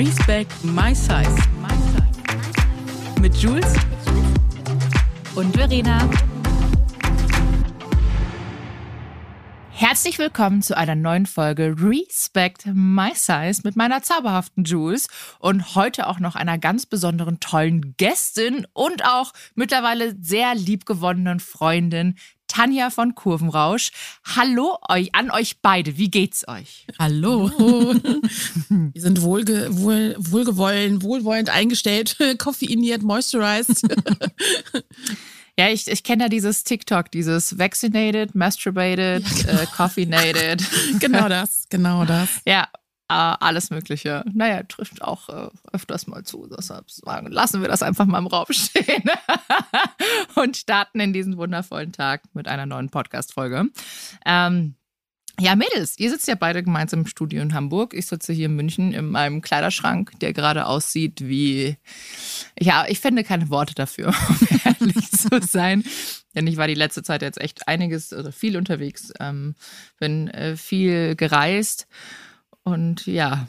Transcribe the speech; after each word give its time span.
Respect 0.00 0.64
My 0.64 0.94
Size. 0.94 1.36
Mit 3.20 3.36
Jules 3.36 3.74
und 5.34 5.54
Verena. 5.54 6.08
Herzlich 9.68 10.18
willkommen 10.18 10.62
zu 10.62 10.74
einer 10.74 10.94
neuen 10.94 11.26
Folge 11.26 11.76
Respect 11.78 12.64
My 12.72 13.10
Size 13.14 13.60
mit 13.62 13.76
meiner 13.76 14.02
zauberhaften 14.02 14.64
Jules 14.64 15.06
und 15.38 15.74
heute 15.74 16.06
auch 16.06 16.18
noch 16.18 16.34
einer 16.34 16.56
ganz 16.56 16.86
besonderen 16.86 17.38
tollen 17.38 17.94
Gästin 17.98 18.66
und 18.72 19.04
auch 19.04 19.34
mittlerweile 19.54 20.16
sehr 20.18 20.54
liebgewonnenen 20.54 21.40
Freundin 21.40 22.16
Tanja 22.50 22.90
von 22.90 23.14
Kurvenrausch. 23.14 23.92
Hallo 24.24 24.76
euch 24.88 25.14
an 25.14 25.30
euch 25.30 25.60
beide. 25.62 25.96
Wie 25.96 26.10
geht's 26.10 26.46
euch? 26.48 26.86
Hallo. 26.98 27.48
Wir 28.68 29.00
sind 29.00 29.22
wohlge 29.22 29.68
wohl, 29.70 30.16
wohlgewollen, 30.18 31.02
wohlwollend 31.02 31.48
eingestellt, 31.48 32.16
koffeiniert, 32.38 33.02
moisturized. 33.02 33.86
Ja, 35.58 35.68
ich, 35.68 35.88
ich 35.88 36.04
kenne 36.04 36.22
ja 36.22 36.28
dieses 36.30 36.64
TikTok, 36.64 37.10
dieses 37.10 37.58
vaccinated, 37.58 38.34
masturbated, 38.34 39.22
ja, 39.22 39.42
genau. 39.42 39.60
äh, 39.60 39.66
coffeenated. 39.66 40.62
genau 41.00 41.28
das, 41.28 41.66
genau 41.68 42.06
das. 42.06 42.40
Ja, 42.46 42.68
alles 43.10 43.70
Mögliche. 43.70 44.24
Naja, 44.32 44.62
trifft 44.62 45.02
auch 45.02 45.28
äh, 45.28 45.48
öfters 45.72 46.06
mal 46.06 46.24
zu. 46.24 46.46
Deshalb 46.46 46.86
lassen 47.28 47.60
wir 47.60 47.68
das 47.68 47.82
einfach 47.82 48.06
mal 48.06 48.18
im 48.18 48.26
Raum 48.26 48.46
stehen 48.50 49.04
und 50.36 50.56
starten 50.56 51.00
in 51.00 51.12
diesen 51.12 51.36
wundervollen 51.36 51.92
Tag 51.92 52.22
mit 52.34 52.48
einer 52.48 52.66
neuen 52.66 52.90
Podcast-Folge. 52.90 53.66
Ähm, 54.24 54.74
ja, 55.40 55.56
Mädels, 55.56 55.98
ihr 55.98 56.10
sitzt 56.10 56.28
ja 56.28 56.34
beide 56.34 56.62
gemeinsam 56.62 57.00
im 57.00 57.06
Studio 57.06 57.40
in 57.40 57.54
Hamburg. 57.54 57.94
Ich 57.94 58.06
sitze 58.06 58.32
hier 58.32 58.46
in 58.46 58.56
München 58.56 58.92
in 58.92 59.06
meinem 59.06 59.40
Kleiderschrank, 59.40 60.12
der 60.20 60.34
gerade 60.34 60.66
aussieht 60.66 61.22
wie. 61.22 61.76
Ja, 62.58 62.84
ich 62.86 63.00
finde 63.00 63.24
keine 63.24 63.48
Worte 63.48 63.74
dafür, 63.74 64.08
um 64.28 64.48
ehrlich 64.64 65.10
zu 65.10 65.40
sein. 65.40 65.82
Denn 66.34 66.46
ich 66.46 66.58
war 66.58 66.66
die 66.66 66.74
letzte 66.74 67.02
Zeit 67.02 67.22
jetzt 67.22 67.40
echt 67.40 67.66
einiges, 67.68 68.12
also 68.12 68.30
viel 68.32 68.56
unterwegs, 68.56 69.12
ähm, 69.18 69.54
bin 69.98 70.28
äh, 70.28 70.56
viel 70.56 71.16
gereist 71.16 71.88
und 72.64 73.06
ja. 73.06 73.48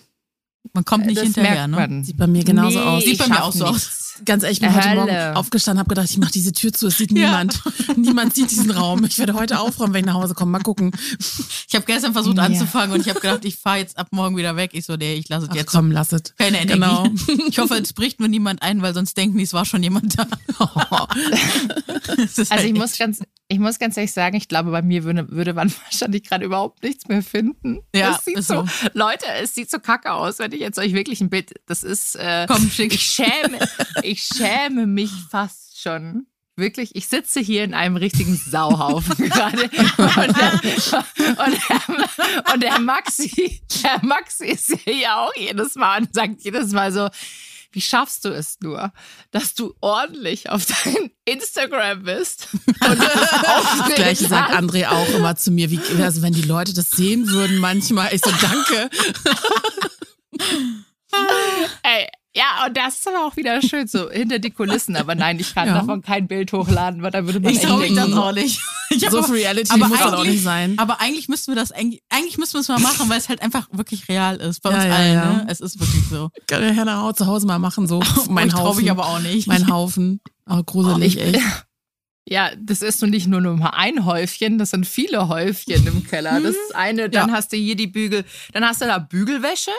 Man 0.73 0.85
kommt 0.85 1.05
nicht 1.05 1.19
hinterher, 1.19 1.67
ne? 1.67 2.03
Sieht 2.03 2.17
bei 2.17 2.27
mir 2.27 2.43
genauso 2.43 2.79
nee, 2.79 2.85
aus. 2.85 3.03
Sieht 3.03 3.17
bei 3.17 3.27
mir 3.27 3.43
auch 3.43 3.51
so 3.51 3.65
aus 3.65 4.01
ganz 4.25 4.43
ehrlich, 4.43 4.61
ich 4.61 4.67
bin 4.67 4.75
heute 4.75 4.95
Morgen 4.95 5.35
aufgestanden, 5.35 5.79
habe 5.79 5.89
gedacht, 5.89 6.09
ich 6.09 6.17
mache 6.17 6.31
diese 6.31 6.51
Tür 6.53 6.73
zu, 6.73 6.87
es 6.87 6.97
sieht 6.97 7.11
ja. 7.11 7.27
niemand. 7.27 7.61
niemand 7.97 8.35
sieht 8.35 8.51
diesen 8.51 8.71
Raum. 8.71 9.03
Ich 9.05 9.17
werde 9.19 9.33
heute 9.33 9.59
aufräumen, 9.59 9.93
wenn 9.93 10.01
ich 10.01 10.05
nach 10.05 10.15
Hause 10.15 10.33
komme. 10.33 10.51
Mal 10.51 10.61
gucken. 10.61 10.91
Ich 11.67 11.75
habe 11.75 11.85
gestern 11.85 12.13
versucht 12.13 12.37
ja. 12.37 12.43
anzufangen 12.43 12.93
und 12.93 13.01
ich 13.01 13.09
habe 13.09 13.19
gedacht, 13.19 13.45
ich 13.45 13.55
fahre 13.55 13.77
jetzt 13.77 13.97
ab 13.97 14.07
morgen 14.11 14.37
wieder 14.37 14.55
weg. 14.55 14.71
Ich 14.73 14.85
so, 14.85 14.95
nee, 14.95 15.15
ich 15.15 15.29
lasse 15.29 15.47
es 15.49 15.55
jetzt. 15.55 15.71
Komm, 15.71 15.91
lass 15.91 16.11
es. 16.11 16.35
Keine 16.37 16.61
Energie. 16.61 16.73
Genau. 16.73 17.07
Ich 17.47 17.59
hoffe, 17.59 17.75
es 17.75 17.93
bricht 17.93 18.19
nur 18.19 18.29
niemand 18.29 18.61
ein, 18.61 18.81
weil 18.81 18.93
sonst 18.93 19.17
denken 19.17 19.37
die, 19.37 19.43
es 19.43 19.53
war 19.53 19.65
schon 19.65 19.83
jemand 19.83 20.17
da. 20.17 20.27
also 22.17 22.49
halt 22.49 22.65
ich 22.65 22.73
muss 22.73 22.97
ganz, 22.97 23.21
ich 23.47 23.59
muss 23.59 23.79
ganz 23.79 23.97
ehrlich 23.97 24.13
sagen, 24.13 24.37
ich 24.37 24.47
glaube, 24.47 24.71
bei 24.71 24.81
mir 24.81 25.03
würde, 25.03 25.29
würde 25.29 25.53
man 25.53 25.73
wahrscheinlich 25.83 26.23
gerade 26.23 26.45
überhaupt 26.45 26.83
nichts 26.83 27.07
mehr 27.07 27.21
finden. 27.21 27.81
Ja, 27.93 28.15
es 28.17 28.25
sieht 28.25 28.43
so, 28.43 28.65
so, 28.65 28.89
Leute, 28.93 29.25
es 29.41 29.53
sieht 29.53 29.69
so 29.69 29.79
kacke 29.79 30.13
aus, 30.13 30.39
wenn 30.39 30.50
ich 30.55 30.61
jetzt 30.61 30.79
euch 30.79 30.93
wirklich 30.93 31.21
ein 31.21 31.29
Bild, 31.29 31.53
das 31.65 31.83
ist, 31.83 32.15
äh, 32.15 32.45
Komm, 32.47 32.69
schick. 32.69 32.93
ich 32.93 33.03
schäme, 33.03 33.59
ich 34.03 34.23
schäme 34.23 34.87
mich 34.87 35.11
fast 35.29 35.81
schon. 35.81 36.25
Wirklich, 36.57 36.95
ich 36.95 37.07
sitze 37.07 37.39
hier 37.39 37.63
in 37.63 37.73
einem 37.73 37.95
richtigen 37.95 38.35
Sauhaufen 38.35 39.15
gerade. 39.29 39.63
Und 39.63 40.37
der, 40.37 40.53
und, 40.57 41.57
der, 41.57 42.53
und 42.53 42.63
der 42.63 42.79
Maxi, 42.79 43.61
der 43.83 43.99
Maxi 44.03 44.45
ist 44.47 44.75
hier 44.83 45.15
auch 45.15 45.31
jedes 45.35 45.75
Mal 45.75 46.01
und 46.01 46.13
sagt 46.13 46.43
jedes 46.43 46.71
Mal 46.71 46.91
so, 46.91 47.09
wie 47.71 47.81
schaffst 47.81 48.25
du 48.25 48.29
es 48.29 48.59
nur, 48.59 48.91
dass 49.31 49.53
du 49.53 49.73
ordentlich 49.79 50.49
auf 50.49 50.65
dein 50.65 51.11
Instagram 51.25 52.03
bist? 52.03 52.49
Und 52.53 52.99
das 52.99 53.95
Gleiche 53.95 54.27
sagt 54.27 54.53
André 54.53 54.87
auch 54.87 55.07
immer 55.15 55.35
zu 55.35 55.51
mir, 55.51 55.71
wie, 55.71 55.79
also 56.01 56.21
wenn 56.21 56.33
die 56.33 56.41
Leute 56.41 56.73
das 56.73 56.91
sehen 56.91 57.29
würden 57.29 57.57
manchmal, 57.59 58.13
ich 58.13 58.21
so, 58.23 58.31
danke. 58.41 58.89
Ey, 61.83 62.07
ja, 62.33 62.65
und 62.65 62.77
das 62.77 62.95
ist 62.95 63.07
aber 63.07 63.25
auch 63.25 63.35
wieder 63.35 63.61
schön, 63.61 63.87
so 63.87 64.09
hinter 64.09 64.39
die 64.39 64.51
Kulissen. 64.51 64.95
Aber 64.95 65.15
nein, 65.15 65.37
ich 65.39 65.53
kann 65.53 65.67
ja. 65.67 65.73
davon 65.73 66.01
kein 66.01 66.27
Bild 66.27 66.53
hochladen, 66.53 67.01
weil 67.01 67.11
da 67.11 67.25
würde 67.25 67.41
man 67.41 67.51
Ich 67.51 67.59
traue 67.59 67.81
mich 67.81 67.93
das 67.93 68.13
auch 68.13 68.31
nicht. 68.31 68.59
Ich 68.93 69.09
so 69.09 69.23
viel 69.23 69.35
Reality 69.35 69.77
muss 69.77 69.89
das 69.89 70.13
auch 70.13 70.25
nicht 70.25 70.43
sein. 70.43 70.77
Aber 70.77 70.99
eigentlich 70.99 71.29
müssten 71.29 71.53
wir 71.53 71.55
das, 71.55 71.71
eigentlich, 71.71 72.03
eigentlich 72.09 72.37
müssten 72.37 72.55
wir 72.55 72.59
es 72.59 72.67
mal 72.67 72.77
machen, 72.77 73.07
weil 73.09 73.17
es 73.17 73.29
halt 73.29 73.41
einfach 73.41 73.69
wirklich 73.71 74.09
real 74.09 74.35
ist. 74.35 74.61
Bei 74.61 74.69
uns 74.69 74.83
ja, 74.83 74.93
allen, 74.93 75.13
ja. 75.13 75.25
ne? 75.25 75.47
Es 75.47 75.61
ist 75.61 75.79
wirklich 75.79 76.03
so. 76.09 76.29
Kann 76.45 76.61
der 76.61 76.73
Herr 76.73 77.15
zu 77.15 77.25
Hause 77.25 77.47
mal 77.47 77.57
machen, 77.57 77.87
so. 77.87 78.03
mein 78.29 78.49
ich 78.49 78.53
Haufen. 78.53 78.83
Ich 78.83 78.91
aber 78.91 79.05
auch 79.05 79.19
nicht. 79.19 79.47
Mein 79.47 79.69
Haufen. 79.69 80.19
Oh, 80.45 80.61
gruselig, 80.63 81.17
oh, 81.17 81.21
ich, 81.21 81.35
echt. 81.35 81.65
Ja, 82.27 82.51
das 82.57 82.81
ist 82.81 83.01
nun 83.01 83.11
nicht 83.11 83.27
nur 83.27 83.39
nur 83.39 83.73
ein 83.73 84.05
Häufchen, 84.05 84.57
das 84.57 84.71
sind 84.71 84.85
viele 84.85 85.29
Häufchen 85.29 85.87
im 85.87 86.05
Keller. 86.05 86.39
Das 86.41 86.51
ist 86.51 86.75
eine, 86.75 87.09
dann 87.09 87.29
ja. 87.29 87.33
hast 87.33 87.53
du 87.53 87.57
hier 87.57 87.75
die 87.75 87.87
Bügel, 87.87 88.25
dann 88.51 88.65
hast 88.65 88.81
du 88.81 88.85
da 88.85 88.99
Bügelwäsche. 88.99 89.71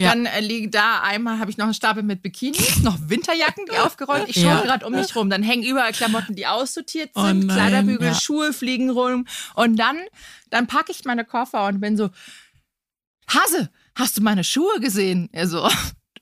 Ja. 0.00 0.10
Dann 0.10 0.26
äh, 0.26 0.40
liegt 0.40 0.74
da 0.74 1.00
einmal, 1.00 1.38
habe 1.38 1.50
ich 1.50 1.56
noch 1.56 1.64
einen 1.64 1.74
Stapel 1.74 2.02
mit 2.02 2.20
Bikinis, 2.20 2.82
noch 2.82 2.98
Winterjacken, 3.08 3.64
die 3.72 3.78
aufgeräumt. 3.78 4.28
Ich 4.28 4.36
schaue 4.36 4.44
ja. 4.44 4.60
gerade 4.60 4.86
um 4.86 4.92
mich 4.92 5.16
rum. 5.16 5.30
Dann 5.30 5.42
hängen 5.42 5.62
überall 5.62 5.92
Klamotten, 5.92 6.34
die 6.34 6.46
aussortiert 6.46 7.10
oh 7.14 7.22
sind, 7.22 7.44
oh 7.44 7.46
nein, 7.46 7.56
Kleiderbügel, 7.56 8.08
ja. 8.08 8.14
Schuhe 8.14 8.52
fliegen 8.52 8.90
rum. 8.90 9.26
Und 9.54 9.76
dann, 9.76 9.98
dann 10.50 10.66
packe 10.66 10.92
ich 10.92 11.04
meine 11.06 11.24
Koffer 11.24 11.66
und 11.66 11.80
bin 11.80 11.96
so, 11.96 12.10
Hase, 13.28 13.70
hast 13.94 14.18
du 14.18 14.22
meine 14.22 14.44
Schuhe 14.44 14.80
gesehen? 14.80 15.30
Er 15.32 15.48
so, 15.48 15.66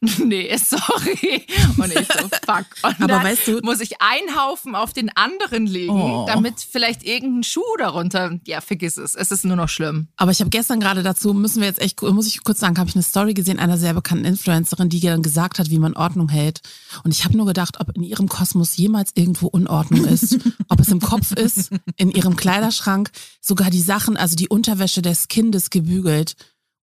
nee, 0.24 0.56
sorry. 0.56 1.46
Und 1.76 1.92
ich 1.92 2.06
so, 2.08 2.28
fuck. 2.46 2.66
Und 2.82 3.00
Aber 3.00 3.06
dann 3.06 3.24
weißt 3.24 3.48
du, 3.48 3.60
muss 3.62 3.80
ich 3.80 4.00
einen 4.00 4.36
Haufen 4.36 4.74
auf 4.74 4.92
den 4.92 5.14
anderen 5.16 5.66
legen, 5.66 5.92
oh. 5.92 6.24
damit 6.26 6.60
vielleicht 6.60 7.04
irgendein 7.04 7.42
Schuh 7.42 7.62
darunter, 7.78 8.38
ja, 8.46 8.60
vergiss 8.60 8.96
es. 8.96 9.14
Es 9.14 9.30
ist 9.30 9.44
nur 9.44 9.56
noch 9.56 9.68
schlimm. 9.68 10.08
Aber 10.16 10.30
ich 10.30 10.40
habe 10.40 10.50
gestern 10.50 10.80
gerade 10.80 11.02
dazu, 11.02 11.34
müssen 11.34 11.60
wir 11.60 11.68
jetzt 11.68 11.80
echt, 11.80 12.00
muss 12.02 12.26
ich 12.26 12.42
kurz 12.44 12.60
sagen, 12.60 12.78
habe 12.78 12.88
ich 12.88 12.96
eine 12.96 13.02
Story 13.02 13.34
gesehen 13.34 13.58
einer 13.58 13.78
sehr 13.78 13.94
bekannten 13.94 14.24
Influencerin, 14.24 14.88
die 14.88 15.00
dann 15.00 15.22
gesagt 15.22 15.58
hat, 15.58 15.70
wie 15.70 15.78
man 15.78 15.94
Ordnung 15.94 16.28
hält. 16.28 16.60
Und 17.02 17.12
ich 17.12 17.24
habe 17.24 17.36
nur 17.36 17.46
gedacht, 17.46 17.80
ob 17.80 17.96
in 17.96 18.02
ihrem 18.02 18.28
Kosmos 18.28 18.76
jemals 18.76 19.10
irgendwo 19.14 19.46
Unordnung 19.46 20.04
ist. 20.04 20.38
ob 20.68 20.80
es 20.80 20.88
im 20.88 21.00
Kopf 21.00 21.32
ist, 21.32 21.70
in 21.96 22.10
ihrem 22.10 22.36
Kleiderschrank, 22.36 23.10
sogar 23.40 23.70
die 23.70 23.80
Sachen, 23.80 24.16
also 24.16 24.36
die 24.36 24.48
Unterwäsche 24.48 25.02
des 25.02 25.28
Kindes 25.28 25.70
gebügelt. 25.70 26.36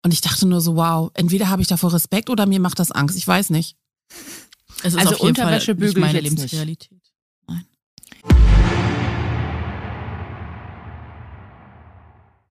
Und 0.03 0.13
ich 0.13 0.22
dachte 0.22 0.47
nur 0.47 0.62
so, 0.62 0.75
wow, 0.75 1.12
entweder 1.13 1.50
habe 1.50 1.62
ich 1.62 1.67
davor 1.67 1.94
Respekt 1.94 2.29
oder 2.29 2.45
mir 2.45 2.59
macht 2.59 2.79
das 2.79 2.91
Angst. 2.91 3.17
Ich 3.17 3.28
weiß 3.28 3.51
nicht. 3.51 3.78
Also 4.84 5.17
Unterwäsche 5.17 5.75
Fall 5.75 5.85
nicht 5.85 5.97
meine 5.97 6.19
Lebensrealität. 6.19 7.01
Nein. 7.47 7.66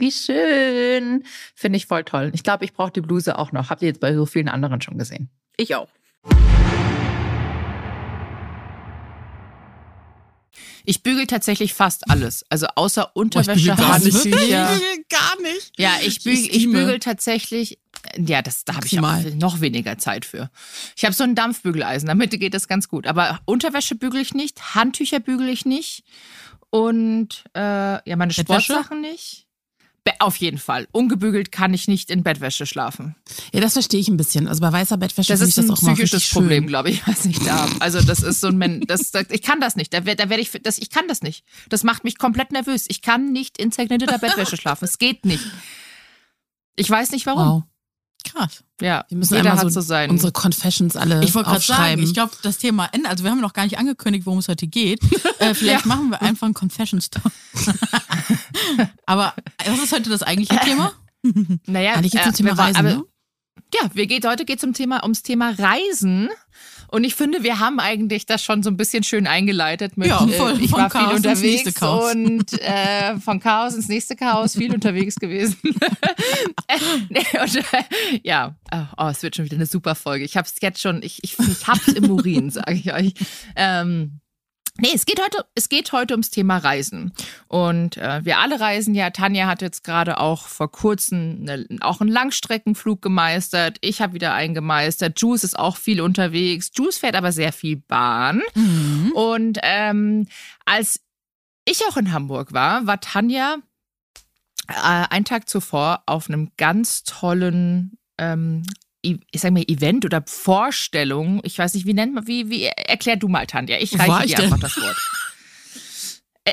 Wie 0.00 0.10
schön. 0.10 1.24
Finde 1.54 1.76
ich 1.76 1.86
voll 1.86 2.04
toll. 2.04 2.30
Ich 2.34 2.42
glaube, 2.42 2.64
ich 2.64 2.72
brauche 2.72 2.90
die 2.90 3.02
Bluse 3.02 3.38
auch 3.38 3.52
noch. 3.52 3.68
Habt 3.68 3.82
ihr 3.82 3.88
jetzt 3.88 4.00
bei 4.00 4.14
so 4.14 4.24
vielen 4.26 4.48
anderen 4.48 4.80
schon 4.80 4.96
gesehen? 4.96 5.28
Ich 5.56 5.74
auch. 5.74 5.88
Ich 10.86 11.02
bügel 11.02 11.26
tatsächlich 11.26 11.74
fast 11.74 12.10
alles. 12.10 12.44
Also 12.48 12.66
außer 12.74 13.14
Unterwäsche, 13.14 13.70
bügel 13.70 13.76
gar 13.76 13.98
nicht. 13.98 14.14
Handtücher. 14.14 14.72
Ich 14.72 14.80
bügel 14.80 15.04
gar 15.10 15.42
nicht. 15.42 15.72
Ja, 15.78 15.92
ich 16.02 16.24
bügel, 16.24 16.56
ich 16.56 16.64
bügel 16.64 16.98
tatsächlich. 16.98 17.78
Ja, 18.16 18.40
das, 18.40 18.64
da 18.64 18.76
habe 18.76 18.86
ich 18.86 18.98
auch 18.98 19.34
noch 19.34 19.60
weniger 19.60 19.98
Zeit 19.98 20.24
für. 20.24 20.50
Ich 20.96 21.04
habe 21.04 21.14
so 21.14 21.24
ein 21.24 21.34
Dampfbügeleisen, 21.34 22.08
damit 22.08 22.30
geht 22.30 22.54
das 22.54 22.66
ganz 22.66 22.88
gut. 22.88 23.06
Aber 23.06 23.40
Unterwäsche 23.44 23.94
bügel 23.94 24.22
ich 24.22 24.32
nicht, 24.32 24.74
Handtücher 24.74 25.20
bügel 25.20 25.50
ich 25.50 25.66
nicht 25.66 26.04
und 26.70 27.44
äh, 27.54 28.08
ja, 28.08 28.16
meine? 28.16 28.32
Sportsachen 28.32 29.02
nicht. 29.02 29.46
Auf 30.18 30.36
jeden 30.36 30.58
Fall. 30.58 30.86
Ungebügelt 30.92 31.50
kann 31.52 31.72
ich 31.72 31.88
nicht 31.88 32.10
in 32.10 32.22
Bettwäsche 32.22 32.66
schlafen. 32.66 33.16
Ja, 33.52 33.60
das 33.60 33.74
verstehe 33.74 34.00
ich 34.00 34.08
ein 34.08 34.16
bisschen. 34.16 34.48
Also 34.48 34.60
bei 34.60 34.72
weißer 34.72 34.96
Bettwäsche 34.96 35.32
Das 35.32 35.40
ist 35.40 35.56
das 35.56 35.64
ein 35.66 35.70
auch 35.70 35.82
mal 35.82 35.94
psychisches. 35.94 36.28
Problem, 36.30 36.66
glaube 36.66 36.90
ich, 36.90 37.06
was 37.06 37.24
ich 37.24 37.38
da 37.38 37.60
habe. 37.60 37.80
Also 37.80 38.00
das 38.00 38.22
ist 38.22 38.40
so 38.40 38.48
ein 38.48 38.56
Men 38.56 38.82
das, 38.86 39.10
das 39.10 39.26
ich 39.30 39.42
kann 39.42 39.60
das 39.60 39.76
nicht. 39.76 39.92
Da, 39.94 40.00
da 40.00 40.28
werde 40.28 40.40
ich 40.40 40.50
das 40.62 40.78
ich 40.78 40.90
kann 40.90 41.08
das 41.08 41.22
nicht. 41.22 41.44
Das 41.68 41.84
macht 41.84 42.04
mich 42.04 42.18
komplett 42.18 42.52
nervös. 42.52 42.84
Ich 42.88 43.02
kann 43.02 43.32
nicht 43.32 43.58
in 43.58 43.72
zerknitterter 43.72 44.18
Bettwäsche 44.18 44.56
schlafen. 44.56 44.84
Es 44.84 44.98
geht 44.98 45.24
nicht. 45.24 45.44
Ich 46.76 46.88
weiß 46.88 47.10
nicht 47.12 47.26
warum. 47.26 47.46
Wow. 47.46 47.62
Krass. 48.24 48.62
Ja, 48.80 49.04
Wir 49.08 49.18
müssen 49.18 49.34
jeder 49.34 49.50
einmal 49.50 49.64
so 49.70 49.80
so 49.80 49.86
sein. 49.86 50.10
unsere 50.10 50.32
Confessions 50.32 50.96
alle 50.96 51.22
Ich 51.24 51.34
wollte 51.34 51.50
gerade 51.50 51.64
sagen, 51.64 52.02
ich 52.02 52.14
glaube, 52.14 52.32
das 52.42 52.58
Thema 52.58 52.86
Ende, 52.92 53.08
also 53.08 53.24
wir 53.24 53.30
haben 53.30 53.40
noch 53.40 53.52
gar 53.52 53.64
nicht 53.64 53.78
angekündigt, 53.78 54.26
worum 54.26 54.38
es 54.38 54.48
heute 54.48 54.66
geht. 54.66 55.00
Äh, 55.40 55.54
vielleicht 55.54 55.86
machen 55.86 56.10
wir 56.10 56.20
einfach 56.20 56.44
einen 56.46 56.52
Confession 56.54 57.00
Talk. 57.00 57.32
Aber 59.06 59.34
was 59.64 59.78
ist 59.82 59.92
heute 59.92 60.10
das 60.10 60.22
eigentliche 60.22 60.60
Thema? 60.62 60.92
naja, 61.66 61.94
Eigentlich 61.94 62.12
geht's 62.12 62.24
zum 62.24 62.34
Thema 62.34 62.50
wir 62.50 62.58
war- 62.58 62.66
Reisen, 62.66 62.76
aber- 62.78 62.88
ne? 62.90 63.04
Ja, 63.74 63.88
wir 63.94 64.06
geht, 64.06 64.26
heute 64.26 64.44
geht 64.44 64.60
zum 64.60 64.74
Thema, 64.74 65.02
ums 65.04 65.22
Thema 65.22 65.50
Reisen. 65.50 66.28
Und 66.90 67.04
ich 67.04 67.14
finde, 67.14 67.42
wir 67.44 67.60
haben 67.60 67.78
eigentlich 67.78 68.26
das 68.26 68.42
schon 68.42 68.62
so 68.62 68.70
ein 68.70 68.76
bisschen 68.76 69.04
schön 69.04 69.26
eingeleitet 69.26 69.96
mit, 69.96 70.08
Ja, 70.08 70.26
voll. 70.26 70.58
äh, 70.58 70.64
ich 70.64 70.72
war 70.72 70.90
viel 70.90 71.00
Chaos 71.00 71.12
ins 71.12 71.26
unterwegs 71.26 71.82
und 71.82 72.60
äh, 72.62 73.16
von 73.18 73.38
Chaos 73.38 73.74
ins 73.74 73.88
nächste 73.88 74.16
Chaos, 74.16 74.54
viel 74.56 74.74
unterwegs 74.74 75.14
gewesen. 75.16 75.56
Und, 77.42 77.56
äh, 77.56 78.20
ja, 78.22 78.54
oh, 78.96 79.08
es 79.08 79.22
wird 79.22 79.36
schon 79.36 79.44
wieder 79.44 79.56
eine 79.56 79.66
super 79.66 79.94
Folge. 79.94 80.24
Ich 80.24 80.36
hab's 80.36 80.54
jetzt 80.60 80.80
schon, 80.80 81.02
ich, 81.02 81.22
ich, 81.22 81.38
ich 81.38 81.66
hab's 81.66 81.88
im 81.88 82.10
Urin, 82.10 82.50
sage 82.50 82.74
ich 82.74 82.92
euch. 82.92 83.14
Ähm, 83.56 84.20
Nee, 84.78 84.92
es 84.94 85.04
geht 85.04 85.20
heute, 85.20 85.44
es 85.54 85.68
geht 85.68 85.92
heute 85.92 86.14
ums 86.14 86.30
Thema 86.30 86.58
Reisen. 86.58 87.12
Und 87.48 87.96
äh, 87.96 88.24
wir 88.24 88.38
alle 88.38 88.60
reisen 88.60 88.94
ja. 88.94 89.10
Tanja 89.10 89.46
hat 89.46 89.62
jetzt 89.62 89.84
gerade 89.84 90.18
auch 90.18 90.46
vor 90.46 90.70
kurzem 90.70 91.40
eine, 91.42 91.66
auch 91.80 92.00
einen 92.00 92.10
Langstreckenflug 92.10 93.02
gemeistert. 93.02 93.78
Ich 93.80 94.00
habe 94.00 94.14
wieder 94.14 94.34
einen 94.34 94.54
gemeistert. 94.54 95.20
Juice 95.20 95.44
ist 95.44 95.58
auch 95.58 95.76
viel 95.76 96.00
unterwegs. 96.00 96.70
Juice 96.74 96.98
fährt 96.98 97.16
aber 97.16 97.32
sehr 97.32 97.52
viel 97.52 97.76
Bahn. 97.76 98.42
Und 99.14 99.58
ähm, 99.62 100.26
als 100.64 101.00
ich 101.64 101.82
auch 101.88 101.96
in 101.96 102.12
Hamburg 102.12 102.52
war, 102.52 102.86
war 102.86 103.00
Tanja 103.00 103.56
äh, 104.68 105.06
einen 105.10 105.24
Tag 105.24 105.48
zuvor 105.48 106.02
auf 106.06 106.28
einem 106.28 106.52
ganz 106.56 107.04
tollen 107.04 107.98
ähm, 108.18 108.62
ich 109.02 109.40
sag 109.40 109.52
mal 109.52 109.64
Event 109.66 110.04
oder 110.04 110.22
Vorstellung, 110.26 111.40
ich 111.44 111.58
weiß 111.58 111.74
nicht, 111.74 111.86
wie 111.86 111.94
nennt 111.94 112.14
man, 112.14 112.26
wie, 112.26 112.50
wie, 112.50 112.64
erklär 112.64 113.16
du 113.16 113.28
mal, 113.28 113.46
Tanja. 113.46 113.78
Ich 113.78 113.98
reiche 113.98 114.24
ich 114.24 114.34
dir 114.34 114.36
denn? 114.36 114.44
einfach 114.46 114.60
das 114.60 114.76
Wort. 114.76 114.96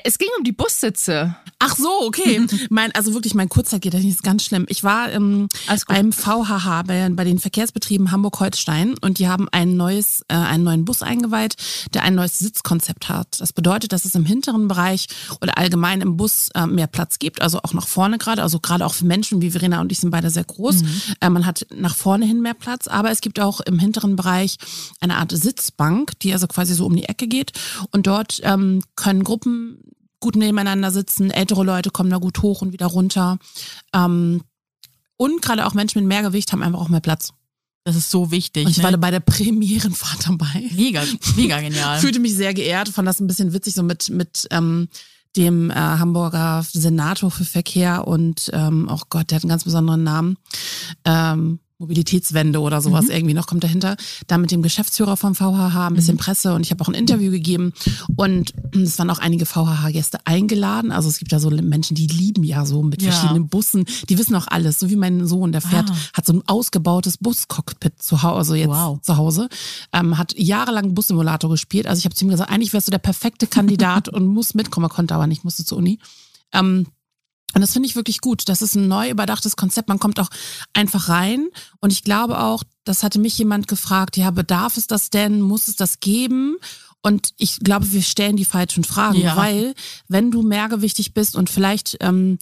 Es 0.04 0.18
ging 0.18 0.30
um 0.38 0.44
die 0.44 0.52
Bussitze. 0.52 1.36
Ach 1.60 1.76
so, 1.76 1.90
okay. 2.04 2.46
mein, 2.70 2.92
also 2.94 3.14
wirklich, 3.14 3.34
mein 3.34 3.50
Kurzzeitgedächtnis 3.50 4.16
ist 4.16 4.24
ganz 4.24 4.44
schlimm. 4.44 4.66
Ich 4.70 4.84
war 4.84 5.12
ähm, 5.12 5.48
beim 5.88 6.12
VHH, 6.12 6.84
bei, 6.84 7.10
bei 7.10 7.24
den 7.24 7.40
Verkehrsbetrieben 7.40 8.12
Hamburg-Holstein 8.12 8.96
und 9.02 9.20
die 9.20 9.28
haben 9.28 9.48
ein 9.52 9.76
neues, 9.76 10.24
äh, 10.28 10.36
einen 10.36 10.64
neuen 10.64 10.86
Bus 10.86 11.02
eingeweiht, 11.02 11.56
der 11.94 12.04
ein 12.04 12.16
neues 12.16 12.40
Sitzkonzept 12.40 13.10
hat. 13.10 13.40
Das 13.42 13.54
bedeutet, 13.54 13.92
dass 13.92 14.06
es 14.06 14.14
im 14.16 14.26
hinteren 14.26 14.68
Bereich 14.68 15.08
oder 15.42 15.58
allgemein 15.58 16.02
im 16.02 16.18
Bus 16.18 16.50
äh, 16.54 16.68
mehr 16.68 16.88
Platz 16.88 17.20
gibt, 17.20 17.42
also 17.42 17.60
auch 17.64 17.74
nach 17.74 17.88
vorne 17.88 18.18
gerade, 18.18 18.44
also 18.44 18.60
gerade 18.60 18.86
auch 18.86 18.94
für 18.94 19.06
Menschen 19.06 19.42
wie 19.42 19.52
Verena 19.52 19.82
und 19.82 19.92
ich 19.92 20.00
sind 20.00 20.12
beide 20.12 20.30
sehr 20.30 20.44
groß. 20.44 20.84
Äh, 21.22 21.30
man 21.30 21.46
hat 21.46 21.66
nach 21.76 21.96
vorne 21.96 22.26
hin 22.26 22.42
mehr 22.42 22.54
Platz, 22.54 22.88
aber 22.88 23.12
es 23.12 23.22
gibt 23.22 23.40
auch 23.40 23.62
im 23.62 23.80
hinteren 23.80 24.16
Bereich 24.16 24.58
eine 25.00 25.18
Art 25.18 25.32
Sitzbank, 25.32 26.20
die 26.20 26.34
also 26.34 26.48
quasi 26.48 26.74
so 26.74 26.86
um 26.86 26.96
die 26.96 27.06
Ecke 27.06 27.28
geht 27.28 27.54
und 27.92 28.08
dort 28.08 28.42
ähm, 28.44 28.82
können 28.96 29.24
Gruppen 29.24 29.80
gut 30.20 30.36
nebeneinander 30.36 30.92
sitzen, 30.92 31.32
ältere 31.32 31.64
Leute 31.64 31.90
kommen 31.90 32.10
da 32.10 32.18
gut 32.18 32.42
hoch 32.42 32.62
und 32.62 32.74
wieder 32.74 32.88
runter. 32.88 33.38
Ähm, 33.94 34.42
und 35.18 35.42
gerade 35.42 35.66
auch 35.66 35.74
Menschen 35.74 36.00
mit 36.00 36.08
mehr 36.08 36.22
Gewicht 36.22 36.52
haben 36.52 36.64
einfach 36.64 36.80
auch 36.80 36.90
mehr 36.90 37.02
Platz. 37.02 37.34
Das 37.84 37.96
ist 37.96 38.10
so 38.10 38.32
wichtig. 38.32 38.66
Und 38.66 38.72
ich 38.72 38.78
ne? 38.78 38.84
war 38.84 38.98
bei 38.98 39.12
der 39.12 39.22
Premierenfahrt 39.22 40.28
dabei. 40.28 40.70
mega, 40.76 41.04
mega 41.36 41.62
genial. 41.62 42.00
Fühlte 42.00 42.20
mich 42.20 42.36
sehr 42.36 42.54
geehrt, 42.54 42.90
fand 42.90 43.08
das 43.08 43.20
ein 43.20 43.28
bisschen 43.28 43.54
witzig, 43.54 43.76
so 43.76 43.84
mit, 43.84 44.10
mit 44.10 44.48
ähm, 44.52 44.90
dem 45.38 45.72
äh, 45.72 45.76
Hamburger 45.76 46.66
Senator 46.70 47.32
für 47.32 47.46
Verkehr 47.46 48.08
und 48.08 48.50
ähm, 48.54 48.90
oh 48.92 49.00
Gott, 49.10 49.32
der 49.32 49.38
hat 49.38 49.44
einen 49.44 49.50
ganz 49.50 49.64
besonderen 49.64 50.04
Namen. 50.04 50.38
Ähm, 51.06 51.60
Mobilitätswende 51.80 52.60
oder 52.60 52.82
sowas 52.82 53.08
irgendwie 53.10 53.34
noch 53.36 53.46
kommt 53.46 53.64
dahinter. 53.64 53.98
Da 54.26 54.38
mit 54.38 54.52
dem 54.52 54.64
Geschäftsführer 54.64 55.16
vom 55.16 55.36
VHH, 55.36 55.88
ein 55.88 55.94
bisschen 55.94 56.18
Presse 56.18 56.54
und 56.56 56.62
ich 56.66 56.72
habe 56.72 56.84
auch 56.84 56.88
ein 56.88 56.96
Interview 56.96 57.30
gegeben 57.32 57.72
und 58.16 58.54
es 58.74 58.98
waren 58.98 59.10
auch 59.12 59.20
einige 59.20 59.46
VHH-Gäste 59.46 60.20
eingeladen. 60.26 60.92
Also 60.92 61.08
es 61.08 61.20
gibt 61.20 61.32
ja 61.32 61.40
so 61.40 61.50
Menschen, 61.52 61.96
die 61.96 62.08
lieben 62.08 62.44
ja 62.44 62.66
so 62.66 62.82
mit 62.82 63.02
Ja. 63.02 63.12
verschiedenen 63.12 63.48
Bussen, 63.48 63.86
die 64.10 64.18
wissen 64.18 64.36
auch 64.36 64.48
alles. 64.48 64.80
So 64.80 64.90
wie 64.90 64.96
mein 64.96 65.28
Sohn, 65.28 65.52
der 65.52 65.62
fährt, 65.62 65.90
Ah. 65.92 65.96
hat 66.14 66.26
so 66.26 66.34
ein 66.34 66.42
ausgebautes 66.48 67.18
Buscockpit 67.18 68.02
zu 68.02 68.24
Hause, 68.24 68.38
also 68.38 68.56
jetzt 68.56 68.70
Wow. 68.70 69.02
zu 69.02 69.18
Hause, 69.18 69.48
ähm, 69.94 70.18
hat 70.18 70.34
jahrelang 70.38 70.96
Bussimulator 70.96 71.50
gespielt. 71.50 71.86
Also 71.86 72.00
ich 72.00 72.06
habe 72.06 72.16
zu 72.16 72.26
ihm 72.26 72.30
gesagt, 72.32 72.50
eigentlich 72.52 72.74
wärst 72.74 72.88
du 72.88 72.92
der 72.92 72.98
perfekte 72.98 73.46
Kandidat 73.48 74.10
und 74.10 74.26
muss 74.26 74.56
mitkommen. 74.56 74.88
Er 74.88 74.90
konnte 74.90 75.14
aber 75.14 75.28
nicht, 75.28 75.44
musste 75.44 75.64
zur 75.64 75.78
Uni. 75.78 76.00
Ähm, 76.54 76.88
und 77.54 77.62
das 77.62 77.74
finde 77.74 77.88
ich 77.88 77.96
wirklich 77.96 78.22
gut. 78.22 78.50
Das 78.50 78.62
ist 78.62 78.76
ein 78.76 78.88
neu 78.88 79.10
überdachtes 79.10 79.56
Konzept. 79.56 79.88
Man 79.90 80.00
kommt 80.00 80.20
auch 80.20 80.30
einfach 80.74 81.10
rein. 81.10 81.48
Und 81.80 81.92
ich 81.94 82.04
glaube 82.04 82.40
auch, 82.40 82.64
das 82.84 83.04
hatte 83.04 83.20
mich 83.20 83.38
jemand 83.38 83.68
gefragt, 83.68 84.18
ja, 84.18 84.30
bedarf 84.32 84.78
es 84.78 84.86
das 84.88 85.10
denn? 85.10 85.42
Muss 85.42 85.68
es 85.68 85.76
das 85.76 86.00
geben? 86.00 86.58
Und 87.02 87.30
ich 87.38 87.60
glaube, 87.60 87.92
wir 87.92 88.02
stellen 88.02 88.36
die 88.38 88.46
falschen 88.46 88.84
Fragen, 88.84 89.22
Ja. 89.22 89.36
weil 89.38 89.74
wenn 90.08 90.30
du 90.30 90.42
mehrgewichtig 90.42 91.14
bist 91.14 91.36
und 91.36 91.50
vielleicht, 91.50 91.98
ähm, 92.02 92.38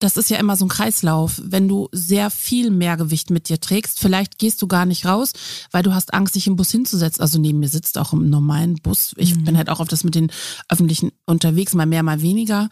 das 0.00 0.16
ist 0.18 0.28
ja 0.28 0.36
immer 0.38 0.56
so 0.56 0.66
ein 0.66 0.68
Kreislauf, 0.70 1.40
wenn 1.42 1.66
du 1.68 1.88
sehr 1.92 2.28
viel 2.28 2.70
Mehrgewicht 2.70 3.30
mit 3.30 3.48
dir 3.48 3.58
trägst, 3.60 3.98
vielleicht 4.00 4.38
gehst 4.38 4.60
du 4.60 4.66
gar 4.66 4.84
nicht 4.84 5.06
raus, 5.06 5.32
weil 5.70 5.82
du 5.82 5.94
hast 5.94 6.12
Angst, 6.12 6.34
dich 6.34 6.46
im 6.46 6.56
Bus 6.56 6.70
hinzusetzen. 6.70 7.22
Also 7.22 7.38
neben 7.38 7.60
mir 7.60 7.68
sitzt 7.68 7.96
auch 7.96 8.12
im 8.12 8.28
normalen 8.28 8.74
Bus. 8.82 9.14
Ich 9.16 9.34
Mhm. 9.34 9.44
bin 9.44 9.56
halt 9.56 9.70
auch 9.70 9.80
auf 9.80 9.88
das 9.88 10.04
mit 10.04 10.14
den 10.16 10.30
Öffentlichen 10.68 11.12
unterwegs, 11.24 11.72
mal 11.74 11.86
mehr, 11.86 12.02
mal 12.02 12.20
weniger. 12.20 12.68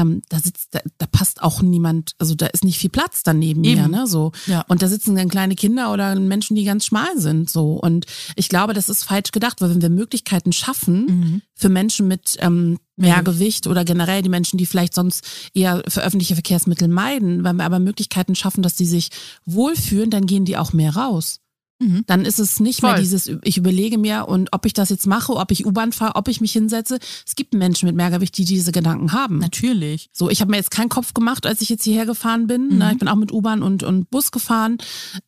Ähm, 0.00 0.22
da 0.28 0.38
sitzt, 0.38 0.68
da, 0.74 0.80
da 0.98 1.06
passt 1.06 1.42
auch 1.42 1.62
niemand, 1.62 2.12
also 2.18 2.34
da 2.34 2.46
ist 2.46 2.64
nicht 2.64 2.78
viel 2.78 2.90
Platz 2.90 3.22
dann 3.22 3.38
neben 3.38 3.62
mir, 3.62 3.78
Eben. 3.78 3.90
ne? 3.90 4.06
So. 4.06 4.32
Ja. 4.46 4.64
Und 4.68 4.82
da 4.82 4.88
sitzen 4.88 5.16
dann 5.16 5.28
kleine 5.28 5.54
Kinder 5.56 5.92
oder 5.92 6.14
Menschen, 6.18 6.54
die 6.56 6.64
ganz 6.64 6.84
schmal 6.86 7.18
sind. 7.18 7.50
So. 7.50 7.72
Und 7.72 8.06
ich 8.36 8.48
glaube, 8.48 8.74
das 8.74 8.88
ist 8.88 9.04
falsch 9.04 9.32
gedacht, 9.32 9.60
weil 9.60 9.70
wenn 9.70 9.82
wir 9.82 9.90
Möglichkeiten 9.90 10.52
schaffen 10.52 11.06
Mhm. 11.06 11.42
für 11.54 11.68
Menschen 11.68 12.06
mit 12.06 12.36
ähm, 12.40 12.78
Mehrgewicht 12.96 13.66
oder 13.66 13.84
generell 13.84 14.22
die 14.22 14.28
Menschen, 14.28 14.58
die 14.58 14.66
vielleicht 14.66 14.94
sonst 14.94 15.24
eher 15.54 15.82
für 15.88 16.02
öffentliche 16.02 16.34
Verkehrsmittel 16.34 16.88
meiden, 16.88 17.44
wenn 17.44 17.56
wir 17.56 17.64
aber 17.64 17.78
Möglichkeiten 17.78 18.34
schaffen, 18.34 18.62
dass 18.62 18.74
die 18.74 18.86
sich 18.86 19.08
wohlfühlen, 19.46 20.10
dann 20.10 20.26
gehen 20.26 20.44
die 20.44 20.56
auch 20.56 20.72
mehr 20.72 20.94
raus. 20.96 21.40
Mhm. 21.80 22.04
Dann 22.06 22.24
ist 22.24 22.38
es 22.38 22.58
nicht 22.60 22.82
mehr 22.82 22.92
Voll. 22.92 23.00
dieses, 23.00 23.30
ich 23.44 23.56
überlege 23.56 23.98
mir 23.98 24.26
und 24.26 24.52
ob 24.52 24.66
ich 24.66 24.72
das 24.72 24.88
jetzt 24.88 25.06
mache, 25.06 25.34
ob 25.34 25.50
ich 25.50 25.64
U-Bahn 25.64 25.92
fahre, 25.92 26.16
ob 26.16 26.28
ich 26.28 26.40
mich 26.40 26.52
hinsetze. 26.52 26.98
Es 27.26 27.36
gibt 27.36 27.54
Menschen 27.54 27.86
mit 27.86 27.94
Mehrgewicht, 27.94 28.36
die 28.36 28.44
diese 28.44 28.72
Gedanken 28.72 29.12
haben. 29.12 29.38
Natürlich. 29.38 30.10
So, 30.12 30.28
ich 30.28 30.40
habe 30.40 30.50
mir 30.50 30.56
jetzt 30.56 30.70
keinen 30.70 30.88
Kopf 30.88 31.14
gemacht, 31.14 31.46
als 31.46 31.60
ich 31.60 31.68
jetzt 31.68 31.84
hierher 31.84 32.06
gefahren 32.06 32.46
bin. 32.46 32.68
Mhm. 32.68 32.78
Ne? 32.78 32.92
Ich 32.92 32.98
bin 32.98 33.08
auch 33.08 33.16
mit 33.16 33.32
U-Bahn 33.32 33.62
und, 33.62 33.82
und 33.84 34.10
Bus 34.10 34.32
gefahren. 34.32 34.78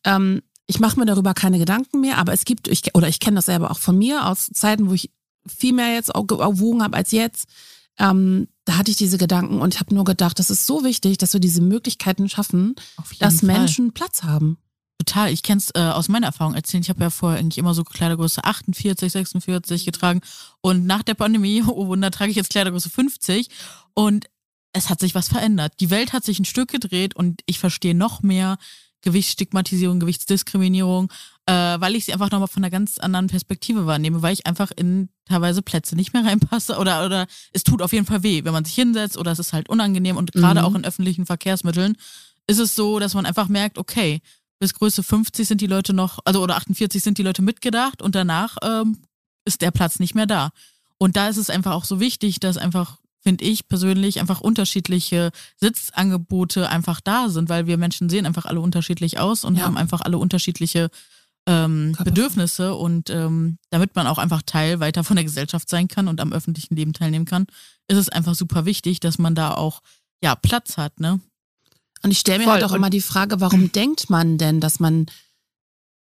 Ähm, 0.03 0.41
ich 0.67 0.79
mache 0.79 0.99
mir 0.99 1.05
darüber 1.05 1.33
keine 1.33 1.59
Gedanken 1.59 2.01
mehr, 2.01 2.17
aber 2.17 2.33
es 2.33 2.45
gibt, 2.45 2.67
ich, 2.67 2.95
oder 2.95 3.07
ich 3.07 3.19
kenne 3.19 3.35
das 3.35 3.45
selber 3.47 3.71
auch 3.71 3.79
von 3.79 3.97
mir 3.97 4.27
aus 4.27 4.49
Zeiten, 4.53 4.89
wo 4.89 4.93
ich 4.93 5.11
viel 5.47 5.73
mehr 5.73 5.93
jetzt 5.93 6.13
auch 6.13 6.25
gewogen 6.27 6.83
habe 6.83 6.97
als 6.97 7.11
jetzt. 7.11 7.47
Ähm, 7.97 8.47
da 8.65 8.77
hatte 8.77 8.91
ich 8.91 8.97
diese 8.97 9.17
Gedanken 9.17 9.59
und 9.59 9.73
ich 9.73 9.79
habe 9.79 9.93
nur 9.93 10.03
gedacht, 10.03 10.39
das 10.39 10.49
ist 10.49 10.65
so 10.65 10.83
wichtig, 10.83 11.17
dass 11.17 11.33
wir 11.33 11.39
diese 11.39 11.61
Möglichkeiten 11.61 12.29
schaffen, 12.29 12.75
dass 13.19 13.39
Fall. 13.39 13.47
Menschen 13.47 13.91
Platz 13.91 14.23
haben. 14.23 14.57
Total. 15.05 15.31
Ich 15.31 15.41
kenn's 15.41 15.71
äh, 15.73 15.79
aus 15.79 16.09
meiner 16.09 16.27
Erfahrung 16.27 16.53
erzählen. 16.53 16.83
Ich 16.83 16.89
habe 16.89 17.01
ja 17.01 17.09
vorher 17.09 17.39
eigentlich 17.39 17.57
immer 17.57 17.73
so 17.73 17.83
Kleidergröße 17.83 18.43
48, 18.43 19.11
46 19.11 19.85
getragen. 19.85 20.21
Und 20.61 20.85
nach 20.85 21.01
der 21.01 21.15
Pandemie, 21.15 21.63
oh 21.67 21.87
Wunder, 21.87 22.11
trage 22.11 22.29
ich 22.29 22.37
jetzt 22.37 22.51
Kleidergröße 22.51 22.89
50. 22.91 23.47
Und 23.95 24.25
es 24.73 24.89
hat 24.89 24.99
sich 24.99 25.15
was 25.15 25.27
verändert. 25.27 25.73
Die 25.79 25.89
Welt 25.89 26.13
hat 26.13 26.23
sich 26.23 26.37
ein 26.39 26.45
Stück 26.45 26.69
gedreht 26.69 27.15
und 27.15 27.41
ich 27.47 27.57
verstehe 27.59 27.95
noch 27.95 28.21
mehr 28.21 28.57
Gewichtsstigmatisierung, 29.01 29.99
Gewichtsdiskriminierung. 29.99 31.11
äh, 31.47 31.53
weil 31.81 31.95
ich 31.95 32.05
sie 32.05 32.13
einfach 32.13 32.29
nochmal 32.29 32.47
von 32.47 32.63
einer 32.63 32.69
ganz 32.69 32.99
anderen 32.99 33.25
Perspektive 33.27 33.87
wahrnehme, 33.87 34.21
weil 34.21 34.33
ich 34.33 34.45
einfach 34.45 34.69
in 34.75 35.09
teilweise 35.25 35.63
Plätze 35.63 35.95
nicht 35.95 36.13
mehr 36.13 36.23
reinpasse 36.29 36.77
oder, 36.77 37.03
oder 37.05 37.25
es 37.51 37.63
tut 37.63 37.81
auf 37.81 37.91
jeden 37.93 38.05
Fall 38.05 38.21
weh, 38.21 38.43
wenn 38.43 38.53
man 38.53 38.63
sich 38.65 38.75
hinsetzt 38.75 39.17
oder 39.17 39.31
es 39.31 39.39
ist 39.39 39.51
halt 39.51 39.67
unangenehm 39.67 40.17
und 40.17 40.31
gerade 40.31 40.59
Mhm. 40.59 40.65
auch 40.67 40.75
in 40.75 40.85
öffentlichen 40.85 41.25
Verkehrsmitteln 41.25 41.97
ist 42.47 42.59
es 42.59 42.75
so, 42.75 42.99
dass 42.99 43.13
man 43.15 43.25
einfach 43.25 43.47
merkt, 43.47 43.77
okay, 43.79 44.21
bis 44.61 44.75
Größe 44.75 45.01
50 45.01 45.47
sind 45.47 45.59
die 45.59 45.67
Leute 45.67 45.91
noch, 45.91 46.19
also 46.23 46.41
oder 46.41 46.55
48 46.55 47.01
sind 47.01 47.17
die 47.17 47.23
Leute 47.23 47.41
mitgedacht 47.41 48.01
und 48.01 48.13
danach 48.13 48.57
ähm, 48.61 48.99
ist 49.43 49.61
der 49.61 49.71
Platz 49.71 49.99
nicht 49.99 50.13
mehr 50.13 50.27
da. 50.27 50.51
Und 50.99 51.15
da 51.17 51.27
ist 51.27 51.37
es 51.37 51.49
einfach 51.49 51.71
auch 51.73 51.83
so 51.83 51.99
wichtig, 51.99 52.39
dass 52.39 52.57
einfach, 52.57 52.99
finde 53.21 53.43
ich 53.43 53.67
persönlich, 53.67 54.19
einfach 54.19 54.39
unterschiedliche 54.39 55.31
Sitzangebote 55.57 56.69
einfach 56.69 57.01
da 57.01 57.29
sind, 57.29 57.49
weil 57.49 57.65
wir 57.65 57.77
Menschen 57.77 58.07
sehen 58.07 58.27
einfach 58.27 58.45
alle 58.45 58.59
unterschiedlich 58.61 59.17
aus 59.17 59.43
und 59.43 59.55
Ja. 59.57 59.63
haben 59.63 59.77
einfach 59.77 60.01
alle 60.01 60.19
unterschiedliche 60.19 60.91
ähm. 61.47 61.97
Bedürfnisse 62.03 62.75
und 62.75 63.09
ähm, 63.09 63.57
damit 63.71 63.95
man 63.95 64.05
auch 64.05 64.19
einfach 64.19 64.43
Teil 64.45 64.79
weiter 64.79 65.03
von 65.03 65.15
der 65.15 65.25
Gesellschaft 65.25 65.69
sein 65.69 65.87
kann 65.87 66.07
und 66.07 66.21
am 66.21 66.33
öffentlichen 66.33 66.75
Leben 66.75 66.93
teilnehmen 66.93 67.25
kann, 67.25 67.47
ist 67.87 67.97
es 67.97 68.09
einfach 68.09 68.35
super 68.35 68.65
wichtig, 68.65 68.99
dass 68.99 69.17
man 69.17 69.33
da 69.33 69.55
auch 69.55 69.81
ja 70.23 70.35
Platz 70.35 70.77
hat, 70.77 70.99
ne? 70.99 71.19
Und 72.03 72.11
ich 72.11 72.19
stelle 72.19 72.39
mir 72.39 72.45
Voll. 72.45 72.53
halt 72.53 72.63
auch 72.63 72.71
Und- 72.71 72.77
immer 72.77 72.89
die 72.89 73.01
Frage, 73.01 73.39
warum 73.41 73.71
denkt 73.71 74.09
man 74.09 74.37
denn, 74.37 74.59
dass 74.59 74.79
man 74.79 75.05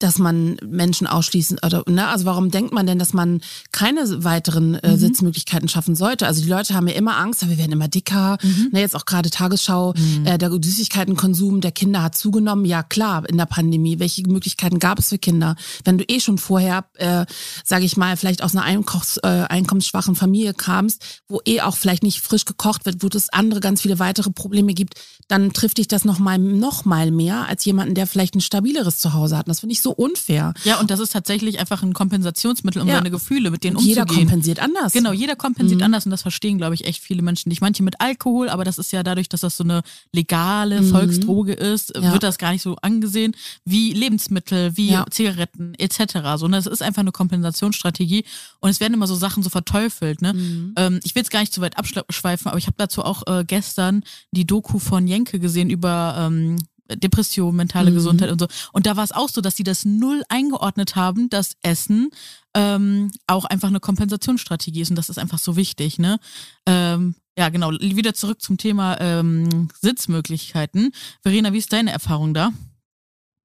dass 0.03 0.17
man 0.17 0.57
Menschen 0.65 1.07
ausschließen 1.07 1.59
oder 1.65 1.83
ne, 1.87 2.07
also 2.07 2.25
warum 2.25 2.49
denkt 2.51 2.73
man 2.73 2.85
denn, 2.87 2.99
dass 2.99 3.13
man 3.13 3.41
keine 3.71 4.23
weiteren 4.23 4.75
äh, 4.75 4.91
Mhm. 4.93 4.97
Sitzmöglichkeiten 4.97 5.67
schaffen 5.69 5.95
sollte? 5.95 6.27
Also 6.27 6.41
die 6.41 6.49
Leute 6.49 6.73
haben 6.73 6.87
ja 6.87 6.93
immer 6.95 7.17
Angst, 7.17 7.47
wir 7.47 7.57
werden 7.57 7.71
immer 7.71 7.87
dicker. 7.87 8.37
Ne, 8.71 8.79
jetzt 8.81 8.95
auch 8.95 9.05
gerade 9.05 9.29
Tagesschau, 9.29 9.93
Mhm. 9.95 10.25
äh, 10.25 10.37
der 10.37 10.51
Süßigkeitenkonsum 10.51 11.61
der 11.61 11.71
Kinder 11.71 12.03
hat 12.03 12.15
zugenommen. 12.15 12.65
Ja 12.65 12.83
klar, 12.83 13.27
in 13.29 13.37
der 13.37 13.45
Pandemie. 13.45 13.99
Welche 13.99 14.23
Möglichkeiten 14.23 14.79
gab 14.79 14.99
es 14.99 15.09
für 15.09 15.17
Kinder? 15.17 15.55
Wenn 15.83 15.97
du 15.97 16.03
eh 16.07 16.19
schon 16.19 16.37
vorher, 16.37 16.85
äh, 16.95 17.25
sage 17.63 17.85
ich 17.85 17.97
mal, 17.97 18.17
vielleicht 18.17 18.43
aus 18.43 18.55
einer 18.55 18.63
Einkochs, 18.65 19.17
äh, 19.17 19.27
einkommensschwachen 19.27 20.15
Familie 20.15 20.53
kamst, 20.53 21.03
wo 21.27 21.39
eh 21.45 21.61
auch 21.61 21.77
vielleicht 21.77 22.03
nicht 22.03 22.21
frisch 22.21 22.45
gekocht 22.45 22.85
wird, 22.85 23.03
wo 23.03 23.07
es 23.07 23.29
andere 23.29 23.59
ganz 23.59 23.81
viele 23.81 23.99
weitere 23.99 24.31
Probleme 24.31 24.73
gibt, 24.73 24.95
dann 25.27 25.53
trifft 25.53 25.77
dich 25.77 25.87
das 25.87 26.05
noch 26.05 26.19
mal, 26.19 26.37
noch 26.37 26.85
mal 26.85 27.11
mehr 27.11 27.47
als 27.47 27.63
jemanden, 27.65 27.95
der 27.95 28.07
vielleicht 28.07 28.35
ein 28.35 28.41
stabileres 28.41 28.97
Zuhause 28.99 29.37
hat. 29.37 29.45
Und 29.47 29.49
Das 29.51 29.59
finde 29.61 29.73
ich 29.73 29.81
so 29.81 29.90
unfair. 29.91 30.53
Ja, 30.63 30.79
und 30.79 30.89
das 30.91 30.99
ist 30.99 31.11
tatsächlich 31.13 31.59
einfach 31.59 31.83
ein 31.83 31.93
Kompensationsmittel, 31.93 32.81
um 32.81 32.87
Ja. 32.87 32.95
seine 32.95 33.11
Gefühle 33.11 33.51
mit 33.51 33.63
denen 33.63 33.75
Und 33.77 33.83
jeder 33.85 34.03
umzugehen. 34.03 34.27
kompensiert 34.27 34.59
anders. 34.59 34.93
Genau, 34.93 35.11
jeder 35.11 35.35
kompensiert 35.35 35.79
Mhm. 35.79 35.85
anders 35.85 36.05
und 36.05 36.11
das 36.11 36.21
verstehen, 36.21 36.57
glaube 36.57 36.75
ich, 36.75 36.85
echt 36.85 37.01
viele 37.01 37.21
Menschen 37.21 37.49
nicht. 37.49 37.61
Manche 37.61 37.83
mit 37.83 37.99
Alkohol, 38.01 38.49
aber 38.49 38.63
das 38.63 38.77
ist 38.77 38.91
ja 38.91 39.03
dadurch, 39.03 39.29
dass 39.29 39.41
das 39.41 39.57
so 39.57 39.63
eine 39.63 39.81
legale 40.13 40.81
Mhm. 40.81 40.89
Volksdroge 40.91 41.53
ist, 41.53 41.93
Ja. 41.95 42.11
wird 42.13 42.23
das 42.23 42.37
gar 42.37 42.51
nicht 42.51 42.61
so 42.61 42.75
angesehen 42.81 43.35
wie 43.65 43.93
Lebensmittel, 43.93 44.75
wie 44.77 44.89
Ja. 44.91 45.05
Zigaretten 45.09 45.73
etc. 45.77 46.37
So, 46.37 46.47
ne? 46.47 46.57
Das 46.57 46.67
ist 46.67 46.81
einfach 46.81 47.01
eine 47.01 47.11
Kompensationsstrategie 47.11 48.23
und 48.59 48.69
es 48.69 48.79
werden 48.79 48.93
immer 48.93 49.07
so 49.07 49.15
Sachen 49.15 49.43
so 49.43 49.49
verteufelt. 49.49 50.21
Ne? 50.21 50.33
Mhm. 50.33 50.73
Ähm, 50.77 50.99
ich 51.03 51.15
will 51.15 51.21
jetzt 51.21 51.31
gar 51.31 51.39
nicht 51.41 51.53
zu 51.53 51.61
weit 51.61 51.77
abschweifen, 51.77 52.47
aber 52.47 52.57
ich 52.57 52.67
habe 52.67 52.75
dazu 52.77 53.03
auch 53.03 53.23
äh, 53.27 53.43
gestern 53.45 54.03
die 54.31 54.45
Doku 54.45 54.79
von 54.79 55.07
Jenke 55.07 55.39
gesehen 55.39 55.69
über 55.69 56.15
ähm, 56.17 56.55
Depression, 56.97 57.55
mentale 57.55 57.91
Mhm. 57.91 57.95
Gesundheit 57.95 58.31
und 58.31 58.39
so. 58.39 58.47
Und 58.71 58.85
da 58.85 58.97
war 58.97 59.03
es 59.03 59.11
auch 59.11 59.29
so, 59.29 59.41
dass 59.41 59.55
sie 59.55 59.63
das 59.63 59.85
null 59.85 60.23
eingeordnet 60.29 60.95
haben, 60.95 61.29
dass 61.29 61.55
Essen 61.61 62.09
ähm, 62.53 63.11
auch 63.27 63.45
einfach 63.45 63.69
eine 63.69 63.79
Kompensationsstrategie 63.79 64.81
ist 64.81 64.89
und 64.89 64.95
das 64.97 65.09
ist 65.09 65.17
einfach 65.17 65.39
so 65.39 65.55
wichtig. 65.55 65.99
Ne? 65.99 66.19
Ähm, 66.65 67.15
ja, 67.37 67.49
genau. 67.49 67.71
Wieder 67.71 68.13
zurück 68.13 68.41
zum 68.41 68.57
Thema 68.57 68.99
ähm, 68.99 69.69
Sitzmöglichkeiten. 69.81 70.91
Verena, 71.21 71.53
wie 71.53 71.57
ist 71.59 71.71
deine 71.71 71.91
Erfahrung 71.91 72.33
da? 72.33 72.51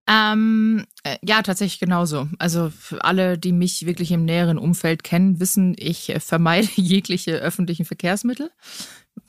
Ähm, 0.09 0.87
äh, 1.03 1.17
ja, 1.23 1.43
tatsächlich 1.43 1.81
genauso. 1.81 2.29
Also 2.39 2.71
für 2.71 3.05
alle, 3.05 3.39
die 3.39 3.53
mich 3.53 3.87
wirklich 3.87 4.13
im 4.13 4.25
näheren 4.25 4.59
Umfeld 4.59 5.03
kennen, 5.03 5.41
wissen, 5.41 5.75
ich 5.79 6.15
vermeide 6.19 6.69
jegliche 6.77 7.33
öffentlichen 7.33 7.85
Verkehrsmittel, 7.85 8.51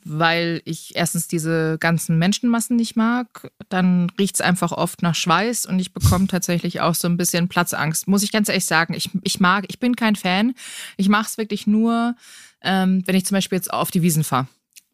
weil 0.09 0.61
ich 0.65 0.95
erstens 0.95 1.27
diese 1.27 1.77
ganzen 1.79 2.17
Menschenmassen 2.17 2.75
nicht 2.75 2.95
mag. 2.95 3.51
Dann 3.69 4.09
riecht's 4.17 4.41
einfach 4.41 4.71
oft 4.71 5.01
nach 5.01 5.15
Schweiß 5.15 5.65
und 5.65 5.79
ich 5.79 5.93
bekomme 5.93 6.27
tatsächlich 6.29 6.81
auch 6.81 6.95
so 6.95 7.07
ein 7.07 7.17
bisschen 7.17 7.47
Platzangst. 7.47 8.07
Muss 8.07 8.23
ich 8.23 8.31
ganz 8.31 8.49
ehrlich 8.49 8.65
sagen. 8.65 8.93
Ich, 8.93 9.09
ich 9.23 9.39
mag, 9.39 9.65
ich 9.67 9.79
bin 9.79 9.95
kein 9.95 10.15
Fan. 10.15 10.53
Ich 10.97 11.09
mache 11.09 11.27
es 11.27 11.37
wirklich 11.37 11.67
nur, 11.67 12.15
ähm, 12.61 13.03
wenn 13.05 13.15
ich 13.15 13.25
zum 13.25 13.35
Beispiel 13.35 13.57
jetzt 13.57 13.71
auf 13.71 13.91
die 13.91 14.01
Wiesen 14.01 14.23
fahre. 14.23 14.47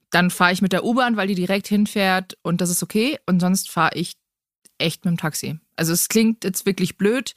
Dann 0.10 0.30
fahre 0.30 0.54
ich 0.54 0.62
mit 0.62 0.74
der 0.74 0.86
U-Bahn, 0.86 1.18
weil 1.18 1.28
die 1.28 1.36
direkt 1.36 1.68
hinfährt 1.68 2.38
und 2.44 2.62
das 2.62 2.70
ist 2.70 2.84
okay. 2.84 3.20
Und 3.26 3.40
sonst 3.40 3.70
fahre 3.70 3.96
ich 3.96 4.14
echt 4.78 5.06
mit 5.06 5.14
dem 5.14 5.18
Taxi. 5.18 5.60
Also 5.76 5.94
es 5.94 6.08
klingt 6.08 6.44
jetzt 6.44 6.66
wirklich 6.66 6.98
blöd, 6.98 7.34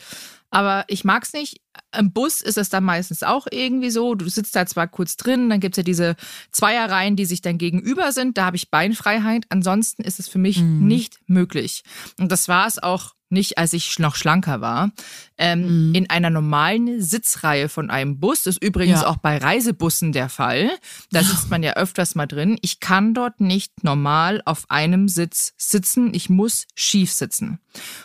aber 0.51 0.85
ich 0.89 1.05
mag's 1.05 1.33
nicht. 1.33 1.61
Im 1.97 2.13
Bus 2.13 2.41
ist 2.41 2.59
es 2.59 2.69
dann 2.69 2.85
meistens 2.85 3.23
auch 3.23 3.47
irgendwie 3.51 3.91
so. 3.91 4.15
Du 4.15 4.29
sitzt 4.29 4.57
da 4.57 4.67
zwar 4.67 4.89
kurz 4.89 5.17
drin, 5.17 5.51
dann 5.51 5.61
gibt's 5.61 5.77
ja 5.77 5.83
diese 5.83 6.17
Zweierreihen, 6.53 7.17
die 7.17 7.25
sich 7.27 7.43
dann 7.43 7.59
gegenüber 7.59 8.13
sind. 8.13 8.39
Da 8.39 8.47
habe 8.47 8.57
ich 8.57 8.71
Beinfreiheit. 8.71 9.45
Ansonsten 9.51 10.03
ist 10.03 10.19
es 10.19 10.29
für 10.29 10.39
mich 10.39 10.61
Mhm. 10.63 10.87
nicht 10.87 11.19
möglich. 11.27 11.83
Und 12.19 12.33
das 12.33 12.49
war 12.49 12.67
es 12.67 12.83
auch 12.83 13.15
nicht, 13.37 13.59
als 13.59 13.73
ich 13.73 14.01
noch 14.01 14.17
schlanker 14.17 14.61
war. 14.61 14.91
Ähm, 15.39 15.91
Mhm. 15.91 15.95
In 15.95 16.11
einer 16.11 16.31
normalen 16.31 17.01
Sitzreihe 17.01 17.69
von 17.69 17.91
einem 17.91 18.19
Bus, 18.19 18.47
ist 18.47 18.61
übrigens 18.63 19.03
Ja. 19.03 19.07
auch 19.07 19.19
bei 19.19 19.37
Reisebussen 19.39 20.11
der 20.13 20.29
Fall. 20.29 20.71
Da 21.13 21.23
sitzt 21.23 21.51
man 21.51 21.63
ja 21.63 21.75
öfters 21.75 22.15
mal 22.17 22.27
drin. 22.27 22.59
Ich 22.63 22.81
kann 22.81 23.15
dort 23.15 23.41
nicht 23.41 23.85
normal 23.85 24.43
auf 24.45 24.65
einem 24.71 25.07
Sitz 25.09 25.53
sitzen. 25.57 26.13
Ich 26.15 26.29
muss 26.29 26.67
schief 26.75 27.13
sitzen. 27.13 27.61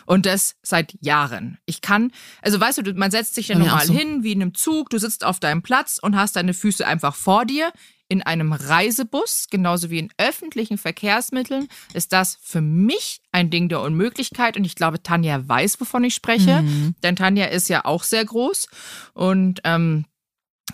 Und 0.06 0.26
das 0.26 0.54
seit 0.62 0.94
Jahren. 1.00 1.58
Ich 1.66 1.80
kann, 1.80 2.12
also 2.42 2.60
weißt 2.60 2.78
du, 2.86 2.92
man 2.94 3.10
setzt 3.10 3.34
sich 3.34 3.48
ja 3.48 3.58
normal 3.58 3.86
so. 3.86 3.94
hin, 3.94 4.22
wie 4.22 4.32
in 4.32 4.42
einem 4.42 4.54
Zug. 4.54 4.90
Du 4.90 4.98
sitzt 4.98 5.24
auf 5.24 5.40
deinem 5.40 5.62
Platz 5.62 5.98
und 6.00 6.14
hast 6.16 6.36
deine 6.36 6.54
Füße 6.54 6.86
einfach 6.86 7.14
vor 7.14 7.46
dir. 7.46 7.72
In 8.12 8.22
einem 8.22 8.52
Reisebus, 8.52 9.46
genauso 9.50 9.88
wie 9.88 9.98
in 9.98 10.10
öffentlichen 10.18 10.76
Verkehrsmitteln, 10.76 11.66
ist 11.94 12.12
das 12.12 12.36
für 12.42 12.60
mich 12.60 13.22
ein 13.32 13.48
Ding 13.48 13.70
der 13.70 13.80
Unmöglichkeit. 13.80 14.58
Und 14.58 14.66
ich 14.66 14.74
glaube, 14.74 15.02
Tanja 15.02 15.48
weiß, 15.48 15.80
wovon 15.80 16.04
ich 16.04 16.14
spreche. 16.14 16.60
Mhm. 16.60 16.94
Denn 17.02 17.16
Tanja 17.16 17.46
ist 17.46 17.70
ja 17.70 17.86
auch 17.86 18.02
sehr 18.02 18.26
groß. 18.26 18.66
Und 19.14 19.62
ähm, 19.64 20.04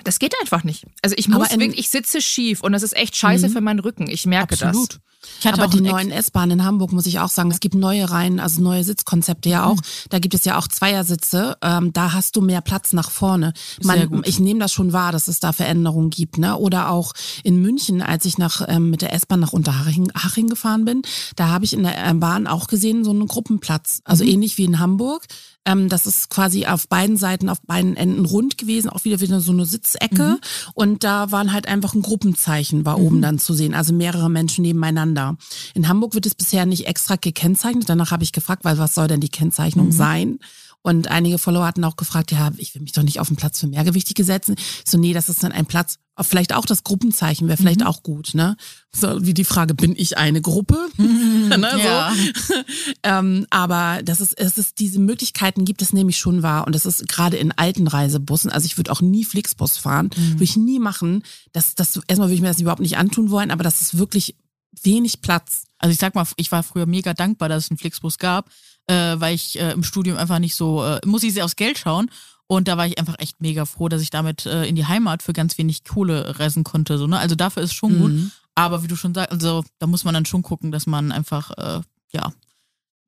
das 0.05 0.19
geht 0.19 0.35
einfach 0.41 0.65
nicht. 0.65 0.85
Also 1.03 1.15
ich 1.19 1.29
muss 1.29 1.51
wirklich, 1.51 1.79
ich 1.79 1.89
sitze 1.91 2.21
schief 2.21 2.63
und 2.63 2.73
das 2.73 2.83
ist 2.83 2.97
echt 2.97 3.17
scheiße 3.17 3.49
Mhm. 3.49 3.53
für 3.53 3.61
meinen 3.61 3.81
Rücken. 3.81 4.09
Ich 4.09 4.27
merke 4.27 4.55
Absolut. 4.55 4.95
das. 4.95 5.01
Ich 5.41 5.47
hatte 5.47 5.61
Aber 5.61 5.67
auch 5.69 5.75
die 5.75 5.81
neuen 5.81 6.13
S-Bahnen 6.13 6.61
in 6.61 6.65
Hamburg, 6.65 6.93
muss 6.93 7.07
ich 7.07 7.19
auch 7.19 7.29
sagen, 7.29 7.51
es 7.51 7.59
gibt 7.59 7.75
neue 7.75 8.09
Reihen, 8.09 8.39
also 8.39 8.63
neue 8.63 8.85
Sitzkonzepte 8.85 9.49
ja 9.49 9.65
auch. 9.65 9.79
Da 10.11 10.21
gibt 10.21 10.33
es 10.35 10.45
ja 10.45 10.57
auch 10.57 10.69
Zweiersitze. 10.69 11.57
Ähm, 11.61 11.93
da 11.93 12.13
hast 12.13 12.37
du 12.37 12.41
mehr 12.41 12.61
Platz 12.61 12.93
nach 12.93 13.11
vorne. 13.11 13.53
Man, 13.83 14.23
ich 14.25 14.39
nehme 14.39 14.61
das 14.61 14.73
schon 14.73 14.93
wahr, 14.93 15.11
dass 15.11 15.27
es 15.27 15.41
da 15.41 15.53
Veränderungen 15.53 16.11
gibt. 16.11 16.39
Ne? 16.39 16.57
Oder 16.57 16.91
auch 16.91 17.15
in 17.43 17.61
München, 17.61 18.01
als 18.01 18.27
ich 18.27 18.39
nach, 18.39 18.63
ähm, 18.69 18.91
mit 18.91 19.03
der 19.03 19.13
S-Bahn 19.13 19.41
nach 19.41 19.53
Unterhaching 19.53 20.09
Haching 20.15 20.49
gefahren 20.49 20.85
bin, 20.85 21.03
da 21.35 21.49
habe 21.49 21.65
ich 21.65 21.73
in 21.73 21.83
der 21.83 22.07
äh, 22.07 22.15
Bahn 22.15 22.47
auch 22.47 22.69
gesehen, 22.69 23.03
so 23.03 23.11
einen 23.11 23.27
Gruppenplatz. 23.27 24.01
Also 24.05 24.23
ähnlich 24.23 24.57
wie 24.57 24.65
in 24.65 24.79
Hamburg. 24.79 25.25
Ähm, 25.69 25.91
das 25.91 26.07
ist 26.07 26.31
quasi 26.31 26.65
auf 26.65 26.89
beiden 26.89 27.19
Seiten, 27.19 27.51
auf 27.51 27.61
beiden 27.61 27.95
Enden 27.95 28.25
rund 28.25 28.57
gewesen, 28.57 28.89
auch 28.89 29.05
wieder 29.05 29.21
wieder 29.21 29.41
so 29.41 29.53
eine 29.53 29.67
Sitzecke. 29.67 30.39
Und 30.73 31.05
da 31.05 31.31
waren 31.31 31.53
halt 31.53 31.69
einfach 31.69 31.95
ein 31.95 32.01
Gruppenzeichen, 32.01 32.87
war 32.87 32.99
oben 32.99 33.21
dann 33.21 33.39
zu 33.39 33.53
sehen. 33.53 33.75
Also 33.75 33.93
mehrere 33.93 34.31
Menschen 34.31 34.63
nebeneinander. 34.63 35.37
In 35.75 35.89
Hamburg 35.89 36.15
wird 36.15 36.25
es 36.25 36.35
bisher 36.35 36.65
nicht 36.65 36.87
extra 36.87 37.17
gekennzeichnet. 37.17 37.89
Danach 37.89 38.11
habe 38.11 38.25
ich 38.25 38.33
gefragt, 38.33 38.65
weil 38.65 38.79
was 38.79 38.95
soll 38.95 39.09
denn 39.09 39.21
die 39.21 39.29
Kennzeichnung 39.29 39.93
sein? 39.93 40.39
Und 40.83 41.09
einige 41.09 41.39
Follower 41.39 41.67
hatten 41.67 41.85
auch 41.85 41.97
gefragt, 41.97 42.33
ja, 42.33 42.51
ich 42.57 42.75
will 42.75 42.83
mich 42.83 42.93
doch 42.93 43.03
nicht 43.03 43.21
auf 43.21 43.29
einen 43.29 43.37
Platz 43.37 43.61
für 43.61 43.67
Mehrgewichtige 43.67 44.25
setzen. 44.25 44.55
Ich 44.59 44.91
so, 44.91 44.97
nee, 44.97 45.13
das 45.13 45.29
ist 45.29 45.43
dann 45.43 45.53
ein 45.53 45.67
Platz, 45.67 45.99
vielleicht 46.21 46.55
auch 46.55 46.65
das 46.65 46.85
Gruppenzeichen 46.85 47.49
wäre 47.49 47.57
vielleicht 47.57 47.85
auch 47.85 48.03
gut, 48.03 48.35
ne? 48.35 48.57
So 48.95 49.25
wie 49.25 49.35
die 49.35 49.45
Frage, 49.45 49.75
bin 49.75 49.95
ich 49.97 50.19
eine 50.19 50.41
Gruppe? 50.41 50.89
ne, 50.97 51.69
so. 51.73 51.79
Ja. 51.79 52.15
ähm, 53.03 53.47
aber 53.51 54.01
das 54.03 54.21
ist, 54.21 54.39
es 54.39 54.59
ist, 54.59 54.79
diese 54.79 54.99
Möglichkeiten 54.99 55.65
gibt 55.65 55.83
es 55.83 55.93
nämlich 55.93 56.19
schon 56.19 56.43
wahr. 56.43 56.67
Und 56.67 56.75
das 56.75 56.87
ist 56.87 57.07
gerade 57.09 57.37
in 57.37 57.53
alten 57.53 57.87
Reisebussen, 57.87 58.51
also 58.51 58.67
ich 58.67 58.77
würde 58.77 58.91
auch 58.93 59.01
nie 59.01 59.25
Flixbus 59.25 59.79
fahren, 59.79 60.11
würde 60.17 60.45
ich 60.45 60.57
nie 60.57 60.79
machen. 60.79 61.23
Das, 61.53 61.75
das, 61.75 62.01
erstmal 62.09 62.29
würde 62.29 62.35
ich 62.35 62.41
mir 62.41 62.49
das 62.49 62.61
überhaupt 62.61 62.83
nicht 62.83 62.97
antun 62.97 63.31
wollen, 63.31 63.51
aber 63.51 63.65
das 63.65 63.81
ist 63.81 63.99
wirklich 63.99 64.37
wenig 64.83 65.21
Platz. 65.21 65.65
Also 65.79 65.93
ich 65.93 65.99
sag 65.99 66.15
mal, 66.15 66.27
ich 66.37 66.51
war 66.51 66.63
früher 66.63 66.87
mega 66.87 67.15
dankbar, 67.15 67.49
dass 67.49 67.65
es 67.65 67.71
einen 67.71 67.79
Flixbus 67.79 68.19
gab, 68.19 68.51
äh, 68.89 69.21
weil 69.21 69.35
ich 69.35 69.59
äh, 69.61 69.71
im 69.73 69.85
Studium 69.85 70.17
einfach 70.17 70.41
nicht 70.41 70.57
so, 70.57 70.85
äh, 70.85 71.01
muss 71.07 71.23
ich 71.23 71.33
sehr 71.35 71.45
aufs 71.45 71.57
Geld 71.57 71.79
schauen. 71.79 72.11
Und 72.51 72.67
da 72.67 72.77
war 72.77 72.87
ich 72.87 72.99
einfach 72.99 73.17
echt 73.19 73.41
mega 73.41 73.67
froh, 73.67 73.89
dass 73.89 74.01
ich 74.03 74.11
damit 74.11 74.47
äh, 74.47 74.65
in 74.65 74.75
die 74.75 74.87
Heimat 74.87 75.23
für 75.23 75.35
ganz 75.35 75.59
wenig 75.59 75.85
Kohle 75.85 76.39
reisen 76.39 76.65
konnte. 76.65 76.97
So, 76.99 77.07
ne? 77.07 77.19
Also 77.19 77.35
dafür 77.35 77.63
ist 77.63 77.75
schon 77.75 77.99
gut. 77.99 78.13
Mhm. 78.13 78.33
Aber 78.55 78.83
wie 78.83 78.89
du 78.89 78.97
schon 78.97 79.15
sagst, 79.15 79.31
also 79.31 79.65
da 79.79 79.87
muss 79.87 80.03
man 80.05 80.15
dann 80.15 80.25
schon 80.27 80.43
gucken, 80.43 80.73
dass 80.73 80.87
man 80.87 81.13
einfach, 81.13 81.51
äh, 81.59 81.83
ja, 82.11 82.33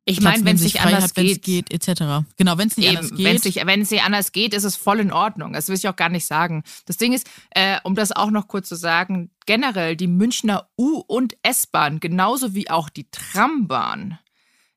Ich 0.04 0.20
meine, 0.20 0.44
wenn 0.44 0.56
es 0.56 0.62
sich 0.62 0.74
nicht 0.74 0.84
anders 0.84 1.04
hat, 1.04 1.14
geht, 1.14 1.42
geht, 1.42 1.72
etc. 1.72 2.26
Genau, 2.36 2.58
wenn 2.58 2.68
es 2.68 2.76
nicht 2.76 2.88
anders 2.90 3.10
Eben, 3.12 3.34
es 3.34 3.42
geht. 3.42 3.56
nicht, 3.56 3.66
wenn 3.66 3.80
es 3.80 3.90
nicht 3.90 4.04
anders 4.04 4.30
geht, 4.32 4.54
ist 4.54 4.64
es 4.64 4.76
voll 4.76 5.00
in 5.00 5.12
Ordnung. 5.12 5.54
Das 5.54 5.66
will 5.68 5.74
ich 5.74 5.88
auch 5.88 5.96
gar 5.96 6.08
nicht 6.10 6.26
sagen. 6.26 6.62
Das 6.84 6.98
Ding 6.98 7.12
ist, 7.14 7.28
äh, 7.50 7.78
um 7.82 7.96
das 7.96 8.12
auch 8.12 8.30
noch 8.30 8.46
kurz 8.46 8.68
zu 8.68 8.76
sagen, 8.76 9.30
generell 9.46 9.96
die 9.96 10.06
Münchner 10.06 10.68
U- 10.78 11.02
und 11.06 11.34
S-Bahn, 11.42 11.98
genauso 11.98 12.54
wie 12.54 12.70
auch 12.70 12.90
die 12.90 13.10
Trambahn, 13.10 14.19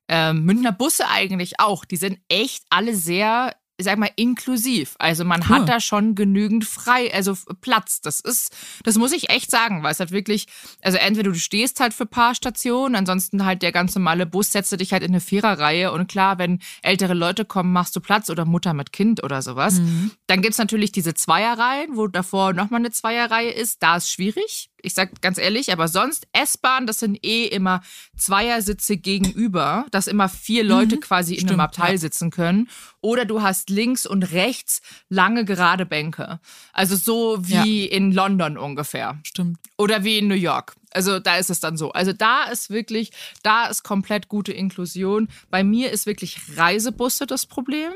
Ähm, 0.08 0.44
Münchner 0.44 0.72
Busse 0.72 1.08
eigentlich 1.08 1.60
auch. 1.60 1.84
Die 1.84 1.96
sind 1.96 2.18
echt 2.28 2.64
alle 2.70 2.94
sehr 2.94 3.54
ich 3.76 3.86
sag 3.86 3.98
mal, 3.98 4.10
inklusiv. 4.14 4.94
Also 4.98 5.24
man 5.24 5.40
Cool. 5.42 5.56
hat 5.56 5.68
da 5.68 5.80
schon 5.80 6.14
genügend 6.14 6.64
frei, 6.64 7.12
also 7.12 7.36
Platz. 7.60 8.00
Das 8.00 8.20
ist, 8.20 8.54
das 8.84 8.96
muss 8.96 9.12
ich 9.12 9.30
echt 9.30 9.50
sagen, 9.50 9.82
weil 9.82 9.90
es 9.90 9.98
halt 9.98 10.12
wirklich, 10.12 10.46
also 10.82 10.96
entweder 10.98 11.30
du 11.30 11.38
stehst 11.38 11.80
halt 11.80 11.92
für 11.92 12.06
paar 12.06 12.36
Stationen, 12.36 12.94
ansonsten 12.94 13.44
halt 13.44 13.62
der 13.62 13.72
ganz 13.72 13.94
normale 13.96 14.26
Bus 14.26 14.52
setzt 14.52 14.78
dich 14.78 14.92
halt 14.92 15.02
in 15.02 15.10
eine 15.10 15.20
Viererreihe 15.20 15.90
und 15.90 16.06
klar, 16.06 16.38
wenn 16.38 16.60
ältere 16.82 17.14
Leute 17.14 17.44
kommen, 17.44 17.72
machst 17.72 17.96
du 17.96 18.00
Platz 18.00 18.30
oder 18.30 18.44
Mutter 18.44 18.74
mit 18.74 18.92
Kind 18.92 19.24
oder 19.24 19.42
sowas. 19.42 19.80
Mhm. 19.80 20.12
Dann 20.28 20.40
gibt's 20.40 20.58
natürlich 20.58 20.92
diese 20.92 21.14
Zweierreihen, 21.14 21.96
wo 21.96 22.06
davor 22.06 22.52
nochmal 22.52 22.80
eine 22.80 22.92
Zweierreihe 22.92 23.50
ist. 23.50 23.82
Da 23.82 23.96
ist 23.96 24.10
schwierig. 24.10 24.70
Ich 24.84 24.94
sag 24.94 25.20
ganz 25.22 25.38
ehrlich, 25.38 25.72
aber 25.72 25.88
sonst 25.88 26.26
S-Bahn, 26.32 26.86
das 26.86 27.00
sind 27.00 27.24
eh 27.24 27.46
immer 27.46 27.82
Zweiersitze 28.16 28.96
gegenüber, 28.96 29.86
dass 29.90 30.06
immer 30.06 30.28
vier 30.28 30.64
Leute 30.64 30.98
quasi 30.98 31.34
in 31.34 31.40
einem 31.40 31.48
Stimmt, 31.48 31.60
Abteil 31.60 31.92
ja. 31.92 31.98
sitzen 31.98 32.30
können. 32.30 32.68
Oder 33.00 33.24
du 33.24 33.42
hast 33.42 33.70
links 33.70 34.06
und 34.06 34.32
rechts 34.32 34.82
lange 35.08 35.44
gerade 35.44 35.86
Bänke. 35.86 36.40
Also 36.72 36.96
so 36.96 37.38
wie 37.40 37.86
in 37.86 38.12
London 38.12 38.56
ungefähr. 38.56 39.18
Stimmt. 39.24 39.58
Oder 39.76 40.04
wie 40.04 40.18
in 40.18 40.28
New 40.28 40.34
York. 40.34 40.74
Also 40.92 41.18
da 41.18 41.36
ist 41.36 41.50
es 41.50 41.60
dann 41.60 41.76
so. 41.76 41.90
Also 41.92 42.12
da 42.12 42.44
ist 42.44 42.70
wirklich, 42.70 43.10
da 43.42 43.66
ist 43.66 43.82
komplett 43.82 44.28
gute 44.28 44.52
Inklusion. 44.52 45.28
Bei 45.50 45.64
mir 45.64 45.90
ist 45.90 46.06
wirklich 46.06 46.38
Reisebusse 46.56 47.26
das 47.26 47.46
Problem. 47.46 47.92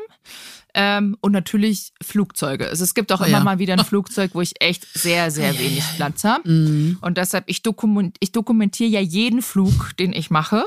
Ähm, 0.80 1.16
und 1.20 1.32
natürlich 1.32 1.92
Flugzeuge. 2.00 2.68
Also 2.68 2.84
es 2.84 2.94
gibt 2.94 3.10
auch 3.10 3.20
Oh 3.20 3.24
immer 3.24 3.38
ja. 3.38 3.44
mal 3.44 3.58
wieder 3.58 3.72
ein 3.74 3.84
Flugzeug, 3.84 4.30
wo 4.34 4.40
ich 4.40 4.52
echt 4.60 4.86
sehr, 4.96 5.32
sehr 5.32 5.58
wenig 5.58 5.82
Platz 5.96 6.22
habe. 6.22 6.48
Mhm. 6.48 6.98
Und 7.00 7.18
deshalb, 7.18 7.44
ich, 7.48 7.62
dokument, 7.62 8.16
ich 8.20 8.30
dokumentiere 8.30 8.88
ja 8.88 9.00
jeden 9.00 9.42
Flug, 9.42 9.96
den 9.98 10.12
ich 10.12 10.30
mache. 10.30 10.64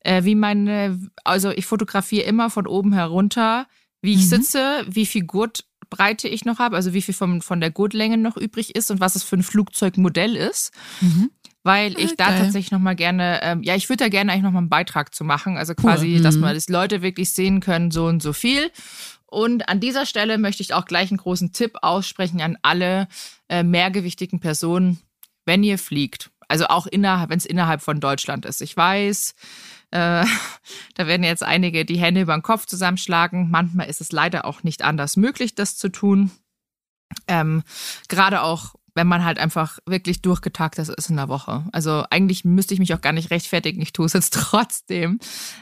Äh, 0.00 0.24
wie 0.24 0.34
meine, 0.34 0.98
also 1.24 1.50
ich 1.50 1.66
fotografiere 1.66 2.24
immer 2.24 2.48
von 2.48 2.66
oben 2.66 2.94
herunter, 2.94 3.66
wie 4.00 4.12
ich 4.14 4.20
Mhm. 4.22 4.28
sitze, 4.28 4.84
wie 4.88 5.04
viel 5.04 5.24
Gurtbreite 5.24 6.26
ich 6.28 6.46
noch 6.46 6.58
habe, 6.58 6.76
also 6.76 6.94
wie 6.94 7.02
viel 7.02 7.12
vom, 7.14 7.42
von 7.42 7.60
der 7.60 7.70
Gurtlänge 7.70 8.16
noch 8.16 8.38
übrig 8.38 8.74
ist 8.76 8.90
und 8.90 9.00
was 9.00 9.14
es 9.14 9.24
für 9.24 9.36
ein 9.36 9.42
Flugzeugmodell 9.42 10.36
ist. 10.36 10.70
Mhm. 11.02 11.30
Weil 11.64 11.98
ich 12.00 12.12
Ah, 12.12 12.14
da 12.16 12.26
geil. 12.28 12.38
tatsächlich 12.38 12.70
nochmal 12.70 12.94
gerne, 12.96 13.40
ähm, 13.42 13.62
ja, 13.62 13.74
ich 13.74 13.90
würde 13.90 14.04
da 14.04 14.08
gerne 14.08 14.32
eigentlich 14.32 14.44
nochmal 14.44 14.60
einen 14.62 14.70
Beitrag 14.70 15.14
zu 15.14 15.24
machen. 15.24 15.58
Also 15.58 15.74
quasi, 15.74 16.06
Mhm. 16.18 16.22
dass 16.22 16.36
man 16.36 16.54
das 16.54 16.68
Leute 16.70 17.02
wirklich 17.02 17.30
sehen 17.32 17.60
können, 17.60 17.90
so 17.90 18.06
und 18.06 18.22
so 18.22 18.32
viel. 18.32 18.70
Und 19.30 19.68
an 19.68 19.78
dieser 19.78 20.06
Stelle 20.06 20.38
möchte 20.38 20.62
ich 20.62 20.72
auch 20.72 20.86
gleich 20.86 21.10
einen 21.10 21.18
großen 21.18 21.52
Tipp 21.52 21.76
aussprechen 21.82 22.40
an 22.40 22.56
alle 22.62 23.08
äh, 23.48 23.62
mehrgewichtigen 23.62 24.40
Personen, 24.40 25.00
wenn 25.44 25.62
ihr 25.62 25.78
fliegt. 25.78 26.30
Also 26.48 26.66
auch 26.66 26.86
innerhalb, 26.86 27.28
wenn 27.28 27.38
es 27.38 27.44
innerhalb 27.44 27.82
von 27.82 28.00
Deutschland 28.00 28.46
ist. 28.46 28.62
Ich 28.62 28.74
weiß, 28.74 29.34
äh, 29.90 30.24
da 30.94 31.06
werden 31.06 31.24
jetzt 31.24 31.42
einige 31.42 31.84
die 31.84 31.98
Hände 31.98 32.22
über 32.22 32.34
den 32.34 32.42
Kopf 32.42 32.64
zusammenschlagen. 32.64 33.50
Manchmal 33.50 33.88
ist 33.88 34.00
es 34.00 34.12
leider 34.12 34.46
auch 34.46 34.62
nicht 34.62 34.82
anders 34.82 35.16
möglich, 35.16 35.54
das 35.54 35.76
zu 35.76 35.90
tun. 35.90 36.30
Ähm, 37.26 37.62
Gerade 38.08 38.42
auch, 38.42 38.76
wenn 38.94 39.06
man 39.06 39.24
halt 39.24 39.38
einfach 39.38 39.78
wirklich 39.84 40.22
durchgetaktet 40.22 40.88
ist 40.88 41.10
in 41.10 41.16
der 41.16 41.28
Woche. 41.28 41.66
Also 41.72 42.04
eigentlich 42.08 42.46
müsste 42.46 42.72
ich 42.72 42.80
mich 42.80 42.94
auch 42.94 43.02
gar 43.02 43.12
nicht 43.12 43.30
rechtfertigen. 43.30 43.82
Ich 43.82 43.92
tue 43.92 44.06
es 44.06 44.14
jetzt 44.14 44.32
trotzdem. 44.32 45.18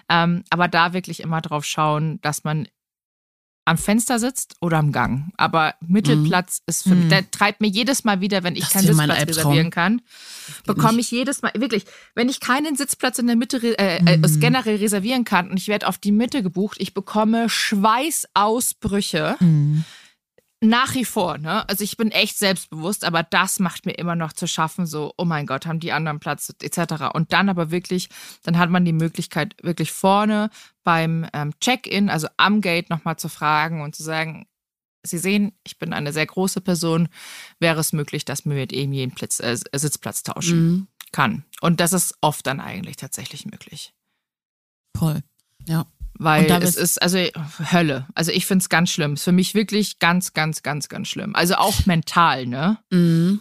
Ähm, 0.08 0.44
aber 0.50 0.68
da 0.68 0.92
wirklich 0.92 1.18
immer 1.18 1.40
drauf 1.40 1.64
schauen, 1.64 2.20
dass 2.20 2.44
man 2.44 2.68
am 3.66 3.76
Fenster 3.78 4.18
sitzt 4.18 4.54
oder 4.60 4.78
am 4.78 4.92
Gang. 4.92 5.32
Aber 5.36 5.74
Mittelplatz 5.80 6.62
ist 6.66 6.84
für 6.84 6.94
mich, 6.94 7.04
Mhm. 7.06 7.08
der 7.10 7.30
treibt 7.30 7.60
mir 7.60 7.66
jedes 7.66 8.04
Mal 8.04 8.20
wieder, 8.20 8.42
wenn 8.44 8.54
ich 8.54 8.62
Das 8.64 8.72
keinen 8.72 8.86
Sitzplatz 8.86 9.28
reservieren 9.28 9.70
kann, 9.70 10.02
bekomme 10.66 11.00
ich 11.00 11.10
jedes 11.10 11.42
Mal, 11.42 11.52
wirklich, 11.56 11.84
wenn 12.14 12.28
ich 12.28 12.38
keinen 12.40 12.76
Sitzplatz 12.76 13.18
in 13.18 13.26
der 13.26 13.36
Mitte 13.36 13.58
äh, 13.78 13.98
äh, 14.06 14.16
Mhm. 14.18 14.40
generell 14.40 14.76
reservieren 14.76 15.24
kann 15.24 15.50
und 15.50 15.58
ich 15.58 15.68
werde 15.68 15.88
auf 15.88 15.98
die 15.98 16.12
Mitte 16.12 16.42
gebucht, 16.44 16.76
ich 16.80 16.94
bekomme 16.94 17.48
Schweißausbrüche. 17.48 19.36
Nach 20.66 20.94
wie 20.94 21.04
vor, 21.04 21.38
ne? 21.38 21.68
Also 21.68 21.84
ich 21.84 21.96
bin 21.96 22.10
echt 22.10 22.38
selbstbewusst, 22.38 23.04
aber 23.04 23.22
das 23.22 23.60
macht 23.60 23.86
mir 23.86 23.92
immer 23.92 24.16
noch 24.16 24.32
zu 24.32 24.48
schaffen, 24.48 24.84
so, 24.86 25.12
oh 25.16 25.24
mein 25.24 25.46
Gott, 25.46 25.64
haben 25.66 25.78
die 25.80 25.92
anderen 25.92 26.18
Platz, 26.18 26.52
etc. 26.60 27.14
Und 27.14 27.32
dann 27.32 27.48
aber 27.48 27.70
wirklich, 27.70 28.08
dann 28.42 28.58
hat 28.58 28.70
man 28.70 28.84
die 28.84 28.92
Möglichkeit, 28.92 29.54
wirklich 29.62 29.92
vorne 29.92 30.50
beim 30.82 31.26
ähm, 31.32 31.52
Check-in, 31.60 32.10
also 32.10 32.26
am 32.36 32.60
Gate 32.60 32.90
nochmal 32.90 33.16
zu 33.16 33.28
fragen 33.28 33.80
und 33.82 33.94
zu 33.94 34.02
sagen, 34.02 34.46
Sie 35.04 35.18
sehen, 35.18 35.52
ich 35.62 35.78
bin 35.78 35.92
eine 35.92 36.12
sehr 36.12 36.26
große 36.26 36.60
Person, 36.60 37.08
wäre 37.60 37.78
es 37.78 37.92
möglich, 37.92 38.24
dass 38.24 38.44
man 38.44 38.56
mit 38.56 38.72
ihm 38.72 38.92
jeden 38.92 39.14
Platz, 39.14 39.38
äh, 39.38 39.56
Sitzplatz 39.72 40.24
tauschen 40.24 40.66
Mhm. 40.66 40.86
kann. 41.12 41.44
Und 41.60 41.78
das 41.78 41.92
ist 41.92 42.16
oft 42.22 42.44
dann 42.44 42.60
eigentlich 42.60 42.96
tatsächlich 42.96 43.46
möglich. 43.46 43.94
Voll. 44.96 45.22
Weil 46.18 46.46
es 46.62 46.76
ist, 46.76 47.02
also 47.02 47.18
Hölle. 47.72 48.06
Also 48.14 48.32
ich 48.32 48.46
finde 48.46 48.62
es 48.62 48.68
ganz 48.68 48.90
schlimm. 48.90 49.14
Ist 49.14 49.24
für 49.24 49.32
mich 49.32 49.54
wirklich 49.54 49.98
ganz, 49.98 50.32
ganz, 50.32 50.62
ganz, 50.62 50.88
ganz 50.88 51.08
schlimm. 51.08 51.34
Also 51.34 51.56
auch 51.56 51.86
mental, 51.86 52.46
ne? 52.46 52.78
Mhm. 52.90 53.40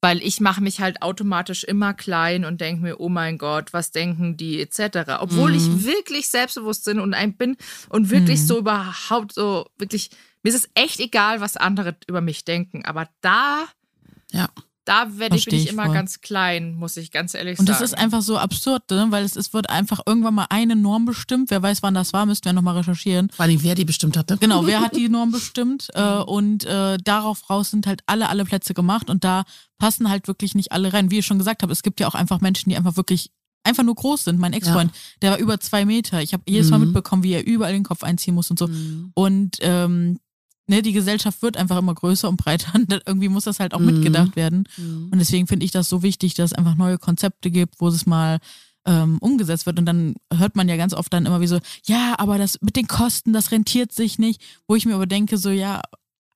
Weil 0.00 0.20
ich 0.22 0.40
mache 0.40 0.60
mich 0.60 0.80
halt 0.80 1.00
automatisch 1.02 1.62
immer 1.62 1.94
klein 1.94 2.44
und 2.44 2.60
denke 2.60 2.82
mir, 2.82 3.00
oh 3.00 3.08
mein 3.08 3.38
Gott, 3.38 3.72
was 3.72 3.92
denken 3.92 4.36
die, 4.36 4.60
etc. 4.60 5.18
Obwohl 5.20 5.50
Mhm. 5.52 5.56
ich 5.56 5.84
wirklich 5.84 6.28
selbstbewusst 6.28 6.84
bin 6.84 6.98
und 7.00 7.14
ein 7.14 7.36
bin 7.36 7.56
und 7.88 8.10
wirklich 8.10 8.40
Mhm. 8.40 8.46
so 8.46 8.58
überhaupt 8.58 9.32
so, 9.32 9.66
wirklich, 9.78 10.10
mir 10.42 10.50
ist 10.50 10.64
es 10.64 10.70
echt 10.74 10.98
egal, 10.98 11.40
was 11.40 11.56
andere 11.56 11.96
über 12.08 12.20
mich 12.20 12.44
denken. 12.44 12.84
Aber 12.84 13.08
da, 13.20 13.66
Ja. 14.32 14.48
Da 14.92 15.18
werde 15.18 15.36
ich, 15.36 15.44
bin 15.46 15.54
ich 15.54 15.64
ich 15.64 15.70
immer 15.70 15.86
voll. 15.86 15.94
ganz 15.94 16.20
klein, 16.20 16.74
muss 16.74 16.96
ich 16.96 17.10
ganz 17.10 17.34
ehrlich 17.34 17.58
Und 17.58 17.66
sagen. 17.66 17.78
das 17.80 17.90
ist 17.92 17.98
einfach 17.98 18.20
so 18.22 18.36
absurd, 18.38 18.90
ne? 18.90 19.06
weil 19.10 19.24
es, 19.24 19.36
es 19.36 19.52
wird 19.54 19.70
einfach 19.70 20.00
irgendwann 20.06 20.34
mal 20.34 20.46
eine 20.50 20.76
Norm 20.76 21.04
bestimmt. 21.06 21.50
Wer 21.50 21.62
weiß, 21.62 21.82
wann 21.82 21.94
das 21.94 22.12
war, 22.12 22.26
müssten 22.26 22.44
wir 22.46 22.52
nochmal 22.52 22.76
recherchieren. 22.76 23.30
Vor 23.30 23.44
allem, 23.44 23.62
wer 23.62 23.74
die 23.74 23.84
bestimmt 23.84 24.16
hatte. 24.16 24.36
Genau, 24.38 24.66
wer 24.66 24.80
hat 24.80 24.94
die 24.96 25.08
Norm 25.08 25.30
bestimmt? 25.32 25.88
Äh, 25.94 26.18
und 26.18 26.64
äh, 26.64 26.98
darauf 26.98 27.48
raus 27.48 27.70
sind 27.70 27.86
halt 27.86 28.02
alle, 28.06 28.28
alle 28.28 28.44
Plätze 28.44 28.74
gemacht 28.74 29.08
und 29.08 29.24
da 29.24 29.44
passen 29.78 30.08
halt 30.10 30.28
wirklich 30.28 30.54
nicht 30.54 30.72
alle 30.72 30.92
rein. 30.92 31.10
Wie 31.10 31.18
ich 31.20 31.26
schon 31.26 31.38
gesagt 31.38 31.62
habe, 31.62 31.72
es 31.72 31.82
gibt 31.82 31.98
ja 32.00 32.06
auch 32.08 32.14
einfach 32.14 32.40
Menschen, 32.40 32.68
die 32.70 32.76
einfach 32.76 32.96
wirklich 32.96 33.30
einfach 33.64 33.84
nur 33.84 33.94
groß 33.94 34.24
sind. 34.24 34.40
Mein 34.40 34.52
Ex-Freund, 34.52 34.92
der 35.22 35.30
war 35.32 35.38
über 35.38 35.60
zwei 35.60 35.84
Meter. 35.84 36.20
Ich 36.20 36.32
habe 36.32 36.42
jedes 36.48 36.68
Mal 36.70 36.78
Mhm. 36.78 36.86
mitbekommen, 36.86 37.22
wie 37.22 37.32
er 37.32 37.46
überall 37.46 37.72
den 37.72 37.84
Kopf 37.84 38.02
einziehen 38.02 38.34
muss 38.34 38.50
und 38.50 38.58
so. 38.58 38.66
Mhm. 38.66 39.12
Und 39.14 39.56
ähm, 39.60 40.18
ne, 40.66 40.82
die 40.82 40.92
Gesellschaft 40.92 41.42
wird 41.42 41.56
einfach 41.56 41.78
immer 41.78 41.94
größer 41.94 42.28
und 42.28 42.36
breiter. 42.36 42.72
Und 42.74 42.92
irgendwie 43.06 43.28
muss 43.28 43.44
das 43.44 43.60
halt 43.60 43.74
auch 43.74 43.80
Mhm. 43.80 43.86
mitgedacht 43.86 44.36
werden. 44.36 44.64
Mhm. 44.76 45.08
Und 45.12 45.18
deswegen 45.18 45.46
finde 45.46 45.64
ich 45.64 45.70
das 45.72 45.88
so 45.88 46.02
wichtig, 46.02 46.34
dass 46.34 46.52
es 46.52 46.56
einfach 46.58 46.74
neue 46.76 46.98
Konzepte 46.98 47.50
gibt, 47.50 47.80
wo 47.80 47.88
es 47.88 48.06
mal 48.06 48.38
ähm, 48.84 49.18
umgesetzt 49.20 49.66
wird. 49.66 49.78
Und 49.78 49.86
dann 49.86 50.14
hört 50.32 50.56
man 50.56 50.68
ja 50.68 50.76
ganz 50.76 50.92
oft 50.94 51.12
dann 51.12 51.26
immer 51.26 51.40
wie 51.40 51.46
so, 51.46 51.60
ja, 51.84 52.14
aber 52.18 52.36
das 52.38 52.58
mit 52.62 52.74
den 52.76 52.88
Kosten, 52.88 53.32
das 53.32 53.50
rentiert 53.52 53.92
sich 53.92 54.18
nicht. 54.18 54.40
Wo 54.66 54.74
ich 54.74 54.86
mir 54.86 54.94
aber 54.94 55.06
denke, 55.06 55.38
so, 55.38 55.50
ja, 55.50 55.80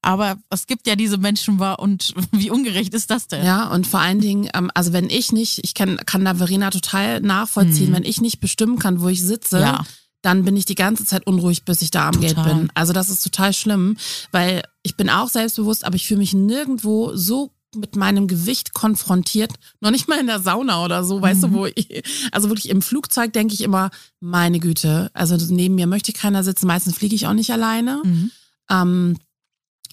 aber 0.02 0.36
es 0.50 0.66
gibt 0.68 0.86
ja 0.86 0.94
diese 0.94 1.18
Menschen 1.18 1.58
war 1.58 1.80
und 1.80 2.14
wie 2.32 2.50
ungerecht 2.50 2.94
ist 2.94 3.10
das 3.10 3.26
denn? 3.26 3.44
Ja, 3.44 3.68
und 3.72 3.86
vor 3.88 3.98
allen 3.98 4.20
Dingen, 4.20 4.48
ähm, 4.54 4.70
also 4.74 4.92
wenn 4.92 5.10
ich 5.10 5.32
nicht, 5.32 5.58
ich 5.64 5.74
kann, 5.74 5.96
kann 6.06 6.24
da 6.24 6.34
Verena 6.36 6.70
total 6.70 7.20
nachvollziehen, 7.20 7.90
Mhm. 7.90 7.94
wenn 7.96 8.04
ich 8.04 8.20
nicht 8.20 8.38
bestimmen 8.38 8.78
kann, 8.78 9.00
wo 9.00 9.08
ich 9.08 9.22
sitze, 9.24 9.58
Ja. 9.60 9.84
Dann 10.26 10.44
bin 10.44 10.56
ich 10.56 10.64
die 10.64 10.74
ganze 10.74 11.04
Zeit 11.04 11.24
unruhig, 11.26 11.64
bis 11.64 11.82
ich 11.82 11.92
da 11.92 12.08
am 12.08 12.20
Total. 12.20 12.44
bin. 12.54 12.68
Also 12.74 12.92
das 12.92 13.10
ist 13.10 13.22
total 13.22 13.52
schlimm, 13.52 13.96
weil 14.32 14.62
ich 14.82 14.96
bin 14.96 15.08
auch 15.08 15.28
selbstbewusst, 15.28 15.84
aber 15.84 15.94
ich 15.94 16.06
fühle 16.08 16.18
mich 16.18 16.34
nirgendwo 16.34 17.14
so 17.14 17.52
mit 17.76 17.94
meinem 17.94 18.26
Gewicht 18.26 18.74
konfrontiert, 18.74 19.52
noch 19.80 19.90
nicht 19.92 20.08
mal 20.08 20.18
in 20.18 20.26
der 20.26 20.40
Sauna 20.40 20.84
oder 20.84 21.04
so, 21.04 21.22
weißt 21.22 21.44
du, 21.44 21.48
Mhm. 21.48 21.52
wo 21.52 21.66
ich, 21.66 22.02
also 22.32 22.48
wirklich 22.48 22.70
im 22.70 22.82
Flugzeug 22.82 23.32
denke 23.34 23.54
ich 23.54 23.60
immer, 23.60 23.90
meine 24.18 24.58
Güte, 24.58 25.10
also 25.14 25.36
neben 25.54 25.74
mir 25.76 25.86
möchte 25.86 26.12
keiner 26.12 26.42
sitzen, 26.42 26.66
meistens 26.66 26.96
fliege 26.96 27.14
ich 27.14 27.26
auch 27.28 27.32
nicht 27.34 27.50
alleine. 27.52 28.00
Mhm. 28.04 28.30
Ähm, 28.70 29.16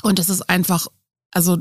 und 0.02 0.18
es 0.18 0.30
ist 0.30 0.50
einfach, 0.50 0.88
also 1.32 1.58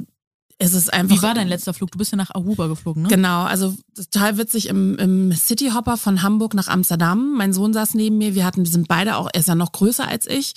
es 0.59 0.75
ist 0.75 0.93
einfach. 0.93 1.17
Wie 1.17 1.23
war 1.23 1.35
dein 1.35 1.49
letzter 1.49 1.75
Flug? 1.75 1.91
Du 1.91 1.99
bist 1.99 2.12
ja 2.12 2.17
nach 2.17 2.31
Aruba 2.35 2.67
geflogen, 2.69 3.03
ne? 3.03 3.09
Genau, 3.09 3.43
also 3.43 3.75
total 3.97 4.38
witzig 4.38 4.69
im, 4.69 4.97
im 4.99 5.33
Cityhopper 5.33 5.97
von 5.97 6.23
Hamburg 6.23 6.55
nach 6.55 6.69
Amsterdam. 6.69 7.35
Mein 7.37 7.53
Sohn 7.53 7.73
saß 7.73 7.95
neben 7.95 8.19
mir. 8.19 8.35
Wir 8.35 8.45
hatten, 8.45 8.65
wir 8.65 8.71
sind 8.71 8.88
beide 8.88 9.17
auch, 9.17 9.29
er 9.33 9.41
ist 9.41 9.49
ja 9.49 9.55
noch 9.55 9.73
größer 9.73 10.07
als 10.07 10.27
ich. 10.27 10.55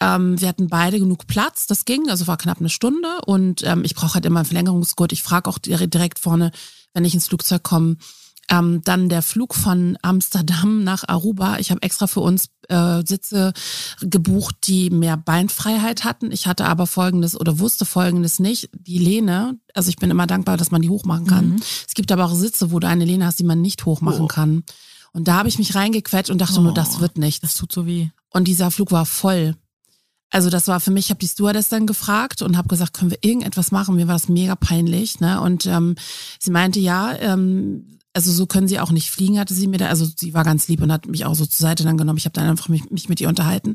Ähm, 0.00 0.40
wir 0.40 0.48
hatten 0.48 0.68
beide 0.68 0.98
genug 0.98 1.26
Platz, 1.26 1.66
das 1.66 1.84
ging, 1.84 2.10
also 2.10 2.26
war 2.26 2.36
knapp 2.36 2.60
eine 2.60 2.68
Stunde. 2.68 3.08
Und 3.24 3.62
ähm, 3.64 3.82
ich 3.84 3.94
brauche 3.94 4.14
halt 4.14 4.26
immer 4.26 4.40
einen 4.40 4.46
Verlängerungsgurt. 4.46 5.12
Ich 5.12 5.22
frage 5.22 5.48
auch 5.48 5.58
dire- 5.58 5.88
direkt 5.88 6.18
vorne, 6.18 6.50
wenn 6.92 7.04
ich 7.04 7.14
ins 7.14 7.28
Flugzeug 7.28 7.62
komme. 7.62 7.96
Ähm, 8.48 8.80
dann 8.84 9.08
der 9.08 9.22
Flug 9.22 9.54
von 9.56 9.98
Amsterdam 10.02 10.84
nach 10.84 11.02
Aruba. 11.08 11.58
Ich 11.58 11.70
habe 11.72 11.82
extra 11.82 12.06
für 12.06 12.20
uns 12.20 12.48
äh, 12.68 13.02
Sitze 13.04 13.52
gebucht, 14.00 14.54
die 14.68 14.90
mehr 14.90 15.16
Beinfreiheit 15.16 16.04
hatten. 16.04 16.30
Ich 16.30 16.46
hatte 16.46 16.64
aber 16.66 16.86
folgendes 16.86 17.38
oder 17.38 17.58
wusste 17.58 17.84
folgendes 17.84 18.38
nicht. 18.38 18.70
Die 18.72 18.98
Lehne, 18.98 19.58
also 19.74 19.88
ich 19.88 19.96
bin 19.96 20.10
immer 20.12 20.28
dankbar, 20.28 20.56
dass 20.56 20.70
man 20.70 20.80
die 20.82 20.90
hochmachen 20.90 21.26
kann. 21.26 21.48
Mhm. 21.50 21.62
Es 21.88 21.94
gibt 21.94 22.12
aber 22.12 22.24
auch 22.26 22.34
Sitze, 22.34 22.70
wo 22.70 22.78
du 22.78 22.86
eine 22.86 23.04
Lehne 23.04 23.26
hast, 23.26 23.40
die 23.40 23.44
man 23.44 23.60
nicht 23.60 23.84
hochmachen 23.84 24.22
Oh. 24.24 24.28
kann. 24.28 24.62
Und 25.12 25.26
da 25.28 25.34
habe 25.38 25.48
ich 25.48 25.58
mich 25.58 25.74
reingequetscht 25.74 26.30
und 26.30 26.40
dachte 26.40 26.60
nur, 26.60 26.70
Oh, 26.70 26.74
das 26.74 27.00
wird 27.00 27.12
Das 27.16 27.20
nichts. 27.22 27.54
tut 27.56 27.72
so 27.72 27.84
weh. 27.86 28.10
Und 28.30 28.46
dieser 28.46 28.70
Flug 28.70 28.92
war 28.92 29.06
voll. 29.06 29.56
Also 30.30 30.50
das 30.50 30.66
war 30.68 30.78
für 30.80 30.90
mich, 30.90 31.06
ich 31.06 31.10
habe 31.10 31.20
die 31.20 31.28
Stewardess 31.28 31.68
dann 31.68 31.86
gefragt 31.86 32.42
und 32.42 32.56
habe 32.56 32.68
gesagt, 32.68 32.94
können 32.94 33.10
wir 33.10 33.18
irgendetwas 33.22 33.70
machen? 33.72 33.96
Mir 33.96 34.08
war 34.08 34.14
das 34.16 34.28
mega 34.28 34.54
peinlich. 34.56 35.20
Ne? 35.20 35.40
Und 35.40 35.66
ähm, 35.66 35.94
sie 36.40 36.50
meinte, 36.50 36.80
ja, 36.80 37.14
ähm, 37.14 37.98
also 38.16 38.32
so 38.32 38.46
können 38.46 38.66
sie 38.66 38.80
auch 38.80 38.90
nicht 38.90 39.10
fliegen, 39.10 39.38
hatte 39.38 39.54
sie 39.54 39.66
mir 39.66 39.76
da, 39.76 39.88
also 39.88 40.06
sie 40.06 40.32
war 40.34 40.42
ganz 40.42 40.66
lieb 40.68 40.82
und 40.82 40.90
hat 40.90 41.06
mich 41.06 41.26
auch 41.26 41.34
so 41.34 41.44
zur 41.44 41.68
Seite 41.68 41.84
dann 41.84 41.98
genommen. 41.98 42.18
Ich 42.18 42.24
habe 42.24 42.32
dann 42.32 42.48
einfach 42.48 42.68
mich, 42.68 42.90
mich 42.90 43.08
mit 43.10 43.20
ihr 43.20 43.28
unterhalten 43.28 43.74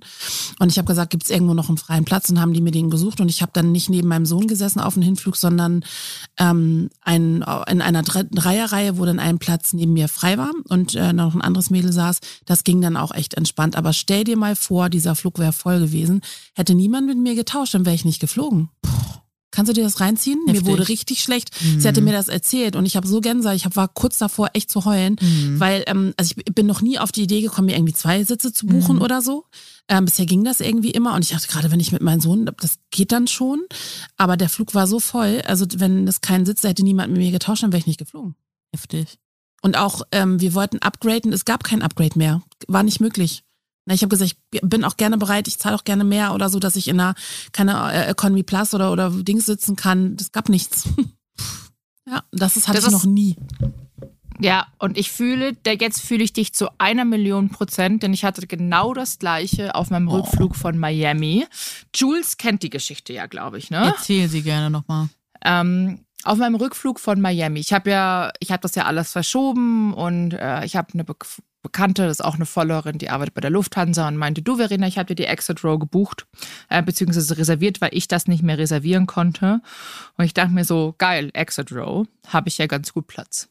und 0.59 0.71
ich 0.71 0.77
habe 0.77 0.87
gesagt, 0.87 1.11
gibt 1.11 1.23
es 1.23 1.29
irgendwo 1.29 1.53
noch 1.53 1.69
einen 1.69 1.77
freien 1.77 2.05
Platz 2.05 2.29
und 2.29 2.41
haben 2.41 2.53
die 2.53 2.61
mir 2.61 2.71
den 2.71 2.89
gesucht 2.89 3.21
und 3.21 3.29
ich 3.29 3.41
habe 3.41 3.51
dann 3.53 3.71
nicht 3.71 3.89
neben 3.89 4.07
meinem 4.07 4.25
Sohn 4.25 4.47
gesessen 4.47 4.79
auf 4.79 4.95
dem 4.95 5.03
Hinflug, 5.03 5.37
sondern 5.37 5.85
ähm, 6.39 6.89
ein, 7.01 7.45
in 7.67 7.81
einer 7.81 8.01
Dreierreihe, 8.01 8.97
wo 8.97 9.05
dann 9.05 9.19
ein 9.19 9.37
Platz 9.37 9.73
neben 9.73 9.93
mir 9.93 10.07
frei 10.07 10.37
war 10.37 10.51
und 10.69 10.95
äh, 10.95 11.13
noch 11.13 11.35
ein 11.35 11.41
anderes 11.41 11.69
Mädel 11.69 11.93
saß. 11.93 12.19
Das 12.45 12.63
ging 12.63 12.81
dann 12.81 12.97
auch 12.97 13.13
echt 13.13 13.35
entspannt. 13.35 13.75
Aber 13.75 13.93
stell 13.93 14.23
dir 14.23 14.37
mal 14.37 14.55
vor, 14.55 14.89
dieser 14.89 15.15
Flug 15.15 15.37
wäre 15.37 15.53
voll 15.53 15.79
gewesen, 15.79 16.21
hätte 16.55 16.73
niemand 16.73 17.07
mit 17.07 17.17
mir 17.17 17.35
getauscht, 17.35 17.75
dann 17.75 17.85
wäre 17.85 17.95
ich 17.95 18.05
nicht 18.05 18.19
geflogen. 18.19 18.69
Kannst 19.51 19.69
du 19.69 19.73
dir 19.73 19.83
das 19.83 19.99
reinziehen? 19.99 20.39
Heftig. 20.47 20.63
Mir 20.65 20.71
wurde 20.71 20.87
richtig 20.87 21.21
schlecht. 21.21 21.51
Mhm. 21.61 21.81
Sie 21.81 21.87
hatte 21.87 22.01
mir 22.01 22.13
das 22.13 22.29
erzählt 22.29 22.75
und 22.77 22.85
ich 22.85 22.95
habe 22.95 23.05
so 23.07 23.19
Gänsehaut. 23.21 23.55
Ich 23.57 23.65
hab, 23.65 23.75
war 23.75 23.89
kurz 23.89 24.17
davor, 24.17 24.49
echt 24.53 24.69
zu 24.71 24.85
heulen, 24.85 25.17
Mhm. 25.21 25.59
weil 25.59 25.83
ähm, 25.87 26.13
also 26.17 26.33
ich 26.37 26.45
bin 26.55 26.65
noch 26.67 26.81
nie 26.81 26.97
auf 26.99 27.11
die 27.11 27.23
Idee 27.23 27.41
gekommen, 27.41 27.65
mir 27.67 27.75
irgendwie 27.75 27.93
zwei 27.93 28.23
Sitze 28.23 28.53
zu 28.53 28.65
buchen 28.65 28.95
Mhm. 28.95 29.01
oder 29.01 29.21
so. 29.21 29.45
Ähm, 29.89 30.05
bisher 30.05 30.25
ging 30.25 30.43
das 30.45 30.61
irgendwie 30.61 30.91
immer 30.91 31.15
und 31.15 31.23
ich 31.25 31.31
dachte 31.31 31.47
gerade, 31.47 31.69
wenn 31.69 31.79
ich 31.81 31.91
mit 31.91 32.01
meinem 32.01 32.21
Sohn, 32.21 32.49
das 32.61 32.75
geht 32.91 33.11
dann 33.11 33.27
schon. 33.27 33.61
Aber 34.15 34.37
der 34.37 34.47
Flug 34.47 34.73
war 34.73 34.87
so 34.87 34.99
voll, 35.01 35.41
also 35.45 35.65
wenn 35.75 36.07
es 36.07 36.21
keinen 36.21 36.45
Sitz, 36.45 36.63
hätte 36.63 36.83
niemand 36.83 37.11
mit 37.11 37.19
mir 37.21 37.31
getauscht, 37.31 37.63
dann 37.63 37.71
wäre 37.73 37.79
ich 37.81 37.87
nicht 37.87 37.99
geflogen. 37.99 38.35
Heftig. 38.73 39.19
Und 39.61 39.77
auch 39.77 40.01
ähm, 40.11 40.39
wir 40.39 40.53
wollten 40.53 40.79
upgraden, 40.79 41.33
es 41.33 41.43
gab 41.45 41.63
kein 41.65 41.81
Upgrade 41.81 42.17
mehr, 42.17 42.41
war 42.67 42.83
nicht 42.83 43.01
möglich. 43.01 43.43
Na, 43.85 43.93
Ich 43.93 44.01
habe 44.01 44.09
gesagt, 44.09 44.35
ich 44.51 44.61
bin 44.61 44.83
auch 44.83 44.97
gerne 44.97 45.17
bereit, 45.17 45.47
ich 45.47 45.59
zahle 45.59 45.75
auch 45.75 45.83
gerne 45.83 46.03
mehr 46.03 46.33
oder 46.33 46.49
so, 46.49 46.59
dass 46.59 46.75
ich 46.75 46.87
in 46.87 46.99
einer 46.99 47.15
keine 47.51 47.91
äh, 47.91 48.09
Economy 48.11 48.43
Plus 48.43 48.73
oder 48.73 48.91
oder 48.91 49.09
Dings 49.09 49.45
sitzen 49.45 49.75
kann. 49.75 50.15
Das 50.17 50.31
gab 50.31 50.49
nichts. 50.49 50.87
ja, 52.07 52.23
das 52.31 52.57
ist 52.57 52.67
hatte 52.67 52.79
Das 52.79 52.87
ich 52.87 52.93
noch 52.93 53.05
nie. 53.05 53.35
Ja, 54.39 54.65
und 54.79 54.97
ich 54.97 55.11
fühle, 55.11 55.53
der 55.53 55.75
jetzt 55.75 56.01
fühle 56.01 56.23
ich 56.23 56.33
dich 56.33 56.53
zu 56.53 56.69
einer 56.79 57.05
Million 57.05 57.49
Prozent, 57.49 58.01
denn 58.01 58.11
ich 58.11 58.25
hatte 58.25 58.47
genau 58.47 58.93
das 58.93 59.19
gleiche 59.19 59.75
auf 59.75 59.91
meinem 59.91 60.07
Rückflug 60.07 60.55
von 60.55 60.79
Miami. 60.79 61.45
Jules 61.95 62.37
kennt 62.37 62.63
die 62.63 62.71
Geschichte 62.71 63.13
ja, 63.13 63.27
glaube 63.27 63.59
ich, 63.59 63.69
ne? 63.69 63.93
Erzähl 63.95 64.29
sie 64.29 64.41
gerne 64.41 64.71
nochmal. 64.71 65.09
Ähm, 65.43 66.05
auf 66.23 66.37
meinem 66.39 66.55
Rückflug 66.55 66.99
von 66.99 67.21
Miami. 67.21 67.59
Ich 67.59 67.71
habe 67.71 67.91
ja, 67.91 68.31
ich 68.39 68.51
habe 68.51 68.61
das 68.61 68.73
ja 68.73 68.85
alles 68.85 69.11
verschoben 69.11 69.93
und 69.93 70.33
äh, 70.33 70.65
ich 70.65 70.75
habe 70.75 70.93
eine 70.93 71.03
Bekannte, 71.61 72.03
das 72.03 72.19
ist 72.19 72.25
auch 72.25 72.35
eine 72.35 72.45
Followerin, 72.45 72.97
die 72.97 73.09
arbeitet 73.09 73.35
bei 73.35 73.41
der 73.41 73.51
Lufthansa 73.51 74.07
und 74.07 74.17
meinte, 74.17 74.41
du 74.41 74.57
Verena, 74.57 74.87
ich 74.87 74.97
habe 74.97 75.07
dir 75.07 75.15
die 75.15 75.25
Exit 75.25 75.63
Row 75.63 75.79
gebucht, 75.79 76.25
äh, 76.69 76.81
beziehungsweise 76.81 77.37
reserviert, 77.37 77.81
weil 77.81 77.91
ich 77.93 78.07
das 78.07 78.27
nicht 78.27 78.43
mehr 78.43 78.57
reservieren 78.57 79.05
konnte. 79.05 79.61
Und 80.17 80.25
ich 80.25 80.33
dachte 80.33 80.53
mir 80.53 80.65
so, 80.65 80.95
geil, 80.97 81.29
Exit 81.33 81.71
Row, 81.71 82.07
habe 82.27 82.49
ich 82.49 82.57
ja 82.57 82.65
ganz 82.65 82.93
gut 82.93 83.07
Platz. 83.07 83.49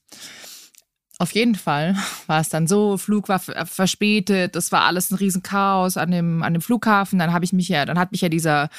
Auf 1.18 1.32
jeden 1.32 1.54
Fall 1.54 1.96
war 2.26 2.40
es 2.40 2.48
dann 2.48 2.66
so, 2.66 2.96
Flug 2.96 3.28
war 3.28 3.38
ver- 3.38 3.66
verspätet, 3.66 4.56
das 4.56 4.72
war 4.72 4.82
alles 4.84 5.10
ein 5.10 5.16
Riesenchaos 5.16 5.96
an 5.96 6.10
dem, 6.10 6.42
an 6.42 6.54
dem 6.54 6.62
Flughafen. 6.62 7.18
Dann 7.18 7.32
habe 7.32 7.44
ich 7.44 7.52
mich 7.52 7.68
ja, 7.68 7.84
dann 7.84 7.98
hat 7.98 8.10
mich 8.10 8.22
ja 8.22 8.28
dieser 8.28 8.70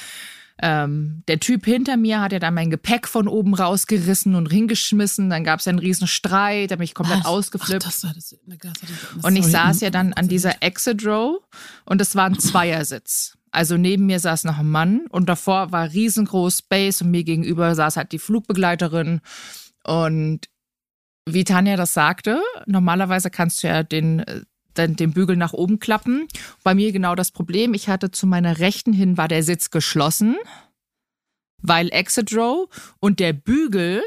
ähm, 0.62 1.24
der 1.26 1.40
Typ 1.40 1.64
hinter 1.64 1.96
mir 1.96 2.20
hat 2.20 2.32
ja 2.32 2.38
dann 2.38 2.54
mein 2.54 2.70
Gepäck 2.70 3.08
von 3.08 3.26
oben 3.26 3.52
rausgerissen 3.52 4.36
und 4.36 4.50
hingeschmissen. 4.50 5.28
Dann 5.28 5.42
gab 5.42 5.58
es 5.58 5.66
ja 5.66 5.70
einen 5.70 5.80
riesen 5.80 6.06
Streit, 6.06 6.70
da 6.70 6.76
bin 6.76 6.84
ich 6.84 6.94
komplett 6.94 7.20
Was? 7.20 7.26
ausgeflippt. 7.26 7.82
Ach, 7.84 7.90
das 7.90 8.04
war 8.04 8.14
das, 8.14 8.30
das 8.30 8.82
ich- 9.18 9.24
und 9.24 9.34
ich 9.34 9.42
sorry. 9.42 9.52
saß 9.52 9.80
ja 9.80 9.90
dann 9.90 10.12
an 10.12 10.28
dieser 10.28 10.62
Exit 10.62 11.04
Row 11.04 11.42
und 11.84 12.00
es 12.00 12.14
war 12.14 12.26
ein 12.26 12.38
Zweiersitz. 12.38 13.36
Also 13.50 13.76
neben 13.76 14.06
mir 14.06 14.20
saß 14.20 14.44
noch 14.44 14.58
ein 14.58 14.70
Mann 14.70 15.06
und 15.10 15.28
davor 15.28 15.72
war 15.72 15.92
riesengroß 15.92 16.58
Space 16.58 17.02
und 17.02 17.10
mir 17.10 17.24
gegenüber 17.24 17.74
saß 17.74 17.96
halt 17.96 18.12
die 18.12 18.18
Flugbegleiterin. 18.18 19.20
Und 19.84 20.48
wie 21.28 21.44
Tanja 21.44 21.76
das 21.76 21.92
sagte, 21.92 22.40
normalerweise 22.66 23.30
kannst 23.30 23.62
du 23.62 23.66
ja 23.66 23.82
den, 23.82 24.24
den, 24.76 24.96
den 24.96 25.12
Bügel 25.12 25.36
nach 25.36 25.52
oben 25.52 25.78
klappen. 25.78 26.28
Bei 26.62 26.74
mir 26.74 26.92
genau 26.92 27.14
das 27.14 27.30
Problem. 27.30 27.74
Ich 27.74 27.88
hatte 27.88 28.10
zu 28.10 28.26
meiner 28.26 28.58
Rechten 28.58 28.92
hin 28.92 29.16
war 29.16 29.28
der 29.28 29.42
Sitz 29.42 29.70
geschlossen, 29.70 30.36
weil 31.58 31.88
Exit 31.92 32.34
Row 32.34 32.68
und 33.00 33.20
der 33.20 33.32
Bügel 33.32 34.02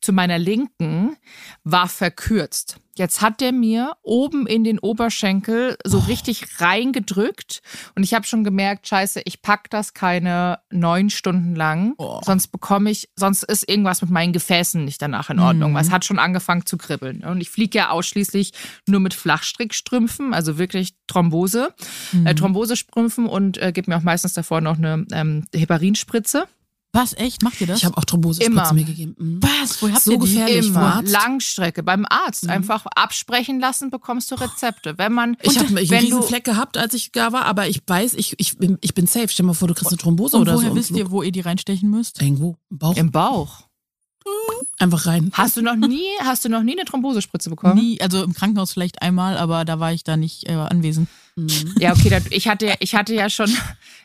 zu 0.00 0.12
meiner 0.12 0.38
Linken 0.38 1.16
war 1.64 1.88
verkürzt. 1.88 2.76
Jetzt 2.96 3.20
hat 3.20 3.40
der 3.40 3.52
mir 3.52 3.92
oben 4.02 4.46
in 4.48 4.64
den 4.64 4.80
Oberschenkel 4.80 5.76
so 5.84 5.98
richtig 5.98 6.60
reingedrückt 6.60 7.62
und 7.94 8.02
ich 8.02 8.12
habe 8.12 8.26
schon 8.26 8.42
gemerkt, 8.42 8.88
scheiße, 8.88 9.22
ich 9.24 9.40
pack 9.40 9.70
das 9.70 9.94
keine 9.94 10.58
neun 10.70 11.08
Stunden 11.10 11.54
lang, 11.54 11.94
Oh. 11.98 12.20
sonst 12.24 12.48
bekomme 12.48 12.90
ich, 12.90 13.08
sonst 13.14 13.44
ist 13.44 13.68
irgendwas 13.68 14.02
mit 14.02 14.10
meinen 14.10 14.32
Gefäßen 14.32 14.84
nicht 14.84 15.00
danach 15.00 15.30
in 15.30 15.38
Ordnung. 15.38 15.70
Mhm. 15.70 15.74
weil 15.76 15.82
Es 15.82 15.90
hat 15.92 16.04
schon 16.04 16.18
angefangen 16.18 16.66
zu 16.66 16.76
kribbeln 16.76 17.22
und 17.24 17.40
ich 17.40 17.50
fliege 17.50 17.78
ja 17.78 17.90
ausschließlich 17.90 18.52
nur 18.88 18.98
mit 19.00 19.14
Flachstrickstrümpfen, 19.14 20.34
also 20.34 20.58
wirklich 20.58 20.94
Thrombose, 21.06 21.72
Mhm. 22.12 22.26
äh, 22.26 22.34
Thrombosestrümpfen 22.34 23.26
und 23.26 23.58
äh, 23.58 23.70
gebe 23.72 23.90
mir 23.90 23.96
auch 23.98 24.02
meistens 24.02 24.32
davor 24.34 24.60
noch 24.60 24.76
eine 24.78 25.06
ähm, 25.12 25.44
Heparinspritze. 25.54 26.46
Was, 26.92 27.12
echt? 27.12 27.42
Macht 27.42 27.60
ihr 27.60 27.66
das? 27.66 27.78
Ich 27.78 27.84
habe 27.84 27.96
auch 27.98 28.04
Thrombose 28.04 28.42
Immer. 28.42 28.72
mir 28.72 28.84
gegeben. 28.84 29.14
Mhm. 29.18 29.40
Was? 29.42 29.82
Wo 29.82 29.90
habt 29.90 30.02
So 30.02 30.12
ihr 30.12 30.18
die? 30.18 30.26
gefährlich. 30.26 30.66
Immer. 30.68 30.94
Arzt? 30.96 31.12
Langstrecke. 31.12 31.82
Beim 31.82 32.06
Arzt. 32.08 32.44
Mhm. 32.44 32.50
Einfach 32.50 32.86
absprechen 32.94 33.60
lassen, 33.60 33.90
bekommst 33.90 34.30
du 34.30 34.36
Rezepte. 34.36 34.96
Wenn 34.96 35.12
man. 35.12 35.36
Ich 35.42 35.58
habe 35.58 35.68
einen 35.68 35.78
riesen 35.78 36.22
Fleck 36.22 36.44
gehabt, 36.44 36.78
als 36.78 36.94
ich 36.94 37.12
da 37.12 37.32
war, 37.32 37.44
aber 37.44 37.68
ich 37.68 37.82
weiß, 37.86 38.14
ich, 38.14 38.34
ich, 38.38 38.56
bin, 38.56 38.78
ich 38.80 38.94
bin 38.94 39.06
safe. 39.06 39.28
Stell 39.28 39.44
dir 39.44 39.48
mal 39.48 39.54
vor, 39.54 39.68
du 39.68 39.74
kriegst 39.74 39.92
eine 39.92 39.98
Thrombose 39.98 40.36
Und 40.36 40.42
oder 40.42 40.54
woher 40.54 40.70
so. 40.70 40.76
wisst 40.76 40.90
ihr, 40.92 41.10
wo 41.10 41.22
ihr 41.22 41.30
die 41.32 41.40
reinstechen 41.40 41.90
müsst? 41.90 42.22
Irgendwo 42.22 42.56
im 42.70 42.78
Bauch. 42.78 42.96
Im 42.96 43.10
Bauch. 43.12 43.62
Einfach 44.78 45.06
rein. 45.06 45.30
Hast 45.32 45.56
du 45.56 45.62
noch 45.62 45.74
nie, 45.76 46.04
hast 46.20 46.44
du 46.44 46.48
noch 46.48 46.62
nie 46.62 46.72
eine 46.72 46.84
Thrombosespritze 46.84 47.50
bekommen? 47.50 47.74
Nie, 47.78 48.00
also 48.00 48.22
im 48.22 48.34
Krankenhaus 48.34 48.72
vielleicht 48.72 49.02
einmal, 49.02 49.36
aber 49.38 49.64
da 49.64 49.80
war 49.80 49.92
ich 49.92 50.04
da 50.04 50.16
nicht 50.16 50.48
äh, 50.48 50.52
anwesend. 50.52 51.08
Mhm. 51.38 51.74
Ja, 51.78 51.92
okay, 51.92 52.08
da, 52.08 52.18
ich 52.30 52.48
hatte, 52.48 52.74
ich 52.80 52.94
hatte 52.94 53.14
ja 53.14 53.30
schon, 53.30 53.54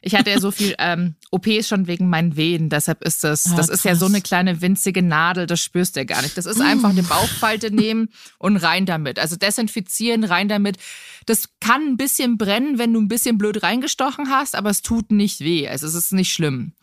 ich 0.01 0.13
hatte 0.15 0.29
ja 0.29 0.39
so 0.39 0.51
viel 0.51 0.75
ähm, 0.77 1.15
OPs 1.31 1.67
schon 1.67 1.87
wegen 1.87 2.09
meinen 2.09 2.35
Wehen. 2.35 2.69
Deshalb 2.69 3.03
ist 3.03 3.23
das, 3.23 3.47
Ah, 3.51 3.55
das 3.55 3.69
ist 3.69 3.85
ja 3.85 3.95
so 3.95 4.05
eine 4.05 4.21
kleine 4.21 4.61
winzige 4.61 5.01
Nadel, 5.01 5.47
das 5.47 5.61
spürst 5.61 5.95
du 5.95 6.01
ja 6.01 6.03
gar 6.03 6.21
nicht. 6.21 6.37
Das 6.37 6.45
ist 6.45 6.61
einfach 6.61 6.89
eine 6.89 7.03
Bauchfalte 7.03 7.71
nehmen 7.71 8.09
und 8.37 8.57
rein 8.57 8.85
damit. 8.85 9.17
Also 9.17 9.35
desinfizieren, 9.35 10.23
rein 10.23 10.47
damit. 10.47 10.77
Das 11.25 11.49
kann 11.59 11.81
ein 11.87 11.97
bisschen 11.97 12.37
brennen, 12.37 12.77
wenn 12.77 12.93
du 12.93 13.01
ein 13.01 13.07
bisschen 13.07 13.37
blöd 13.37 13.63
reingestochen 13.63 14.29
hast, 14.29 14.55
aber 14.55 14.69
es 14.69 14.81
tut 14.81 15.11
nicht 15.11 15.39
weh. 15.39 15.67
Also 15.67 15.87
es 15.87 15.95
ist 15.95 16.11
nicht 16.13 16.31
schlimm. 16.33 16.73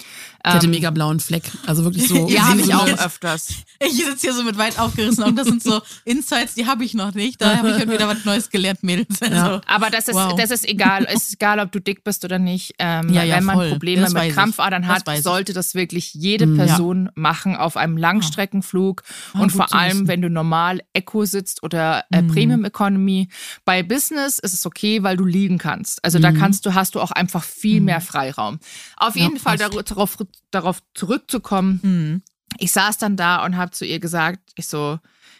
Ich 0.45 0.51
hatte 0.53 0.67
Ähm, 0.67 0.71
mega 0.71 0.91
blauen 0.91 1.21
Fleck. 1.21 1.43
Also 1.67 1.85
wirklich 1.85 2.09
so. 2.09 2.29
Ja, 2.31 2.55
ich 2.57 2.73
auch 2.75 2.87
öfters. 2.89 3.49
Ich 3.83 3.93
sitze 4.05 4.19
hier 4.21 4.33
so 4.35 4.43
mit 4.43 4.57
weit 4.59 4.79
aufgerissen 4.79 5.23
und 5.25 5.37
das 5.37 5.47
sind 5.49 5.63
so 5.63 5.81
Insights, 6.05 6.55
die 6.55 6.67
habe 6.67 6.85
ich 6.85 6.95
noch 6.95 7.15
nicht. 7.15 7.41
Da 7.41 7.59
habe 7.59 7.69
ich 7.71 7.75
heute 7.77 7.91
wieder 7.93 8.09
was 8.09 8.25
Neues 8.25 8.49
gelernt, 8.51 8.83
Mädels. 8.83 9.21
Also, 9.21 9.35
Ja. 9.35 9.61
Aber 9.67 9.91
das 9.91 10.09
ist, 10.09 10.15
Wow. 10.15 10.35
das 10.37 10.51
ist 10.51 10.67
egal. 10.69 11.07
Es 11.09 11.25
ist 11.29 11.35
egal, 11.35 11.61
ob 11.61 11.73
du 11.73 11.81
dick 11.81 12.05
bist 12.05 12.25
oder 12.25 12.39
nicht. 12.39 12.75
Ähm, 12.79 13.11
Ja, 13.13 13.23
ja, 13.23 13.37
wenn 13.37 13.45
man 13.45 13.57
voll. 13.57 13.71
Probleme 13.71 14.03
Das 14.03 14.13
mit. 14.15 14.33
Krampfadern 14.33 14.87
hat, 14.87 15.05
sollte 15.23 15.53
das 15.53 15.75
wirklich 15.75 16.15
jede 16.15 16.47
Mhm. 16.47 16.57
Person 16.57 17.11
machen 17.15 17.57
auf 17.57 17.77
einem 17.77 17.97
Langstreckenflug. 17.97 19.03
Ah, 19.35 19.41
und 19.41 19.51
vor 19.51 19.75
allem, 19.75 19.93
wissen. 19.93 20.09
wenn 20.09 20.23
du 20.23 20.31
normal 20.31 20.81
Eco 20.93 21.25
sitzt 21.25 21.63
oder 21.63 22.05
äh, 22.11 22.23
Mhm. 22.23 22.29
Premium 22.29 22.65
Economy. 22.65 23.29
Bei 23.65 23.83
Business 23.83 24.39
ist 24.39 24.55
es 24.55 24.67
okay, 24.67 25.03
weil 25.03 25.17
du 25.17 25.25
liegen 25.25 25.59
kannst. 25.59 26.03
Also 26.05 26.19
da 26.19 26.31
Mhm. 26.31 26.39
kannst 26.39 26.65
du, 26.67 26.75
hast 26.75 26.95
du 26.95 27.01
auch 27.01 27.11
einfach 27.11 27.45
viel 27.45 27.81
Mhm. 27.81 27.87
mehr 27.87 28.01
Freiraum. 28.01 28.59
Auf 28.97 29.17
Ja, 29.17 29.25
jeden 29.25 29.39
Fall 29.39 29.57
darauf, 29.59 30.17
darauf 30.51 30.83
zurückzukommen 30.95 31.81
hm. 31.83 32.23
ich 32.59 32.73
saß 32.73 32.99
dann 32.99 33.17
da 33.17 33.45
und 33.45 33.57
habe 33.57 33.71
zu 33.71 33.85
ihr 33.85 34.01
gesagt, 34.01 34.41
ich 34.57 34.67
so, 34.67 34.99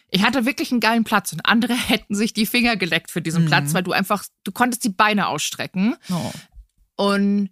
ich 0.09 0.23
hatte 0.23 0.45
wirklich 0.45 0.71
einen 0.71 0.81
geilen 0.81 1.03
Platz 1.03 1.33
und 1.33 1.45
andere 1.45 1.73
hätten 1.87 2.15
sich 2.15 2.33
die 2.33 2.45
Finger 2.45 2.75
geleckt 2.75 3.11
für 3.11 3.21
diesen 3.21 3.43
Mhm. 3.43 3.47
Platz, 3.47 3.73
weil 3.73 3.83
du 3.83 3.93
einfach, 3.93 4.25
du 4.43 4.51
konntest 4.51 4.83
die 4.83 4.89
Beine 4.89 5.27
ausstrecken 5.27 5.95
oh. 6.11 6.31
und 6.97 7.49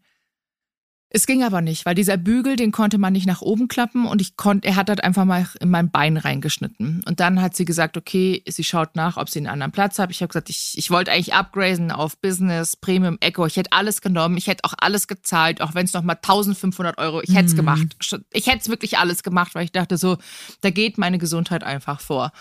es 1.12 1.26
ging 1.26 1.43
aber 1.43 1.62
nicht, 1.62 1.86
weil 1.86 1.95
dieser 1.95 2.17
Bügel, 2.17 2.56
den 2.56 2.72
konnte 2.72 2.98
man 3.00 3.13
nicht 3.13 3.26
nach 3.26 3.41
oben 3.41 3.67
klappen 3.67 4.06
und 4.06 4.22
ich 4.22 4.38
konnte, 4.38 4.67
er 4.67 4.76
hat 4.76 4.89
halt 4.89 5.04
einfach 5.04 5.26
mal 5.26 5.48
in 5.60 5.69
mein 5.72 5.89
Bein 5.89 6.17
reingeschnitten. 6.17 7.04
Und 7.08 7.19
dann 7.19 7.41
hat 7.41 7.56
sie 7.56 7.65
gesagt, 7.65 7.98
okay, 7.98 8.43
sie 8.48 8.63
schaut 8.63 8.95
nach, 8.95 9.17
ob 9.17 9.28
sie 9.30 9.39
einen 9.39 9.48
anderen 9.48 9.72
Platz 9.72 9.98
hat. 9.98 10.12
Ich 10.12 10.22
habe 10.22 10.28
gesagt, 10.28 10.50
ich, 10.52 10.74
ich 10.78 10.91
wollte 10.91 11.12
eigentlich 11.12 11.34
upgraden 11.34 11.91
auf 11.91 12.17
Business, 12.19 12.76
Premium, 12.76 13.17
Echo. 13.22 13.45
Ich 13.48 13.58
hätte 13.58 13.72
alles 13.72 14.02
genommen, 14.02 14.38
ich 14.38 14.45
hätte 14.48 14.63
auch 14.65 14.74
alles 14.78 15.08
gezahlt, 15.08 15.62
auch 15.62 15.74
wenn 15.74 15.86
es 15.86 15.93
nochmal 15.93 16.17
1500 16.17 16.98
Euro, 17.00 17.22
ich 17.22 17.34
hätte 17.34 17.45
es 17.45 17.54
Mhm. 17.54 17.58
gemacht. 17.58 17.95
Ich 18.32 18.45
hätte 18.48 18.60
es 18.60 18.69
wirklich 18.69 19.00
alles 19.00 19.24
gemacht, 19.24 19.56
weil 19.56 19.65
ich 19.65 19.72
dachte 19.72 19.98
so, 19.98 20.17
da 20.62 20.69
geht 20.69 20.98
meine 21.00 21.17
Gesundheit 21.17 21.63
einfach 21.63 22.02
vor. 22.02 22.32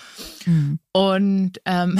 Hm. 0.44 0.78
Und 0.92 1.52
ähm, 1.64 1.98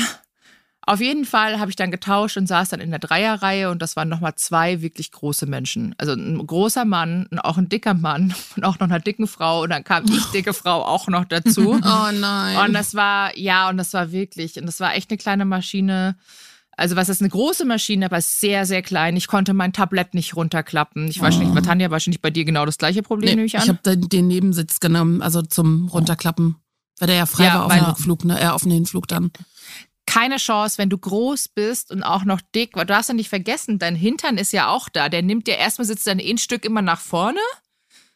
auf 0.89 1.03
jeden 1.03 1.27
Fall 1.27 1.61
habe 1.61 1.71
ich 1.71 1.77
dann 1.77 1.91
getauscht 1.91 2.39
und 2.39 2.47
saß 2.47 2.71
dann 2.71 2.81
in 2.81 2.89
der 2.89 2.99
Dreierreihe 2.99 3.71
und 3.71 3.83
das 3.83 3.95
waren 3.95 4.09
nochmal 4.09 4.37
zwei 4.37 4.81
wirklich 4.81 5.13
große 5.13 5.45
Menschen. 5.45 5.95
Also 5.99 6.15
ein 6.15 6.47
großer 6.47 6.87
Mann 6.87 7.27
und 7.31 7.41
auch 7.41 7.59
ein 7.59 7.69
dicker 7.69 7.93
Mann 7.93 8.35
und 8.57 8.65
auch 8.65 8.79
noch 8.79 8.89
eine 8.89 8.99
dicke 8.99 9.27
Frau 9.27 9.65
und 9.65 9.71
dann 9.71 9.85
kam 9.85 10.07
ich, 10.07 10.25
dicke 10.33 10.55
Frau, 10.55 10.83
auch 10.83 11.07
noch 11.09 11.27
dazu. 11.27 11.73
Oh 11.75 12.11
nein. 12.13 12.57
Und 12.65 12.73
das 12.73 12.95
war, 12.95 13.37
ja, 13.37 13.69
und 13.69 13.77
das 13.77 13.93
war 13.93 14.13
wirklich, 14.13 14.57
und 14.57 14.65
das 14.65 14.81
war 14.81 14.95
echt 14.95 15.11
eine 15.11 15.19
kleine 15.19 15.45
Maschine. 15.45 16.17
Also 16.75 16.97
was 16.97 17.11
ist 17.11 17.21
eine 17.21 17.29
große 17.29 17.67
Maschine, 17.67 18.07
aber 18.07 18.23
sehr, 18.23 18.65
sehr 18.65 18.81
klein. 18.81 19.15
Ich 19.17 19.27
konnte 19.27 19.53
mein 19.53 19.75
Tablett 19.75 20.15
nicht 20.15 20.37
runterklappen. 20.37 21.09
Ich 21.09 21.21
weiß 21.21 21.37
nicht, 21.37 21.53
bei 21.53 21.61
Tanja 21.61 21.91
wahrscheinlich 21.91 22.23
bei 22.23 22.31
dir 22.31 22.47
genau 22.47 22.65
das 22.65 22.79
gleiche 22.79 23.03
Problem, 23.03 23.29
nee, 23.29 23.35
nehme 23.35 23.47
ich 23.47 23.55
ich 23.55 23.61
an. 23.61 23.69
habe 23.69 23.97
den 23.99 24.27
Nebensitz 24.27 24.81
genommen, 24.81 25.21
also 25.21 25.43
zum 25.43 25.89
Runterklappen. 25.89 26.57
Weil 26.99 27.09
der 27.09 27.17
ja 27.17 27.27
frei 27.27 27.45
Ja, 27.45 27.55
war 27.55 27.67
auf 27.67 27.75
dem 27.75 27.85
Rückflug, 27.85 28.25
ne? 28.25 28.41
Äh, 28.41 28.47
auf 28.49 28.63
den 28.63 28.73
Hinflug 28.73 29.07
dann. 29.07 29.31
Keine 30.09 30.39
Chance, 30.39 30.79
wenn 30.79 30.89
du 30.89 30.97
groß 30.97 31.49
bist 31.49 31.91
und 31.91 32.03
auch 32.03 32.25
noch 32.25 32.41
dick, 32.55 32.77
weil 32.77 32.87
du 32.87 32.97
hast 32.97 33.09
ja 33.09 33.15
nicht 33.15 33.29
vergessen, 33.29 33.79
dein 33.79 33.95
Hintern 33.95 34.39
ist 34.39 34.55
ja 34.55 34.69
auch 34.69 34.89
da. 34.89 35.11
Der 35.11 35.21
nimmt 35.21 35.47
dir 35.47 35.59
erstmal 35.59 35.85
sitzt 35.85 36.07
dann 36.07 36.19
ein 36.19 36.39
Stück 36.39 36.65
immer 36.65 36.81
nach 36.81 36.99
vorne 36.99 37.41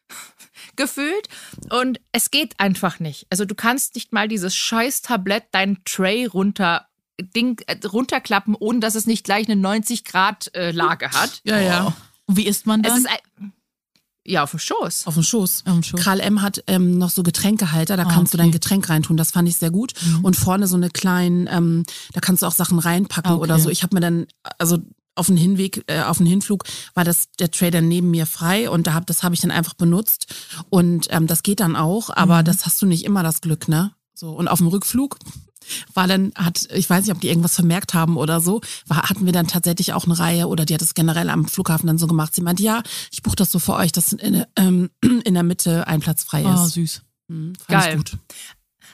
gefühlt 0.77 1.29
und 1.69 2.01
es 2.11 2.31
geht 2.31 2.59
einfach 2.59 2.99
nicht. 2.99 3.27
Also 3.29 3.45
du 3.45 3.55
kannst 3.55 3.95
nicht 3.95 4.11
mal 4.11 4.27
dieses 4.27 4.57
scheiß 4.57 5.03
Tablett 5.03 5.45
dein 5.53 5.83
Tray 5.85 6.25
runter 6.25 6.89
Ding 7.21 7.61
äh, 7.67 7.77
runterklappen, 7.87 8.57
ohne 8.59 8.81
dass 8.81 8.95
es 8.95 9.07
nicht 9.07 9.23
gleich 9.23 9.47
eine 9.47 9.61
90 9.61 10.05
Grad 10.05 10.51
äh, 10.55 10.71
Lage 10.71 11.11
hat. 11.11 11.43
Ja, 11.45 11.61
ja. 11.61 11.89
Oh. 11.89 11.93
Und 12.25 12.37
wie 12.39 12.47
isst 12.47 12.65
man 12.67 12.83
Es 12.83 12.89
dann? 12.89 12.99
ist 12.99 13.07
ein, 13.07 13.53
ja 14.27 14.43
auf 14.43 14.51
dem 14.51 14.61
Schoß. 14.61 15.07
Auf 15.07 15.15
dem 15.15 15.23
Schoß. 15.23 15.65
Auf 15.67 15.73
dem 15.75 15.83
Schoß. 15.83 16.01
Karl 16.01 16.21
M. 16.21 16.43
hat 16.43 16.63
ähm, 16.67 16.99
noch 16.99 17.11
so 17.11 17.23
Getränkehalter, 17.23 17.97
da 17.97 18.05
Ah, 18.05 18.11
kannst 18.13 18.33
du 18.35 18.37
okay. 18.39 18.45
dein 18.45 18.53
Getränk 18.53 18.89
reintun. 18.89 19.17
Das 19.17 19.31
fand 19.33 19.49
ich 19.49 19.57
sehr 19.57 19.71
gut. 19.71 19.93
Und 20.23 20.37
vorne 20.37 20.67
so 20.67 20.77
eine 20.77 20.91
kleinen, 20.91 21.49
ähm, 21.51 21.85
da 22.13 22.21
kannst 22.21 22.43
du 22.43 22.47
auch 22.47 22.53
Sachen 22.53 22.79
reinpacken 22.79 23.31
Ah, 23.33 23.35
okay. 23.35 23.43
oder 23.43 23.59
so. 23.59 23.69
Ich 23.71 23.83
habe 23.83 23.95
mir 23.97 24.01
dann, 24.01 24.27
also 24.59 24.79
auf 25.15 25.27
den 25.27 25.37
Hinweg, 25.37 25.85
äh, 25.89 26.03
auf 26.03 26.19
den 26.19 26.27
Hinflug 26.27 26.65
war 26.95 27.05
das 27.05 27.31
der 27.39 27.51
Trader 27.51 27.81
neben 27.83 28.11
mir 28.11 28.25
frei 28.27 28.71
und 28.71 28.87
da 28.87 28.95
hab, 28.95 29.07
das 29.07 29.23
habe 29.23 29.35
ich 29.35 29.41
dann 29.43 29.51
einfach 29.51 29.75
benutzt. 29.75 30.35
Und 30.71 31.09
ähm, 31.11 31.27
das 31.27 31.43
geht 31.43 31.61
dann 31.61 31.77
auch, 31.77 32.09
aber 32.11 32.39
Mhm. 32.41 32.45
das 32.47 32.65
hast 32.65 32.81
du 32.81 32.87
nicht 32.87 33.05
immer 33.05 33.23
das 33.23 33.41
Glück, 33.43 33.69
ne? 33.69 33.93
So, 34.15 34.31
und 34.31 34.49
auf 34.49 34.59
dem 34.59 34.69
Rückflug 34.69 35.19
war 35.95 36.07
dann, 36.07 36.33
hat, 36.37 36.69
ich 36.73 36.89
weiß 36.89 37.05
nicht, 37.05 37.15
ob 37.15 37.21
die 37.21 37.29
irgendwas 37.29 37.55
vermerkt 37.55 37.95
haben 37.95 38.17
oder 38.17 38.41
so, 38.41 38.61
war, 38.87 39.09
hatten 39.09 39.25
wir 39.27 39.33
dann 39.33 39.47
tatsächlich 39.49 39.93
auch 39.93 40.05
eine 40.05 40.19
Reihe 40.19 40.49
oder 40.49 40.65
die 40.65 40.75
hat 40.75 40.83
es 40.83 40.95
generell 40.95 41.31
am 41.31 41.47
Flughafen 41.47 41.87
dann 41.87 41.99
so 41.99 42.07
gemacht. 42.07 42.35
Sie 42.35 42.43
meinte, 42.43 42.63
ja, 42.63 42.83
ich 43.11 43.23
buche 43.23 43.37
das 43.37 43.51
so 43.53 43.59
für 43.59 43.75
euch, 43.75 43.93
dass 43.93 44.13
in, 44.13 44.45
ähm, 44.57 44.91
in 45.25 45.35
der 45.35 45.43
Mitte 45.43 45.87
ein 45.87 46.01
Platz 46.01 46.25
frei 46.25 46.45
Ah, 46.45 46.65
ist. 46.67 46.75
süß. 46.75 47.03
Mhm, 47.29 47.53
fand 47.57 47.69
Geil. 47.69 47.91
Ich 47.91 47.97
gut. 47.97 48.19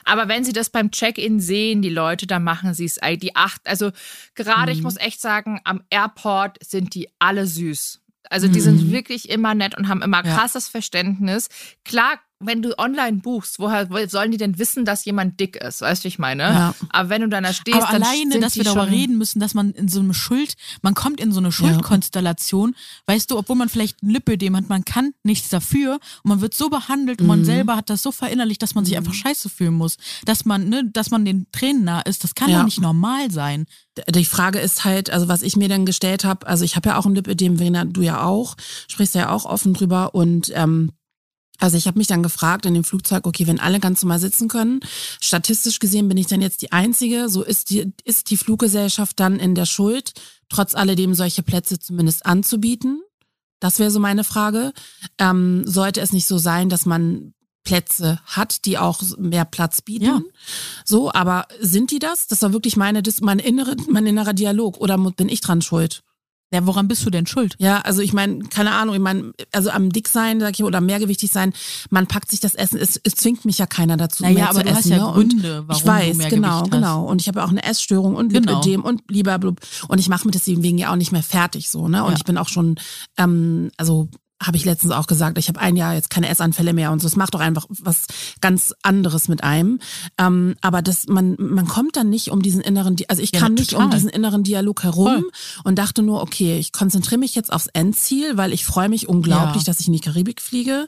Aber 0.05 0.27
wenn 0.27 0.43
sie 0.45 0.53
das 0.53 0.69
beim 0.69 0.91
Check-in 0.91 1.39
sehen, 1.39 1.81
die 1.81 1.89
Leute, 1.89 2.25
dann 2.25 2.43
machen 2.43 2.73
sie 2.73 2.85
es. 2.85 2.99
Die 3.19 3.35
acht, 3.35 3.61
also 3.67 3.91
gerade, 4.33 4.71
ich 4.71 4.81
muss 4.81 4.95
echt 4.97 5.19
sagen, 5.19 5.59
am 5.65 5.81
Airport 5.89 6.57
sind 6.65 6.95
die 6.95 7.09
alle 7.19 7.45
süß. 7.47 7.99
Also 8.29 8.47
die 8.47 8.61
sind 8.61 8.91
wirklich 8.91 9.27
immer 9.29 9.55
nett 9.55 9.75
und 9.77 9.87
haben 9.87 10.01
immer 10.01 10.23
Ja. 10.25 10.35
krasses 10.37 10.67
Verständnis. 10.69 11.49
Klar, 11.83 12.19
wenn 12.41 12.61
du 12.61 12.77
online 12.79 13.17
buchst, 13.17 13.59
woher 13.59 13.89
wo 13.89 13.97
sollen 14.07 14.31
die 14.31 14.37
denn 14.37 14.57
wissen, 14.57 14.85
dass 14.85 15.03
jemand 15.03 15.39
dick 15.39 15.57
ist? 15.57 15.81
Weißt 15.81 16.03
du, 16.03 16.07
ich 16.07 16.19
meine? 16.19 16.43
Ja. 16.43 16.75
Aber 16.89 17.09
wenn 17.09 17.21
du 17.21 17.27
da 17.27 17.41
stehst, 17.53 17.75
Aber 17.77 17.91
dann 17.91 18.03
alleine, 18.03 18.39
dass 18.39 18.55
wir 18.55 18.63
darüber 18.63 18.87
reden 18.87 19.17
müssen, 19.17 19.39
dass 19.39 19.53
man 19.53 19.71
in 19.71 19.89
so 19.89 19.99
eine 19.99 20.13
Schuld, 20.13 20.53
man 20.81 20.93
kommt 20.93 21.19
in 21.19 21.31
so 21.33 21.39
eine 21.39 21.51
Schuldkonstellation, 21.51 22.75
weißt 23.07 23.29
du, 23.29 23.37
obwohl 23.37 23.57
man 23.57 23.67
vielleicht 23.69 24.01
ein 24.03 24.09
Lipödem 24.09 24.55
hat, 24.55 24.69
man 24.69 24.85
kann 24.85 25.13
nichts 25.23 25.49
dafür 25.49 25.99
und 26.23 26.29
man 26.29 26.41
wird 26.41 26.53
so 26.53 26.69
behandelt 26.69 27.19
und 27.19 27.25
Mhm. 27.25 27.29
man 27.29 27.45
selber 27.45 27.75
hat 27.75 27.89
das 27.89 28.01
so 28.03 28.11
verinnerlicht, 28.11 28.61
dass 28.61 28.73
man 28.75 28.85
sich 28.85 28.95
einfach 28.95 29.13
scheiße 29.13 29.49
fühlen 29.49 29.73
muss, 29.73 29.97
dass 30.25 30.45
man, 30.45 30.69
ne, 30.69 30.83
dass 30.85 31.11
man 31.11 31.25
den 31.25 31.47
Tränen 31.51 31.83
nah 31.83 32.01
ist, 32.01 32.23
das 32.23 32.35
kann 32.35 32.49
Ja. 32.49 32.63
nicht 32.63 32.79
normal 32.79 33.31
sein. 33.31 33.65
Die 34.07 34.23
Frage 34.25 34.59
ist 34.59 34.85
halt, 34.85 35.09
also 35.09 35.27
was 35.27 35.41
ich 35.41 35.57
mir 35.57 35.67
dann 35.67 35.85
gestellt 35.85 36.23
habe, 36.23 36.47
also 36.47 36.63
ich 36.63 36.77
habe 36.77 36.89
ja 36.89 36.97
auch 36.97 37.05
ein 37.05 37.15
Lipödem, 37.15 37.57
Verena, 37.57 37.83
du 37.83 38.01
ja 38.01 38.23
auch, 38.23 38.55
sprichst 38.87 39.15
ja 39.15 39.29
auch 39.29 39.43
offen 39.43 39.73
drüber 39.73 40.15
und 40.15 40.51
ähm, 40.55 40.91
also 41.59 41.77
ich 41.77 41.87
habe 41.87 41.97
mich 41.97 42.07
dann 42.07 42.23
gefragt 42.23 42.65
in 42.65 42.73
dem 42.73 42.83
Flugzeug, 42.83 43.27
okay, 43.27 43.45
wenn 43.45 43.59
alle 43.59 43.79
ganz 43.79 44.01
normal 44.01 44.19
sitzen 44.19 44.47
können, 44.47 44.79
statistisch 45.21 45.79
gesehen 45.79 46.07
bin 46.07 46.17
ich 46.17 46.27
dann 46.27 46.41
jetzt 46.41 46.61
die 46.61 46.71
Einzige, 46.71 47.29
so 47.29 47.43
ist 47.43 47.69
die, 47.69 47.91
ist 48.05 48.31
die 48.31 48.37
Fluggesellschaft 48.37 49.19
dann 49.19 49.39
in 49.39 49.55
der 49.55 49.65
Schuld, 49.65 50.13
trotz 50.49 50.73
alledem 50.73 51.13
solche 51.13 51.43
Plätze 51.43 51.77
zumindest 51.79 52.25
anzubieten? 52.25 53.01
Das 53.59 53.79
wäre 53.79 53.91
so 53.91 53.99
meine 53.99 54.23
Frage. 54.23 54.71
Ähm, 55.17 55.63
sollte 55.65 55.99
es 55.99 56.13
nicht 56.13 56.27
so 56.27 56.37
sein, 56.37 56.69
dass 56.69 56.85
man 56.85 57.33
Plätze 57.65 58.19
hat, 58.25 58.65
die 58.65 58.77
auch 58.77 59.01
mehr 59.17 59.43
Platz 59.45 59.81
bieten? 59.81 60.05
Ja. 60.05 60.21
So, 60.85 61.11
aber 61.11 61.45
sind 61.59 61.91
die 61.91 61.99
das? 61.99 62.27
Das 62.27 62.41
war 62.41 62.53
wirklich 62.53 62.77
meine, 62.77 63.03
das, 63.03 63.19
mein, 63.19 63.39
innere, 63.39 63.75
mein 63.89 64.07
innerer 64.07 64.33
Dialog. 64.33 64.77
Oder 64.77 64.97
bin 64.97 65.27
ich 65.27 65.41
dran 65.41 65.61
schuld? 65.61 66.03
Ja, 66.51 66.65
woran 66.65 66.87
bist 66.87 67.05
du 67.05 67.11
denn 67.11 67.27
schuld? 67.27 67.55
Ja, 67.59 67.81
also 67.81 68.01
ich 68.01 68.11
meine, 68.11 68.39
keine 68.45 68.71
Ahnung, 68.71 68.95
ich 68.95 69.01
meine, 69.01 69.33
also 69.51 69.69
am 69.69 69.91
Dicksein, 69.91 70.39
sag 70.39 70.51
ich, 70.57 70.63
oder 70.63 70.81
mehrgewichtig 70.81 71.31
sein, 71.31 71.53
man 71.91 72.07
packt 72.07 72.31
sich 72.31 72.39
das 72.39 72.55
Essen, 72.55 72.79
es, 72.79 72.99
es 73.03 73.13
zwingt 73.13 73.45
mich 73.45 73.59
ja 73.59 73.67
keiner 73.67 73.97
dazu. 73.97 74.23
Naja, 74.23 74.33
mehr 74.35 74.49
aber 74.49 74.59
zu 74.59 74.65
du 74.65 74.71
hast 74.71 74.79
essen, 74.79 74.91
ja 74.93 75.05
ne? 75.07 75.13
Gründe, 75.13 75.63
warum 75.67 75.79
ich 75.81 75.87
weiß, 75.87 76.11
du 76.13 76.17
mehr 76.17 76.29
genau, 76.29 76.47
Gewicht 76.59 76.61
hast. 76.63 76.71
genau. 76.71 77.05
Und 77.05 77.21
ich 77.21 77.27
habe 77.27 77.43
auch 77.43 77.49
eine 77.49 77.61
Essstörung 77.63 78.15
und 78.15 78.33
Genau. 78.33 78.53
Lipödem 78.63 78.83
und 78.83 79.05
blub. 79.05 79.59
Und 79.87 79.99
ich 79.99 80.09
mache 80.09 80.25
mir 80.25 80.31
deswegen 80.31 80.77
ja 80.79 80.91
auch 80.91 80.95
nicht 80.95 81.11
mehr 81.11 81.23
fertig 81.23 81.69
so, 81.69 81.87
ne? 81.87 82.03
Und 82.03 82.11
Ja. 82.13 82.17
ich 82.17 82.23
bin 82.25 82.37
auch 82.39 82.49
schon, 82.49 82.75
ähm, 83.17 83.69
also 83.77 84.09
habe 84.41 84.57
ich 84.57 84.65
letztens 84.65 84.93
auch 84.93 85.07
gesagt, 85.07 85.37
ich 85.37 85.47
habe 85.49 85.59
ein 85.59 85.75
Jahr 85.75 85.93
jetzt 85.95 86.09
keine 86.09 86.29
Essanfälle 86.29 86.73
mehr 86.73 86.91
und 86.91 86.99
so. 87.01 87.07
Es 87.07 87.15
macht 87.15 87.33
doch 87.33 87.39
einfach 87.41 87.65
was 87.69 88.05
ganz 88.41 88.73
anderes 88.83 89.27
mit 89.27 89.43
einem. 89.43 89.79
Ähm, 90.17 90.55
aber 90.61 90.81
das, 90.81 91.07
man, 91.07 91.35
man 91.37 91.67
kommt 91.67 91.95
dann 91.97 92.09
nicht 92.09 92.29
um 92.31 92.41
diesen 92.41 92.61
inneren, 92.61 92.95
also 93.09 93.21
ich 93.21 93.33
Ja, 93.33 93.41
kam 93.41 93.53
nicht 93.55 93.73
um 93.73 93.79
total. 93.83 93.97
diesen 93.97 94.09
inneren 94.09 94.43
Dialog 94.43 94.83
herum 94.83 95.07
Voll. 95.23 95.31
und 95.65 95.75
dachte 95.77 96.01
nur, 96.01 96.21
okay, 96.21 96.57
ich 96.57 96.71
konzentriere 96.71 97.19
mich 97.19 97.35
jetzt 97.35 97.51
aufs 97.51 97.67
Endziel, 97.67 98.37
weil 98.37 98.53
ich 98.53 98.65
freue 98.65 98.87
mich 98.89 99.07
unglaublich, 99.09 99.63
Ja. 99.63 99.65
dass 99.65 99.79
ich 99.81 99.87
in 99.87 99.93
die 99.93 99.99
Karibik 99.99 100.41
fliege 100.41 100.87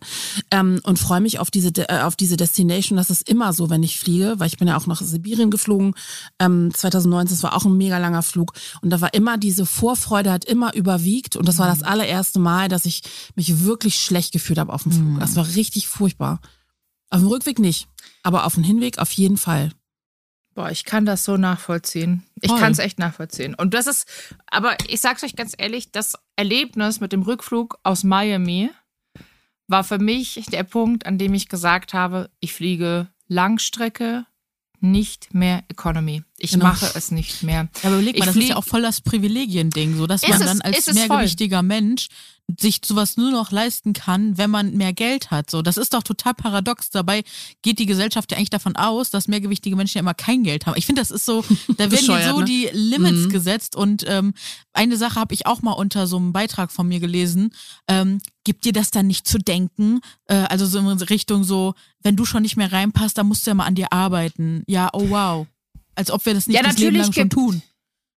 ähm, 0.49 0.79
und 0.83 0.97
freue 0.99 1.19
mich 1.21 1.39
auf 1.39 1.51
diese, 1.51 1.71
äh, 1.89 2.01
auf 2.03 2.15
diese 2.15 2.37
Destination. 2.37 2.95
Das 2.97 3.09
ist 3.09 3.27
immer 3.29 3.51
so, 3.53 3.69
wenn 3.69 3.83
ich 3.83 3.99
fliege, 3.99 4.35
weil 4.37 4.47
ich 4.47 4.57
bin 4.57 4.67
ja 4.69 4.77
auch 4.77 4.87
nach 4.87 5.01
Sibirien 5.01 5.51
geflogen. 5.51 5.93
Ähm, 6.39 6.73
2019, 6.73 7.35
das 7.35 7.43
war 7.43 7.55
auch 7.55 7.65
ein 7.65 7.75
mega 7.77 7.97
langer 7.97 8.21
Flug 8.23 8.53
und 8.81 8.89
da 8.91 9.01
war 9.01 9.13
immer 9.13 9.37
diese 9.37 9.65
Vorfreude 9.65 10.31
hat 10.31 10.45
immer 10.45 10.73
überwiegt 10.73 11.35
und 11.35 11.47
das 11.47 11.57
war 11.57 11.67
Mhm. 11.67 11.79
das 11.79 11.83
allererste 11.83 12.39
Mal, 12.39 12.69
dass 12.69 12.85
ich 12.85 13.01
mich 13.35 13.40
wirklich 13.47 13.95
schlecht 13.95 14.31
gefühlt 14.31 14.59
habe 14.59 14.73
auf 14.73 14.83
dem 14.83 14.91
Flug. 14.91 15.07
Mhm. 15.07 15.19
Das 15.19 15.35
war 15.35 15.47
richtig 15.47 15.87
furchtbar. 15.87 16.41
Auf 17.09 17.19
dem 17.19 17.27
Rückweg 17.27 17.59
nicht, 17.59 17.87
aber 18.23 18.45
auf 18.45 18.55
dem 18.55 18.63
Hinweg 18.63 18.99
auf 18.99 19.11
jeden 19.11 19.37
Fall. 19.37 19.71
Boah, 20.53 20.69
ich 20.69 20.83
kann 20.83 21.05
das 21.05 21.23
so 21.23 21.37
nachvollziehen. 21.37 22.23
Ich 22.41 22.53
kann 22.53 22.73
es 22.73 22.79
echt 22.79 22.99
nachvollziehen. 22.99 23.55
Und 23.55 23.73
das 23.73 23.87
ist, 23.87 24.05
aber 24.47 24.75
ich 24.87 24.99
sag's 24.99 25.23
euch 25.23 25.35
ganz 25.35 25.53
ehrlich, 25.57 25.91
das 25.91 26.15
Erlebnis 26.35 26.99
mit 26.99 27.13
dem 27.13 27.21
Rückflug 27.21 27.79
aus 27.83 28.03
Miami 28.03 28.69
war 29.67 29.85
für 29.85 29.99
mich 29.99 30.43
der 30.51 30.63
Punkt, 30.63 31.05
an 31.05 31.17
dem 31.17 31.33
ich 31.33 31.47
gesagt 31.47 31.93
habe, 31.93 32.29
ich 32.41 32.53
fliege 32.53 33.07
Langstrecke, 33.27 34.25
nicht 34.81 35.33
mehr 35.33 35.63
Economy. 35.69 36.23
Ich 36.37 36.51
Genau. 36.51 36.65
mache 36.65 36.89
es 36.95 37.11
nicht 37.11 37.43
mehr. 37.43 37.69
Ja, 37.83 37.89
aber 37.89 37.95
überleg 37.97 38.15
Ich 38.15 38.19
mal, 38.19 38.25
das 38.25 38.35
ist 38.35 38.49
ja 38.49 38.55
auch 38.55 38.63
voll 38.63 38.81
das 38.81 39.01
Privilegien-Ding, 39.01 39.95
so 39.97 40.07
dass 40.07 40.27
man 40.27 40.39
dann 40.39 40.61
als 40.61 40.87
es 40.87 40.93
mehrgewichtiger 40.95 41.61
Mensch 41.61 42.07
sich 42.59 42.81
sowas 42.83 43.15
nur 43.15 43.31
noch 43.31 43.51
leisten 43.51 43.93
kann, 43.93 44.37
wenn 44.37 44.49
man 44.49 44.75
mehr 44.75 44.91
Geld 44.91 45.31
hat. 45.31 45.49
So, 45.49 45.61
das 45.61 45.77
ist 45.77 45.93
doch 45.93 46.03
total 46.03 46.33
paradox. 46.33 46.89
Dabei 46.89 47.23
geht 47.61 47.79
die 47.79 47.85
Gesellschaft 47.85 48.29
ja 48.31 48.37
eigentlich 48.37 48.49
davon 48.49 48.75
aus, 48.75 49.09
dass 49.09 49.29
mehrgewichtige 49.29 49.75
Menschen 49.77 49.99
ja 49.99 50.01
immer 50.01 50.13
kein 50.15 50.43
Geld 50.43 50.65
haben. 50.65 50.75
Ich 50.77 50.85
finde, 50.85 51.01
das 51.01 51.11
ist 51.11 51.25
so, 51.25 51.43
da 51.77 51.77
werden 51.77 51.91
Bescheuert, 51.91 52.29
so 52.31 52.39
ne? 52.39 52.45
die 52.45 52.69
Limits 52.73 53.27
Mhm. 53.27 53.29
gesetzt. 53.29 53.75
Und 53.77 54.03
ähm, 54.07 54.33
eine 54.73 54.97
Sache 54.97 55.17
habe 55.19 55.33
ich 55.33 55.45
auch 55.45 55.61
mal 55.61 55.71
unter 55.73 56.07
so 56.07 56.17
einem 56.17 56.33
Beitrag 56.33 56.71
von 56.73 56.87
mir 56.87 56.99
gelesen. 56.99 57.53
Ähm, 57.87 58.19
gibt 58.43 58.65
dir 58.65 58.73
das 58.73 58.91
dann 58.91 59.07
nicht 59.07 59.27
zu 59.27 59.37
denken? 59.37 60.01
Äh, 60.27 60.35
also 60.35 60.65
so 60.65 60.79
in 60.79 60.87
Richtung 60.87 61.43
so, 61.43 61.73
wenn 62.01 62.15
du 62.15 62.25
schon 62.25 62.41
nicht 62.41 62.57
mehr 62.57 62.71
reinpasst, 62.71 63.17
dann 63.17 63.27
musst 63.27 63.45
du 63.45 63.51
ja 63.51 63.55
mal 63.55 63.65
an 63.65 63.75
dir 63.75 63.91
arbeiten. 63.91 64.63
Ja, 64.67 64.89
oh 64.93 65.09
wow. 65.09 65.47
Als 65.95 66.09
ob 66.11 66.25
wir 66.25 66.33
das 66.33 66.47
nicht 66.47 66.55
Ja, 66.55 66.63
das 66.63 66.77
Leben 66.77 66.97
natürlich 66.97 67.15
lang 67.15 67.29
schon 67.29 67.29
tun. 67.29 67.61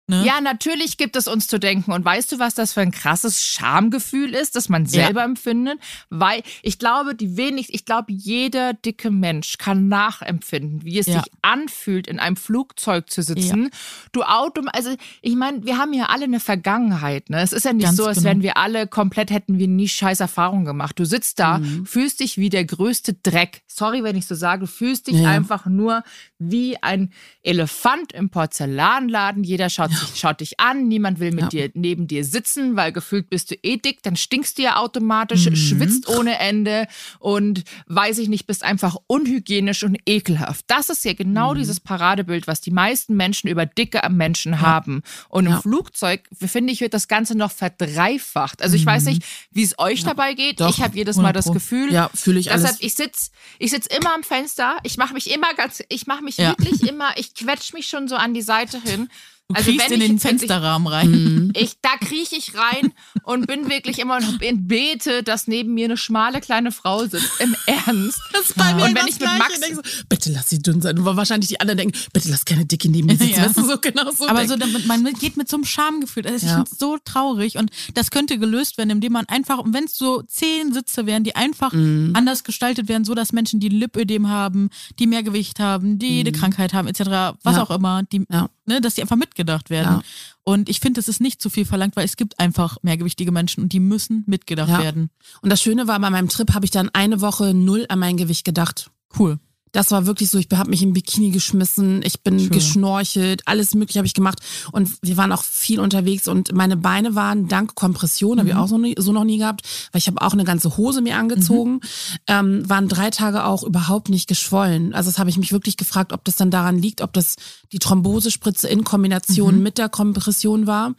Ne? 0.07 0.23
Ja, 0.27 0.41
natürlich 0.43 0.99
gibt 0.99 1.17
es 1.17 1.27
uns 1.27 1.47
zu 1.47 1.59
denken. 1.59 1.91
Und 1.91 2.05
weißt 2.05 2.31
du, 2.33 2.39
was 2.39 2.55
das 2.55 2.75
für 2.75 2.83
ein 2.83 2.91
krasses 2.91 3.43
Schamgefühl 3.43 4.35
ist, 4.35 4.55
das 4.55 4.69
man 4.69 4.85
selber 4.85 5.23
empfindet? 5.25 5.79
Weil 6.11 6.43
ich 6.63 6.79
glaube, 6.79 7.15
die 7.15 7.39
wenig, 7.39 7.73
ich 7.73 7.87
glaube, 7.87 8.13
jeder 8.13 8.75
dicke 8.75 9.11
Mensch 9.11 9.57
kann 9.57 9.89
nachempfinden, 9.89 10.85
wie 10.85 10.99
es 10.99 11.07
Ja. 11.07 11.23
sich 11.23 11.33
anfühlt, 11.41 12.07
in 12.07 12.19
einem 12.19 12.37
Flugzeug 12.37 13.09
zu 13.09 13.23
sitzen. 13.23 13.71
Du 14.13 14.23
Auto, 14.25 14.61
also 14.75 14.95
ich 15.23 15.37
meine, 15.37 15.65
wir 15.65 15.79
haben 15.79 15.95
ja 15.95 16.07
alle 16.11 16.25
eine 16.25 16.41
Vergangenheit. 16.41 17.31
Ne? 17.31 17.41
Es 17.41 17.53
ist 17.55 17.65
ja 17.65 17.73
nicht 17.73 17.85
Ganz 17.87 17.97
so, 17.97 18.07
als 18.07 18.19
genau. 18.19 18.29
wenn 18.31 18.43
wir 18.43 18.59
alle 18.59 18.87
komplett 18.87 19.31
hätten 19.31 19.59
wir 19.59 19.69
nie 19.69 19.89
scheiß 19.89 20.21
Erfahrungen 20.21 20.67
gemacht. 20.67 20.99
Du 20.99 21.07
sitzt 21.07 21.39
da, 21.39 21.59
Mhm. 21.59 21.87
fühlst 21.87 22.21
dich 22.21 22.37
wie 22.37 22.51
der 22.51 22.67
größte 22.67 23.15
Dreck. 23.15 23.63
Sorry, 23.67 24.03
wenn 24.05 24.17
ich 24.17 24.27
so 24.27 24.35
sage, 24.35 24.61
du 24.61 24.67
fühlst 24.67 25.07
dich 25.07 25.17
Ja. 25.21 25.31
einfach 25.31 25.65
nur 25.65 26.03
wie 26.39 26.77
ein 26.83 27.11
Elefant 27.43 28.13
im 28.13 28.29
Porzellanladen. 28.29 29.45
Jeder 29.45 29.71
schaut, 29.71 29.93
schaut 30.15 30.41
dich 30.41 30.61
an, 30.61 30.89
niemand 30.89 31.21
will 31.21 31.31
mit 31.33 31.53
Ja. 31.53 31.69
dir 31.69 31.71
neben 31.75 32.07
dir 32.07 32.25
sitzen, 32.25 32.77
weil 32.77 32.93
gefühlt 32.93 33.31
bist 33.31 33.51
du 33.51 33.55
eh 33.63 33.77
dick, 33.77 34.03
dann 34.03 34.17
stinkst 34.17 34.59
du 34.59 34.63
ja 34.63 34.77
automatisch, 34.77 35.49
Mhm. 35.49 35.57
schwitzt 35.57 36.09
ohne 36.09 36.39
Ende 36.39 36.87
und 37.19 37.65
weiß 37.87 38.19
ich 38.19 38.29
nicht, 38.29 38.47
bist 38.47 38.63
einfach 38.65 38.97
unhygienisch 39.07 39.83
und 39.85 39.99
ekelhaft. 40.07 40.65
Das 40.69 40.89
ist 40.91 41.05
ja 41.05 41.13
genau 41.15 41.53
Mhm. 41.55 41.59
dieses 41.59 41.81
Paradebild, 41.81 42.47
was 42.47 42.61
die 42.61 42.71
meisten 42.71 43.15
Menschen 43.17 43.49
über 43.49 43.67
dicke 43.67 44.01
Menschen 44.11 44.61
haben. 44.61 45.03
Und 45.29 45.47
im 45.47 45.53
Ja. 45.53 45.61
Flugzeug, 45.61 46.29
finde 46.35 46.73
ich, 46.73 46.81
wird 46.81 46.95
das 46.95 47.09
Ganze 47.09 47.35
noch 47.37 47.53
verdreifacht. 47.53 48.63
Also 48.63 48.77
ich 48.77 48.85
weiß 48.87 49.05
nicht, 49.05 49.23
wie 49.51 49.63
es 49.63 49.79
euch 49.79 50.05
dabei 50.05 50.35
geht. 50.35 50.59
Mhm. 50.61 50.65
Doch, 50.65 50.71
ich 50.71 50.83
habe 50.83 50.97
jedes 50.97 51.17
Mal 51.17 51.25
100 51.29 51.37
das. 51.47 51.53
Gefühl, 51.53 51.93
Ja, 51.93 52.11
fühle 52.15 52.39
ich 52.41 52.47
Deshalb, 52.47 52.65
alles. 52.67 52.77
ich 52.81 52.95
sitz, 52.95 53.31
ich 53.59 53.71
sitz 53.71 53.87
immer 53.87 54.15
am 54.15 54.23
Fenster. 54.23 54.77
Ich 54.83 54.97
mache 54.97 55.15
mich 55.15 55.31
immer 55.33 55.53
ganz, 55.55 55.83
ich 55.89 56.07
mache 56.07 56.23
mich 56.23 56.37
Ja. 56.39 56.51
wirklich 56.59 56.83
immer, 56.89 57.11
ich 57.17 57.35
quetsch 57.35 57.73
mich 57.73 57.87
schon 57.87 58.09
so 58.09 58.17
an 58.17 58.35
die 58.35 58.43
Seite 58.43 58.81
hin. 58.81 59.09
Du 59.49 59.57
Also 59.57 59.71
kriegst 59.73 59.91
wenn 59.91 59.97
in 59.97 60.01
ich 60.01 60.09
den 60.09 60.19
Fensterrahmen 60.21 60.89
rein. 60.89 61.11
Mhm. 61.11 61.53
Ich, 61.65 61.75
da 61.83 61.91
krieche 62.01 62.35
ich 62.37 62.53
rein 62.57 62.93
und 63.23 63.47
bin 63.47 63.69
wirklich 63.69 63.99
immer 64.01 64.19
noch 64.19 64.41
in 64.41 64.67
Bete, 64.67 65.23
dass 65.23 65.47
neben 65.47 65.75
mir 65.75 65.85
eine 65.85 65.97
schmale 65.97 66.41
kleine 66.41 66.73
Frau 66.73 67.05
sitzt. 67.07 67.31
Im 67.41 67.55
Ernst. 67.67 68.19
Das 68.33 68.47
ist 68.47 68.57
bei 68.57 68.73
mir 68.75 68.85
Und 68.85 68.95
wenn 68.95 69.07
ich 69.07 69.21
mit. 69.21 69.29
Max- 69.39 69.55
Ich 69.55 69.61
denk 69.61 69.75
so, 69.77 69.83
bitte 70.09 70.33
lass 70.33 70.49
sie 70.49 70.59
dünn 70.61 70.81
sein. 70.81 70.99
Und 70.99 71.05
wahrscheinlich 71.05 71.49
die 71.49 71.61
anderen 71.61 71.79
denken, 71.79 71.99
bitte 72.13 72.29
lass 72.31 72.45
keine 72.45 72.65
Dicke 72.65 72.91
neben 72.91 73.07
mir 73.07 73.17
sitzen. 73.19 73.35
Ja. 73.39 73.45
Weißt 73.47 73.59
du, 73.59 73.65
so 73.67 73.79
genau 73.79 74.11
so. 74.11 74.27
Aber 74.27 74.49
so, 74.49 74.57
damit, 74.57 74.87
man 74.87 75.05
geht 75.21 75.37
mit 75.37 75.49
so 75.49 75.57
einem 75.59 75.65
Schamgefühl. 75.65 76.25
Also 76.27 76.39
ich 76.39 76.45
Ja. 76.51 76.55
finde 76.57 76.71
es 76.73 76.79
so 76.79 76.97
traurig 77.05 77.57
und 77.59 77.71
das 77.93 78.11
könnte 78.11 78.39
gelöst 78.39 78.79
werden, 78.79 78.91
indem 78.91 79.13
man 79.13 79.27
einfach, 79.27 79.59
und 79.59 79.75
wenn 79.75 79.85
es 79.85 79.95
so 79.97 80.23
zehn 80.23 80.73
Sitze 80.73 81.05
wären, 81.07 81.23
die 81.23 81.37
einfach 81.37 81.73
Mhm. 81.73 82.13
anders 82.15 82.43
gestaltet 82.45 82.89
werden, 82.89 83.05
so 83.05 83.15
dass 83.15 83.33
Menschen, 83.33 83.61
die 83.61 83.69
Lipödem 83.69 84.29
haben, 84.31 84.71
die 84.99 85.07
mehr 85.07 85.23
Gewicht 85.23 85.61
haben, 85.61 85.99
die 85.99 86.21
eine 86.21 86.33
Krankheit 86.33 86.73
haben, 86.73 86.89
etc., 86.89 87.01
was 87.43 87.55
Mhm. 87.55 87.59
Ja. 87.59 87.63
auch 87.63 87.71
immer, 87.71 88.03
die, 88.05 88.27
ne, 88.67 88.81
dass 88.81 88.95
die 88.95 89.03
einfach 89.03 89.17
mitgedacht 89.35 89.69
werden. 89.71 89.97
Ja. 89.97 90.03
Und 90.45 90.69
ich 90.69 90.81
finde, 90.81 90.99
das 90.99 91.09
ist 91.09 91.21
nicht 91.21 91.43
zu 91.43 91.51
viel 91.51 91.65
verlangt, 91.65 91.97
weil 91.97 92.05
es 92.05 92.17
gibt 92.17 92.39
einfach 92.39 92.79
mehrgewichtige 92.83 93.33
Menschen 93.33 93.63
und 93.63 93.73
die 93.73 93.81
müssen 93.81 94.23
mitgedacht 94.27 94.69
Ja. 94.71 94.83
werden. 94.83 95.11
Und 95.43 95.51
das 95.51 95.61
Schöne 95.61 95.89
war, 95.89 95.99
bei 95.99 96.11
meinem 96.11 96.29
Trip 96.29 96.55
habe 96.55 96.65
ich 96.65 96.71
dann 96.71 96.91
eine 96.93 97.21
Woche 97.21 97.53
null 97.53 97.85
an 97.89 97.99
mein 97.99 98.17
Gewicht 98.17 98.45
gedacht. 98.45 98.91
Cool. 99.19 99.39
Das 99.75 99.91
war 99.91 100.07
wirklich 100.07 100.31
so, 100.31 100.39
ich 100.39 100.47
habe 100.55 100.71
mich 100.71 100.83
im 100.83 100.93
Bikini 100.93 101.31
geschmissen, 101.31 102.01
ich 102.05 102.23
bin 102.23 102.39
Schön. 102.39 102.51
geschnorchelt, 102.51 103.43
alles 103.45 103.75
mögliche 103.75 103.99
habe 103.99 104.07
ich 104.07 104.15
gemacht 104.15 104.39
und 104.71 104.89
wir 105.03 105.17
waren 105.17 105.33
auch 105.33 105.43
viel 105.43 105.81
unterwegs 105.81 106.29
und 106.29 106.55
meine 106.55 106.77
Beine 106.77 107.17
waren 107.17 107.49
dank 107.49 107.75
Kompression, 107.75 108.39
habe 108.39 108.49
ich 108.49 108.55
auch 108.55 108.69
so, 108.69 108.79
nie, 108.79 108.95
so 108.97 109.13
noch 109.13 109.25
nie 109.25 109.39
gehabt, 109.39 109.67
weil 109.91 109.99
ich 109.99 110.07
habe 110.07 110.23
auch 110.23 110.33
eine 110.33 110.45
ganze 110.45 110.77
Hose 110.77 111.03
mir 111.03 111.17
angezogen, 111.17 111.81
ähm, 112.29 112.69
waren 112.69 112.87
drei 112.87 113.11
Tage 113.11 113.45
auch 113.45 113.65
überhaupt 113.65 114.11
nicht 114.11 114.29
geschwollen. 114.29 114.95
Also 114.95 115.11
das 115.11 115.19
habe 115.19 115.29
ich 115.29 115.39
mich 115.39 115.51
wirklich 115.51 115.77
gefragt, 115.77 116.13
ob 116.13 116.25
das 116.25 116.37
dann 116.37 116.53
daran 116.53 116.79
liegt, 116.79 117.01
ob 117.01 117.13
das 117.13 117.35
die 117.73 117.81
Thrombosespritze 117.81 118.69
in 118.69 118.85
Kombination 118.85 119.61
mit 119.61 119.79
der 119.79 119.89
Kompression 119.89 120.69
war. 120.69 120.95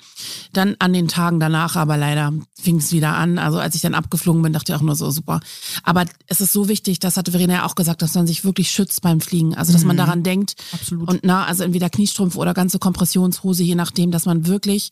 Dann 0.52 0.76
an 0.80 0.92
den 0.92 1.08
Tagen 1.08 1.40
danach, 1.40 1.78
aber 1.78 1.96
leider 1.96 2.34
fing 2.62 2.78
es 2.78 2.92
wieder 2.92 3.16
an. 3.16 3.38
Also 3.38 3.60
als 3.60 3.76
ich 3.76 3.82
dann 3.82 3.94
abgeflogen 3.94 4.42
bin, 4.42 4.52
dachte 4.52 4.74
ich 4.74 4.78
auch 4.78 4.84
nur 4.84 4.96
so 4.96 5.10
super. 5.12 5.40
Aber 5.84 6.04
es 6.28 6.42
ist 6.42 6.52
so 6.52 6.68
wichtig, 6.68 7.00
das 7.00 7.16
hatte 7.16 7.32
Verena 7.32 7.54
ja 7.54 7.66
auch 7.66 7.76
gesagt, 7.76 8.02
dass 8.02 8.14
man 8.16 8.28
sich 8.28 8.44
wirklich 8.44 8.64
schützt 8.71 9.01
beim 9.01 9.21
Fliegen. 9.21 9.56
Also 9.56 9.73
dass 9.73 9.84
man 9.84 9.97
daran 9.97 10.23
denkt. 10.23 10.56
Absolut. 10.71 11.10
Und 11.10 11.19
na, 11.23 11.45
also 11.45 11.63
entweder 11.63 11.89
Kniestrumpf 11.89 12.36
oder 12.36 12.54
ganze 12.54 12.80
Kompressionshose, 12.80 13.63
je 13.63 13.75
nachdem, 13.75 14.12
dass 14.12 14.25
man 14.25 14.47
wirklich 14.47 14.91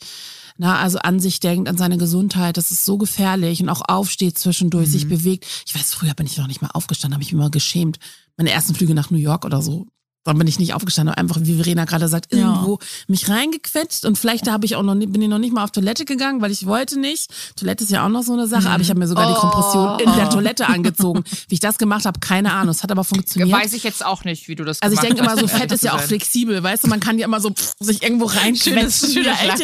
na, 0.57 0.79
also 0.79 0.99
an 0.99 1.19
sich 1.19 1.39
denkt, 1.39 1.67
an 1.67 1.77
seine 1.77 1.97
Gesundheit. 1.97 2.57
Das 2.57 2.71
ist 2.71 2.85
so 2.85 2.97
gefährlich 2.97 3.61
und 3.61 3.69
auch 3.69 3.81
aufsteht 3.87 4.37
zwischendurch, 4.37 4.89
sich 4.89 5.07
bewegt. 5.07 5.45
Ich 5.65 5.73
weiß, 5.73 5.93
früher 5.93 6.13
bin 6.13 6.27
ich 6.27 6.37
noch 6.37 6.47
nicht 6.47 6.61
mal 6.61 6.69
aufgestanden, 6.73 7.15
habe 7.15 7.23
ich 7.23 7.31
mich 7.31 7.39
immer 7.39 7.49
geschämt. 7.49 7.97
Meine 8.37 8.51
ersten 8.51 8.75
Flüge 8.75 8.93
nach 8.93 9.09
New 9.09 9.17
York 9.17 9.45
oder 9.45 9.61
so. 9.61 9.87
Dann 10.25 10.37
bin 10.37 10.47
ich 10.47 10.57
nicht 10.57 10.73
aufgestanden, 10.73 11.13
einfach 11.15 11.37
wie 11.41 11.55
Verena 11.55 11.83
gerade 11.85 12.07
sagt, 12.07 12.33
Ja. 12.33 12.39
irgendwo 12.39 12.79
mich 13.07 13.27
reingequetscht 13.29 14.05
und 14.05 14.17
vielleicht 14.17 14.49
habe 14.49 14.65
ich 14.65 14.75
auch 14.77 14.83
noch 14.83 14.95
nie, 14.95 15.05
bin 15.05 15.21
ich 15.21 15.27
noch 15.27 15.37
nicht 15.37 15.53
mal 15.53 15.63
auf 15.63 15.71
Toilette 15.71 16.05
gegangen, 16.05 16.41
weil 16.41 16.51
ich 16.51 16.65
wollte 16.65 16.97
nicht. 16.99 17.29
Toilette 17.57 17.83
ist 17.83 17.89
ja 17.91 18.05
auch 18.05 18.09
noch 18.09 18.23
so 18.23 18.33
eine 18.33 18.47
Sache, 18.47 18.69
aber 18.69 18.81
ich 18.81 18.89
habe 18.89 18.99
mir 18.99 19.07
sogar 19.07 19.27
die 19.27 19.33
Kompression 19.39 19.99
in 19.99 20.15
der 20.15 20.29
Toilette 20.29 20.67
angezogen. 20.67 21.23
Wie 21.49 21.55
ich 21.55 21.59
das 21.59 21.77
gemacht 21.77 22.05
habe, 22.05 22.19
keine 22.21 22.53
Ahnung. 22.53 22.69
Es 22.73 22.83
hat 22.83 22.91
aber 22.91 23.03
funktioniert. 23.03 23.51
Weiß 23.59 23.73
ich 23.73 23.83
jetzt 23.83 24.05
auch 24.05 24.23
nicht, 24.23 24.47
wie 24.47 24.55
du 24.55 24.63
das 24.63 24.81
Also 24.81 24.93
ich 24.93 25.01
gemacht 25.01 25.09
denke 25.19 25.23
immer, 25.23 25.31
hast, 25.33 25.39
so 25.41 25.47
Fett 25.59 25.71
ist 25.71 25.83
ja 25.83 25.93
auch 25.93 25.99
flexibel, 26.01 26.63
weißt 26.63 26.85
du, 26.85 26.87
man 26.87 26.99
kann 26.99 27.19
ja 27.19 27.25
immer 27.25 27.41
so 27.41 27.49
pff, 27.51 27.73
sich 27.79 28.01
irgendwo 28.01 28.25
reinquetschen. 28.25 28.73
Schönes- 28.73 29.13
schöner 29.13 29.35
ja, 29.43 29.57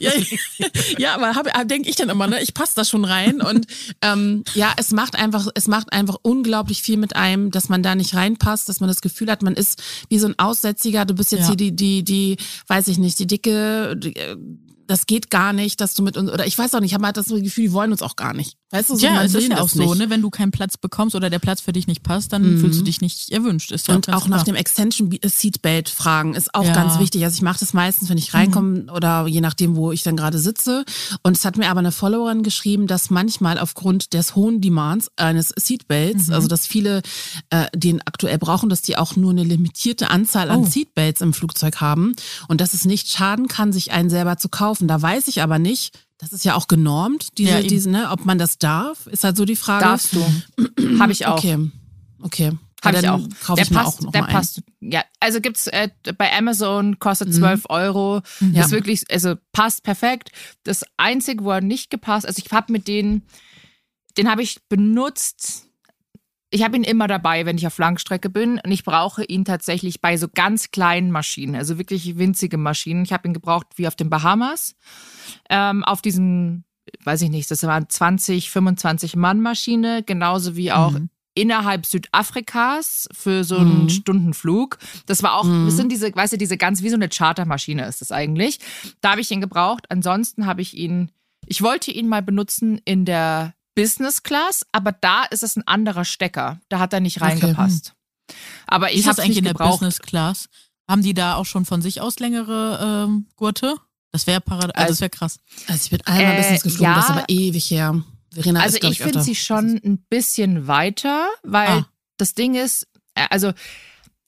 ja, 0.00 0.12
ja, 0.98 1.14
aber 1.14 1.64
denke 1.64 1.88
ich 1.88 1.96
dann 1.96 2.08
immer, 2.08 2.26
ne, 2.26 2.42
ich 2.42 2.54
passe 2.54 2.72
da 2.76 2.84
schon 2.84 3.04
rein 3.04 3.40
und 3.42 3.66
ähm, 4.02 4.44
ja, 4.54 4.72
es 4.76 4.92
macht 4.92 5.16
einfach, 5.16 5.48
es 5.54 5.66
macht 5.68 5.92
einfach 5.92 6.16
unglaublich 6.22 6.82
viel 6.82 6.96
mit 6.96 7.16
einem, 7.16 7.50
dass 7.50 7.68
man 7.68 7.82
da 7.82 7.94
nicht 7.94 8.14
reinpasst, 8.14 8.68
dass 8.68 8.80
man 8.80 8.88
das 8.88 9.00
Gefühl 9.00 9.30
hat, 9.30 9.42
man 9.42 9.54
ist 9.54 9.82
wie 10.08 10.18
so 10.18 10.26
ein 10.28 10.38
Aussätziger. 10.38 11.04
Du 11.04 11.14
bist 11.14 11.32
jetzt 11.32 11.42
Ja. 11.42 11.46
hier 11.48 11.56
die, 11.56 11.74
die, 11.76 12.02
die, 12.04 12.36
weiß 12.66 12.88
ich 12.88 12.98
nicht, 12.98 13.18
die 13.18 13.26
dicke. 13.26 13.96
Die, 13.96 14.16
äh, 14.16 14.36
das 14.86 15.06
geht 15.06 15.30
gar 15.30 15.52
nicht, 15.52 15.80
dass 15.80 15.94
du 15.94 16.02
mit 16.02 16.16
uns, 16.16 16.30
oder 16.30 16.46
ich 16.46 16.56
weiß 16.56 16.74
auch 16.74 16.80
nicht, 16.80 16.90
ich 16.90 16.94
habe 16.94 17.04
halt 17.06 17.16
das 17.16 17.26
Gefühl, 17.28 17.64
die 17.64 17.72
wollen 17.72 17.92
uns 17.92 18.02
auch 18.02 18.16
gar 18.16 18.34
nicht. 18.34 18.56
Weißt 18.70 18.90
du, 18.90 18.96
so, 18.96 19.06
ja, 19.06 19.22
es 19.22 19.34
ist 19.34 19.48
ja 19.48 19.60
auch 19.60 19.68
so, 19.68 19.82
nicht. 19.94 19.98
ne? 19.98 20.10
Wenn 20.10 20.22
du 20.22 20.30
keinen 20.30 20.50
Platz 20.50 20.76
bekommst 20.76 21.14
oder 21.14 21.30
der 21.30 21.38
Platz 21.38 21.60
für 21.60 21.72
dich 21.72 21.86
nicht 21.86 22.02
passt, 22.02 22.32
dann 22.32 22.58
fühlst 22.58 22.80
du 22.80 22.84
dich 22.84 23.00
nicht 23.00 23.30
erwünscht. 23.30 23.70
Ist 23.70 23.86
ja 23.86 23.92
Mhm. 23.94 23.96
Und 23.96 24.08
auch 24.12 24.26
nach 24.28 24.38
klar. 24.38 24.44
dem 24.44 24.54
Extension 24.56 25.16
Seatbelt 25.24 25.88
fragen 25.88 26.34
ist 26.34 26.52
auch 26.54 26.64
Ja. 26.64 26.72
ganz 26.74 26.98
wichtig. 26.98 27.22
Also 27.24 27.34
ich 27.36 27.42
mache 27.42 27.60
das 27.60 27.72
meistens, 27.74 28.08
wenn 28.08 28.18
ich 28.18 28.34
reinkomme 28.34 28.86
oder 28.92 29.26
je 29.28 29.40
nachdem, 29.40 29.76
wo 29.76 29.92
ich 29.92 30.02
dann 30.02 30.16
gerade 30.16 30.38
sitze. 30.38 30.84
Und 31.22 31.36
es 31.36 31.44
hat 31.44 31.56
mir 31.56 31.70
aber 31.70 31.78
eine 31.80 31.92
Followerin 31.92 32.42
geschrieben, 32.42 32.86
dass 32.88 33.08
manchmal 33.10 33.58
aufgrund 33.58 34.12
des 34.14 34.34
hohen 34.34 34.60
Demands 34.60 35.10
eines 35.16 35.52
Seatbelts, 35.56 36.30
also 36.30 36.48
dass 36.48 36.66
viele 36.66 37.02
äh, 37.50 37.66
den 37.74 38.02
aktuell 38.04 38.38
brauchen, 38.38 38.68
dass 38.68 38.82
die 38.82 38.96
auch 38.96 39.14
nur 39.16 39.30
eine 39.30 39.44
limitierte 39.44 40.10
Anzahl 40.10 40.50
an 40.50 40.60
Oh. 40.60 40.66
Seatbelts 40.66 41.20
im 41.20 41.32
Flugzeug 41.34 41.80
haben 41.80 42.14
und 42.48 42.60
dass 42.60 42.74
es 42.74 42.84
nicht 42.84 43.10
schaden 43.10 43.46
kann, 43.46 43.72
sich 43.72 43.92
einen 43.92 44.10
selber 44.10 44.38
zu 44.38 44.48
kaufen. 44.48 44.75
Da 44.82 45.00
weiß 45.00 45.28
ich 45.28 45.42
aber 45.42 45.58
nicht. 45.58 45.98
Das 46.18 46.32
ist 46.32 46.44
ja 46.44 46.54
auch 46.54 46.66
genormt, 46.66 47.36
diese, 47.38 47.50
Ja, 47.50 47.62
diese, 47.62 47.90
ne, 47.90 48.10
ob 48.10 48.24
man 48.24 48.38
das 48.38 48.58
darf, 48.58 49.06
ist 49.06 49.22
halt 49.24 49.36
so 49.36 49.44
die 49.44 49.56
Frage. 49.56 49.84
Darfst 49.84 50.14
du. 50.14 50.98
Habe 50.98 51.12
ich 51.12 51.26
auch. 51.26 51.36
Okay, 51.38 51.70
okay. 52.22 52.52
Habe 52.84 52.96
Ja, 52.96 53.02
ich 53.02 53.08
auch. 53.08 53.28
Kaufe 53.44 53.56
der 53.56 53.64
ich 53.64 53.70
passt, 53.70 53.98
auch 53.98 54.02
noch 54.02 54.12
der 54.12 54.22
mal 54.22 54.30
passt. 54.30 54.62
Ja, 54.80 55.02
also 55.20 55.40
gibt's 55.40 55.66
äh, 55.66 55.88
bei 56.16 56.32
Amazon 56.32 56.98
kostet 56.98 57.34
12 57.34 57.64
Euro. 57.68 58.22
Ja. 58.52 58.64
Ist 58.64 58.70
wirklich, 58.70 59.02
also 59.10 59.34
passt 59.52 59.82
perfekt. 59.82 60.30
Das 60.62 60.84
einzige, 60.96 61.44
wo 61.44 61.50
er 61.50 61.60
nicht 61.60 61.90
gepasst, 61.90 62.26
also 62.26 62.42
ich 62.44 62.50
habe 62.52 62.72
mit 62.72 62.86
denen, 62.88 63.22
den 64.16 64.30
habe 64.30 64.42
ich 64.42 64.58
benutzt. 64.68 65.65
Ich 66.56 66.62
habe 66.64 66.74
ihn 66.74 66.84
immer 66.84 67.06
dabei, 67.06 67.44
wenn 67.44 67.58
ich 67.58 67.66
auf 67.66 67.76
Langstrecke 67.76 68.30
bin 68.30 68.58
und 68.64 68.72
ich 68.72 68.82
brauche 68.82 69.22
ihn 69.22 69.44
tatsächlich 69.44 70.00
bei 70.00 70.16
so 70.16 70.26
ganz 70.32 70.70
kleinen 70.70 71.10
Maschinen, 71.10 71.54
also 71.54 71.76
wirklich 71.76 72.16
winzige 72.16 72.56
Maschinen. 72.56 73.04
Ich 73.04 73.12
habe 73.12 73.28
ihn 73.28 73.34
gebraucht 73.34 73.66
wie 73.76 73.86
auf 73.86 73.94
den 73.94 74.08
Bahamas, 74.08 74.74
ähm, 75.50 75.84
auf 75.84 76.00
diesem, 76.00 76.64
weiß 77.04 77.20
ich 77.20 77.28
nicht, 77.28 77.50
das 77.50 77.62
waren 77.64 77.90
20, 77.90 78.50
25 78.50 79.16
Mann 79.16 79.42
Maschine, 79.42 80.02
genauso 80.02 80.56
wie 80.56 80.72
auch 80.72 80.96
innerhalb 81.34 81.84
Südafrikas 81.84 83.06
für 83.12 83.44
so 83.44 83.58
einen 83.58 83.82
Mhm. 83.82 83.88
Stundenflug. 83.90 84.78
Das 85.04 85.22
war 85.22 85.34
auch, 85.34 85.44
Mhm. 85.44 85.66
das 85.66 85.76
sind 85.76 85.92
diese, 85.92 86.14
weißt 86.16 86.32
du, 86.32 86.38
diese 86.38 86.56
ganz, 86.56 86.80
wie 86.82 86.88
so 86.88 86.94
eine 86.96 87.10
Chartermaschine 87.10 87.84
ist 87.84 88.00
das 88.00 88.12
eigentlich. 88.12 88.60
Da 89.02 89.10
habe 89.10 89.20
ich 89.20 89.30
ihn 89.30 89.42
gebraucht. 89.42 89.84
Ansonsten 89.90 90.46
habe 90.46 90.62
ich 90.62 90.72
ihn, 90.74 91.10
ich 91.44 91.60
wollte 91.60 91.90
ihn 91.90 92.08
mal 92.08 92.22
benutzen 92.22 92.80
in 92.86 93.04
der 93.04 93.52
Business 93.76 94.24
Class, 94.24 94.66
aber 94.72 94.90
da 94.90 95.22
ist 95.24 95.44
es 95.44 95.54
ein 95.56 95.66
anderer 95.68 96.04
Stecker. 96.04 96.58
Da 96.68 96.80
hat 96.80 96.92
er 96.92 96.98
nicht 97.00 97.18
Okay. 97.18 97.26
reingepasst. 97.26 97.92
Aber 98.66 98.90
ich 98.92 99.06
habe 99.06 99.18
eigentlich 99.22 99.28
nicht 99.28 99.38
in 99.38 99.44
der 99.44 99.52
gebraucht. 99.52 99.74
Business 99.80 100.00
Class? 100.00 100.48
Haben 100.90 101.02
die 101.02 101.14
da 101.14 101.34
auch 101.36 101.46
schon 101.46 101.64
von 101.64 101.80
sich 101.82 102.00
aus 102.00 102.18
längere 102.18 103.04
ähm, 103.08 103.26
Gurte? 103.36 103.76
Das 104.12 104.26
wäre 104.26 104.40
parad 104.40 104.74
also 104.76 104.88
das 104.92 105.00
wäre 105.00 105.10
krass. 105.10 105.38
Also 105.68 105.84
ich 105.84 105.90
bin 105.90 106.00
einmal 106.06 106.34
Äh, 106.34 106.36
Business 106.38 106.62
geflogen, 106.62 106.84
ja. 106.86 106.94
das 106.96 107.04
ist 107.04 107.10
aber 107.10 107.24
ewig 107.28 107.70
her. 107.70 108.02
Verena 108.32 108.60
Also 108.60 108.74
ist, 108.76 108.80
glaub 108.80 108.92
ich 108.92 108.98
finde 109.00 109.22
sie 109.22 109.34
schon 109.36 109.80
ein 109.84 109.98
bisschen 110.08 110.66
weiter, 110.66 111.28
weil 111.42 111.68
Ah. 111.68 111.86
das 112.16 112.34
Ding 112.34 112.54
ist, 112.54 112.86
äh, 113.14 113.26
also 113.30 113.52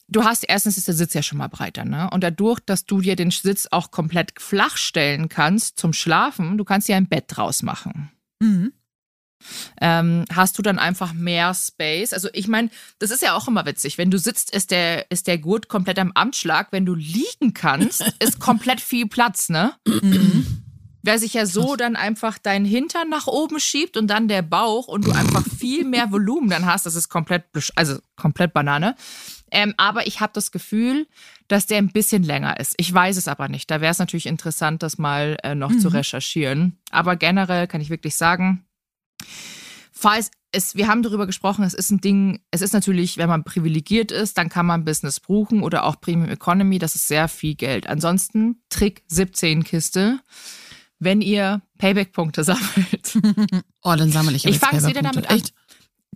du 0.08 0.24
hast 0.24 0.44
erstens 0.48 0.76
ist 0.78 0.88
der 0.88 0.94
Sitz 0.94 1.14
ja 1.14 1.22
schon 1.22 1.38
mal 1.38 1.48
breiter, 1.48 1.84
ne? 1.84 2.08
Und 2.10 2.22
dadurch, 2.22 2.60
dass 2.60 2.84
du 2.84 3.00
dir 3.00 3.16
den 3.16 3.30
Sitz 3.30 3.66
auch 3.70 3.90
komplett 3.90 4.32
flach 4.40 4.76
stellen 4.76 5.28
kannst 5.28 5.78
zum 5.78 5.92
Schlafen, 5.92 6.58
du 6.58 6.64
kannst 6.64 6.88
ja 6.88 6.96
ein 6.96 7.08
Bett 7.08 7.24
draus 7.28 7.62
machen. 7.62 8.10
Mhm. 8.40 8.72
Ähm, 9.80 10.24
hast 10.32 10.58
du 10.58 10.62
dann 10.62 10.78
einfach 10.78 11.12
mehr 11.12 11.54
Space. 11.54 12.12
Also 12.12 12.28
ich 12.32 12.48
meine, 12.48 12.70
das 12.98 13.10
ist 13.10 13.22
ja 13.22 13.34
auch 13.34 13.48
immer 13.48 13.66
witzig. 13.66 13.98
Wenn 13.98 14.10
du 14.10 14.18
sitzt, 14.18 14.54
ist 14.54 14.70
der, 14.70 15.10
ist 15.10 15.26
der 15.26 15.38
Gurt 15.38 15.68
komplett 15.68 15.98
am 15.98 16.12
Amtsschlag. 16.14 16.68
Wenn 16.70 16.86
du 16.86 16.94
liegen 16.94 17.54
kannst, 17.54 18.04
ist 18.18 18.40
komplett 18.40 18.80
viel 18.80 19.06
Platz, 19.08 19.48
ne? 19.48 19.74
Mhm. 19.86 20.64
Wer 21.02 21.18
sich 21.18 21.34
ja 21.34 21.46
so 21.46 21.76
dann 21.76 21.96
einfach 21.96 22.38
deinen 22.38 22.64
Hintern 22.64 23.08
nach 23.08 23.28
oben 23.28 23.60
schiebt 23.60 23.96
und 23.96 24.08
dann 24.08 24.28
der 24.28 24.42
Bauch 24.42 24.88
und 24.88 25.06
du 25.06 25.12
einfach 25.12 25.44
viel 25.46 25.84
mehr 25.84 26.10
Volumen 26.10 26.50
dann 26.50 26.66
hast, 26.66 26.86
das 26.86 26.96
ist 26.96 27.08
komplett, 27.08 27.44
also 27.76 27.98
komplett 28.16 28.52
Banane. 28.52 28.96
Ähm, 29.50 29.74
aber 29.76 30.06
ich 30.06 30.20
habe 30.20 30.32
das 30.34 30.50
Gefühl, 30.50 31.06
dass 31.46 31.66
der 31.66 31.78
ein 31.78 31.92
bisschen 31.92 32.22
länger 32.22 32.60
ist. 32.60 32.74
Ich 32.76 32.92
weiß 32.92 33.16
es 33.16 33.28
aber 33.28 33.48
nicht. 33.48 33.70
Da 33.70 33.80
wäre 33.80 33.92
es 33.92 33.98
natürlich 33.98 34.26
interessant, 34.26 34.82
das 34.82 34.98
mal 34.98 35.38
äh, 35.42 35.54
noch 35.54 35.74
zu 35.78 35.88
recherchieren. 35.88 36.78
Aber 36.90 37.16
generell 37.16 37.66
kann 37.66 37.80
ich 37.80 37.90
wirklich 37.90 38.16
sagen, 38.16 38.64
falls 39.92 40.30
es, 40.52 40.74
wir 40.74 40.88
haben 40.88 41.02
darüber 41.02 41.26
gesprochen, 41.26 41.62
es 41.64 41.74
ist 41.74 41.90
ein 41.90 42.00
Ding, 42.00 42.40
es 42.50 42.62
ist 42.62 42.72
natürlich, 42.72 43.18
wenn 43.18 43.28
man 43.28 43.44
privilegiert 43.44 44.10
ist, 44.12 44.38
dann 44.38 44.48
kann 44.48 44.64
man 44.64 44.84
Business 44.84 45.20
buchen 45.20 45.62
oder 45.62 45.84
auch 45.84 46.00
Premium 46.00 46.30
Economy, 46.30 46.78
das 46.78 46.94
ist 46.94 47.06
sehr 47.08 47.28
viel 47.28 47.54
Geld. 47.54 47.86
Ansonsten 47.86 48.62
Trick 48.70 49.02
17 49.08 49.64
Kiste, 49.64 50.20
wenn 50.98 51.20
ihr 51.20 51.60
Payback-Punkte 51.78 52.44
sammelt. 52.44 53.18
Oh, 53.82 53.94
dann 53.94 54.10
sammle 54.10 54.34
ich 54.36 54.46
Ich 54.46 54.52
jetzt 54.54 54.64
fang's 54.64 54.86
wieder 54.86 55.02
damit 55.02 55.28
an. 55.28 55.36
Echt? 55.36 55.52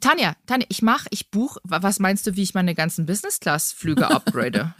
Tanja, 0.00 0.34
Tanja, 0.46 0.66
ich 0.70 0.82
mach, 0.82 1.06
ich 1.10 1.30
buch, 1.30 1.58
wa- 1.62 1.82
was 1.82 1.98
meinst 2.00 2.26
du, 2.26 2.34
wie 2.34 2.42
ich 2.42 2.54
meine 2.54 2.74
ganzen 2.74 3.04
Business-Class-Flüge 3.06 4.08
upgrade? 4.10 4.74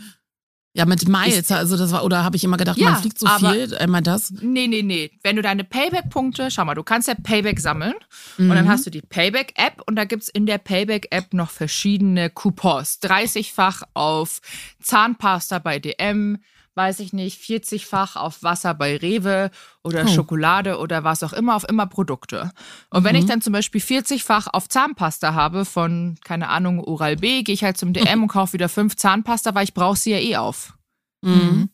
Ja, 0.75 0.87
mit 0.87 1.07
Miles, 1.07 1.51
also 1.53 1.77
das 1.77 1.93
war, 1.93 2.03
oder 2.03 2.25
habe 2.25 2.35
ich 2.37 2.45
immer 2.45 2.57
gedacht, 2.57 2.79
Ja, 2.79 2.91
man 2.93 2.97
fliegt 3.03 3.19
so 3.19 3.27
viel, 3.27 3.75
einmal 3.77 4.01
das. 4.01 4.33
Nee, 4.41 4.69
nee, 4.69 4.81
nee. 4.83 5.11
Wenn 5.23 5.37
du 5.37 5.43
deine 5.43 5.65
Payback-Punkte, 5.65 6.51
schau 6.51 6.65
mal, 6.65 6.75
du 6.75 6.83
kannst 6.83 7.09
ja 7.09 7.15
Payback 7.15 7.61
sammeln 7.61 7.93
und 8.39 8.47
Mhm. 8.47 8.55
dann 8.55 8.69
hast 8.71 8.87
du 8.87 8.91
die 8.91 9.03
Payback-App 9.03 9.83
und 9.87 9.97
da 9.97 10.05
gibt's 10.07 10.31
in 10.31 10.47
der 10.47 10.57
Payback-App 10.57 11.35
noch 11.35 11.51
verschiedene 11.51 12.31
Coupons. 12.31 13.01
30-fach 13.03 13.83
auf 13.93 14.41
Zahnpasta 14.83 15.59
bei 15.59 15.79
DM, 15.79 16.39
weiß 16.75 17.01
ich 17.01 17.13
nicht, 17.13 17.43
40-fach 17.43 18.17
auf 18.17 18.43
Wasser 18.43 18.75
bei 18.75 18.97
Rewe 18.97 19.51
oder 19.83 20.05
Oh. 20.05 20.09
Schokolade 20.09 20.79
oder 20.79 21.05
was 21.05 21.23
auch 21.23 21.33
immer, 21.33 21.55
auf 21.57 21.69
immer 21.69 21.87
Produkte. 21.87 22.51
Und 22.91 23.05
wenn 23.05 23.15
ich 23.15 23.27
dann 23.27 23.43
zum 23.43 23.53
Beispiel 23.53 23.81
40-fach 23.81 24.47
auf 24.53 24.69
Zahnpasta 24.69 25.35
habe 25.35 25.65
von, 25.65 26.17
keine 26.25 26.49
Ahnung, 26.49 26.81
Oral 26.81 27.17
B, 27.17 27.43
gehe 27.43 27.55
ich 27.55 27.65
halt 27.65 27.77
zum 27.77 27.93
DM 27.93 28.23
und 28.23 28.29
kaufe 28.29 28.55
wieder 28.55 28.69
fünf 28.69 28.97
Zahnpasta, 28.97 29.55
weil 29.55 29.65
ich 29.65 29.75
brauche 29.75 29.97
sie 29.99 30.13
ja 30.13 30.19
eh 30.19 30.37
auf. 30.37 30.75
Mhm. 31.23 31.69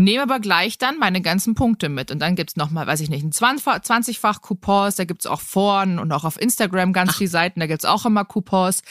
Nehme 0.00 0.22
aber 0.22 0.38
gleich 0.38 0.78
dann 0.78 0.96
meine 0.98 1.20
ganzen 1.20 1.56
Punkte 1.56 1.88
mit. 1.88 2.12
Und 2.12 2.20
dann 2.20 2.36
gibt's 2.36 2.54
noch 2.54 2.70
mal, 2.70 2.86
weiß 2.86 3.00
ich 3.00 3.10
nicht, 3.10 3.24
ein 3.24 3.32
20-fach 3.32 3.78
20-fach 3.80 4.42
Coupons, 4.42 4.94
da 4.94 5.04
gibt's 5.04 5.26
auch 5.26 5.40
vorn 5.40 5.98
und 5.98 6.12
auch 6.12 6.22
auf 6.22 6.40
Instagram 6.40 6.92
ganz 6.92 7.16
viele 7.16 7.28
Seiten, 7.28 7.58
da 7.58 7.66
gibt's 7.66 7.84
auch 7.84 8.06
immer 8.06 8.24
Coupons. 8.24 8.82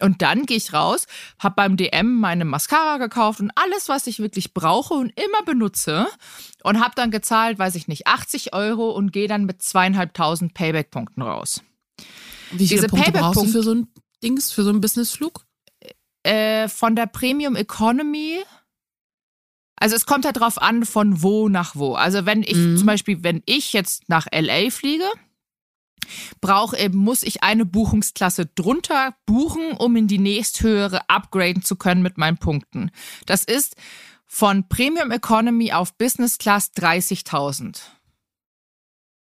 Und 0.00 0.22
dann 0.22 0.46
gehe 0.46 0.56
ich 0.56 0.72
raus, 0.72 1.08
habe 1.40 1.56
beim 1.56 1.76
DM 1.76 2.14
meine 2.20 2.44
Mascara 2.44 2.98
gekauft 2.98 3.40
und 3.40 3.50
alles, 3.56 3.88
was 3.88 4.06
ich 4.06 4.20
wirklich 4.20 4.54
brauche 4.54 4.94
und 4.94 5.12
immer 5.20 5.42
benutze. 5.44 6.06
Und 6.62 6.78
habe 6.78 6.92
dann 6.94 7.10
gezahlt, 7.10 7.58
weiß 7.58 7.74
ich 7.74 7.88
nicht, 7.88 8.06
80 8.06 8.54
Euro 8.54 8.92
und 8.92 9.12
gehe 9.12 9.26
dann 9.26 9.46
mit 9.46 9.62
zweieinhalbtausend 9.62 10.54
Payback-Punkten 10.54 11.22
raus. 11.22 11.60
Wie 12.52 12.68
viele 12.68 12.82
Diese 12.82 12.86
Punkte 12.86 13.10
brauchst 13.10 13.42
du 13.42 13.46
für 13.46 13.64
so 13.64 13.74
ein 13.74 13.88
Dings, 14.22 14.52
für 14.52 14.62
so 14.62 14.70
einen 14.70 14.80
Businessflug? 14.80 15.44
Äh, 16.22 16.68
von 16.68 16.94
der 16.94 17.06
Premium 17.06 17.56
Economy. 17.56 18.44
Also 19.82 19.96
es 19.96 20.06
kommt 20.06 20.24
halt 20.24 20.36
drauf 20.36 20.62
an, 20.62 20.86
von 20.86 21.22
wo 21.22 21.48
nach 21.48 21.74
wo. 21.74 21.94
Also 21.94 22.24
wenn 22.24 22.44
ich 22.44 22.54
Mhm. 22.54 22.76
zum 22.76 22.86
Beispiel, 22.86 23.24
wenn 23.24 23.42
ich 23.46 23.72
jetzt 23.72 24.08
nach 24.08 24.28
LA 24.30 24.70
fliege, 24.70 25.10
brauche 26.40 26.78
eben, 26.78 26.98
muss 26.98 27.24
ich 27.24 27.42
eine 27.42 27.66
Buchungsklasse 27.66 28.46
drunter 28.46 29.16
buchen, 29.26 29.72
um 29.72 29.96
in 29.96 30.06
die 30.06 30.18
nächsthöhere 30.18 31.10
upgraden 31.10 31.64
zu 31.64 31.74
können 31.74 32.00
mit 32.00 32.16
meinen 32.16 32.38
Punkten. 32.38 32.92
Das 33.26 33.42
ist 33.42 33.74
von 34.24 34.68
Premium 34.68 35.10
Economy 35.10 35.72
auf 35.72 35.98
Business 35.98 36.38
Class 36.38 36.70
30.000. 36.76 37.80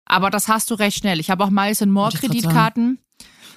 Aber 0.07 0.29
das 0.29 0.49
hast 0.49 0.73
du 0.73 0.75
recht 0.75 0.99
schnell. 0.99 1.21
Ich 1.21 1.31
habe 1.31 1.45
auch 1.45 1.51
Miles 1.51 1.87
More 1.87 2.09
ich 2.13 2.21
grad 2.21 2.31
Kreditkarten. 2.33 2.99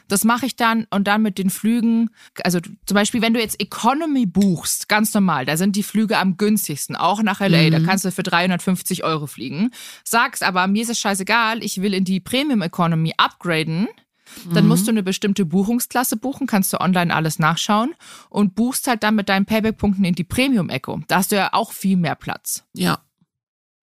Das 0.07 0.23
mache 0.23 0.45
ich 0.45 0.55
dann 0.55 0.87
und 0.89 1.07
dann 1.07 1.21
mit 1.21 1.37
den 1.37 1.49
Flügen. 1.49 2.09
Also 2.43 2.59
zum 2.59 2.95
Beispiel, 2.95 3.21
wenn 3.21 3.33
du 3.33 3.39
jetzt 3.39 3.59
Economy 3.59 4.25
buchst, 4.25 4.87
ganz 4.89 5.13
normal, 5.13 5.45
da 5.45 5.57
sind 5.57 5.75
die 5.75 5.83
Flüge 5.83 6.17
am 6.17 6.37
günstigsten, 6.37 6.95
auch 6.95 7.23
nach 7.23 7.39
LA. 7.39 7.69
Da 7.69 7.79
kannst 7.79 8.05
du 8.05 8.11
für 8.11 8.23
350 8.23 9.03
Euro 9.03 9.27
fliegen. 9.27 9.71
Sagst 10.03 10.43
aber, 10.43 10.67
mir 10.67 10.83
ist 10.83 10.89
es 10.89 10.99
scheißegal, 10.99 11.63
ich 11.63 11.81
will 11.81 11.93
in 11.93 12.05
die 12.05 12.19
Premium 12.19 12.61
Economy 12.61 13.13
upgraden. 13.17 13.87
Dann 14.51 14.67
musst 14.67 14.87
du 14.87 14.91
eine 14.91 15.03
bestimmte 15.03 15.45
Buchungsklasse 15.45 16.17
buchen, 16.17 16.47
kannst 16.47 16.73
du 16.73 16.81
online 16.81 17.13
alles 17.13 17.39
nachschauen 17.39 17.93
und 18.29 18.55
buchst 18.55 18.87
halt 18.87 19.03
dann 19.03 19.15
mit 19.15 19.29
deinen 19.29 19.45
Payback-Punkten 19.45 20.03
in 20.03 20.15
die 20.15 20.23
Premium 20.23 20.69
Echo. 20.69 20.99
Da 21.07 21.17
hast 21.17 21.31
du 21.31 21.35
ja 21.35 21.49
auch 21.53 21.71
viel 21.71 21.95
mehr 21.95 22.15
Platz. 22.15 22.63
Ja. 22.73 22.99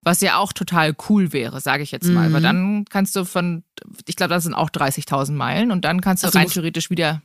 Was 0.05 0.21
ja 0.21 0.37
auch 0.37 0.53
total 0.53 0.95
cool 1.09 1.33
wäre, 1.33 1.61
sage 1.61 1.83
ich 1.83 1.91
jetzt 1.91 2.09
mal. 2.09 2.29
Mhm. 2.29 2.33
Weil 2.35 2.43
dann 2.43 2.85
kannst 2.91 3.17
du 3.17 3.25
von, 3.25 3.65
ich 4.07 4.17
glaube, 4.17 4.35
das 4.35 4.45
sind 4.45 4.55
auch 4.55 4.71
30.000 4.71 5.33
Meilen 5.33 5.71
und 5.73 5.85
dann 5.85 6.01
kannst 6.01 6.23
du 6.23 6.27
Also 6.27 6.39
rein 6.39 6.49
theoretisch 6.49 6.91
wieder 6.91 7.23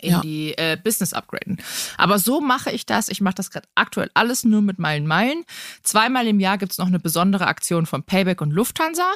in 0.00 0.10
Ja. 0.12 0.20
die 0.20 0.56
äh, 0.58 0.76
Business 0.82 1.12
upgraden. 1.12 1.58
Aber 1.96 2.18
so 2.18 2.40
mache 2.40 2.70
ich 2.70 2.86
das. 2.86 3.08
Ich 3.08 3.20
mache 3.20 3.34
das 3.36 3.50
gerade 3.50 3.68
aktuell 3.74 4.10
alles 4.14 4.44
nur 4.44 4.60
mit 4.62 4.78
Meilen 4.78 5.06
Meilen. 5.06 5.44
Zweimal 5.82 6.26
im 6.26 6.40
Jahr 6.40 6.58
gibt's 6.58 6.78
noch 6.78 6.86
eine 6.86 6.98
besondere 6.98 7.46
Aktion 7.46 7.86
von 7.86 8.02
Payback 8.02 8.40
und 8.40 8.50
Lufthansa. 8.52 9.10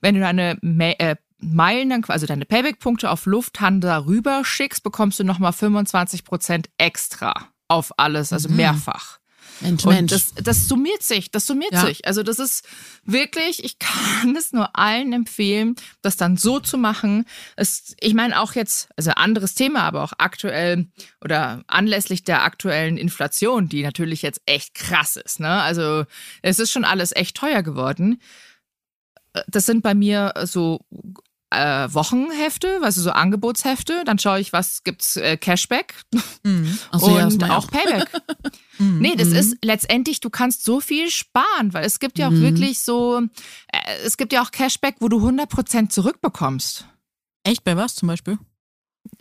Wenn 0.00 0.14
du 0.14 0.20
deine 0.20 0.58
Ma 0.62 0.90
äh, 0.98 1.16
Meilen, 1.38 1.90
dann, 1.90 2.04
also 2.08 2.26
deine 2.26 2.46
Payback-Punkte 2.46 3.10
auf 3.10 3.26
Lufthansa 3.26 3.98
rüberschickst, 3.98 4.82
bekommst 4.82 5.18
du 5.18 5.24
nochmal 5.24 5.52
25% 5.52 6.66
extra 6.78 7.34
auf 7.68 7.92
alles, 7.98 8.32
also 8.32 8.48
Mhm. 8.48 8.56
mehrfach. 8.56 9.18
Mensch, 9.60 9.84
Und 9.84 9.94
Mensch. 9.94 10.12
das, 10.12 10.34
das 10.34 10.68
summiert 10.68 11.02
sich, 11.02 11.30
das 11.30 11.46
summiert 11.46 11.72
Ja. 11.72 11.86
sich. 11.86 12.06
Also 12.06 12.22
das 12.22 12.38
ist 12.38 12.66
wirklich, 13.04 13.64
ich 13.64 13.78
kann 13.78 14.34
es 14.36 14.52
nur 14.52 14.76
allen 14.78 15.12
empfehlen, 15.12 15.76
das 16.02 16.16
dann 16.16 16.36
so 16.36 16.60
zu 16.60 16.76
machen. 16.78 17.24
Es, 17.56 17.94
ich 18.00 18.14
meine 18.14 18.40
auch 18.40 18.54
jetzt, 18.54 18.88
also 18.96 19.10
anderes 19.12 19.54
Thema, 19.54 19.80
aber 19.82 20.02
auch 20.02 20.12
aktuell 20.18 20.86
oder 21.22 21.62
anlässlich 21.66 22.24
der 22.24 22.42
aktuellen 22.42 22.96
Inflation, 22.96 23.68
die 23.68 23.82
natürlich 23.82 24.22
jetzt 24.22 24.40
echt 24.46 24.74
krass 24.74 25.16
ist. 25.16 25.40
Ne? 25.40 25.48
Also 25.62 26.04
es 26.42 26.58
ist 26.58 26.72
schon 26.72 26.84
alles 26.84 27.14
echt 27.14 27.36
teuer 27.36 27.62
geworden. 27.62 28.20
Das 29.48 29.66
sind 29.66 29.82
bei 29.82 29.94
mir 29.94 30.32
so 30.44 30.84
äh, 31.50 31.88
Wochenhefte, 31.92 32.80
also 32.82 33.00
so 33.02 33.10
Angebotshefte. 33.10 34.02
Dann 34.04 34.18
schaue 34.18 34.40
ich, 34.40 34.52
was 34.52 34.82
gibt's 34.82 35.16
äh, 35.16 35.36
Cashback 35.36 35.94
Mhm. 36.42 36.78
Ach 36.90 37.00
so, 37.00 37.16
ja, 37.18 37.26
und 37.26 37.42
ich 37.42 37.50
auch 37.50 37.66
Payback. 37.68 38.08
Nee, 38.78 39.14
das 39.14 39.28
ist 39.28 39.56
letztendlich, 39.62 40.18
du 40.18 40.30
kannst 40.30 40.64
so 40.64 40.80
viel 40.80 41.08
sparen, 41.08 41.72
weil 41.72 41.84
es 41.84 42.00
gibt 42.00 42.18
ja 42.18 42.26
auch 42.26 42.32
Mhm. 42.32 42.40
wirklich 42.40 42.80
so, 42.80 43.20
äh, 43.72 43.78
es 44.04 44.16
gibt 44.16 44.32
ja 44.32 44.42
auch 44.42 44.50
Cashback, 44.50 44.96
wo 44.98 45.08
du 45.08 45.18
100% 45.20 45.90
zurückbekommst. 45.90 46.84
Echt, 47.44 47.62
bei 47.62 47.76
was 47.76 47.94
zum 47.94 48.08
Beispiel? 48.08 48.36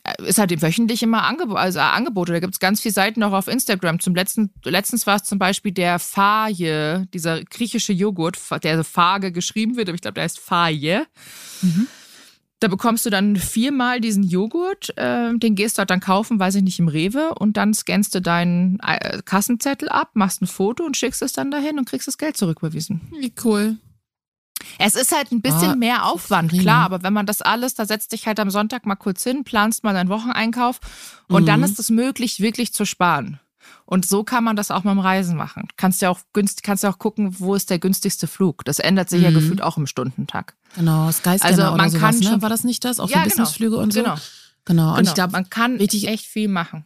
Äh, 0.04 0.24
Ist 0.28 0.40
halt 0.40 0.60
wöchentlich 0.62 1.04
immer 1.04 1.24
Angebo 1.26 1.54
also, 1.54 1.80
Angebote. 1.82 2.32
Da 2.32 2.40
gibt's 2.40 2.60
ganz 2.60 2.82
viele 2.82 2.94
Seiten 2.94 3.22
auch 3.22 3.32
auf 3.34 3.48
Instagram. 3.48 4.00
Zum 4.00 4.16
letzten, 4.16 4.50
letztens 4.64 5.06
war 5.06 5.18
es 5.18 5.24
zum 5.24 5.38
Beispiel 5.38 5.72
der 5.72 6.00
Faje, 6.00 7.06
dieser 7.14 7.44
griechische 7.44 7.94
Joghurt, 7.94 8.40
der 8.64 8.78
so 8.78 8.84
Fage 8.84 9.32
geschrieben 9.32 9.76
wird, 9.76 9.88
aber 9.88 9.96
ich 9.96 10.02
glaube, 10.02 10.16
der 10.16 10.24
heißt 10.24 10.40
Faje. 10.40 11.06
Da 12.64 12.70
bekommst 12.70 13.06
du 13.06 13.10
dann 13.10 13.36
viermal 13.36 14.00
diesen 14.00 14.24
Joghurt, 14.24 14.98
äh, 14.98 15.38
den 15.38 15.56
gehst 15.56 15.78
du 15.78 15.80
halt 15.80 15.90
dann 15.90 16.00
kaufen, 16.00 16.40
weiß 16.40 16.56
ich 16.56 16.64
nicht, 16.64 16.80
im 16.80 16.88
Rewe 16.88 17.36
und 17.36 17.58
dann 17.58 17.74
scannst 17.74 18.16
du 18.16 18.22
deinen 18.22 18.80
äh, 18.80 19.22
Kassenzettel 19.26 19.90
ab, 19.90 20.12
machst 20.14 20.42
ein 20.42 20.48
Foto 20.48 20.86
und 20.86 20.96
schickst 20.96 21.22
es 21.22 21.34
dann 21.34 21.52
dahin 21.52 21.78
und 21.78 21.90
kriegst 21.90 22.08
das 22.08 22.18
Geld 22.18 22.38
zurücküberwiesen. 22.38 23.02
Wie 23.20 23.34
cool. 23.44 23.76
Es 24.80 24.96
ist 24.96 25.14
halt 25.14 25.34
ein 25.34 25.42
bisschen 25.42 25.72
Ah, 25.72 25.76
mehr 25.76 26.06
Aufwand, 26.06 26.54
klar, 26.58 26.86
aber 26.86 27.04
wenn 27.04 27.12
man 27.12 27.26
das 27.26 27.42
alles, 27.42 27.74
da 27.74 27.86
setzt 27.86 28.14
dich 28.14 28.28
halt 28.28 28.40
am 28.40 28.50
Sonntag 28.50 28.86
mal 28.86 28.96
kurz 28.96 29.22
hin, 29.26 29.44
planst 29.44 29.84
mal 29.84 29.92
deinen 29.94 30.08
Wocheneinkauf 30.08 30.80
und 31.28 31.50
dann 31.50 31.60
Mhm. 31.60 31.66
ist 31.66 31.80
es 31.80 31.90
möglich, 31.90 32.40
wirklich 32.40 32.72
zu 32.72 32.86
sparen. 32.86 33.42
Und 33.86 34.06
so 34.06 34.24
kann 34.24 34.44
man 34.44 34.56
das 34.56 34.72
auch 34.72 34.82
beim 34.82 35.00
Reisen 35.00 35.36
machen. 35.38 35.68
Kannst 35.78 36.02
ja 36.02 36.10
auch 36.10 36.20
günst, 36.34 36.64
kannst 36.64 36.84
ja 36.84 36.92
auch 36.92 36.98
gucken, 37.00 37.36
wo 37.40 37.56
ist 37.56 37.70
der 37.70 37.80
günstigste 37.80 38.28
Flug. 38.28 38.64
Das 38.66 38.80
ändert 38.80 39.10
sich 39.10 39.22
ja 39.22 39.30
Mhm. 39.30 39.36
gefühlt 39.36 39.62
auch 39.62 39.78
im 39.78 39.88
Stundentag. 39.88 40.56
Genau, 40.76 41.12
Skyscanner 41.12 41.44
Also 41.46 41.62
oder 41.64 41.76
man 41.78 41.90
sowas, 41.90 42.02
kann 42.02 42.20
ne? 42.20 42.24
schon- 42.26 42.42
War 42.42 42.50
das 42.50 42.64
nicht 42.64 42.84
das? 42.86 43.00
Auch 43.00 43.10
Ja, 43.10 43.18
für 43.18 43.24
genau. 43.24 43.30
Businessflüge 43.30 43.78
und 43.78 43.94
so? 43.94 44.02
Genau. 44.04 44.16
Genau. 44.66 44.90
Und 44.92 44.96
genau. 44.98 45.10
ich 45.10 45.14
glaube, 45.16 45.32
man 45.34 45.50
kann 45.50 45.78
wichtig- 45.80 46.08
echt 46.08 46.26
viel 46.26 46.48
machen. 46.48 46.86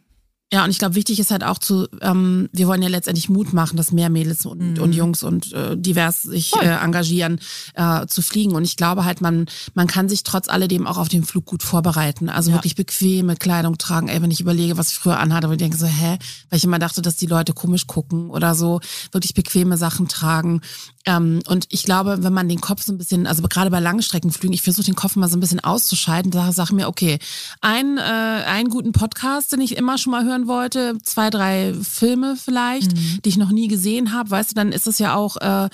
Ja, 0.50 0.64
und 0.64 0.70
ich 0.70 0.78
glaube, 0.78 0.94
wichtig 0.94 1.20
ist 1.20 1.30
halt 1.30 1.44
auch 1.44 1.58
zu, 1.58 1.88
ähm, 2.00 2.48
wir 2.54 2.66
wollen 2.68 2.80
ja 2.80 2.88
letztendlich 2.88 3.28
Mut 3.28 3.52
machen, 3.52 3.76
dass 3.76 3.92
mehr 3.92 4.08
Mädels 4.08 4.46
und, 4.46 4.76
Mhm. 4.76 4.82
und 4.82 4.92
Jungs 4.94 5.22
und 5.22 5.52
äh, 5.52 5.76
divers 5.76 6.22
sich 6.22 6.50
Voll. 6.50 6.62
äh, 6.64 6.76
engagieren, 6.82 7.38
äh, 7.74 8.06
zu 8.06 8.22
fliegen. 8.22 8.54
Und 8.54 8.64
ich 8.64 8.76
glaube 8.78 9.04
halt, 9.04 9.20
man, 9.20 9.44
man 9.74 9.86
kann 9.88 10.08
sich 10.08 10.22
trotz 10.22 10.48
alledem 10.48 10.86
auch 10.86 10.96
auf 10.96 11.10
den 11.10 11.22
Flug 11.24 11.44
gut 11.44 11.62
vorbereiten. 11.62 12.30
Also 12.30 12.48
Ja. 12.50 12.56
wirklich 12.56 12.76
bequeme 12.76 13.36
Kleidung 13.36 13.76
tragen. 13.76 14.08
Ey, 14.08 14.22
wenn 14.22 14.30
ich 14.30 14.40
überlege, 14.40 14.78
was 14.78 14.90
ich 14.90 14.94
früher 14.98 15.18
anhatte, 15.20 15.48
wo 15.48 15.52
ich 15.52 15.58
denke 15.58 15.76
so, 15.76 15.84
hä? 15.86 16.18
Weil 16.48 16.56
ich 16.56 16.64
immer 16.64 16.78
dachte, 16.78 17.02
dass 17.02 17.16
die 17.16 17.26
Leute 17.26 17.52
komisch 17.52 17.86
gucken 17.86 18.30
oder 18.30 18.54
so, 18.54 18.80
wirklich 19.12 19.34
bequeme 19.34 19.76
Sachen 19.76 20.08
tragen. 20.08 20.62
Ähm, 21.04 21.40
und 21.46 21.66
ich 21.68 21.84
glaube, 21.84 22.22
wenn 22.22 22.32
man 22.32 22.48
den 22.48 22.60
Kopf 22.62 22.82
so 22.84 22.92
ein 22.94 22.98
bisschen, 22.98 23.26
also 23.26 23.42
gerade 23.42 23.70
bei 23.70 23.80
Langstreckenflügen, 23.80 24.54
ich 24.54 24.62
versuche 24.62 24.86
den 24.86 24.96
Kopf 24.96 25.14
mal 25.16 25.28
so 25.28 25.36
ein 25.36 25.40
bisschen 25.40 25.60
auszuschalten, 25.60 26.32
sage 26.32 26.52
sag 26.52 26.72
mir, 26.72 26.88
okay, 26.88 27.18
ein, 27.60 27.98
äh, 27.98 28.00
einen 28.00 28.70
guten 28.70 28.92
Podcast, 28.92 29.52
den 29.52 29.60
ich 29.60 29.76
immer 29.76 29.98
schon 29.98 30.12
mal 30.12 30.24
hören 30.38 30.48
wollte, 30.48 30.98
zwei, 31.02 31.30
drei 31.30 31.74
Filme 31.82 32.36
vielleicht, 32.36 32.92
Mhm. 32.92 33.20
die 33.24 33.28
ich 33.28 33.36
noch 33.36 33.50
nie 33.50 33.68
gesehen 33.68 34.12
habe, 34.12 34.30
weißt 34.30 34.50
du, 34.50 34.54
dann 34.54 34.72
ist 34.72 34.86
es 34.86 34.98
ja 34.98 35.14
auch, 35.14 35.36
äh, 35.36 35.68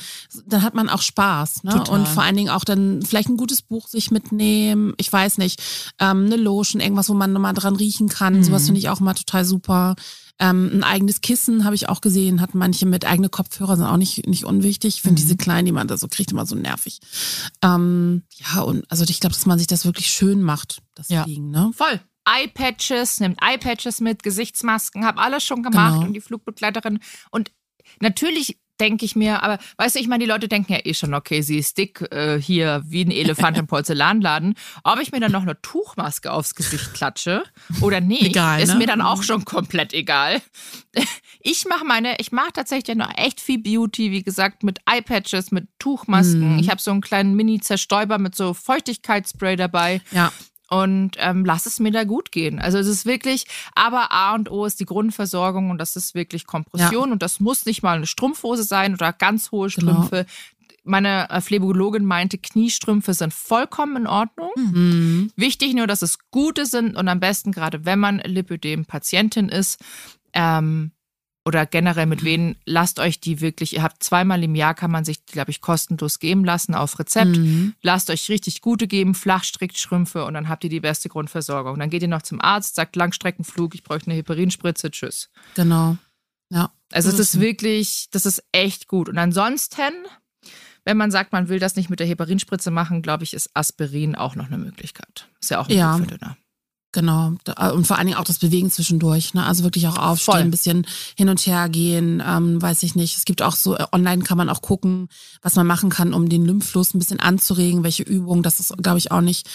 dann 0.47 0.63
hat 0.63 0.75
man 0.75 0.89
auch 0.89 1.03
Spaß. 1.03 1.65
Ne? 1.65 1.73
Total. 1.73 1.99
Und 2.01 2.09
vor 2.09 2.23
allen 2.23 2.37
Dingen 2.37 2.51
auch 2.51 2.65
dann 2.65 3.03
vielleicht 3.03 3.29
ein 3.29 3.37
gutes 3.37 3.63
Buch 3.63 3.89
sich 3.89 4.11
mitnehmen, 4.11 4.95
ich 4.97 5.13
weiß 5.13 5.39
nicht, 5.39 5.63
ähm, 5.99 6.27
eine 6.27 6.37
Lotion, 6.37 6.81
irgendwas, 6.81 7.09
wo 7.09 7.15
man 7.15 7.33
nochmal 7.33 7.55
dran 7.55 7.77
riechen 7.77 8.09
kann, 8.09 8.39
Mhm. 8.39 8.45
sowas 8.45 8.67
finde 8.67 8.79
ich 8.81 8.89
auch 8.89 9.01
immer 9.01 9.15
total 9.15 9.45
super. 9.45 9.95
Ähm, 10.41 10.69
ein 10.73 10.83
eigenes 10.83 11.21
Kissen 11.21 11.65
habe 11.65 11.77
ich 11.77 11.89
auch 11.89 12.01
gesehen, 12.01 12.41
hatten 12.41 12.59
manche 12.59 12.87
mit 12.87 13.05
eigene 13.05 13.29
Kopfhörer, 13.29 13.77
sind 13.77 13.87
auch 13.87 13.97
nicht, 13.97 14.27
nicht 14.27 14.45
unwichtig. 14.45 14.97
Ich 14.97 15.03
finde 15.03 15.21
Mhm. 15.21 15.25
diese 15.25 15.37
kleinen, 15.37 15.67
die 15.67 15.73
man 15.73 15.87
da 15.87 15.97
so 15.97 16.09
kriegt, 16.09 16.33
immer 16.33 16.45
so 16.45 16.57
nervig. 16.57 16.99
Ähm, 17.63 18.23
ja, 18.37 18.61
und 18.63 18.85
also 18.91 19.05
ich 19.05 19.21
glaube, 19.21 19.35
dass 19.35 19.47
man 19.47 19.59
sich 19.59 19.69
das 19.69 19.85
wirklich 19.85 20.09
schön 20.09 20.43
macht, 20.43 20.79
das 20.97 21.09
Ja. 21.09 21.23
Fliegen, 21.23 21.51
ne? 21.51 21.71
Voll. 21.77 22.01
Eye-Patches, 22.25 23.21
nimmt 23.21 23.39
Eye-Patches 23.43 24.01
mit, 24.01 24.23
Gesichtsmasken, 24.23 25.05
hab 25.05 25.19
alles 25.19 25.45
schon 25.45 25.63
gemacht 25.63 25.95
Genau. 25.95 26.07
und 26.07 26.13
die 26.15 26.21
Flugbegleiterin. 26.21 27.01
Und 27.31 27.51
natürlich 28.01 28.59
denke 28.81 29.05
ich 29.05 29.15
mir, 29.15 29.41
aber 29.45 29.59
weißt 29.77 29.95
du, 29.95 30.01
ich 30.01 30.09
meine, 30.09 30.25
die 30.25 30.29
Leute 30.29 30.49
denken 30.49 30.73
ja 30.73 30.81
eh 30.83 30.95
schon, 30.95 31.15
okay, 31.15 31.43
sie 31.43 31.59
ist 31.59 31.79
dick 31.79 32.01
äh, 32.13 32.41
hier 32.41 32.83
wie 32.85 33.05
ein 33.05 33.13
Elefant 33.13 33.57
im 33.57 33.67
Porzellanladen. 33.69 34.55
Ob 34.83 34.99
ich 35.01 35.13
mir 35.13 35.21
dann 35.21 35.31
noch 35.31 35.43
eine 35.43 35.61
Tuchmaske 35.63 36.33
aufs 36.33 36.57
Gesicht 36.57 36.93
klatsche 36.93 37.45
oder 37.83 38.01
nicht, 38.01 38.23
Egal, 38.25 38.61
ist 38.61 38.71
ne? 38.73 38.79
mir 38.79 38.87
dann 38.89 39.01
auch 39.01 39.23
schon 39.23 39.45
komplett 39.45 39.93
egal. 39.93 40.41
Ich 41.47 41.67
mache 41.67 41.85
meine, 41.85 42.17
ich 42.21 42.33
mache 42.33 42.55
tatsächlich 42.55 42.97
noch 42.97 43.11
echt 43.19 43.39
viel 43.39 43.59
Beauty, 43.59 44.11
wie 44.11 44.23
gesagt, 44.23 44.63
mit 44.63 44.79
Eye-Patches, 44.87 45.51
mit 45.53 45.69
Tuchmasken. 45.79 46.55
Mhm. 46.55 46.59
Ich 46.59 46.71
habe 46.71 46.81
so 46.81 46.91
einen 46.91 47.03
kleinen 47.03 47.35
Mini-Zerstäuber 47.35 48.17
mit 48.17 48.35
so 48.35 48.55
Feuchtigkeitsspray 48.55 49.57
dabei. 49.57 50.01
Ja. 50.11 50.33
Und 50.75 51.13
ähm, 51.19 51.45
lass 51.45 51.67
es 51.67 51.79
mir 51.79 51.93
da 51.93 52.03
gut 52.03 52.33
gehen. 52.33 52.59
Also 52.59 52.79
es 52.79 52.89
ist 52.89 53.07
wirklich, 53.07 53.47
aber 53.77 54.11
A 54.11 54.35
und 54.35 54.51
O 54.51 54.65
ist 54.65 54.81
die 54.81 54.85
Grundversorgung 54.87 55.71
und 55.71 55.79
das 55.79 55.95
ist 55.95 56.15
wirklich 56.17 56.47
Kompression 56.47 57.13
und 57.13 57.23
das 57.23 57.39
muss 57.39 57.65
nicht 57.65 57.83
mal 57.83 57.97
eine 57.97 58.07
Strumpfhose 58.07 58.65
sein 58.65 58.95
oder 58.95 59.13
ganz 59.13 59.53
hohe 59.53 59.69
Genau. 59.69 59.93
Strümpfe. 59.93 60.27
Meine 60.83 61.31
äh, 61.31 61.41
Phlebologin 61.41 62.05
meinte, 62.05 62.39
Kniestrümpfe 62.39 63.15
sind 63.15 63.33
vollkommen 63.33 63.97
in 63.97 64.07
Ordnung. 64.07 64.51
Mhm. 64.57 65.31
Wichtig 65.37 65.75
nur, 65.75 65.87
dass 65.87 66.03
es 66.03 66.19
gute 66.31 66.67
sind 66.67 66.97
und 66.97 67.09
am 67.09 67.21
besten 67.21 67.53
gerade, 67.53 67.85
wenn 67.87 68.01
man 68.01 68.19
Lipödem-Patientin 68.19 69.49
ist 69.49 69.81
ähm, 70.33 70.91
oder 71.47 71.67
generell 71.67 72.07
mit 72.07 72.25
Venen, 72.25 72.57
lasst 72.65 72.99
euch 72.99 73.21
die 73.21 73.41
wirklich, 73.43 73.75
ihr 73.75 73.83
habt 73.83 74.03
zweimal 74.03 74.43
im 74.43 74.55
Jahr, 74.55 74.75
kann 74.75 74.91
man 74.91 75.05
sich, 75.05 75.27
glaube 75.27 75.51
ich, 75.51 75.61
kostenlos 75.61 76.19
geben 76.19 76.45
lassen 76.45 76.75
auf 76.75 76.99
Rezept. 76.99 77.37
Mhm. 77.37 77.75
Lasst 77.83 78.09
euch 78.11 78.31
richtig 78.31 78.63
gute 78.63 78.87
geben, 78.87 79.15
Flachstrickstrümpfe 79.15 80.25
und 80.25 80.35
dann 80.35 80.49
habt 80.49 80.65
ihr 80.65 80.71
die 80.71 80.81
beste 80.81 81.09
Grundversorgung. 81.11 81.79
Dann 81.79 81.91
geht 81.91 82.03
ihr 82.03 82.09
noch 82.09 82.23
zum 82.23 82.41
Arzt, 82.41 82.75
sagt 82.77 82.97
Langstreckenflug, 82.97 83.75
ich 83.75 83.83
bräuchte 83.85 84.07
eine 84.11 84.17
Heparinspritze, 84.17 84.91
tschüss. 84.91 85.29
Genau. 85.55 85.99
Ja. 86.51 86.73
Also 86.93 87.11
So 87.11 87.17
das 87.19 87.27
ist 87.29 87.35
es. 87.35 87.41
wirklich, 87.41 88.07
das 88.11 88.25
ist 88.25 88.43
echt 88.53 88.89
gut. 88.89 89.09
Und 89.11 89.19
ansonsten, 89.19 89.93
wenn 90.85 90.97
man 90.97 91.11
sagt, 91.11 91.33
man 91.33 91.49
will 91.49 91.59
das 91.59 91.77
nicht 91.77 91.91
mit 91.91 92.01
der 92.01 92.07
Heparinspritze 92.07 92.71
machen, 92.71 93.03
glaube 93.03 93.25
ich, 93.25 93.35
ist 93.35 93.51
Aspirin 93.55 94.15
auch 94.15 94.35
noch 94.35 94.47
eine 94.47 94.59
Möglichkeit. 94.59 95.29
Ist 95.41 95.51
ja 95.51 95.59
auch 95.61 95.69
ein 95.69 95.77
Ja. 95.77 95.97
Blutverdünner. 95.97 96.37
Genau. 96.95 97.33
Da- 97.43 97.71
Und 97.73 97.87
vor 97.89 97.99
allen 97.99 98.07
Dingen 98.07 98.19
auch 98.19 98.25
das 98.25 98.39
Bewegen 98.39 98.71
zwischendurch. 98.71 99.35
Ne? 99.35 99.45
Also 99.45 99.65
wirklich 99.65 99.89
auch 99.89 99.99
aufstehen, 99.99 100.33
Voll. 100.35 100.41
ein 100.43 100.51
bisschen 100.53 100.87
hin 101.17 101.29
und 101.29 101.45
her 101.45 101.69
gehen, 101.69 102.23
ähm, 102.25 102.63
weiß 102.63 102.85
ich 102.85 102.95
nicht. 102.95 103.17
Es 103.17 103.25
gibt 103.25 103.43
auch 103.43 103.57
so, 103.57 103.77
äh, 103.77 103.85
online 103.93 104.23
kann 104.23 104.39
man 104.39 104.49
auch 104.49 104.63
gucken, 104.63 105.09
was 105.43 105.57
man 105.57 105.67
machen 105.67 105.91
kann, 105.91 106.15
um 106.15 106.29
den 106.29 106.47
Lymphfluss 106.47 106.95
ein 106.95 107.01
bisschen 107.01 107.19
anzuregen, 107.19 107.83
welche 107.83 108.05
Übungen. 108.05 108.45
Das 108.45 108.61
ist, 108.61 108.73
glaube 108.81 108.99
ich, 108.99 109.11
auch 109.11 109.21
nicht, 109.23 109.49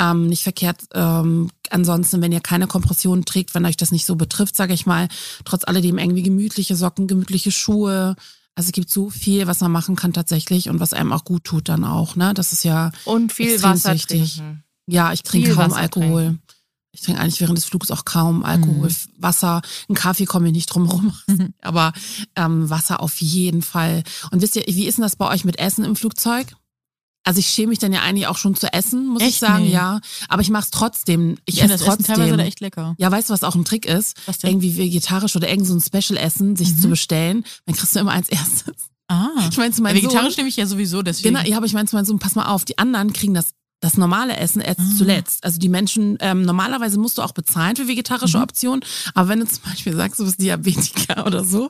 ähm, 0.00 0.26
nicht 0.26 0.42
verkehrt. 0.42 0.84
Ähm, 0.94 1.50
ansonsten, 1.70 2.22
wenn 2.22 2.32
ihr 2.32 2.40
keine 2.40 2.66
Kompression 2.66 3.26
trägt, 3.26 3.54
wenn 3.54 3.66
euch 3.66 3.76
das 3.76 3.92
nicht 3.92 4.06
so 4.06 4.16
betrifft, 4.16 4.56
sage 4.56 4.72
ich 4.72 4.86
mal, 4.86 5.08
trotz 5.44 5.64
alledem 5.64 5.98
irgendwie 5.98 6.22
gemütliche 6.22 6.76
Socken, 6.76 7.06
gemütliche 7.08 7.52
Schuhe. 7.52 8.16
Also 8.54 8.68
es 8.68 8.72
gibt 8.72 8.88
so 8.88 9.10
viel, 9.10 9.46
was 9.46 9.60
man 9.60 9.70
machen 9.70 9.96
kann 9.96 10.14
tatsächlich 10.14 10.70
und 10.70 10.80
was 10.80 10.94
einem 10.94 11.12
auch 11.12 11.24
gut 11.24 11.44
tut 11.44 11.68
dann 11.68 11.84
auch. 11.84 12.16
Ne? 12.16 12.32
Das 12.32 12.52
ist 12.52 12.64
ja 12.64 12.90
Und 13.04 13.34
viel 13.34 13.62
Wasser 13.62 13.92
wichtig. 13.92 14.36
trinken. 14.36 14.62
ja, 14.86 15.12
ich 15.12 15.22
trinke 15.24 15.48
Viel 15.48 15.56
kaum 15.56 15.66
Wasser 15.72 15.80
Alkohol. 15.82 16.22
trinken. 16.22 16.42
Ich 16.98 17.02
trinke 17.02 17.20
eigentlich 17.20 17.40
während 17.42 17.58
des 17.58 17.66
Flugs 17.66 17.90
auch 17.90 18.06
kaum 18.06 18.42
Alkohol. 18.42 18.88
Mhm. 18.88 18.96
Wasser, 19.18 19.60
einen 19.88 19.96
Kaffee 19.96 20.24
komme 20.24 20.46
ich 20.48 20.52
nicht 20.54 20.66
drum 20.66 20.86
rum. 20.88 21.12
Aber 21.60 21.92
ähm, 22.36 22.70
Wasser 22.70 23.00
auf 23.00 23.20
jeden 23.20 23.60
Fall. 23.60 24.02
Und 24.30 24.40
wisst 24.40 24.56
ihr, 24.56 24.64
wie 24.66 24.86
ist 24.86 24.96
denn 24.96 25.02
das 25.02 25.16
bei 25.16 25.28
euch 25.28 25.44
mit 25.44 25.58
Essen 25.58 25.84
im 25.84 25.94
Flugzeug? 25.94 26.56
Also 27.22 27.40
ich 27.40 27.48
schäme 27.48 27.68
mich 27.70 27.80
dann 27.80 27.92
ja 27.92 28.00
eigentlich 28.02 28.28
auch 28.28 28.38
schon 28.38 28.54
zu 28.54 28.72
essen, 28.72 29.08
muss 29.08 29.20
ich 29.20 29.28
Echt? 29.28 29.40
sagen, 29.40 29.64
Nee. 29.64 29.72
ja. 29.72 30.00
Aber 30.28 30.40
ich 30.42 30.48
mache 30.48 30.62
es 30.64 30.70
trotzdem. 30.70 31.32
Ich, 31.44 31.56
Ich 31.56 31.60
finde 31.60 31.74
esse 31.74 31.84
das 31.84 31.94
Essen 31.94 32.04
teilweise 32.04 32.28
trotzdem. 32.28 32.38
da 32.38 32.44
echt 32.44 32.60
lecker. 32.60 32.94
Ja, 32.98 33.10
weißt 33.10 33.28
du, 33.28 33.34
was 33.34 33.42
auch 33.44 33.56
ein 33.56 33.64
Trick 33.66 33.84
ist? 33.84 34.16
Was 34.26 34.38
denn? 34.38 34.50
Irgendwie 34.50 34.76
vegetarisch 34.78 35.36
oder 35.36 35.50
irgend 35.50 35.66
so 35.66 35.74
ein 35.74 35.80
Special-Essen 35.82 36.56
sich 36.56 36.70
Mhm. 36.72 36.80
zu 36.80 36.88
bestellen. 36.88 37.44
Dann 37.66 37.74
kriegst 37.76 37.94
du 37.94 38.00
immer 38.00 38.12
als 38.12 38.28
erstes. 38.30 38.74
Ah. 39.08 39.28
Ich 39.50 39.56
meine 39.58 39.72
zu 39.72 39.78
Ja, 39.80 39.82
meinem 39.82 39.96
Sohn, 40.00 40.04
vegetarisch 40.10 40.36
nehme 40.36 40.48
ich 40.48 40.56
ja 40.56 40.66
sowieso, 40.66 41.02
deswegen. 41.02 41.34
Genau, 41.34 41.46
ja, 41.46 41.56
aber 41.58 41.66
ich 41.66 41.72
meine 41.74 41.86
zu 41.88 41.94
meinem 41.96 42.06
Sohn, 42.06 42.18
pass 42.18 42.36
mal 42.36 42.46
auf, 42.46 42.64
die 42.64 42.78
anderen 42.78 43.12
kriegen 43.12 43.34
das 43.34 43.50
das 43.80 43.96
normale 43.98 44.36
Essen 44.36 44.60
erst 44.62 44.80
Ah. 44.80 44.94
zuletzt. 44.96 45.44
Also 45.44 45.58
die 45.58 45.68
Menschen, 45.68 46.16
ähm, 46.20 46.42
normalerweise 46.42 46.98
musst 46.98 47.18
du 47.18 47.22
auch 47.22 47.32
bezahlen 47.32 47.76
für 47.76 47.86
vegetarische 47.88 48.38
Mhm. 48.38 48.42
Optionen, 48.44 48.84
aber 49.14 49.28
wenn 49.28 49.40
du 49.40 49.46
zum 49.46 49.62
Beispiel 49.64 49.94
sagst, 49.94 50.18
du 50.18 50.24
bist 50.24 50.40
Diabetiker 50.40 51.24
oder 51.26 51.44
so, 51.44 51.68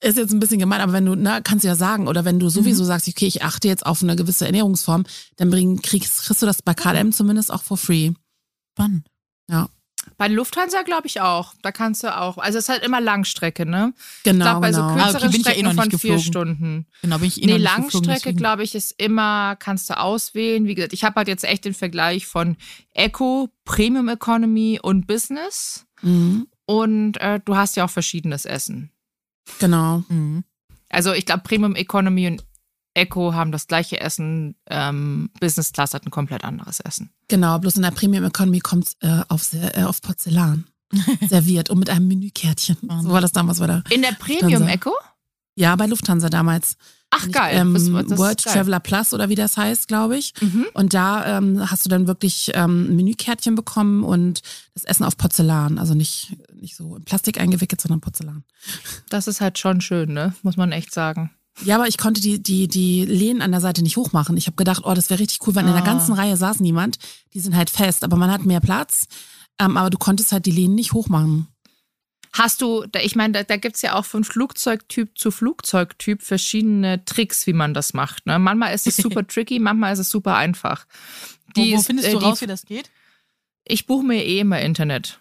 ist 0.00 0.16
jetzt 0.16 0.32
ein 0.32 0.38
bisschen 0.40 0.60
gemein, 0.60 0.80
aber 0.80 0.92
wenn 0.92 1.04
du, 1.06 1.14
na, 1.16 1.40
kannst 1.40 1.64
du 1.64 1.68
ja 1.68 1.74
sagen, 1.74 2.06
oder 2.08 2.24
wenn 2.24 2.38
du 2.38 2.46
Mhm. 2.46 2.50
sowieso 2.50 2.84
sagst, 2.84 3.08
okay, 3.08 3.26
ich 3.26 3.42
achte 3.42 3.66
jetzt 3.68 3.84
auf 3.86 4.02
eine 4.02 4.14
gewisse 4.16 4.46
Ernährungsform, 4.46 5.04
dann 5.36 5.50
bring, 5.50 5.82
kriegst, 5.82 6.22
kriegst 6.22 6.42
du 6.42 6.46
das 6.46 6.62
bei 6.62 6.74
KLM 6.74 7.12
zumindest 7.12 7.52
auch 7.52 7.62
for 7.62 7.76
free. 7.76 8.12
Spannend. 8.74 9.04
Bei 10.18 10.28
Lufthansa 10.28 10.82
glaube 10.82 11.06
ich 11.06 11.20
auch. 11.20 11.54
Da 11.62 11.72
kannst 11.72 12.02
du 12.04 12.16
auch. 12.16 12.38
Also 12.38 12.58
es 12.58 12.64
ist 12.64 12.68
halt 12.68 12.84
immer 12.84 13.00
Langstrecke, 13.00 13.66
ne? 13.66 13.92
Ich 14.18 14.22
Genau, 14.24 14.44
glaube, 14.44 14.60
bei 14.60 14.72
so 14.72 14.80
genau. 14.82 14.90
Ah, 14.92 14.94
okay, 14.94 15.02
kürzeren 15.12 15.30
bin 15.32 15.40
ich 15.40 15.46
ja 15.46 15.52
eh 15.52 15.54
Strecken 15.54 15.64
noch 15.76 15.84
nicht 15.84 15.90
von 15.92 15.98
vier 16.00 16.14
geflogen. 16.16 16.22
Stunden. 16.24 16.86
Genau, 17.02 17.18
bin 17.18 17.28
ich 17.28 17.42
eh 17.42 17.46
Nee, 17.46 17.52
noch 17.52 17.58
nicht 17.58 17.76
Langstrecke, 17.76 18.34
glaube 18.34 18.62
ich, 18.62 18.74
ist 18.74 18.94
immer, 18.98 19.56
kannst 19.56 19.90
du 19.90 19.98
auswählen. 19.98 20.66
Wie 20.66 20.74
gesagt, 20.74 20.92
ich 20.92 21.04
habe 21.04 21.16
halt 21.16 21.28
jetzt 21.28 21.44
echt 21.44 21.64
den 21.64 21.74
Vergleich 21.74 22.26
von 22.26 22.56
Eco, 22.92 23.48
Premium 23.64 24.08
Economy 24.08 24.78
und 24.82 25.06
Business. 25.06 25.86
Mhm, 26.02 26.46
Und 26.66 27.16
äh, 27.20 27.40
du 27.44 27.56
hast 27.56 27.76
ja 27.76 27.84
auch 27.84 27.90
verschiedenes 27.90 28.44
Essen. 28.44 28.90
genau. 29.58 30.02
Mhm. 30.08 30.44
Also 30.88 31.12
ich 31.14 31.24
glaube, 31.24 31.42
Premium 31.42 31.74
Economy 31.74 32.26
und 32.26 32.44
Eco 32.94 33.34
haben 33.34 33.52
das 33.52 33.66
gleiche 33.66 34.00
Essen. 34.00 34.54
Ähm, 34.68 35.30
Business 35.40 35.72
Class 35.72 35.94
hat 35.94 36.06
ein 36.06 36.10
komplett 36.10 36.44
anderes 36.44 36.80
Essen. 36.80 37.10
Genau, 37.28 37.58
bloß 37.58 37.76
in 37.76 37.82
der 37.82 37.90
Premium 37.90 38.24
Economy 38.24 38.60
kommt 38.60 38.92
äh, 39.00 39.20
auf, 39.28 39.52
äh, 39.54 39.82
auf 39.84 40.00
Porzellan 40.02 40.66
serviert 41.28 41.70
und 41.70 41.78
mit 41.78 41.88
einem 41.90 42.06
Menükärtchen. 42.08 42.76
So 43.02 43.10
war 43.10 43.20
das 43.20 43.32
damals 43.32 43.58
bei 43.60 43.66
der 43.66 43.82
In 43.90 44.02
der 44.02 44.12
Premium. 44.12 44.68
Eco? 44.68 44.92
Ja, 45.54 45.74
bei 45.76 45.86
Lufthansa 45.86 46.28
damals. 46.30 46.76
Ach 47.14 47.30
geil. 47.30 47.56
Ähm, 47.58 47.74
was- 47.74 47.84
das 47.84 48.12
ist 48.12 48.18
World 48.18 48.42
geil. 48.44 48.54
Traveler 48.54 48.80
Plus 48.80 49.12
oder 49.12 49.28
wie 49.28 49.34
das 49.34 49.58
heißt, 49.58 49.86
glaube 49.86 50.16
ich. 50.16 50.32
Mhm. 50.40 50.64
Und 50.72 50.94
da 50.94 51.38
ähm, 51.38 51.70
hast 51.70 51.84
du 51.84 51.90
dann 51.90 52.06
wirklich 52.06 52.50
ähm, 52.54 52.86
ein 52.90 52.96
Menükärtchen 52.96 53.54
bekommen 53.54 54.02
und 54.02 54.40
das 54.74 54.84
Essen 54.84 55.04
auf 55.04 55.18
Porzellan. 55.18 55.78
Also 55.78 55.92
nicht, 55.92 56.36
nicht 56.54 56.74
so 56.74 56.96
in 56.96 57.04
Plastik 57.04 57.38
eingewickelt, 57.38 57.82
sondern 57.82 58.00
Porzellan. 58.00 58.44
Das 59.10 59.26
ist 59.26 59.42
halt 59.42 59.58
schon 59.58 59.82
schön, 59.82 60.14
ne? 60.14 60.34
Muss 60.42 60.56
man 60.56 60.72
echt 60.72 60.92
sagen. 60.94 61.30
Ja, 61.64 61.76
aber 61.76 61.86
ich 61.86 61.98
konnte 61.98 62.20
die, 62.20 62.42
die, 62.42 62.66
die 62.66 63.04
Lehnen 63.04 63.42
an 63.42 63.52
der 63.52 63.60
Seite 63.60 63.82
nicht 63.82 63.96
hochmachen. 63.96 64.36
Ich 64.36 64.46
habe 64.46 64.56
gedacht, 64.56 64.82
oh, 64.84 64.94
das 64.94 65.10
wäre 65.10 65.20
richtig 65.20 65.46
cool, 65.46 65.54
weil 65.54 65.66
in 65.66 65.72
der 65.72 65.82
Ah. 65.82 65.86
ganzen 65.86 66.14
Reihe 66.14 66.36
saß 66.36 66.60
niemand. 66.60 66.98
Die 67.34 67.40
sind 67.40 67.54
halt 67.54 67.68
fest, 67.70 68.04
aber 68.04 68.16
man 68.16 68.30
hat 68.30 68.44
mehr 68.46 68.60
Platz. 68.60 69.06
Ähm, 69.58 69.76
aber 69.76 69.90
du 69.90 69.98
konntest 69.98 70.32
halt 70.32 70.46
die 70.46 70.50
Lehnen 70.50 70.74
nicht 70.74 70.92
hochmachen. 70.92 71.46
Hast 72.32 72.62
du, 72.62 72.86
da- 72.90 73.00
ich 73.00 73.14
meine, 73.16 73.34
da, 73.34 73.42
da 73.42 73.58
gibt 73.58 73.76
es 73.76 73.82
ja 73.82 73.94
auch 73.94 74.06
von 74.06 74.24
Flugzeugtyp 74.24 75.18
zu 75.18 75.30
Flugzeugtyp 75.30 76.22
verschiedene 76.22 77.04
Tricks, 77.04 77.46
wie 77.46 77.52
man 77.52 77.74
das 77.74 77.92
macht. 77.92 78.24
Ne? 78.24 78.38
Manchmal 78.38 78.74
ist 78.74 78.86
es 78.86 78.96
super 78.96 79.26
tricky, 79.26 79.58
manchmal 79.58 79.92
ist 79.92 79.98
es 79.98 80.08
super 80.08 80.36
einfach. 80.36 80.86
Wo, 81.54 81.60
wo 81.60 81.76
ist, 81.76 81.86
findest 81.86 82.08
äh, 82.08 82.12
du 82.12 82.18
die- 82.20 82.24
raus, 82.24 82.40
wie 82.40 82.46
das 82.46 82.64
geht? 82.64 82.90
Ich 83.64 83.86
buche 83.86 84.04
mir 84.04 84.24
eh 84.24 84.40
immer 84.40 84.60
Internet. 84.62 85.20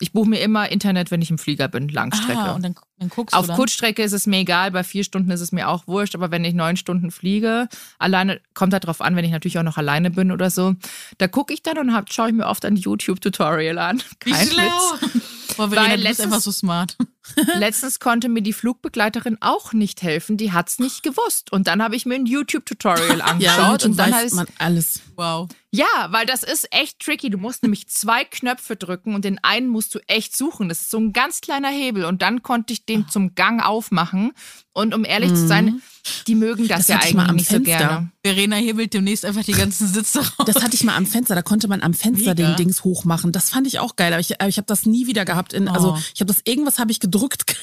Ich 0.00 0.12
buche 0.12 0.28
mir 0.28 0.40
immer 0.40 0.70
Internet, 0.70 1.10
wenn 1.12 1.22
ich 1.22 1.30
im 1.30 1.38
Flieger 1.38 1.68
bin, 1.68 1.88
Langstrecke. 1.88 2.38
Ah, 2.38 2.52
und 2.54 2.62
dann, 2.64 2.74
dann 2.98 3.08
guckst 3.10 3.34
Auf 3.34 3.42
du 3.42 3.48
dann. 3.48 3.56
Kurzstrecke 3.56 4.02
ist 4.02 4.12
es 4.12 4.26
mir 4.26 4.38
egal, 4.38 4.72
bei 4.72 4.82
vier 4.82 5.04
Stunden 5.04 5.30
ist 5.30 5.40
es 5.40 5.52
mir 5.52 5.68
auch 5.68 5.86
wurscht, 5.86 6.14
aber 6.16 6.30
wenn 6.32 6.44
ich 6.44 6.52
neun 6.52 6.76
Stunden 6.76 7.12
fliege, 7.12 7.68
alleine, 7.98 8.40
kommt 8.54 8.72
halt 8.72 8.86
drauf 8.86 9.00
an, 9.00 9.14
wenn 9.14 9.24
ich 9.24 9.30
natürlich 9.30 9.56
auch 9.58 9.62
noch 9.62 9.76
alleine 9.78 10.10
bin 10.10 10.32
oder 10.32 10.50
so, 10.50 10.74
da 11.18 11.28
gucke 11.28 11.54
ich 11.54 11.62
dann 11.62 11.78
und 11.78 11.94
hab, 11.94 12.12
schaue 12.12 12.28
ich 12.28 12.34
mir 12.34 12.46
oft 12.46 12.64
ein 12.64 12.74
YouTube-Tutorial 12.76 13.78
an. 13.78 14.02
Wie 14.24 14.32
Kein 14.32 14.48
schlau. 14.48 14.62
Witz. 14.62 15.56
Boah, 15.56 15.68
Verena, 15.70 15.90
Weil 15.92 16.00
letztens- 16.00 16.26
einfach 16.26 16.40
so 16.40 16.50
smart. 16.50 16.96
Letztens 17.58 18.00
konnte 18.00 18.28
mir 18.28 18.42
die 18.42 18.52
Flugbegleiterin 18.52 19.38
auch 19.40 19.72
nicht 19.72 20.02
helfen, 20.02 20.36
die 20.36 20.52
hat's 20.52 20.78
nicht 20.78 21.02
gewusst. 21.02 21.52
Und 21.52 21.66
dann 21.66 21.82
habe 21.82 21.96
ich 21.96 22.04
mir 22.06 22.14
ein 22.16 22.26
YouTube-Tutorial 22.26 23.20
angeschaut 23.22 23.82
YouTube 23.82 23.90
und 23.92 23.96
dann 23.98 24.10
weiß 24.12 24.16
heißt 24.24 24.34
man 24.34 24.46
alles. 24.58 25.00
Wow. 25.16 25.48
ja, 25.70 25.86
weil 26.10 26.26
das 26.26 26.42
ist 26.42 26.66
echt 26.72 26.98
tricky. 27.00 27.30
Du 27.30 27.38
musst 27.38 27.62
nämlich 27.62 27.88
zwei 27.88 28.24
Knöpfe 28.24 28.76
drücken 28.76 29.14
und 29.14 29.24
den 29.24 29.38
einen 29.42 29.68
musst 29.68 29.94
du 29.94 30.00
echt 30.08 30.36
suchen. 30.36 30.68
Das 30.68 30.80
ist 30.82 30.90
so 30.90 30.98
ein 30.98 31.12
ganz 31.12 31.40
kleiner 31.40 31.68
Hebel 31.70 32.04
und 32.04 32.20
dann 32.20 32.42
konnte 32.42 32.72
ich 32.72 32.84
den 32.84 33.08
zum 33.08 33.34
Gang 33.34 33.64
aufmachen. 33.64 34.32
Und 34.72 34.92
um 34.92 35.04
ehrlich 35.04 35.30
zu 35.30 35.46
sein, 35.46 35.80
die 36.26 36.34
mögen 36.34 36.66
das, 36.66 36.86
Das 36.86 36.88
ja 36.88 36.96
eigentlich 36.98 37.28
am 37.28 37.36
nicht 37.36 37.46
so 37.46 37.54
Fenster. 37.54 37.78
gerne. 37.78 38.10
Verena 38.24 38.56
hebelt 38.56 38.92
demnächst 38.92 39.24
einfach 39.24 39.44
die 39.44 39.52
ganzen 39.52 39.86
Sitze 39.86 40.18
raus. 40.18 40.46
Das 40.46 40.56
hatte 40.64 40.74
ich 40.74 40.82
mal 40.82 40.96
am 40.96 41.06
Fenster, 41.06 41.36
da 41.36 41.42
konnte 41.42 41.68
man 41.68 41.80
am 41.80 41.94
Fenster 41.94 42.34
Mega. 42.34 42.48
den 42.48 42.56
Dings 42.56 42.82
hochmachen. 42.82 43.30
Das 43.30 43.50
fand 43.50 43.68
ich 43.68 43.78
auch 43.78 43.94
geil, 43.94 44.12
aber 44.12 44.18
ich, 44.20 44.30
ich 44.48 44.56
habe 44.56 44.66
das 44.66 44.84
nie 44.84 45.06
wieder 45.06 45.24
gehabt. 45.24 45.52
In, 45.52 45.68
Also 45.68 45.92
Oh. 45.92 45.98
ich 46.12 46.20
habe 46.20 46.26
das, 46.26 46.40
irgendwas 46.44 46.80
habe 46.80 46.90
ich 46.90 46.98
gedrückt 46.98 47.13
keine 47.46 47.58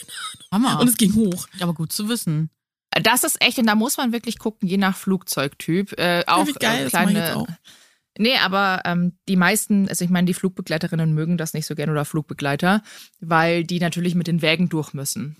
Hammer. 0.51 0.69
Ahnung, 0.69 0.81
und 0.81 0.89
es 0.89 0.97
ging 0.97 1.15
hoch. 1.15 1.47
Aber 1.59 1.73
gut 1.73 1.91
zu 1.91 2.09
wissen. 2.09 2.49
Das 2.91 3.23
ist 3.23 3.41
echt, 3.41 3.57
und 3.57 3.67
da 3.67 3.75
muss 3.75 3.97
man 3.97 4.11
wirklich 4.11 4.37
gucken, 4.37 4.67
je 4.67 4.77
nach 4.77 4.97
Flugzeugtyp. 4.97 5.97
Äh, 5.97 6.25
auch 6.27 6.45
geil, 6.59 6.73
äh, 6.73 6.77
ich 6.77 6.81
jetzt 6.83 6.89
kleine. 6.91 7.37
auch. 7.37 7.47
Nee, 8.17 8.37
aber 8.37 8.81
ähm, 8.83 9.17
die 9.29 9.37
meisten, 9.37 9.87
also 9.87 10.03
ich 10.03 10.11
meine, 10.11 10.25
die 10.25 10.33
Flugbegleiterinnen 10.33 11.13
mögen 11.13 11.37
das 11.37 11.53
nicht 11.53 11.65
so 11.65 11.75
gern 11.75 11.89
oder 11.89 12.03
Flugbegleiter, 12.03 12.83
weil 13.21 13.63
die 13.63 13.79
natürlich 13.79 14.15
mit 14.15 14.27
den 14.27 14.41
Wägen 14.41 14.67
durch 14.67 14.93
müssen. 14.93 15.37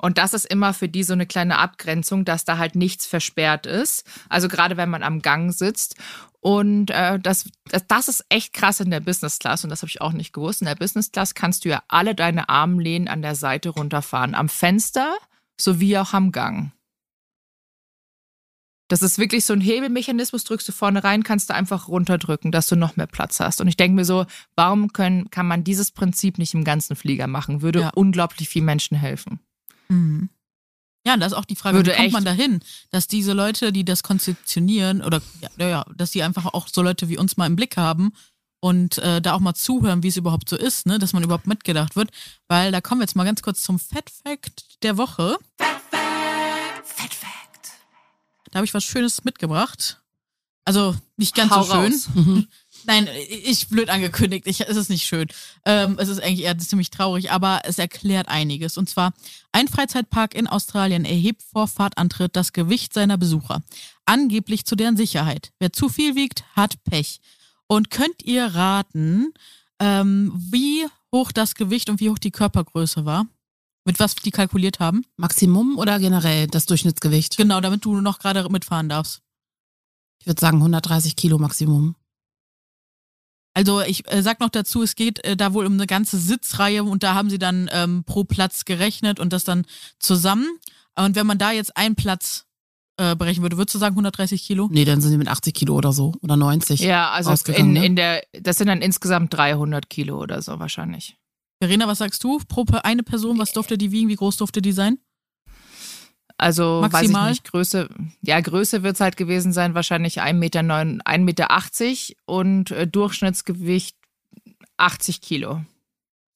Und 0.00 0.16
das 0.16 0.32
ist 0.32 0.46
immer 0.46 0.74
für 0.74 0.88
die 0.88 1.02
so 1.02 1.12
eine 1.12 1.26
kleine 1.26 1.58
Abgrenzung, 1.58 2.24
dass 2.24 2.44
da 2.44 2.56
halt 2.56 2.76
nichts 2.76 3.06
versperrt 3.06 3.66
ist. 3.66 4.04
Also 4.28 4.46
gerade 4.48 4.76
wenn 4.76 4.90
man 4.90 5.02
am 5.02 5.22
Gang 5.22 5.52
sitzt. 5.52 5.96
Und 6.40 6.90
äh, 6.90 7.18
das, 7.18 7.48
das, 7.88 8.08
ist 8.08 8.24
echt 8.28 8.52
krass 8.52 8.80
in 8.80 8.90
der 8.90 9.00
Business 9.00 9.38
Class 9.38 9.64
und 9.64 9.70
das 9.70 9.82
habe 9.82 9.88
ich 9.88 10.00
auch 10.00 10.12
nicht 10.12 10.32
gewusst. 10.32 10.62
In 10.62 10.66
der 10.66 10.76
Business 10.76 11.10
Class 11.10 11.34
kannst 11.34 11.64
du 11.64 11.68
ja 11.68 11.82
alle 11.88 12.14
deine 12.14 12.48
Armlehnen 12.48 13.08
an 13.08 13.22
der 13.22 13.34
Seite 13.34 13.70
runterfahren. 13.70 14.34
Am 14.34 14.48
Fenster 14.48 15.16
sowie 15.60 15.98
auch 15.98 16.12
am 16.12 16.30
Gang. 16.30 16.72
Das 18.88 19.02
ist 19.02 19.18
wirklich 19.18 19.44
so 19.44 19.52
ein 19.52 19.60
Hebelmechanismus, 19.60 20.44
drückst 20.44 20.68
du 20.68 20.72
vorne 20.72 21.04
rein, 21.04 21.22
kannst 21.22 21.50
du 21.50 21.54
einfach 21.54 21.88
runterdrücken, 21.88 22.50
dass 22.52 22.68
du 22.68 22.76
noch 22.76 22.96
mehr 22.96 23.06
Platz 23.06 23.38
hast. 23.38 23.60
Und 23.60 23.68
ich 23.68 23.76
denke 23.76 23.96
mir 23.96 24.06
so, 24.06 24.24
warum 24.56 24.94
können, 24.94 25.30
kann 25.30 25.46
man 25.46 25.62
dieses 25.62 25.90
Prinzip 25.90 26.38
nicht 26.38 26.54
im 26.54 26.64
ganzen 26.64 26.96
Flieger 26.96 27.26
machen? 27.26 27.60
Würde 27.60 27.80
Ja. 27.80 27.90
unglaublich 27.94 28.48
viel 28.48 28.62
Menschen 28.62 28.96
helfen. 28.96 29.40
Mhm. 29.88 30.30
Ja, 31.08 31.14
und 31.14 31.20
da 31.20 31.26
ist 31.26 31.32
auch 31.32 31.46
die 31.46 31.56
Frage, 31.56 31.78
Würde 31.78 31.92
wie 31.92 31.94
kommt 31.94 32.04
echt- 32.08 32.12
man 32.12 32.24
dahin, 32.26 32.60
dass 32.90 33.06
diese 33.06 33.32
Leute, 33.32 33.72
die 33.72 33.82
das 33.82 34.02
konzeptionieren, 34.02 35.00
oder 35.02 35.22
ja, 35.58 35.66
ja, 35.68 35.84
dass 35.96 36.10
die 36.10 36.22
einfach 36.22 36.44
auch 36.44 36.68
so 36.70 36.82
Leute 36.82 37.08
wie 37.08 37.16
uns 37.16 37.38
mal 37.38 37.46
im 37.46 37.56
Blick 37.56 37.78
haben 37.78 38.12
und 38.60 38.98
äh, 38.98 39.22
da 39.22 39.32
auch 39.32 39.40
mal 39.40 39.54
zuhören, 39.54 40.02
wie 40.02 40.08
es 40.08 40.18
überhaupt 40.18 40.50
so 40.50 40.56
ist, 40.56 40.84
ne, 40.84 40.98
dass 40.98 41.14
man 41.14 41.22
überhaupt 41.22 41.46
mitgedacht 41.46 41.96
wird. 41.96 42.10
Weil 42.46 42.72
da 42.72 42.82
kommen 42.82 43.00
wir 43.00 43.04
jetzt 43.04 43.16
mal 43.16 43.24
ganz 43.24 43.40
kurz 43.40 43.62
zum 43.62 43.78
Fat 43.78 44.10
Fact 44.10 44.82
der 44.82 44.98
Woche. 44.98 45.38
Da 48.50 48.56
habe 48.58 48.66
ich 48.66 48.74
was 48.74 48.84
Schönes 48.84 49.24
mitgebracht. 49.24 50.02
Also 50.66 50.94
nicht 51.16 51.34
ganz 51.34 51.50
Hau 51.52 51.62
so 51.62 51.72
schön. 51.72 52.48
Nein, 52.84 53.08
ich 53.28 53.68
blöd 53.68 53.90
angekündigt. 53.90 54.46
Ich, 54.46 54.60
es 54.60 54.76
ist 54.76 54.90
nicht 54.90 55.04
schön. 55.04 55.28
Ähm, 55.64 55.96
es 55.98 56.08
ist 56.08 56.22
eigentlich 56.22 56.44
eher 56.44 56.56
ziemlich 56.58 56.90
traurig, 56.90 57.30
aber 57.30 57.60
es 57.64 57.78
erklärt 57.78 58.28
einiges. 58.28 58.78
Und 58.78 58.88
zwar, 58.88 59.12
ein 59.52 59.68
Freizeitpark 59.68 60.34
in 60.34 60.46
Australien 60.46 61.04
erhebt 61.04 61.42
vor 61.42 61.68
Fahrtantritt 61.68 62.36
das 62.36 62.52
Gewicht 62.52 62.92
seiner 62.92 63.18
Besucher. 63.18 63.62
Angeblich 64.04 64.64
zu 64.64 64.76
deren 64.76 64.96
Sicherheit. 64.96 65.52
Wer 65.58 65.72
zu 65.72 65.88
viel 65.88 66.14
wiegt, 66.14 66.44
hat 66.54 66.82
Pech. 66.84 67.20
Und 67.66 67.90
könnt 67.90 68.22
ihr 68.24 68.46
raten, 68.46 69.32
ähm, 69.78 70.32
wie 70.34 70.86
hoch 71.12 71.32
das 71.32 71.54
Gewicht 71.54 71.90
und 71.90 72.00
wie 72.00 72.10
hoch 72.10 72.18
die 72.18 72.30
Körpergröße 72.30 73.04
war? 73.04 73.26
Mit 73.84 74.00
was 74.00 74.14
die 74.16 74.30
kalkuliert 74.30 74.80
haben? 74.80 75.04
Maximum 75.16 75.78
oder 75.78 75.98
generell 75.98 76.46
das 76.46 76.66
Durchschnittsgewicht? 76.66 77.36
Genau, 77.36 77.60
damit 77.60 77.84
du 77.84 78.00
noch 78.00 78.18
gerade 78.18 78.46
mitfahren 78.50 78.88
darfst. 78.88 79.22
Ich 80.20 80.26
würde 80.26 80.40
sagen 80.40 80.58
130 80.58 81.16
Kilo 81.16 81.38
Maximum. 81.38 81.94
Also 83.58 83.80
ich 83.80 84.08
äh, 84.12 84.22
sag 84.22 84.38
noch 84.38 84.50
dazu, 84.50 84.84
es 84.84 84.94
geht 84.94 85.24
äh, 85.24 85.36
da 85.36 85.52
wohl 85.52 85.66
um 85.66 85.72
eine 85.72 85.88
ganze 85.88 86.16
Sitzreihe 86.16 86.84
und 86.84 87.02
da 87.02 87.14
haben 87.14 87.28
sie 87.28 87.40
dann 87.40 87.68
ähm, 87.72 88.04
pro 88.04 88.22
Platz 88.22 88.64
gerechnet 88.64 89.18
und 89.18 89.32
das 89.32 89.42
dann 89.42 89.66
zusammen. 89.98 90.46
Und 90.94 91.16
wenn 91.16 91.26
man 91.26 91.38
da 91.38 91.50
jetzt 91.50 91.76
einen 91.76 91.96
Platz 91.96 92.46
äh, 92.98 93.16
berechnen 93.16 93.42
würde, 93.42 93.58
würdest 93.58 93.74
du 93.74 93.80
sagen 93.80 93.94
130 93.94 94.44
Kilo? 94.44 94.68
Nee, 94.70 94.84
dann 94.84 95.00
sind 95.00 95.10
sie 95.10 95.18
mit 95.18 95.26
80 95.26 95.54
Kilo 95.54 95.74
oder 95.74 95.92
so. 95.92 96.14
Oder 96.22 96.36
90. 96.36 96.78
Ja, 96.82 97.10
also 97.10 97.34
in, 97.52 97.72
ne? 97.72 97.84
in 97.84 97.96
der, 97.96 98.22
das 98.30 98.58
sind 98.58 98.68
dann 98.68 98.80
insgesamt 98.80 99.34
300 99.34 99.90
Kilo 99.90 100.22
oder 100.22 100.40
so 100.40 100.60
wahrscheinlich. 100.60 101.16
Verena, 101.60 101.88
was 101.88 101.98
sagst 101.98 102.22
du? 102.22 102.38
Pro 102.46 102.64
eine 102.84 103.02
Person, 103.02 103.40
was 103.40 103.50
durfte 103.50 103.76
die 103.76 103.90
wiegen? 103.90 104.08
Wie 104.08 104.14
groß 104.14 104.36
durfte 104.36 104.62
die 104.62 104.70
sein? 104.70 104.98
Also 106.38 106.82
weiß 106.82 106.92
Maximal? 106.92 107.32
ich 107.32 107.38
nicht, 107.42 107.50
Größe, 107.50 107.88
ja, 108.22 108.40
Größe 108.40 108.84
wird 108.84 108.94
es 108.94 109.00
halt 109.00 109.16
gewesen 109.16 109.52
sein, 109.52 109.74
wahrscheinlich 109.74 110.22
1,80 110.22 110.32
Meter, 110.34 110.60
1,80 110.60 111.18
Meter 111.18 111.48
und 112.26 112.70
äh, 112.70 112.86
Durchschnittsgewicht 112.86 113.96
80 114.76 115.20
Kilo. 115.20 115.64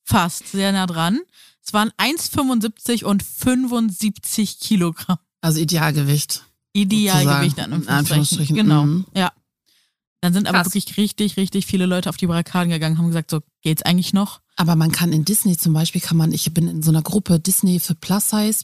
Fast, 0.05 0.49
sehr 0.49 0.73
nah 0.73 0.87
dran. 0.87 1.21
Es 1.65 1.73
waren 1.73 1.91
1,75 1.99 3.05
und 3.05 3.23
75 3.23 4.59
Kilogramm. 4.59 5.19
Also 5.41 5.61
Idealgewicht. 5.61 6.45
Idealgewicht 6.73 7.61
an 7.61 7.73
in 7.73 7.89
Anführungsstrichen, 7.89 8.57
Genau, 8.57 8.85
mhm. 8.85 9.07
ja. 9.15 9.33
Dann 10.21 10.33
sind 10.33 10.49
aber 10.49 10.63
Krass. 10.63 10.75
wirklich 10.75 10.97
richtig, 10.97 11.37
richtig 11.37 11.67
viele 11.67 11.87
Leute 11.87 12.09
auf 12.09 12.17
die 12.17 12.27
Barrikaden 12.27 12.71
gegangen, 12.71 12.99
haben 12.99 13.09
gesagt, 13.09 13.31
so 13.31 13.41
geht's 13.61 13.83
eigentlich 13.83 14.13
noch? 14.13 14.41
Aber 14.57 14.77
man 14.77 14.93
kann 14.93 15.13
in 15.13 15.25
Disney 15.25 15.57
zum 15.57 15.73
Beispiel, 15.73 16.01
kann 16.01 16.17
man, 16.17 16.33
ich 16.33 16.53
bin 16.55 16.69
in 16.69 16.83
so 16.83 16.91
einer 16.91 17.03
Gruppe 17.03 17.41
Disney 17.41 17.81
für 17.81 17.95
Plus 17.95 18.31
Size 18.31 18.63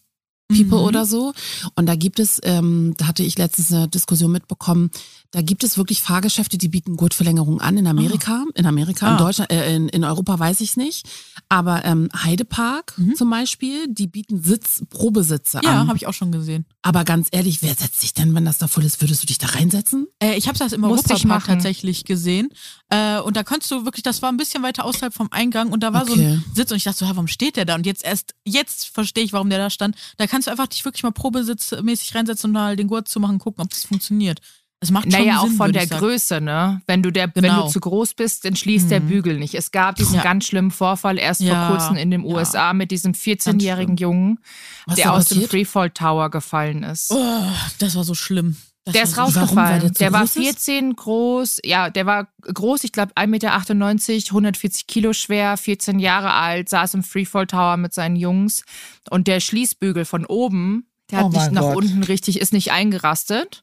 People 0.48 0.78
Mhm. 0.78 0.84
oder 0.84 1.04
so. 1.06 1.32
Und 1.74 1.86
da 1.86 1.94
gibt 1.94 2.18
es, 2.18 2.40
ähm, 2.42 2.94
da 2.96 3.06
hatte 3.08 3.22
ich 3.22 3.36
letztens 3.36 3.72
eine 3.72 3.88
Diskussion 3.88 4.32
mitbekommen, 4.32 4.90
da 5.30 5.42
gibt 5.42 5.62
es 5.62 5.76
wirklich 5.76 6.00
Fahrgeschäfte, 6.02 6.56
die 6.56 6.68
bieten 6.68 6.96
Gurtverlängerung 6.96 7.60
an 7.60 7.76
in 7.76 7.86
Amerika. 7.86 8.44
In 8.54 8.64
Amerika, 8.66 9.06
in 9.08 9.14
Ah. 9.14 9.18
Deutschland, 9.18 9.52
äh, 9.52 9.74
in, 9.76 9.88
in 9.90 10.02
Europa 10.04 10.38
weiß 10.38 10.60
ich 10.62 10.76
nicht. 10.76 11.06
Aber 11.50 11.84
ähm, 11.84 12.08
Heidepark 12.14 12.94
Mhm. 12.98 13.14
zum 13.14 13.28
Beispiel, 13.30 13.86
die 13.88 14.06
bieten 14.06 14.42
Sitz, 14.42 14.82
Probesitze 14.88 15.60
Ja, 15.62 15.82
an. 15.82 15.88
habe 15.88 15.96
ich 15.98 16.06
auch 16.06 16.14
schon 16.14 16.32
gesehen. 16.32 16.64
Aber 16.82 17.04
ganz 17.04 17.28
ehrlich, 17.30 17.62
wer 17.62 17.74
setzt 17.74 18.00
sich 18.00 18.14
denn, 18.14 18.34
wenn 18.34 18.44
das 18.46 18.56
da 18.58 18.68
voll 18.68 18.84
ist, 18.84 19.00
würdest 19.02 19.22
du 19.22 19.26
dich 19.26 19.38
da 19.38 19.48
reinsetzen? 19.48 20.06
Äh, 20.22 20.36
ich 20.36 20.48
habe 20.48 20.58
das 20.58 20.72
im 20.72 20.80
Musste 20.80 21.12
Europapark 21.12 21.44
tatsächlich 21.44 22.04
gesehen. 22.04 22.48
Äh, 22.88 23.20
und 23.20 23.36
da 23.36 23.44
konntest 23.44 23.70
du 23.70 23.84
wirklich, 23.84 24.02
das 24.02 24.22
war 24.22 24.30
ein 24.32 24.36
bisschen 24.38 24.62
weiter 24.62 24.84
außerhalb 24.86 25.12
vom 25.12 25.28
Eingang 25.30 25.70
und 25.72 25.82
da 25.82 25.92
war 25.92 26.06
so 26.06 26.12
Okay. 26.14 26.26
ein 26.26 26.44
Sitz 26.54 26.70
und 26.70 26.78
ich 26.78 26.84
dachte 26.84 26.98
so, 27.00 27.04
ja, 27.04 27.10
warum 27.10 27.28
steht 27.28 27.56
der 27.56 27.66
da? 27.66 27.74
Und 27.74 27.84
jetzt 27.84 28.02
erst, 28.04 28.34
jetzt 28.44 28.88
verstehe 28.88 29.24
ich, 29.24 29.32
warum 29.34 29.50
der 29.50 29.58
da 29.58 29.68
stand. 29.68 29.94
Da 30.16 30.26
kannst 30.26 30.46
du 30.46 30.50
einfach 30.50 30.66
dich 30.68 30.84
wirklich 30.84 31.02
mal 31.02 31.10
probesitzmäßig 31.12 32.14
reinsetzen 32.14 32.48
und 32.48 32.52
mal 32.54 32.76
den 32.76 32.86
Gurt 32.88 33.08
zu 33.08 33.20
machen, 33.20 33.38
gucken, 33.38 33.62
ob 33.62 33.70
das 33.70 33.84
funktioniert. 33.84 34.40
Es 34.80 34.92
macht 34.92 35.10
schon 35.12 35.20
Naja, 35.20 35.38
auch 35.40 35.46
Sinn, 35.48 35.56
von 35.56 35.66
würde 35.74 35.86
der. 35.86 35.98
Größe, 35.98 36.40
ne? 36.40 36.80
Wenn 36.86 37.02
du 37.02 37.10
der, 37.10 37.30
wenn 37.34 37.42
Genau. 37.42 37.64
du 37.66 37.72
zu 37.72 37.80
groß 37.80 38.14
bist, 38.14 38.44
dann 38.44 38.54
schließt 38.54 38.90
der 38.92 39.00
Mhm. 39.00 39.06
Bügel 39.08 39.38
nicht. 39.38 39.54
Es 39.54 39.72
gab 39.72 39.96
diesen 39.96 40.14
Ja. 40.16 40.22
ganz 40.22 40.46
schlimmen 40.46 40.70
Vorfall 40.70 41.18
erst 41.18 41.40
Ja, 41.40 41.66
vor 41.66 41.76
kurzem 41.76 41.96
in 41.96 42.12
den 42.12 42.24
ja. 42.24 42.36
USA 42.36 42.72
mit 42.72 42.92
diesem 42.92 43.12
14-jährigen 43.12 43.96
Jungen, 43.96 44.38
Was 44.86 44.94
der 44.96 45.12
aus 45.12 45.24
dem 45.26 45.36
passiert? 45.38 45.50
Freefall 45.50 45.90
Tower 45.90 46.30
gefallen 46.30 46.84
ist. 46.84 47.10
Oh, 47.10 47.42
das 47.80 47.96
war 47.96 48.04
so 48.04 48.14
schlimm. 48.14 48.56
Das 48.84 48.92
Der 48.94 49.02
ist 49.02 49.10
so 49.10 49.16
Warum, 49.18 49.34
rausgefallen. 49.34 49.80
der 49.80 49.90
der 49.90 50.12
war 50.12 50.20
groß 50.20 50.36
ist? 50.36 50.42
14 50.44 50.96
groß, 50.96 51.58
ja, 51.64 51.90
der 51.90 52.06
war 52.06 52.28
groß, 52.42 52.84
ich 52.84 52.92
glaube 52.92 53.12
1,98 53.16 53.26
Meter, 53.26 54.32
140 54.32 54.86
Kilo 54.86 55.12
schwer, 55.12 55.56
14 55.58 55.98
Jahre 55.98 56.32
alt, 56.32 56.68
saß 56.70 56.94
im 56.94 57.02
Freefall 57.02 57.46
Tower 57.48 57.76
mit 57.76 57.92
seinen 57.92 58.16
Jungs 58.16 58.62
und 59.10 59.26
der 59.26 59.40
Schließbügel 59.40 60.04
von 60.06 60.24
oben, 60.24 60.86
der 61.10 61.18
hat 61.18 61.24
Oh 61.26 61.28
nicht 61.30 61.38
mein 61.38 61.54
nach 61.54 61.62
Gott. 61.62 61.76
unten 61.76 62.02
richtig, 62.04 62.40
ist 62.40 62.52
nicht 62.54 62.70
eingerastet 62.72 63.62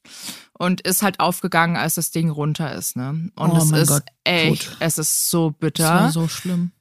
und 0.57 0.81
ist 0.81 1.01
halt 1.03 1.19
aufgegangen, 1.19 1.75
als 1.77 1.95
das 1.95 2.11
Ding 2.11 2.29
runter 2.29 2.73
ist, 2.73 2.95
ne? 2.95 3.29
Und 3.35 3.51
Oh 3.51 3.57
es 3.57 3.71
ist 3.71 3.87
Gott, 3.89 4.03
echt, 4.23 4.67
tot. 4.69 4.77
es 4.79 4.97
ist 4.97 5.29
so 5.29 5.49
Das 5.51 5.59
bitter 5.59 5.83
war 5.93 6.11
so 6.11 6.27
schlimm. 6.27 6.71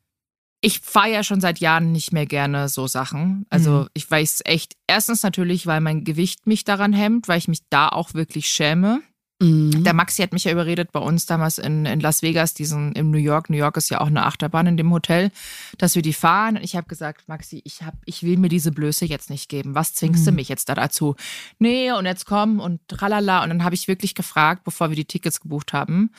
ich 0.60 0.80
fahre 0.80 1.10
ja 1.12 1.22
schon 1.24 1.40
seit 1.40 1.58
Jahren 1.60 1.92
nicht 1.92 2.12
mehr 2.12 2.26
gerne 2.26 2.68
so 2.68 2.86
Sachen. 2.86 3.46
Also 3.50 3.70
Mhm. 3.82 3.88
ich 3.94 4.10
weiß 4.10 4.42
echt, 4.44 4.76
erstens 4.86 5.22
natürlich, 5.22 5.66
weil 5.66 5.80
mein 5.80 6.04
Gewicht 6.04 6.46
mich 6.46 6.64
daran 6.64 6.92
hemmt, 6.92 7.28
weil 7.28 7.38
ich 7.38 7.48
mich 7.48 7.60
da 7.68 7.88
auch 7.88 8.14
wirklich 8.14 8.48
schäme. 8.48 9.02
Mhm. 9.44 9.84
Der 9.84 9.94
Maxi 9.94 10.22
hat 10.22 10.32
mich 10.32 10.44
ja 10.44 10.52
überredet 10.52 10.92
bei 10.92 11.00
uns 11.00 11.26
damals 11.26 11.58
in, 11.58 11.86
in 11.86 12.00
Las 12.00 12.22
Vegas, 12.22 12.54
diesen 12.54 12.92
in 12.92 13.10
New 13.10 13.18
York. 13.18 13.50
New 13.50 13.56
York 13.56 13.76
ist 13.76 13.90
ja 13.90 14.00
auch 14.00 14.06
eine 14.06 14.24
Achterbahn 14.24 14.66
in 14.66 14.76
dem 14.76 14.90
Hotel, 14.90 15.30
dass 15.78 15.94
wir 15.94 16.02
die 16.02 16.12
fahren. 16.12 16.56
Und 16.56 16.64
ich 16.64 16.76
habe 16.76 16.86
gesagt, 16.86 17.28
Maxi, 17.28 17.60
ich 17.64 17.82
hab, 17.82 17.94
ich 18.04 18.22
will 18.22 18.36
mir 18.38 18.48
diese 18.48 18.72
Blöße 18.72 19.04
jetzt 19.04 19.30
nicht 19.30 19.48
geben. 19.48 19.74
Was 19.74 19.94
zwingst 19.94 20.26
du 20.26 20.30
Mhm. 20.30 20.36
mich 20.36 20.48
jetzt 20.48 20.68
da 20.68 20.74
dazu? 20.74 21.16
Nee, 21.58 21.92
und 21.92 22.06
jetzt 22.06 22.26
komm 22.26 22.60
und 22.60 22.80
tralala. 22.88 23.42
Und 23.42 23.50
dann 23.50 23.64
habe 23.64 23.74
ich 23.74 23.88
wirklich 23.88 24.14
gefragt, 24.14 24.64
bevor 24.64 24.88
wir 24.90 24.96
die 24.96 25.04
Tickets 25.04 25.40
gebucht 25.40 25.72
haben, 25.72 26.10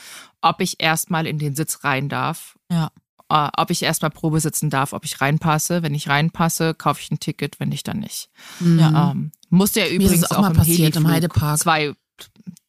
ob 0.41 0.61
ich 0.61 0.76
erstmal 0.80 1.26
in 1.28 1.39
den 1.39 1.55
Sitz 1.55 1.84
rein 1.84 2.09
darf. 2.09 2.57
Ja. 2.71 2.91
Äh, 3.28 3.49
ob 3.57 3.71
ich 3.71 3.82
erstmal 3.82 4.11
Probe 4.11 4.39
sitzen 4.39 4.69
darf, 4.69 4.93
ob 4.93 5.03
ich 5.03 5.19
reinpasse. 5.19 5.82
Wenn 5.82 5.95
ich 5.95 6.07
reinpasse, 6.09 6.76
kaufe 6.76 7.01
ich 7.01 7.09
ein 7.09 7.19
Ticket, 7.19 7.59
wenn 7.59 7.69
nicht, 7.69 7.88
dann 7.88 7.99
nicht. 7.99 8.30
Mhm. 8.59 8.80
Ja. 8.80 9.11
Ähm, 9.11 9.32
musste 9.49 9.80
ja 9.80 9.88
übrigens 9.88 10.30
auch 10.30 10.38
auch, 10.38 10.41
mal 10.41 10.51
im 10.51 10.57
passiert, 10.57 10.95
im 10.95 11.07
Heliflug 11.07 11.41
Heidepark. 11.41 11.57
Zwei, 11.59 11.93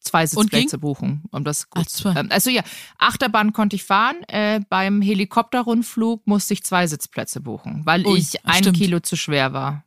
zwei? 0.07 0.25
Sitzplätze 0.25 0.77
buchen, 0.77 1.23
um 1.31 1.43
das 1.43 1.69
gut. 1.69 1.89
Zwei. 1.89 2.15
Ähm, 2.15 2.27
also 2.31 2.49
ja, 2.49 2.63
Achterbahn 2.97 3.53
konnte 3.53 3.75
ich 3.75 3.83
fahren. 3.83 4.23
Äh, 4.27 4.61
beim 4.69 5.01
Helikopterrundflug 5.01 6.25
musste 6.25 6.53
ich 6.53 6.63
zwei 6.63 6.87
Sitzplätze 6.87 7.41
buchen, 7.41 7.81
weil 7.85 8.05
Ui, 8.05 8.17
ich 8.17 8.45
ein 8.45 8.63
stimmt. 8.63 8.77
Kilo 8.77 8.99
zu 8.99 9.15
schwer 9.15 9.53
war. 9.53 9.83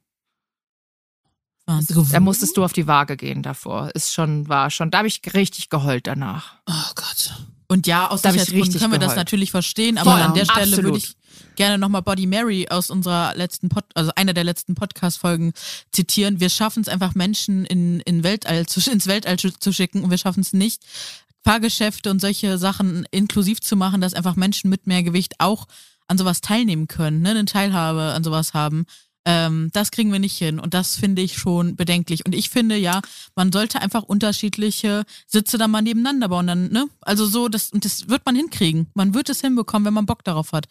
Wahnsinn. 1.67 2.07
Da 2.11 2.21
musstest 2.21 2.57
du 2.57 2.65
auf 2.65 2.73
die 2.73 2.87
Waage 2.87 3.17
gehen 3.17 3.43
davor. 3.43 3.91
Ist 3.95 4.13
schon, 4.13 4.49
war 4.49 4.71
schon, 4.71 4.91
da 4.91 4.99
habe 4.99 5.09
ich 5.09 5.21
richtig 5.35 5.69
geheult 5.69 6.07
danach. 6.07 6.55
Oh 6.67 6.93
Gott. 6.95 7.35
Und 7.69 7.87
ja, 7.87 8.09
aus 8.09 8.23
Da 8.23 8.33
Sicherheitsgründen 8.33 8.81
können 8.81 8.93
wir 8.93 8.99
das 8.99 9.11
geheult. 9.11 9.19
natürlich 9.19 9.51
verstehen, 9.53 9.97
aber 9.97 10.13
Voll. 10.13 10.23
an 10.23 10.35
der 10.35 10.45
Stelle 10.45 10.83
würde 10.83 10.99
ich 10.99 11.15
gerne 11.57 11.79
nochmal 11.79 12.03
Body 12.03 12.27
Mary 12.27 12.67
aus 12.69 12.91
unserer 12.91 13.35
letzten 13.37 13.69
Pod, 13.69 13.85
also 13.95 14.11
einer 14.17 14.33
der 14.33 14.45
letzten 14.45 14.75
Podcast-Folgen 14.75 15.53
zitieren. 15.93 16.41
Wir 16.41 16.51
schaffen 16.51 16.83
es 16.83 16.89
einfach, 16.89 17.15
Menschen 17.15 17.65
in, 17.65 18.01
in 18.01 18.23
Weltall 18.23 18.67
zu, 18.67 18.81
ins 18.91 19.07
Weltall 19.07 19.37
zu, 19.39 19.73
schicken 19.73 20.05
und 20.05 20.11
wir 20.11 20.19
schaffen 20.19 20.41
es 20.41 20.53
nicht, 20.53 20.83
Fahrgeschäfte 21.43 22.11
und 22.11 22.21
solche 22.21 22.59
Sachen 22.59 23.07
inklusiv 23.11 23.61
zu 23.61 23.77
machen, 23.77 24.01
dass 24.01 24.15
einfach 24.15 24.37
Menschen 24.37 24.69
mit 24.71 24.87
mehr 24.87 25.03
Gewicht 25.03 25.35
auch 25.39 25.67
an 26.07 26.19
sowas 26.19 26.41
teilnehmen 26.41 26.89
können, 26.89 27.23
ne, 27.23 27.31
eine 27.31 27.45
Teilhabe 27.45 28.03
an 28.15 28.25
sowas 28.25 28.53
haben. 28.53 28.85
Ähm, 29.27 29.71
das 29.73 29.91
kriegen 29.91 30.13
wir 30.13 30.19
nicht 30.19 30.37
hin 30.37 30.59
und 30.59 30.73
das 30.73 30.97
finde 30.97 31.23
ich 31.23 31.37
schon 31.37 31.77
bedenklich. 31.77 32.25
Und 32.25 32.35
ich 32.35 32.51
finde 32.51 32.77
ja, 32.77 33.01
man 33.35 33.53
sollte 33.53 33.83
einfach 33.83 34.03
unterschiedliche 34.03 35.05
Sitze 35.27 35.59
dann 35.59 35.71
mal 35.71 35.83
nebeneinander 35.83 36.29
bauen. 36.29 36.47
Dann, 36.47 36.73
ne? 36.73 36.87
Also 37.01 37.27
so, 37.27 37.49
das, 37.49 37.71
und 37.71 37.85
das 37.85 38.09
wird 38.09 38.25
man 38.25 38.35
hinkriegen. 38.35 38.87
Man 38.95 39.15
wird 39.15 39.29
es 39.29 39.41
hinbekommen, 39.41 39.87
wenn 39.87 39.95
man 39.95 40.07
Bock 40.07 40.25
darauf 40.25 40.53
hat. 40.53 40.67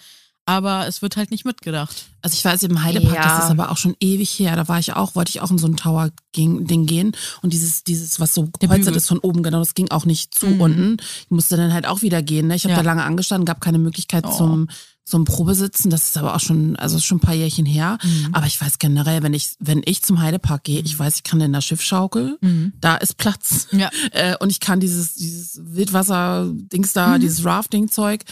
Aber 0.45 0.87
es 0.87 1.03
wird 1.03 1.15
halt 1.15 1.29
nicht 1.29 1.45
mitgedacht. 1.45 2.05
Also 2.23 2.33
ich 2.33 2.43
weiß 2.43 2.63
im 2.63 2.83
Heidepark, 2.83 3.13
Ja. 3.15 3.21
das 3.37 3.45
ist 3.45 3.51
aber 3.51 3.69
auch 3.71 3.77
schon 3.77 3.95
ewig 3.99 4.31
her. 4.39 4.55
Da 4.55 4.67
war 4.67 4.79
ich 4.79 4.93
auch, 4.93 5.13
wollte 5.13 5.29
ich 5.29 5.41
auch 5.41 5.51
in 5.51 5.59
so 5.59 5.67
ein 5.67 5.75
Tower-Ding 5.77 6.85
gehen. 6.87 7.11
Und 7.43 7.53
dieses, 7.53 7.83
dieses, 7.83 8.19
was 8.19 8.33
so 8.33 8.49
gepolstert 8.59 8.95
ist 8.95 9.07
von 9.07 9.19
oben, 9.19 9.43
genau, 9.43 9.59
das 9.59 9.75
ging 9.75 9.91
auch 9.91 10.05
nicht 10.05 10.33
zu 10.33 10.47
Mhm. 10.47 10.61
unten. 10.61 10.97
Ich 11.25 11.29
musste 11.31 11.55
dann 11.55 11.71
halt 11.71 11.85
auch 11.85 12.01
wieder 12.01 12.23
gehen. 12.23 12.47
Ne? 12.47 12.55
Ich 12.55 12.63
habe 12.63 12.71
Ja. 12.73 12.79
da 12.81 12.85
lange 12.85 13.03
angestanden, 13.03 13.45
gab 13.45 13.61
keine 13.61 13.77
Möglichkeit 13.77 14.25
Oh. 14.25 14.35
zum, 14.35 14.69
zum 15.05 15.23
Probesitzen. 15.25 15.91
Das 15.91 16.05
ist 16.05 16.17
aber 16.17 16.35
auch 16.35 16.39
schon, 16.39 16.75
also 16.77 16.97
schon 16.99 17.17
ein 17.17 17.21
paar 17.21 17.35
Jährchen 17.35 17.65
her. 17.67 17.97
Mhm. 18.03 18.29
Aber 18.33 18.47
ich 18.47 18.59
weiß 18.59 18.79
generell, 18.79 19.21
wenn 19.23 19.33
ich, 19.35 19.51
wenn 19.59 19.81
ich 19.85 20.01
zum 20.01 20.19
Heidepark 20.19 20.63
gehe, 20.63 20.81
ich 20.81 20.97
weiß, 20.97 21.17
ich 21.17 21.23
kann 21.23 21.41
in 21.41 21.53
der 21.53 21.61
Schiffschaukel, 21.61 22.37
Mhm. 22.41 22.73
da 22.81 22.95
ist 22.95 23.17
Platz. 23.17 23.67
Ja. 23.71 23.89
Äh, 24.13 24.35
und 24.39 24.49
ich 24.51 24.59
kann 24.59 24.79
dieses, 24.79 25.13
dieses 25.13 25.59
Wildwasser-Dings 25.63 26.93
da, 26.93 27.17
Mhm. 27.17 27.21
dieses 27.21 27.45
Rafting-Zeug 27.45 28.23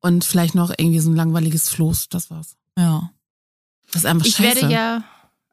und 0.00 0.24
vielleicht 0.24 0.54
noch 0.54 0.70
irgendwie 0.76 1.00
so 1.00 1.10
ein 1.10 1.16
langweiliges 1.16 1.68
Floß, 1.70 2.08
das 2.08 2.30
war's. 2.30 2.56
Ja. 2.78 3.10
Das 3.92 4.02
ist 4.02 4.06
einfach 4.06 4.26
Ich 4.26 4.34
scheiße. 4.36 4.62
werde 4.62 4.72
ja, 4.72 5.04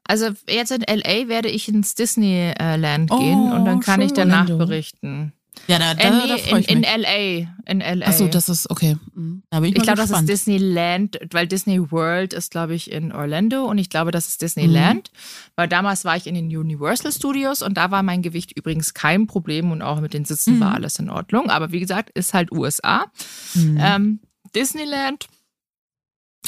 Also 0.06 0.28
jetzt 0.48 0.70
in 0.70 0.82
LA 0.82 1.28
werde 1.28 1.48
ich 1.48 1.68
ins 1.68 1.94
Disneyland 1.94 3.10
Oh, 3.10 3.18
gehen 3.18 3.52
und 3.52 3.64
dann 3.64 3.80
kann 3.80 4.00
ich 4.00 4.12
danach 4.12 4.46
berichten. 4.46 5.32
Ja, 5.68 5.78
da, 5.78 5.94
da, 5.94 6.00
Äh, 6.02 6.10
da 6.28 6.34
nee, 6.34 6.38
freue 6.42 6.58
in, 6.58 6.60
ich 6.60 6.68
in 6.70 6.80
mich. 6.80 6.88
LA. 6.90 7.72
In 7.72 7.80
LA. 8.00 8.06
Achso, 8.06 8.28
das 8.28 8.50
ist 8.50 8.68
okay. 8.70 8.98
Mhm. 9.14 9.42
da 9.48 9.62
ich 9.62 9.74
ich 9.74 9.82
glaube, 9.82 9.96
das 9.96 10.10
ist. 10.10 10.28
Disneyland, 10.28 11.18
weil 11.32 11.48
Disney 11.48 11.90
World 11.90 12.34
ist, 12.34 12.50
glaube 12.50 12.74
ich, 12.74 12.90
in 12.92 13.10
Orlando 13.10 13.64
und 13.64 13.78
ich 13.78 13.88
glaube, 13.88 14.10
das 14.10 14.28
ist 14.28 14.42
Disneyland. 14.42 15.10
Weil 15.56 15.66
damals 15.66 16.04
war 16.04 16.14
ich 16.14 16.26
in 16.26 16.34
den 16.34 16.54
Universal 16.54 17.10
Studios 17.10 17.62
und 17.62 17.74
da 17.78 17.90
war 17.90 18.02
mein 18.02 18.20
Gewicht 18.20 18.52
übrigens 18.56 18.92
kein 18.92 19.26
Problem 19.26 19.72
und 19.72 19.80
auch 19.80 20.00
mit 20.02 20.12
den 20.12 20.26
Sitzen 20.26 20.60
war 20.60 20.74
alles 20.74 20.98
in 20.98 21.08
Ordnung. 21.08 21.48
Aber 21.48 21.72
wie 21.72 21.80
gesagt, 21.80 22.10
ist 22.10 22.34
halt 22.34 22.52
USA. 22.52 23.06
Mhm. 23.54 23.78
Ähm, 23.80 24.20
Disneyland, 24.54 25.26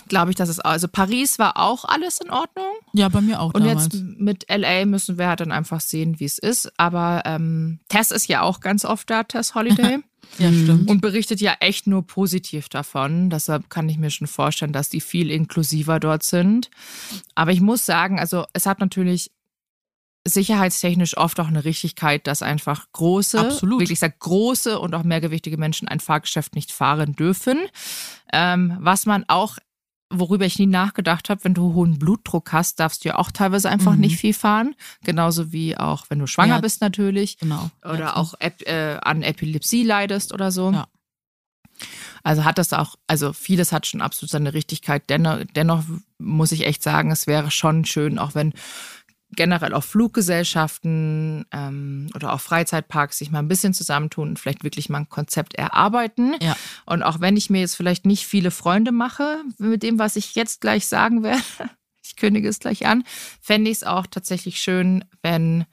glaube 0.09 0.31
ich, 0.31 0.37
das 0.37 0.49
ist 0.49 0.61
also 0.61 0.89
Paris 0.89 1.39
war 1.39 1.57
auch 1.59 1.85
alles 1.85 2.19
in 2.19 2.31
Ordnung. 2.31 2.73
ja, 2.93 3.09
bei 3.09 3.21
mir 3.21 3.41
auch 3.41 3.53
Und 3.55 3.65
damals. 3.65 3.85
jetzt 3.85 3.95
mit 4.19 4.47
LA 4.49 4.87
müssen 4.87 5.19
wir 5.19 5.29
halt 5.29 5.41
dann 5.41 5.53
einfach 5.53 5.81
sehen, 5.81 6.21
wie 6.21 6.25
es 6.25 6.39
ist. 6.39 6.73
Aber 6.79 7.23
ähm, 7.27 7.81
Tess 7.89 8.11
ist 8.11 8.29
ja 8.29 8.43
auch 8.43 8.61
ganz 8.61 8.85
oft 8.85 9.11
da, 9.11 9.25
Tess 9.25 9.55
Holiday. 9.55 9.99
ja, 10.39 10.53
stimmt. 10.53 10.89
und 10.89 11.01
berichtet 11.01 11.41
ja 11.41 11.57
echt 11.61 11.87
nur 11.87 12.07
positiv 12.07 12.69
davon. 12.69 13.29
Deshalb 13.29 13.71
kann 13.71 13.89
ich 13.89 13.99
mir 13.99 14.11
schon 14.11 14.27
vorstellen, 14.29 14.73
dass 14.73 14.89
die 14.89 15.01
viel 15.01 15.31
inklusiver 15.31 16.01
dort 16.01 16.23
sind. 16.23 16.71
Aber 17.35 17.51
ich 17.53 17.61
muss 17.61 17.85
sagen, 17.85 18.19
also 18.19 18.45
es 18.53 18.67
hat 18.67 18.79
natürlich 18.81 19.31
sicherheitstechnisch 20.27 21.17
oft 21.17 21.41
auch 21.41 21.49
eine 21.49 21.65
Richtigkeit, 21.65 22.27
dass 22.27 22.43
einfach 22.43 22.87
große, 22.93 23.39
Absolut. 23.41 23.81
wirklich 23.81 23.99
sag 23.99 24.19
große 24.19 24.79
und 24.79 24.95
auch 24.95 25.03
mehrgewichtige 25.05 25.57
Menschen 25.57 25.89
ein 25.89 26.01
Fahrgeschäft 26.01 26.55
nicht 26.55 26.73
fahren 26.73 27.15
dürfen. 27.15 27.59
Ähm, 28.33 28.77
was 28.81 29.07
man 29.07 29.25
auch 29.29 29.57
worüber 30.11 30.47
ich 30.47 30.59
nie 30.59 30.65
nachgedacht 30.65 31.29
habe, 31.29 31.45
wenn 31.45 31.53
du 31.53 31.75
hohen 31.75 31.99
Blutdruck 31.99 32.51
hast, 32.53 32.81
darfst 32.81 33.05
du 33.05 33.11
ja 33.11 33.17
auch 33.17 33.31
teilweise 33.31 33.69
einfach 33.69 33.93
Mhm. 33.93 34.01
nicht 34.01 34.17
viel 34.17 34.33
fahren. 34.33 34.75
Genauso 35.05 35.53
wie 35.53 35.77
auch, 35.77 36.07
wenn 36.09 36.19
du 36.19 36.27
schwanger 36.27 36.55
Ja. 36.55 36.61
bist 36.63 36.81
natürlich 36.81 37.37
genau. 37.37 37.71
oder 37.85 37.99
Ja, 37.99 38.17
auch 38.17 38.33
äh, 38.41 38.97
an 39.03 39.21
Epilepsie 39.23 39.83
leidest 39.83 40.33
oder 40.33 40.51
so. 40.51 40.73
Ja. 40.73 40.87
Also 42.23 42.45
hat 42.45 42.57
das 42.57 42.73
auch, 42.73 42.97
also 43.07 43.35
vieles 43.35 43.71
hat 43.71 43.87
schon 43.87 44.01
absolut 44.01 44.31
seine 44.31 44.55
Richtigkeit. 44.55 45.03
Dennoch, 45.11 45.41
dennoch 45.55 45.85
muss 46.19 46.53
ich 46.53 46.65
echt 46.67 46.83
sagen, 46.83 47.11
es 47.11 47.27
wäre 47.27 47.51
schon 47.51 47.85
schön, 47.85 48.19
auch 48.19 48.35
wenn 48.35 48.55
generell 49.39 49.73
auch 49.73 49.85
Fluggesellschaften 49.85 51.47
ähm, 51.53 52.11
oder 52.17 52.33
auch 52.33 52.41
Freizeitparks 52.41 53.19
sich 53.19 53.31
mal 53.31 53.39
ein 53.39 53.47
bisschen 53.47 53.73
zusammentun 53.73 54.31
und 54.31 54.39
vielleicht 54.39 54.65
wirklich 54.65 54.89
mal 54.89 54.99
ein 54.99 55.09
Konzept 55.09 55.55
erarbeiten. 55.55 56.35
Ja. 56.43 56.57
Und 56.87 57.05
auch 57.05 57.21
wenn 57.21 57.37
ich 57.37 57.49
mir 57.49 57.61
jetzt 57.61 57.77
vielleicht 57.77 58.05
nicht 58.05 58.27
viele 58.27 58.51
Freunde 58.51 58.91
mache 58.91 59.45
mit 59.59 59.85
dem, 59.85 60.01
was 60.01 60.17
ich 60.17 60.35
jetzt 60.35 60.61
gleich 60.61 60.89
sagen 60.89 61.23
werde, 61.23 61.41
ich 62.03 62.17
kündige 62.17 62.49
es 62.49 62.59
gleich 62.59 62.85
an, 62.85 63.05
fände 63.41 63.71
ich 63.71 63.79
es 63.79 63.85
auch 63.85 64.09
tatsächlich 64.09 64.59
schön, 64.59 65.05
wenn 65.23 65.67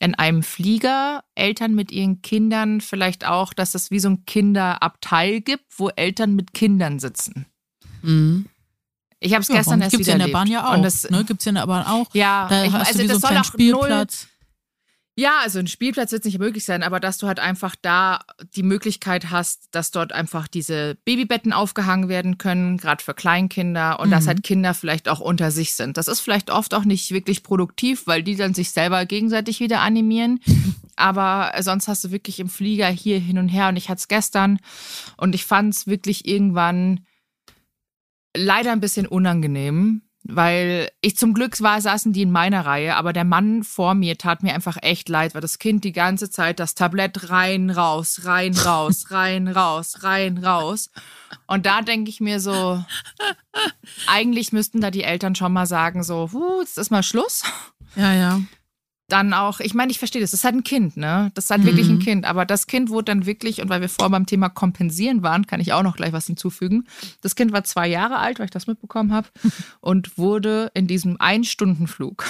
in 0.00 0.14
einem 0.14 0.42
Flieger 0.42 1.22
Eltern 1.34 1.74
mit 1.74 1.92
ihren 1.92 2.22
Kindern 2.22 2.80
vielleicht 2.80 3.26
auch, 3.26 3.52
dass 3.52 3.74
es 3.74 3.90
wie 3.90 4.00
so 4.00 4.08
ein 4.08 4.24
Kinderabteil 4.24 5.42
gibt, 5.42 5.66
wo 5.76 5.90
Eltern 5.90 6.34
mit 6.34 6.54
Kindern 6.54 6.98
sitzen. 6.98 7.44
Mhm. 8.00 8.46
Ich 9.24 9.32
habe 9.34 9.42
es 9.42 9.48
Ja, 9.48 9.56
gestern 9.56 9.80
erst 9.80 9.92
gibt's 9.92 10.06
wieder 10.06 10.18
ja 10.18 10.24
in 10.24 10.30
der 10.30 10.32
Bahn 10.38 10.48
ja 10.48 10.68
auch. 10.68 10.74
Und 10.74 10.82
das, 10.82 11.08
ne? 11.08 11.24
Gibt's 11.24 11.44
ja 11.44 11.50
in 11.50 11.54
der 11.56 11.66
Bahn 11.66 11.86
auch. 11.86 12.06
ja, 12.12 12.46
Da 12.48 12.64
ich, 12.64 12.72
also 12.74 12.92
so 12.98 13.06
das 13.06 13.10
einen 13.10 13.20
soll 13.20 13.30
auch 13.30 13.34
null, 13.34 13.42
Spielplatz. 13.44 14.26
Ja, 15.14 15.40
also 15.42 15.58
ein 15.58 15.66
Spielplatz 15.66 16.10
wird 16.12 16.24
nicht 16.24 16.38
möglich 16.38 16.64
sein, 16.64 16.82
aber 16.82 16.98
dass 16.98 17.18
du 17.18 17.26
halt 17.26 17.38
einfach 17.38 17.76
da 17.82 18.20
die 18.56 18.62
Möglichkeit 18.62 19.28
hast, 19.30 19.68
dass 19.72 19.90
dort 19.90 20.14
einfach 20.14 20.48
diese 20.48 20.94
Babybetten 21.04 21.52
aufgehangen 21.52 22.08
werden 22.08 22.38
können, 22.38 22.78
gerade 22.78 23.04
für 23.04 23.12
Kleinkinder 23.12 24.00
und 24.00 24.10
dass 24.10 24.24
Mhm. 24.24 24.28
halt 24.28 24.42
Kinder 24.42 24.72
vielleicht 24.72 25.10
auch 25.10 25.20
unter 25.20 25.50
sich 25.50 25.74
sind. 25.74 25.98
Das 25.98 26.08
ist 26.08 26.20
vielleicht 26.20 26.50
oft 26.50 26.72
auch 26.72 26.84
nicht 26.86 27.10
wirklich 27.10 27.42
produktiv, 27.42 28.06
weil 28.06 28.22
die 28.22 28.36
dann 28.36 28.54
sich 28.54 28.70
selber 28.70 29.04
gegenseitig 29.04 29.60
wieder 29.60 29.82
animieren. 29.82 30.40
Aber 30.96 31.52
sonst 31.60 31.88
hast 31.88 32.04
du 32.04 32.10
wirklich 32.10 32.40
im 32.40 32.48
Flieger 32.48 32.88
hier 32.88 33.18
hin 33.18 33.36
und 33.36 33.48
her 33.48 33.68
und 33.68 33.76
ich 33.76 33.90
hatte 33.90 33.98
es 33.98 34.08
gestern 34.08 34.60
und 35.18 35.34
ich 35.34 35.44
fand 35.44 35.74
es 35.74 35.86
wirklich 35.86 36.26
irgendwann 36.26 37.00
leider 38.36 38.72
ein 38.72 38.80
bisschen 38.80 39.06
unangenehm, 39.06 40.02
weil 40.24 40.90
ich 41.00 41.16
zum 41.16 41.34
Glück 41.34 41.60
war, 41.60 41.80
saßen 41.80 42.12
die 42.12 42.22
in 42.22 42.30
meiner 42.30 42.64
Reihe, 42.64 42.94
aber 42.96 43.12
der 43.12 43.24
Mann 43.24 43.64
vor 43.64 43.94
mir 43.94 44.16
tat 44.18 44.42
mir 44.42 44.54
einfach 44.54 44.76
echt 44.80 45.08
leid, 45.08 45.34
weil 45.34 45.40
das 45.40 45.58
Kind 45.58 45.84
die 45.84 45.92
ganze 45.92 46.30
Zeit 46.30 46.60
das 46.60 46.74
Tablett 46.74 47.30
rein, 47.30 47.70
raus, 47.70 48.20
rein, 48.24 48.56
raus, 48.56 49.06
rein, 49.10 49.48
raus, 49.48 50.02
rein, 50.02 50.38
raus. 50.38 50.90
Und 51.46 51.66
da 51.66 51.82
denke 51.82 52.10
ich 52.10 52.20
mir 52.20 52.40
so, 52.40 52.84
eigentlich 54.06 54.52
müssten 54.52 54.80
da 54.80 54.90
die 54.90 55.02
Eltern 55.02 55.34
schon 55.34 55.52
mal 55.52 55.66
sagen, 55.66 56.02
so, 56.02 56.30
huh, 56.32 56.60
jetzt 56.60 56.78
ist 56.78 56.90
mal 56.90 57.02
Schluss 57.02 57.42
Ja, 57.96 58.12
ja. 58.12 58.40
Dann 59.12 59.34
auch, 59.34 59.60
ich 59.60 59.74
meine, 59.74 59.92
ich 59.92 59.98
verstehe 59.98 60.20
das, 60.22 60.30
das 60.32 60.40
ist 60.40 60.44
halt 60.44 60.54
ein 60.56 60.64
Kind, 60.64 60.96
ne? 60.96 61.30
Das 61.34 61.44
ist 61.44 61.50
halt 61.50 61.64
wirklich 61.64 61.88
ein 61.88 61.98
Kind, 61.98 62.24
aber 62.24 62.44
das 62.46 62.66
Kind 62.66 62.88
wurde 62.90 63.04
dann 63.06 63.26
wirklich, 63.26 63.60
und 63.60 63.68
weil 63.68 63.80
wir 63.82 63.88
vorher 63.88 64.10
beim 64.10 64.26
Thema 64.26 64.48
Kompensieren 64.48 65.22
waren, 65.22 65.46
kann 65.46 65.60
ich 65.60 65.72
auch 65.72 65.82
noch 65.82 65.96
gleich 65.96 66.12
was 66.12 66.26
hinzufügen. 66.26 66.86
Das 67.20 67.34
Kind 67.36 67.52
war 67.52 67.62
zwei 67.64 67.86
Jahre 67.88 68.16
alt, 68.18 68.38
weil 68.38 68.46
ich 68.46 68.50
das 68.50 68.66
mitbekommen 68.66 69.12
habe, 69.12 69.28
und 69.80 70.16
wurde 70.18 70.70
in 70.74 70.86
diesem 70.86 71.20
Ein-Stunden-Flug 71.20 72.24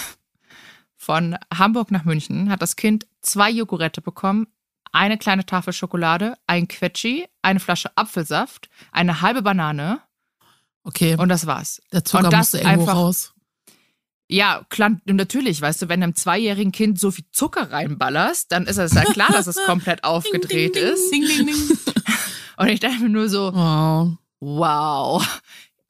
von 0.96 1.36
Hamburg 1.56 1.90
nach 1.90 2.04
München, 2.04 2.50
hat 2.50 2.62
das 2.62 2.76
Kind 2.76 3.06
zwei 3.22 3.50
Joghurette 3.50 4.00
bekommen, 4.00 4.46
eine 4.92 5.16
kleine 5.18 5.46
Tafel 5.46 5.72
Schokolade, 5.72 6.34
ein 6.46 6.68
Quetschi, 6.68 7.26
eine 7.40 7.60
Flasche 7.60 7.90
Apfelsaft, 7.96 8.68
eine 8.92 9.22
halbe 9.22 9.42
Banane 9.42 10.00
Okay. 10.84 11.16
und 11.16 11.28
das 11.28 11.46
war's. 11.46 11.80
der 11.92 12.04
Zucker 12.04 12.24
und 12.24 12.32
das 12.32 12.38
musste 12.52 12.58
irgendwo 12.58 12.80
einfach- 12.82 12.94
raus. 12.96 13.32
Ja, 14.32 14.64
klar, 14.70 14.92
natürlich, 15.04 15.60
weißt 15.60 15.82
du, 15.82 15.88
wenn 15.88 16.02
einem 16.02 16.14
zweijährigen 16.14 16.72
Kind 16.72 16.98
so 16.98 17.10
viel 17.10 17.24
Zucker 17.32 17.70
reinballerst, 17.70 18.50
dann 18.50 18.66
ist 18.66 18.78
es 18.78 18.94
ja 18.94 19.04
klar, 19.04 19.28
dass 19.30 19.46
es 19.46 19.56
komplett 19.66 20.04
aufgedreht 20.04 20.74
ist. 20.76 21.10
Ding, 21.12 21.26
ding, 21.26 21.46
ding. 21.46 21.78
Und 22.56 22.68
ich 22.68 22.80
dachte 22.80 22.98
mir 23.00 23.08
nur 23.10 23.28
so, 23.28 23.52
Wow. 23.54 24.16
wow. 24.40 25.40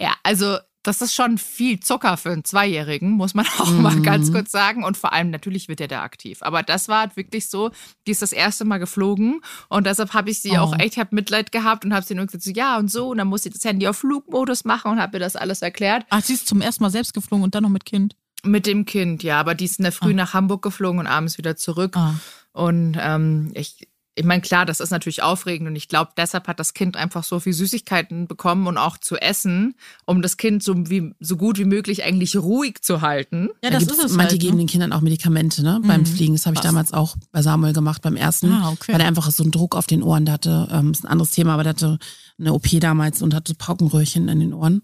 Ja, 0.01 0.15
also 0.25 0.57
das 0.85 1.01
ist 1.01 1.15
schon 1.15 1.39
viel 1.39 1.79
Zucker 1.79 2.17
für 2.17 2.33
einen 2.33 2.45
Zweijährigen, 2.45 3.11
muss 3.13 3.35
man 3.35 3.47
auch 3.59 3.71
mal 3.71 3.95
Mhm. 3.95 4.03
ganz 4.03 4.33
kurz 4.33 4.51
sagen. 4.51 4.83
Und 4.83 4.97
vor 4.97 5.13
allem, 5.13 5.31
natürlich 5.31 5.69
wird 5.69 5.81
er 5.81 5.87
da 5.87 6.03
aktiv. 6.03 6.39
Aber 6.43 6.65
das 6.65 6.89
war 6.89 7.01
halt 7.03 7.17
wirklich 7.17 7.49
so, 7.49 7.71
die 8.07 8.11
ist 8.11 8.23
das 8.23 8.33
erste 8.33 8.65
Mal 8.65 8.79
geflogen. 8.79 9.41
Und 9.69 9.87
deshalb 9.87 10.13
habe 10.15 10.31
ich 10.31 10.41
sie 10.43 10.53
Oh. 10.59 10.63
auch 10.63 10.79
echt, 10.81 10.97
habe 10.97 11.15
Mitleid 11.15 11.53
gehabt 11.53 11.85
und 11.85 11.95
habe 11.95 12.05
sie 12.05 12.17
nur 12.17 12.27
gesagt, 12.27 12.43
so, 12.43 12.51
ja 12.51 12.77
und 12.79 12.91
so. 12.91 13.11
Und 13.11 13.19
dann 13.19 13.29
muss 13.29 13.43
sie 13.45 13.51
das 13.51 13.65
Handy 13.65 13.87
auf 13.87 13.99
Flugmodus 13.99 14.65
machen 14.65 14.91
und 14.91 15.01
habe 15.01 15.17
mir 15.19 15.21
das 15.21 15.37
alles 15.37 15.63
erklärt. 15.63 16.05
Ach, 16.11 16.21
sie 16.25 16.33
ist 16.35 16.49
zum 16.49 16.61
ersten 16.61 16.83
Mal 16.83 16.91
selbst 16.91 17.15
geflogen 17.15 17.45
und 17.45 17.55
dann 17.55 17.63
noch 17.63 17.71
mit 17.71 17.85
Kind. 17.85 18.17
Mit 18.45 18.67
dem 18.67 18.85
Kind, 18.85 19.23
ja. 19.23 19.39
Aber 19.39 19.55
die 19.55 19.65
ist 19.67 19.79
in 19.79 19.85
der 19.85 19.93
Früh 19.93 20.11
Ah. 20.11 20.15
nach 20.15 20.35
Hamburg 20.35 20.63
geflogen 20.63 20.99
und 21.01 21.07
abends 21.07 21.39
wieder 21.39 21.57
zurück. 21.57 21.97
Ah. 21.97 22.15
Und 22.53 22.97
ähm, 23.01 23.51
ich, 23.55 23.89
ich 24.15 24.25
meine, 24.25 24.43
klar, 24.43 24.67
das 24.67 24.81
ist 24.81 24.91
natürlich 24.91 25.23
aufregend 25.23 25.69
und 25.69 25.75
ich 25.77 25.89
glaube, 25.89 26.11
deshalb 26.19 26.47
hat 26.47 26.61
das 26.61 26.75
Kind 26.75 26.99
einfach 26.99 27.25
so 27.25 27.41
viel 27.41 27.55
Süßigkeiten 27.55 28.27
bekommen 28.27 28.67
und 28.67 28.77
auch 28.77 28.99
zu 28.99 29.17
essen, 29.17 29.75
um 30.05 30.21
das 30.21 30.37
Kind 30.37 30.63
so, 30.63 30.75
wie, 30.91 31.15
so 31.19 31.39
gut 31.39 31.57
wie 31.59 31.65
möglich 31.65 32.05
eigentlich 32.05 32.37
ruhig 32.37 32.83
zu 32.83 33.01
halten. 33.01 33.49
Ja, 33.65 33.71
Da 33.71 33.79
das 33.79 33.85
ist 33.85 34.05
es 34.05 34.13
Manche 34.13 34.33
halt, 34.33 34.41
geben 34.43 34.57
ne? 34.57 34.65
den 34.65 34.69
Kindern 34.69 34.93
auch 34.93 35.01
Medikamente, 35.01 35.63
ne? 35.63 35.81
Beim 35.87 36.01
Mhm. 36.03 36.07
Fliegen. 36.07 36.35
Das 36.35 36.45
habe 36.45 36.55
ich 36.55 36.59
Was? 36.59 36.67
damals 36.67 36.93
auch 36.93 37.17
bei 37.31 37.41
Samuel 37.41 37.73
gemacht, 37.73 38.03
beim 38.03 38.17
ersten. 38.17 38.53
Ah, 38.53 38.71
okay. 38.71 38.93
Weil 38.93 39.01
er 39.01 39.07
einfach 39.07 39.31
so 39.31 39.45
einen 39.45 39.53
Druck 39.53 39.75
auf 39.77 39.87
den 39.87 40.03
Ohren 40.03 40.31
hatte. 40.31 40.69
Ähm, 40.71 40.91
ist 40.91 41.05
ein 41.05 41.09
anderes 41.09 41.31
Thema, 41.31 41.55
aber 41.55 41.63
der 41.63 41.71
hatte 41.71 41.99
eine 42.39 42.53
OP 42.53 42.69
damals 42.81 43.23
und 43.23 43.33
hatte 43.35 43.55
Paukenröhrchen 43.55 44.29
in 44.29 44.41
den 44.41 44.53
Ohren. 44.53 44.83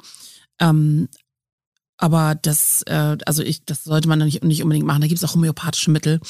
Ähm, 0.58 1.08
aber 1.98 2.36
das, 2.36 2.82
äh, 2.82 3.18
also 3.26 3.42
ich, 3.42 3.64
das 3.64 3.84
sollte 3.84 4.08
man 4.08 4.20
nicht, 4.20 4.42
nicht 4.42 4.62
unbedingt 4.62 4.86
machen. 4.86 5.02
Da 5.02 5.08
gibt's 5.08 5.24
auch 5.24 5.34
homöopathische 5.34 5.90
Mittel. 5.90 6.20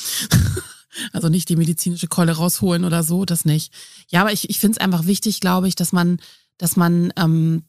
also 1.12 1.28
nicht 1.28 1.48
die 1.50 1.56
medizinische 1.56 2.08
Keule 2.08 2.32
rausholen 2.32 2.84
oder 2.84 3.02
so, 3.02 3.24
das 3.26 3.44
nicht. 3.44 3.72
Ja, 4.08 4.22
aber 4.22 4.32
ich, 4.32 4.48
ich 4.48 4.58
finde 4.58 4.78
es 4.78 4.84
einfach 4.84 5.04
wichtig, 5.06 5.40
glaube 5.40 5.68
ich, 5.68 5.76
dass 5.76 5.92
man, 5.92 6.18
dass 6.56 6.76
man 6.76 7.12
ähm, 7.16 7.64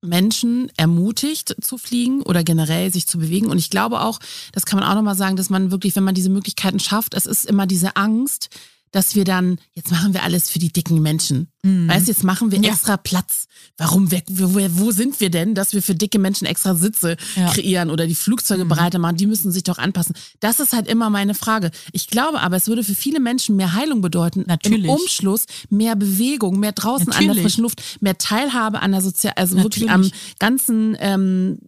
Menschen 0.00 0.70
ermutigt 0.76 1.56
zu 1.60 1.78
fliegen 1.78 2.22
oder 2.22 2.44
generell 2.44 2.92
sich 2.92 3.08
zu 3.08 3.18
bewegen. 3.18 3.48
Und 3.48 3.58
ich 3.58 3.70
glaube 3.70 4.00
auch, 4.00 4.20
das 4.52 4.64
kann 4.64 4.78
man 4.78 4.88
auch 4.88 4.94
nochmal 4.94 5.16
sagen, 5.16 5.36
dass 5.36 5.50
man 5.50 5.72
wirklich, 5.72 5.96
wenn 5.96 6.04
man 6.04 6.14
diese 6.14 6.30
Möglichkeiten 6.30 6.78
schafft, 6.78 7.14
es 7.14 7.26
ist 7.26 7.44
immer 7.44 7.66
diese 7.66 7.96
Angst, 7.96 8.50
dass 8.94 9.14
wir 9.16 9.24
dann, 9.24 9.58
jetzt 9.74 9.90
machen 9.90 10.14
wir 10.14 10.22
alles 10.22 10.50
für 10.50 10.58
die 10.60 10.72
dicken 10.72 11.02
Menschen. 11.02 11.48
Mhm. 11.64 11.88
Weißt 11.88 12.06
du, 12.06 12.12
jetzt 12.12 12.22
machen 12.22 12.52
wir 12.52 12.60
Ja. 12.60 12.70
extra 12.72 12.96
Platz. 12.96 13.46
Warum, 13.76 14.10
wer, 14.12 14.22
wo, 14.28 14.54
wo 14.78 14.90
sind 14.92 15.18
wir 15.18 15.30
denn, 15.30 15.54
dass 15.56 15.72
wir 15.72 15.82
für 15.82 15.94
dicke 15.96 16.18
Menschen 16.20 16.46
extra 16.46 16.74
Sitze 16.76 17.16
Ja. 17.34 17.50
kreieren 17.52 17.90
oder 17.90 18.06
die 18.06 18.14
Flugzeuge 18.14 18.64
Mhm. 18.64 18.68
breiter 18.68 18.98
machen? 19.00 19.16
Die 19.16 19.26
müssen 19.26 19.50
sich 19.50 19.64
doch 19.64 19.78
anpassen. 19.78 20.14
Das 20.38 20.60
ist 20.60 20.72
halt 20.72 20.86
immer 20.86 21.10
meine 21.10 21.34
Frage. 21.34 21.72
Ich 21.92 22.06
glaube 22.08 22.40
aber, 22.40 22.56
es 22.56 22.68
würde 22.68 22.84
für 22.84 22.94
viele 22.94 23.18
Menschen 23.18 23.56
mehr 23.56 23.72
Heilung 23.74 24.00
bedeuten. 24.00 24.44
Natürlich. 24.46 24.84
Im 24.84 24.90
Umschluss 24.90 25.46
mehr 25.70 25.96
Bewegung, 25.96 26.60
mehr 26.60 26.72
draußen 26.72 27.08
an 27.08 27.18
der 27.18 27.28
Natürlich. 27.28 27.42
frischen 27.42 27.62
Luft, 27.62 27.82
mehr 28.00 28.16
Teilhabe 28.18 28.80
an 28.80 28.92
der 28.92 29.00
Sozial, 29.02 29.32
also 29.36 29.56
wirklich 29.56 29.90
am 29.90 30.02
Natürlich. 30.02 30.38
ganzen, 30.38 30.96
ähm, 31.00 31.58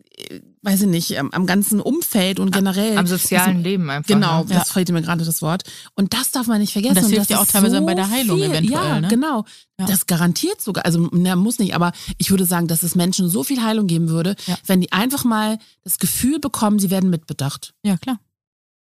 weiß 0.67 0.83
ich 0.83 0.89
nicht, 0.89 1.19
am, 1.19 1.47
ganzen 1.47 1.81
Umfeld 1.81 2.41
und 2.41 2.51
generell. 2.51 2.99
Am 2.99 3.07
sozialen 3.07 3.59
das, 3.59 3.65
Leben 3.65 3.89
einfach. 3.89 4.09
Genau, 4.09 4.41
Ne? 4.43 4.47
das 4.55 4.73
fehlte 4.73 4.93
mir 4.93 5.01
gerade 5.01 5.25
das 5.25 5.41
Wort. 5.41 5.63
Und 5.95 6.13
das 6.13 6.33
darf 6.33 6.47
man 6.49 6.61
nicht 6.61 6.73
vergessen. 6.73 6.97
Und 6.99 7.05
das 7.05 7.11
hilft 7.13 7.31
ja 7.31 7.39
auch 7.41 7.47
teilweise 7.47 7.81
bei 7.83 7.95
der 7.95 8.11
Heilung 8.11 8.39
viel. 8.39 8.51
eventuell, 8.51 8.71
Ja, 8.85 9.01
ne? 9.01 9.09
genau. 9.09 9.45
Ja. 9.79 9.87
Das 9.87 10.07
garantiert 10.07 10.61
sogar, 10.61 10.85
also 10.85 11.09
na, 11.13 11.37
muss 11.37 11.59
nicht, 11.59 11.75
aber 11.75 11.93
ich 12.19 12.31
würde 12.31 12.45
sagen, 12.45 12.67
dass 12.67 12.83
es 12.83 12.95
Menschen 12.95 13.29
so 13.29 13.45
viel 13.45 13.63
Heilung 13.63 13.87
geben 13.87 14.09
würde, 14.09 14.35
Ja. 14.47 14.57
wenn 14.67 14.81
die 14.81 14.93
einfach 14.93 15.25
mal 15.25 15.59
das 15.85 15.99
Gefühl 15.99 16.41
bekommen, 16.41 16.79
sie 16.79 16.91
werden 16.91 17.09
mitbedacht. 17.11 17.73
Ja, 17.85 17.97
klar. 17.97 18.19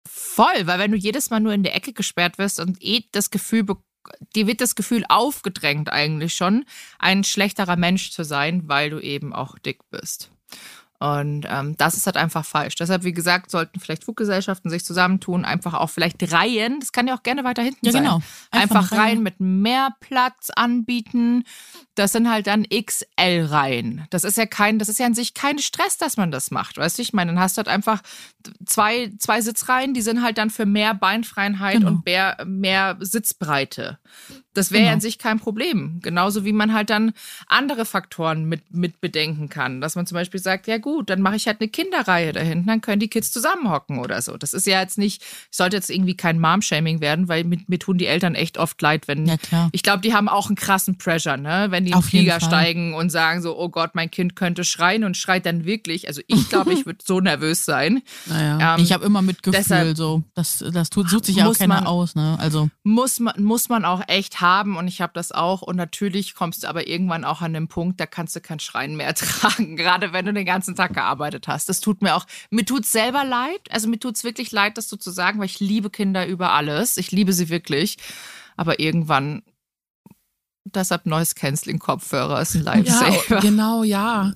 Voll, 0.09 0.67
weil 0.67 0.79
wenn 0.79 0.91
du 0.93 0.97
jedes 0.97 1.31
Mal 1.31 1.41
nur 1.41 1.53
in 1.53 1.63
der 1.63 1.75
Ecke 1.75 1.93
gesperrt 1.93 2.39
wirst 2.39 2.61
und 2.61 2.79
eh 2.83 3.05
das 3.13 3.31
Gefühl, 3.31 3.65
be- 3.65 3.77
dir 4.35 4.47
wird 4.47 4.61
das 4.61 4.75
Gefühl 4.75 5.05
aufgedrängt 5.09 5.91
eigentlich 5.91 6.35
schon, 6.35 6.65
ein 6.99 7.23
schlechterer 7.25 7.77
Mensch 7.77 8.11
zu 8.13 8.25
sein, 8.25 8.63
weil 8.67 8.91
du 8.91 8.99
eben 8.99 9.33
auch 9.33 9.59
dick 9.59 9.79
bist. 9.91 10.31
Und 11.03 11.47
ähm, 11.49 11.77
das 11.79 11.95
ist 11.95 12.05
halt 12.05 12.19
einfach 12.19 12.45
falsch. 12.45 12.75
Deshalb, 12.75 13.05
wie 13.05 13.13
gesagt, 13.13 13.51
sollten 13.51 13.81
vielleicht 13.81 14.05
Fluggesellschaften 14.05 14.71
sich 14.71 14.85
zusammentun, 14.85 15.47
einfach 15.47 15.73
auch 15.73 15.89
vielleicht 15.89 16.31
Reihen, 16.31 16.79
das 16.79 16.93
kann 16.93 17.09
ja 17.09 17.17
auch 17.17 17.23
gerne 17.23 17.43
weiter 17.43 17.63
hinten 17.63 17.87
Ja, 17.87 17.93
sein. 17.93 18.03
genau. 18.03 18.21
Einfach, 18.51 18.93
Reihe. 18.93 19.01
Reihen 19.01 19.23
mit 19.23 19.41
mehr 19.41 19.95
Platz 20.01 20.51
anbieten. 20.55 21.45
Das 22.01 22.13
sind 22.13 22.31
halt 22.31 22.47
dann 22.47 22.65
XL-Reihen. 22.65 24.07
Das 24.11 24.25
ist 24.25 24.37
ja 24.39 24.47
kein, 24.47 24.79
das 24.79 24.89
ist 24.89 24.99
ja 24.99 25.05
an 25.07 25.15
sich 25.15 25.35
kein 25.35 25.59
Stress, 25.59 25.99
dass 25.99 26.17
man 26.17 26.31
das 26.31 26.51
macht. 26.51 26.79
Weißt 26.79 26.97
du, 26.99 27.03
ich 27.03 27.13
meine, 27.13 27.33
dann 27.33 27.41
hast 27.41 27.57
du 27.57 27.59
halt 27.59 27.69
einfach 27.69 28.01
zwei, 28.65 29.13
zwei 29.19 29.41
Sitzreihen, 29.43 29.93
die 29.93 30.01
sind 30.01 30.23
halt 30.23 30.39
dann 30.39 30.49
für 30.51 30.65
mehr 30.67 30.95
Beinfreiheit 30.95 31.75
Genau. 31.79 31.89
und 31.91 32.07
mehr, 32.07 32.39
mehr 32.47 32.97
Sitzbreite. 33.01 33.99
Das 34.55 34.73
wäre 34.73 34.81
ja 34.83 34.87
Genau. 34.89 34.95
an 34.95 35.01
sich 35.01 35.19
kein 35.19 35.39
Problem. 35.39 36.01
Genauso 36.03 36.45
wie 36.45 36.53
man 36.53 36.73
halt 36.75 36.91
dann 36.91 37.13
andere 37.47 37.85
Faktoren 37.85 38.47
mit, 38.47 38.75
mit 38.75 39.01
bedenken 39.01 39.49
kann. 39.49 39.81
Dass 39.81 39.95
man 39.95 40.07
zum 40.07 40.17
Beispiel 40.17 40.41
sagt, 40.41 40.67
ja 40.67 40.79
gut, 40.79 41.09
dann 41.11 41.21
mache 41.23 41.37
ich 41.37 41.47
halt 41.47 41.61
eine 41.61 41.69
Kinderreihe 41.69 42.33
da 42.33 42.41
hinten, 42.41 42.67
dann 42.67 42.81
können 42.81 42.99
die 42.99 43.09
Kids 43.09 43.31
zusammenhocken 43.31 43.99
oder 44.01 44.21
so. 44.23 44.37
Das 44.37 44.53
ist 44.53 44.67
ja 44.67 44.81
jetzt 44.81 44.99
nicht, 44.99 45.23
sollte 45.51 45.77
jetzt 45.77 45.91
irgendwie 45.91 46.17
kein 46.17 46.41
Mom-Shaming 46.41 47.01
werden, 47.01 47.29
weil 47.29 47.45
mir, 47.45 47.59
mir 47.69 47.79
tun 47.79 47.99
die 47.99 48.07
Eltern 48.07 48.35
echt 48.35 48.59
oft 48.59 48.81
leid, 48.83 49.07
wenn 49.07 49.27
Ja, 49.27 49.37
klar. 49.37 49.69
ich 49.73 49.83
glaube, 49.85 50.01
die 50.01 50.15
haben 50.15 50.29
auch 50.29 50.47
einen 50.49 50.57
krassen 50.57 50.99
Pressure, 50.99 51.37
ne? 51.37 51.67
Wenn 51.71 51.85
die 51.85 51.90
in 51.93 52.01
den 52.01 52.03
Flieger 52.03 52.41
Fall. 52.41 52.49
steigen 52.49 52.95
und 52.95 53.11
sagen 53.11 53.43
so, 53.43 53.59
oh 53.59 53.69
Gott, 53.69 53.95
mein 53.95 54.11
Kind 54.11 54.37
könnte 54.37 54.65
schreien 54.65 55.05
und 55.05 55.17
schreit 55.17 55.47
dann 55.47 55.65
wirklich. 55.65 56.09
Also 56.09 56.23
ich 56.27 56.49
glaube, 56.49 56.73
ich 56.75 56.87
würde 56.87 56.99
so 57.05 57.21
nervös 57.21 57.65
sein. 57.65 58.03
Naja. 58.27 58.75
Ähm, 58.77 58.83
Ich 58.83 58.93
habe 58.93 59.05
immer 59.05 59.23
Mitgefühl, 59.23 59.59
deshalb- 59.61 59.97
so. 59.97 60.23
Das, 60.35 60.65
das 60.73 60.91
tut, 60.91 61.09
sucht 61.11 61.25
sich 61.27 61.37
ja 61.37 61.47
auch 61.49 61.57
keiner 61.57 61.75
man- 61.77 61.87
aus, 61.87 62.15
ne? 62.15 62.37
Also, 62.41 62.69
muss 62.83 63.21
man, 63.21 63.43
muss 63.43 63.69
man 63.69 63.85
auch 63.85 64.03
echt 64.09 64.41
haben 64.41 64.77
und 64.77 64.89
ich 64.89 65.01
habe 65.01 65.13
das 65.15 65.33
auch. 65.33 65.63
Und 65.63 65.77
natürlich 65.77 66.35
kommst 66.35 66.63
du 66.63 66.69
aber 66.69 66.87
irgendwann 66.89 67.25
auch 67.25 67.41
an 67.43 67.53
den 67.53 67.69
Punkt, 67.69 68.01
da 68.01 68.07
kannst 68.07 68.35
du 68.37 68.41
kein 68.41 68.61
Schreien 68.61 68.97
mehr 68.97 69.07
ertragen, 69.09 69.77
gerade 69.77 70.13
wenn 70.13 70.27
du 70.27 70.33
den 70.33 70.47
ganzen 70.47 70.75
Tag 70.77 70.95
gearbeitet 70.95 71.49
hast. 71.49 71.69
Das 71.69 71.81
tut 71.81 72.03
mir 72.03 72.15
auch, 72.17 72.27
mir 72.51 72.65
tut's 72.65 72.93
selber 72.93 73.25
leid. 73.25 73.61
Also 73.71 73.89
mir 73.89 73.99
tut's 73.99 74.25
wirklich 74.25 74.51
leid, 74.53 74.79
das 74.79 74.89
so 74.89 74.97
zu 74.97 75.11
sagen, 75.11 75.39
weil 75.39 75.47
ich 75.47 75.61
liebe 75.61 75.91
Kinder 75.91 76.27
über 76.27 76.53
alles. 76.53 76.97
Ich 76.97 77.11
liebe 77.13 77.33
sie 77.33 77.49
wirklich. 77.49 77.97
Aber 78.57 78.79
irgendwann, 78.81 79.43
deshalb 80.65 81.07
Noise 81.07 81.35
Canceling 81.35 81.79
Kopfhörer 81.79 82.41
ist 82.41 82.55
ein 82.57 82.65
ja, 82.65 82.75
Lifesaver. 82.75 83.41
genau, 83.41 83.83
ja. 83.83 84.33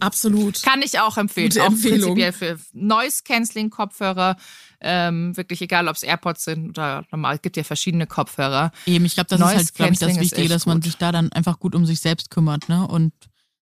Absolut. 0.00 0.62
Kann 0.62 0.82
ich 0.82 1.00
auch 1.00 1.16
empfehlen. 1.16 1.48
Gute 1.48 1.62
auch 1.62 1.68
Empfehlung. 1.68 2.14
prinzipiell 2.14 2.32
für 2.32 2.58
Noise-Canceling-Kopfhörer. 2.72 4.36
Ähm, 4.80 5.36
wirklich 5.36 5.62
egal, 5.62 5.88
ob 5.88 5.96
es 5.96 6.02
AirPods 6.02 6.44
sind 6.44 6.68
oder 6.70 7.04
normal. 7.10 7.36
Es 7.36 7.42
gibt 7.42 7.56
ja 7.56 7.64
verschiedene 7.64 8.06
Kopfhörer. 8.06 8.70
eben, 8.86 9.04
ich 9.04 9.14
glaube, 9.14 9.28
das 9.30 9.40
Noise 9.40 9.52
ist 9.52 9.58
halt, 9.58 9.74
glaube 9.74 9.92
ich, 9.94 9.98
das 9.98 10.20
Wichtige, 10.20 10.48
dass 10.48 10.66
man 10.66 10.76
gut. 10.76 10.84
sich 10.84 10.96
da 10.98 11.10
dann 11.10 11.32
einfach 11.32 11.58
gut 11.58 11.74
um 11.74 11.86
sich 11.86 12.00
selbst 12.00 12.30
kümmert, 12.30 12.68
ne? 12.68 12.86
Und 12.86 13.12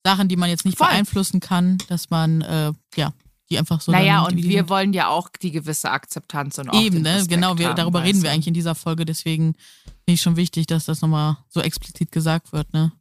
Sachen, 0.05 0.27
die 0.27 0.35
man 0.35 0.49
jetzt 0.49 0.65
nicht 0.65 0.77
Voll. 0.77 0.87
beeinflussen 0.87 1.39
kann, 1.39 1.79
dass 1.89 2.09
man, 2.09 2.41
äh, 2.41 2.71
ja, 2.95 3.13
die 3.51 3.59
einfach 3.59 3.79
so. 3.81 3.91
naja, 3.91 4.23
dann, 4.25 4.33
und 4.37 4.43
wir 4.43 4.67
wollen 4.69 4.93
ja 4.93 5.07
auch 5.09 5.29
die 5.41 5.51
gewisse 5.51 5.91
Akzeptanz 5.91 6.57
und 6.57 6.69
auch 6.69 6.81
Eben, 6.81 7.03
den 7.03 7.17
ne? 7.17 7.25
Genau, 7.27 7.57
wir, 7.57 7.69
haben, 7.69 7.75
darüber 7.75 7.99
weißt 7.99 8.07
reden 8.07 8.23
wir 8.23 8.31
eigentlich 8.31 8.47
in 8.47 8.53
dieser 8.53 8.73
Folge, 8.75 9.05
deswegen 9.05 9.53
finde 9.83 10.13
ich 10.13 10.21
schon 10.21 10.35
wichtig, 10.37 10.65
dass 10.67 10.85
das 10.85 11.01
nochmal 11.01 11.37
so 11.49 11.61
explizit 11.61 12.11
gesagt 12.11 12.51
wird, 12.53 12.73
ne? 12.73 12.91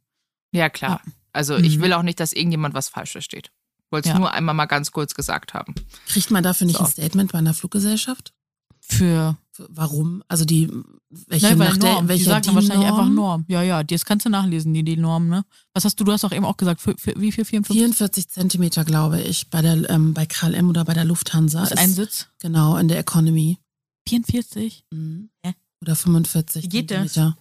Ja, 0.53 0.69
klar. 0.69 1.01
Also 1.33 1.55
ich 1.57 1.77
Mhm. 1.77 1.81
will 1.81 1.93
auch 1.93 2.03
nicht, 2.03 2.19
dass 2.19 2.33
irgendjemand 2.33 2.73
was 2.73 2.89
falsch 2.89 3.11
versteht. 3.11 3.51
Wollte 3.89 4.09
es 4.09 4.13
Ja. 4.13 4.19
nur 4.19 4.31
einmal 4.33 4.53
mal 4.55 4.65
ganz 4.67 4.91
kurz 4.91 5.13
gesagt 5.15 5.53
haben. 5.53 5.73
Kriegt 6.07 6.29
man 6.31 6.43
dafür 6.43 6.67
nicht 6.67 6.77
So. 6.77 6.83
ein 6.85 6.89
Statement 6.91 7.31
bei 7.31 7.37
einer 7.39 7.53
Fluggesellschaft? 7.53 8.33
Für- 8.81 9.37
Warum? 9.69 10.23
Also 10.27 10.45
die, 10.45 10.69
welche 11.09 11.47
Ne, 11.47 11.59
weil 11.59 11.69
nach 11.69 11.77
der, 11.77 11.93
Norm, 11.93 12.05
die 12.05 12.09
welcher 12.09 12.25
sagen 12.25 12.45
dann 12.45 12.55
wahrscheinlich 12.55 12.87
DIN-Norm? 12.87 12.99
einfach 12.99 13.13
Norm. 13.13 13.45
Ja, 13.47 13.61
ja, 13.61 13.83
das 13.83 14.05
kannst 14.05 14.25
du 14.25 14.29
nachlesen, 14.29 14.73
die, 14.73 14.83
die 14.83 14.97
Norm, 14.97 15.27
ne? 15.27 15.43
Was 15.73 15.85
hast 15.85 15.99
du, 15.99 16.03
du 16.03 16.11
hast 16.11 16.23
auch 16.25 16.31
eben 16.31 16.45
auch 16.45 16.57
gesagt, 16.57 16.81
für, 16.81 16.95
für, 16.97 17.13
wie 17.19 17.31
viel? 17.31 17.45
54? 17.45 17.75
44 17.75 18.29
Zentimeter, 18.29 18.85
glaube 18.85 19.21
ich, 19.21 19.49
bei 19.49 19.61
der 19.61 19.89
ähm, 19.89 20.13
bei 20.13 20.25
KLM 20.25 20.69
oder 20.69 20.85
bei 20.85 20.93
der 20.93 21.05
Lufthansa. 21.05 21.63
ist 21.63 21.77
ein 21.77 21.93
Sitz? 21.93 22.27
Genau, 22.39 22.77
in 22.77 22.87
der 22.87 22.99
Economy. 22.99 23.57
44? 24.07 24.85
Mhm. 24.91 25.29
Hä? 25.43 25.53
Oder 25.81 25.95
45 25.95 26.63
Wie 26.65 26.69
geht 26.69 26.91
das? 26.91 27.13
Zentimeter. 27.13 27.37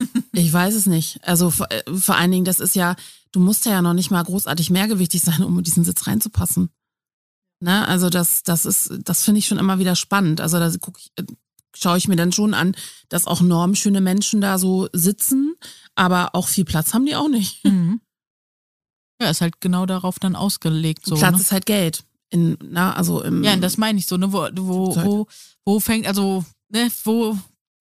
Ich 0.32 0.52
weiß 0.52 0.74
es 0.74 0.86
nicht. 0.86 1.18
Also 1.26 1.50
vor, 1.50 1.66
äh, 1.72 1.82
vor 1.92 2.14
allen 2.14 2.30
Dingen, 2.30 2.44
das 2.44 2.60
ist 2.60 2.76
ja, 2.76 2.94
du 3.32 3.40
musst 3.40 3.66
ja 3.66 3.82
noch 3.82 3.94
nicht 3.94 4.12
mal 4.12 4.22
großartig 4.22 4.70
mehrgewichtig 4.70 5.22
sein, 5.22 5.42
um 5.42 5.58
in 5.58 5.64
diesen 5.64 5.82
Sitz 5.82 6.06
reinzupassen. 6.06 6.70
Ne? 7.60 7.86
Also 7.88 8.10
das, 8.10 8.42
das 8.42 8.64
ist, 8.64 8.92
das 9.04 9.22
finde 9.24 9.38
ich 9.40 9.46
schon 9.46 9.58
immer 9.58 9.78
wieder 9.78 9.96
spannend. 9.96 10.40
Also 10.40 10.58
da 10.58 10.70
guck 10.80 10.98
ich, 10.98 11.12
äh, 11.16 11.24
schaue 11.76 11.98
ich 11.98 12.08
mir 12.08 12.16
dann 12.16 12.32
schon 12.32 12.54
an, 12.54 12.74
dass 13.08 13.26
auch 13.26 13.40
normschöne 13.40 14.00
Menschen 14.00 14.40
da 14.40 14.58
so 14.58 14.88
sitzen, 14.92 15.54
aber 15.94 16.34
auch 16.34 16.48
viel 16.48 16.64
Platz 16.64 16.94
haben 16.94 17.06
die 17.06 17.16
auch 17.16 17.28
nicht. 17.28 17.64
Mhm. 17.64 18.00
Ja, 19.20 19.30
ist 19.30 19.40
halt 19.40 19.60
genau 19.60 19.84
darauf 19.84 20.20
dann 20.20 20.36
ausgelegt, 20.36 21.04
so. 21.04 21.16
Platz 21.16 21.34
ne? 21.34 21.40
ist 21.40 21.50
halt 21.50 21.66
Geld. 21.66 22.04
In, 22.30 22.56
na, 22.62 22.92
also 22.92 23.20
im, 23.20 23.42
Ja, 23.42 23.56
das 23.56 23.76
meine 23.76 23.98
ich 23.98 24.06
so, 24.06 24.16
ne? 24.16 24.32
Wo, 24.32 24.48
wo, 24.54 24.94
wo, 24.94 25.26
wo 25.64 25.80
fängt, 25.80 26.06
also, 26.06 26.44
ne, 26.68 26.88
wo, 27.02 27.36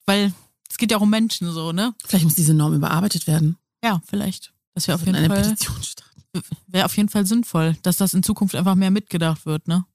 weil 0.07 0.34
es 0.67 0.78
geht 0.78 0.89
ja 0.89 0.97
auch 0.97 1.01
um 1.01 1.11
Menschen 1.11 1.51
so, 1.51 1.71
ne? 1.73 1.93
vielleicht 2.05 2.25
muss 2.25 2.34
diese 2.34 2.55
Norm 2.55 2.73
überarbeitet 2.73 3.28
werden. 3.28 3.55
Ja, 3.84 4.01
vielleicht. 4.07 4.51
Das 4.73 4.88
wäre 4.88 4.95
auf 4.95 5.01
Also 5.01 5.11
jeden 5.11 5.23
eine 5.23 5.28
Fall. 5.28 5.43
Petition 5.43 5.84
starten. 5.84 6.07
Wäre 6.67 6.85
auf 6.85 6.95
jeden 6.97 7.09
Fall 7.09 7.25
sinnvoll, 7.25 7.75
dass 7.83 7.97
das 7.97 8.13
in 8.13 8.23
Zukunft 8.23 8.55
einfach 8.55 8.75
mehr 8.75 8.91
mitgedacht 8.91 9.45
wird, 9.45 9.67
ne? 9.67 9.85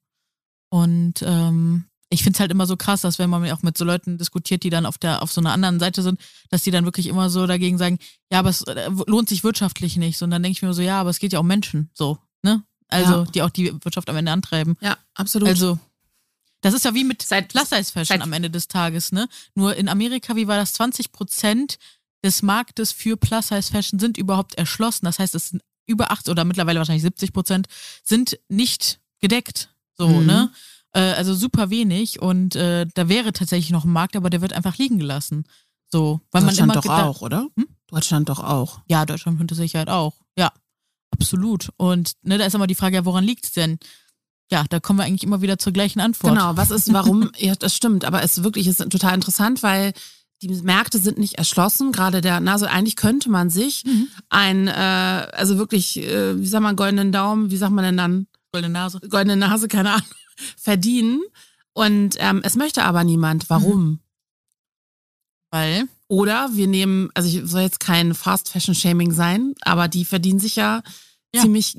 Und 0.69 1.21
ähm, 1.23 1.85
ich 2.09 2.23
finde 2.23 2.35
es 2.37 2.39
halt 2.39 2.51
immer 2.51 2.65
so 2.65 2.77
krass, 2.77 3.01
dass 3.01 3.19
wenn 3.19 3.29
man 3.29 3.49
auch 3.51 3.61
mit 3.63 3.77
so 3.77 3.85
Leuten 3.85 4.17
diskutiert, 4.17 4.63
die 4.63 4.69
dann 4.69 4.85
auf 4.85 4.97
der 4.97 5.21
auf 5.23 5.31
so 5.31 5.41
einer 5.41 5.51
anderen 5.51 5.79
Seite 5.79 6.01
sind, 6.03 6.19
dass 6.49 6.63
die 6.63 6.71
dann 6.71 6.85
wirklich 6.85 7.07
immer 7.07 7.29
so 7.29 7.45
dagegen 7.47 7.77
sagen, 7.77 7.99
ja, 8.31 8.39
aber 8.39 8.49
es 8.49 8.61
äh, 8.63 8.89
lohnt 9.07 9.29
sich 9.29 9.43
wirtschaftlich 9.43 9.97
nicht. 9.97 10.21
Und 10.21 10.31
dann 10.31 10.41
denke 10.43 10.55
ich 10.57 10.61
mir 10.61 10.73
so, 10.73 10.81
ja, 10.81 10.99
aber 11.01 11.09
es 11.09 11.19
geht 11.19 11.33
ja 11.33 11.39
um 11.39 11.47
Menschen, 11.47 11.89
so, 11.93 12.17
ne? 12.43 12.63
Also, 12.89 13.11
Ja. 13.13 13.23
die 13.25 13.41
auch 13.41 13.49
die 13.49 13.73
Wirtschaft 13.83 14.09
am 14.09 14.15
Ende 14.17 14.31
antreiben. 14.31 14.75
Ja, 14.81 14.97
absolut. 15.15 15.47
Also, 15.49 15.79
das 16.61 16.73
ist 16.75 16.85
ja 16.85 16.93
wie 16.93 17.03
mit 17.03 17.21
Seit- 17.23 17.49
Plus-Size-Fashion 17.49 18.05
seit- 18.17 18.21
am 18.21 18.33
Ende 18.33 18.49
des 18.51 18.67
Tages, 18.67 19.11
ne? 19.11 19.27
Nur 19.55 19.75
in 19.75 19.89
Amerika, 19.89 20.35
wie 20.35 20.47
war 20.47 20.57
das? 20.57 20.73
20 20.73 21.11
Prozent 21.11 21.77
des 22.23 22.41
Marktes 22.43 22.91
für 22.91 23.17
Plus-Size-Fashion 23.17 23.99
sind 23.99 24.17
überhaupt 24.17 24.55
erschlossen. 24.55 25.05
Das 25.05 25.17
heißt, 25.19 25.33
es 25.35 25.49
sind 25.49 25.63
über 25.85 26.11
8 26.11 26.29
oder 26.29 26.43
mittlerweile 26.45 26.79
wahrscheinlich 26.79 27.03
70 27.03 27.33
Prozent 27.33 27.67
sind 28.03 28.39
nicht 28.49 28.99
gedeckt. 29.19 29.69
So, 29.97 30.07
Mhm. 30.07 30.25
ne? 30.25 30.51
Äh, 30.93 30.99
also 31.13 31.33
super 31.33 31.69
wenig 31.69 32.21
und 32.21 32.55
äh, 32.55 32.85
da 32.93 33.09
wäre 33.09 33.33
tatsächlich 33.33 33.71
noch 33.71 33.83
ein 33.85 33.91
Markt, 33.91 34.15
aber 34.15 34.29
der 34.29 34.41
wird 34.41 34.53
einfach 34.53 34.77
liegen 34.77 34.99
gelassen. 34.99 35.45
So, 35.91 36.21
weil 36.31 36.41
man 36.41 36.49
Deutschland 36.55 36.71
immer 36.73 36.81
doch 36.81 36.89
auch, 36.91 37.21
oder? 37.21 37.47
Hm? 37.55 37.67
Deutschland 37.87 38.29
doch 38.29 38.39
auch. 38.43 38.81
ja, 38.87 39.05
Deutschland 39.05 39.39
mit 39.39 39.53
Sicherheit 39.53 39.89
auch. 39.89 40.15
Ja, 40.37 40.51
absolut. 41.11 41.69
Und 41.77 42.13
ne, 42.23 42.37
da 42.37 42.45
ist 42.45 42.55
immer 42.55 42.67
die 42.67 42.75
Frage, 42.75 42.95
ja, 42.95 43.05
woran 43.05 43.23
liegt's 43.23 43.51
denn? 43.51 43.77
Ja, 44.51 44.65
da 44.69 44.79
kommen 44.79 44.99
wir 44.99 45.05
eigentlich 45.05 45.23
immer 45.23 45.41
wieder 45.41 45.57
zur 45.57 45.73
gleichen 45.73 45.99
Antwort. 45.99 46.33
Genau, 46.33 46.57
was 46.57 46.69
ist, 46.71 46.91
warum, 46.93 47.31
ja, 47.37 47.55
das 47.55 47.75
stimmt, 47.75 48.05
aber 48.05 48.23
es 48.23 48.37
ist 48.37 48.43
wirklich 48.43 48.67
ist 48.67 48.77
total 48.89 49.15
interessant, 49.15 49.63
weil 49.63 49.93
die 50.47 50.61
Märkte 50.61 50.99
sind 50.99 51.17
nicht 51.17 51.35
erschlossen, 51.37 51.91
gerade 51.91 52.21
der, 52.21 52.39
na, 52.39 52.53
also 52.53 52.65
eigentlich 52.65 52.95
könnte 52.95 53.29
man 53.29 53.49
sich 53.49 53.83
Mhm. 53.85 54.07
ein, 54.29 54.67
äh, 54.67 54.71
also 54.71 55.57
wirklich, 55.57 55.97
äh, 55.97 56.39
wie 56.39 56.47
sagt 56.47 56.63
man, 56.63 56.75
goldenen 56.75 57.11
Daumen, 57.11 57.49
wie 57.51 57.57
sagt 57.57 57.71
man 57.73 57.83
denn 57.85 57.97
dann, 57.97 58.27
Goldene 58.51 58.73
Nase. 58.73 58.99
goldene 59.09 59.35
Nase, 59.37 59.67
keine 59.67 59.91
Ahnung, 59.93 60.07
verdienen 60.57 61.21
und 61.73 62.15
ähm, 62.19 62.41
es 62.43 62.55
möchte 62.55 62.83
aber 62.83 63.03
niemand. 63.03 63.49
Warum? 63.49 63.99
Weil, 65.51 65.87
Oder 66.07 66.49
wir 66.53 66.67
nehmen, 66.67 67.09
also 67.13 67.29
ich 67.29 67.47
soll 67.49 67.61
jetzt 67.61 67.79
kein 67.79 68.13
Fast 68.13 68.49
Fashion 68.49 68.75
Shaming 68.75 69.11
sein, 69.11 69.53
aber 69.61 69.87
die 69.87 70.05
verdienen 70.05 70.39
sich 70.39 70.55
ja, 70.55 70.81
Ja. 71.33 71.41
ziemlich 71.41 71.75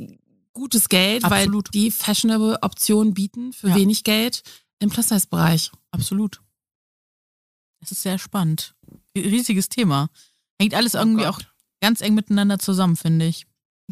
gutes 0.52 0.88
Geld, 0.88 1.24
Absolut. 1.24 1.68
weil 1.68 1.70
die 1.72 1.90
fashionable 1.90 2.58
Optionen 2.62 3.14
bieten 3.14 3.52
für 3.52 3.68
Ja. 3.68 3.74
wenig 3.74 4.04
Geld 4.04 4.42
im 4.78 4.90
Plus-Size-Bereich. 4.90 5.70
absolut. 5.90 6.40
Es 7.84 7.92
ist 7.92 8.02
sehr 8.02 8.18
spannend. 8.18 8.74
Riesiges 9.16 9.68
Thema. 9.68 10.08
Hängt 10.60 10.74
alles 10.74 10.94
irgendwie 10.94 11.24
Oh 11.24 11.28
auch 11.28 11.40
ganz 11.80 12.00
eng 12.00 12.14
miteinander 12.14 12.58
zusammen, 12.58 12.96
finde 12.96 13.26
ich. 13.26 13.46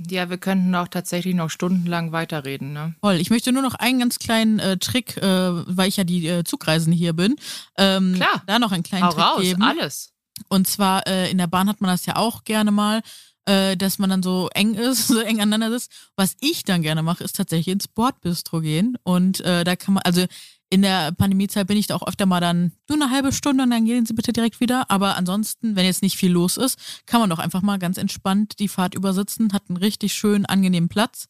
Ja, 0.09 0.31
wir 0.31 0.39
könnten 0.39 0.75
auch 0.75 0.89
tatsächlich 0.89 1.35
noch 1.35 1.51
stundenlang 1.51 2.13
weiterreden, 2.13 2.73
ne? 2.73 2.95
Toll. 3.03 3.17
Ich 3.17 3.29
möchte 3.29 3.53
nur 3.53 3.63
noch 3.63 3.75
einen 3.75 3.99
ganz 3.99 4.19
kleinen 4.19 4.59
äh, 4.59 4.79
Trick, 4.79 5.19
äh, 5.19 5.23
weil 5.23 5.89
ich 5.89 5.99
ja 5.99 6.05
die 6.05 6.27
äh, 6.27 6.45
Zugreisen 6.45 6.93
hier 6.93 7.13
bin. 7.13 7.37
Ähm, 7.77 8.15
Klar. 8.15 8.43
Da 8.47 8.59
noch 8.59 8.73
einen 8.73 8.83
kleinen 8.85 9.05
Hau 9.05 9.11
Trick 9.11 9.23
raus, 9.23 9.41
geben. 9.43 9.63
alles. 9.63 10.13
Und 10.49 10.67
zwar 10.67 11.07
äh, 11.07 11.31
in 11.31 11.37
der 11.37 11.47
Bahn 11.47 11.69
hat 11.69 11.83
man 11.83 11.91
das 11.91 12.07
ja 12.07 12.17
auch 12.17 12.45
gerne 12.45 12.71
mal. 12.71 13.03
äh, 13.45 13.77
dass 13.77 13.99
man 13.99 14.09
dann 14.09 14.23
so 14.23 14.49
eng 14.55 14.75
ist, 14.75 15.09
so 15.09 15.19
eng 15.19 15.41
aneinander 15.41 15.71
sitzt. 15.79 15.93
Was 16.17 16.37
ich 16.41 16.63
dann 16.65 16.81
gerne 16.81 17.03
mache, 17.03 17.25
ist 17.25 17.37
tatsächlich 17.37 17.69
ins 17.75 17.89
Bordbistro 17.89 18.61
gehen. 18.61 18.97
Und 19.03 19.41
äh, 19.41 19.65
da 19.65 19.75
kann 19.77 19.95
man, 19.95 20.03
also 20.05 20.25
in 20.73 20.81
der 20.81 21.13
Pandemiezeit 21.13 21.67
bin 21.67 21.77
ich 21.77 21.87
da 21.87 21.97
auch 21.97 22.07
öfter 22.09 22.25
mal 22.25 22.41
dann 22.41 22.73
nur 22.89 22.97
eine 22.97 23.11
halbe 23.11 23.31
Stunde 23.31 23.63
und 23.63 23.69
dann 23.69 23.85
gehen 23.85 24.07
Sie 24.07 24.15
bitte 24.15 24.33
direkt 24.33 24.59
wieder. 24.59 24.91
Aber 24.91 25.19
ansonsten, 25.19 25.77
wenn 25.77 25.85
jetzt 25.85 26.01
nicht 26.01 26.17
viel 26.17 26.33
los 26.33 26.57
ist, 26.57 26.79
kann 27.05 27.21
man 27.21 27.29
doch 27.29 27.39
einfach 27.39 27.61
mal 27.61 27.79
ganz 27.79 27.99
entspannt 27.99 28.59
die 28.59 28.69
Fahrt 28.69 28.95
übersitzen, 28.95 29.53
hat 29.53 29.65
einen 29.69 29.77
richtig 29.77 30.15
schönen, 30.15 30.47
angenehmen 30.47 30.89
Platz 30.89 31.29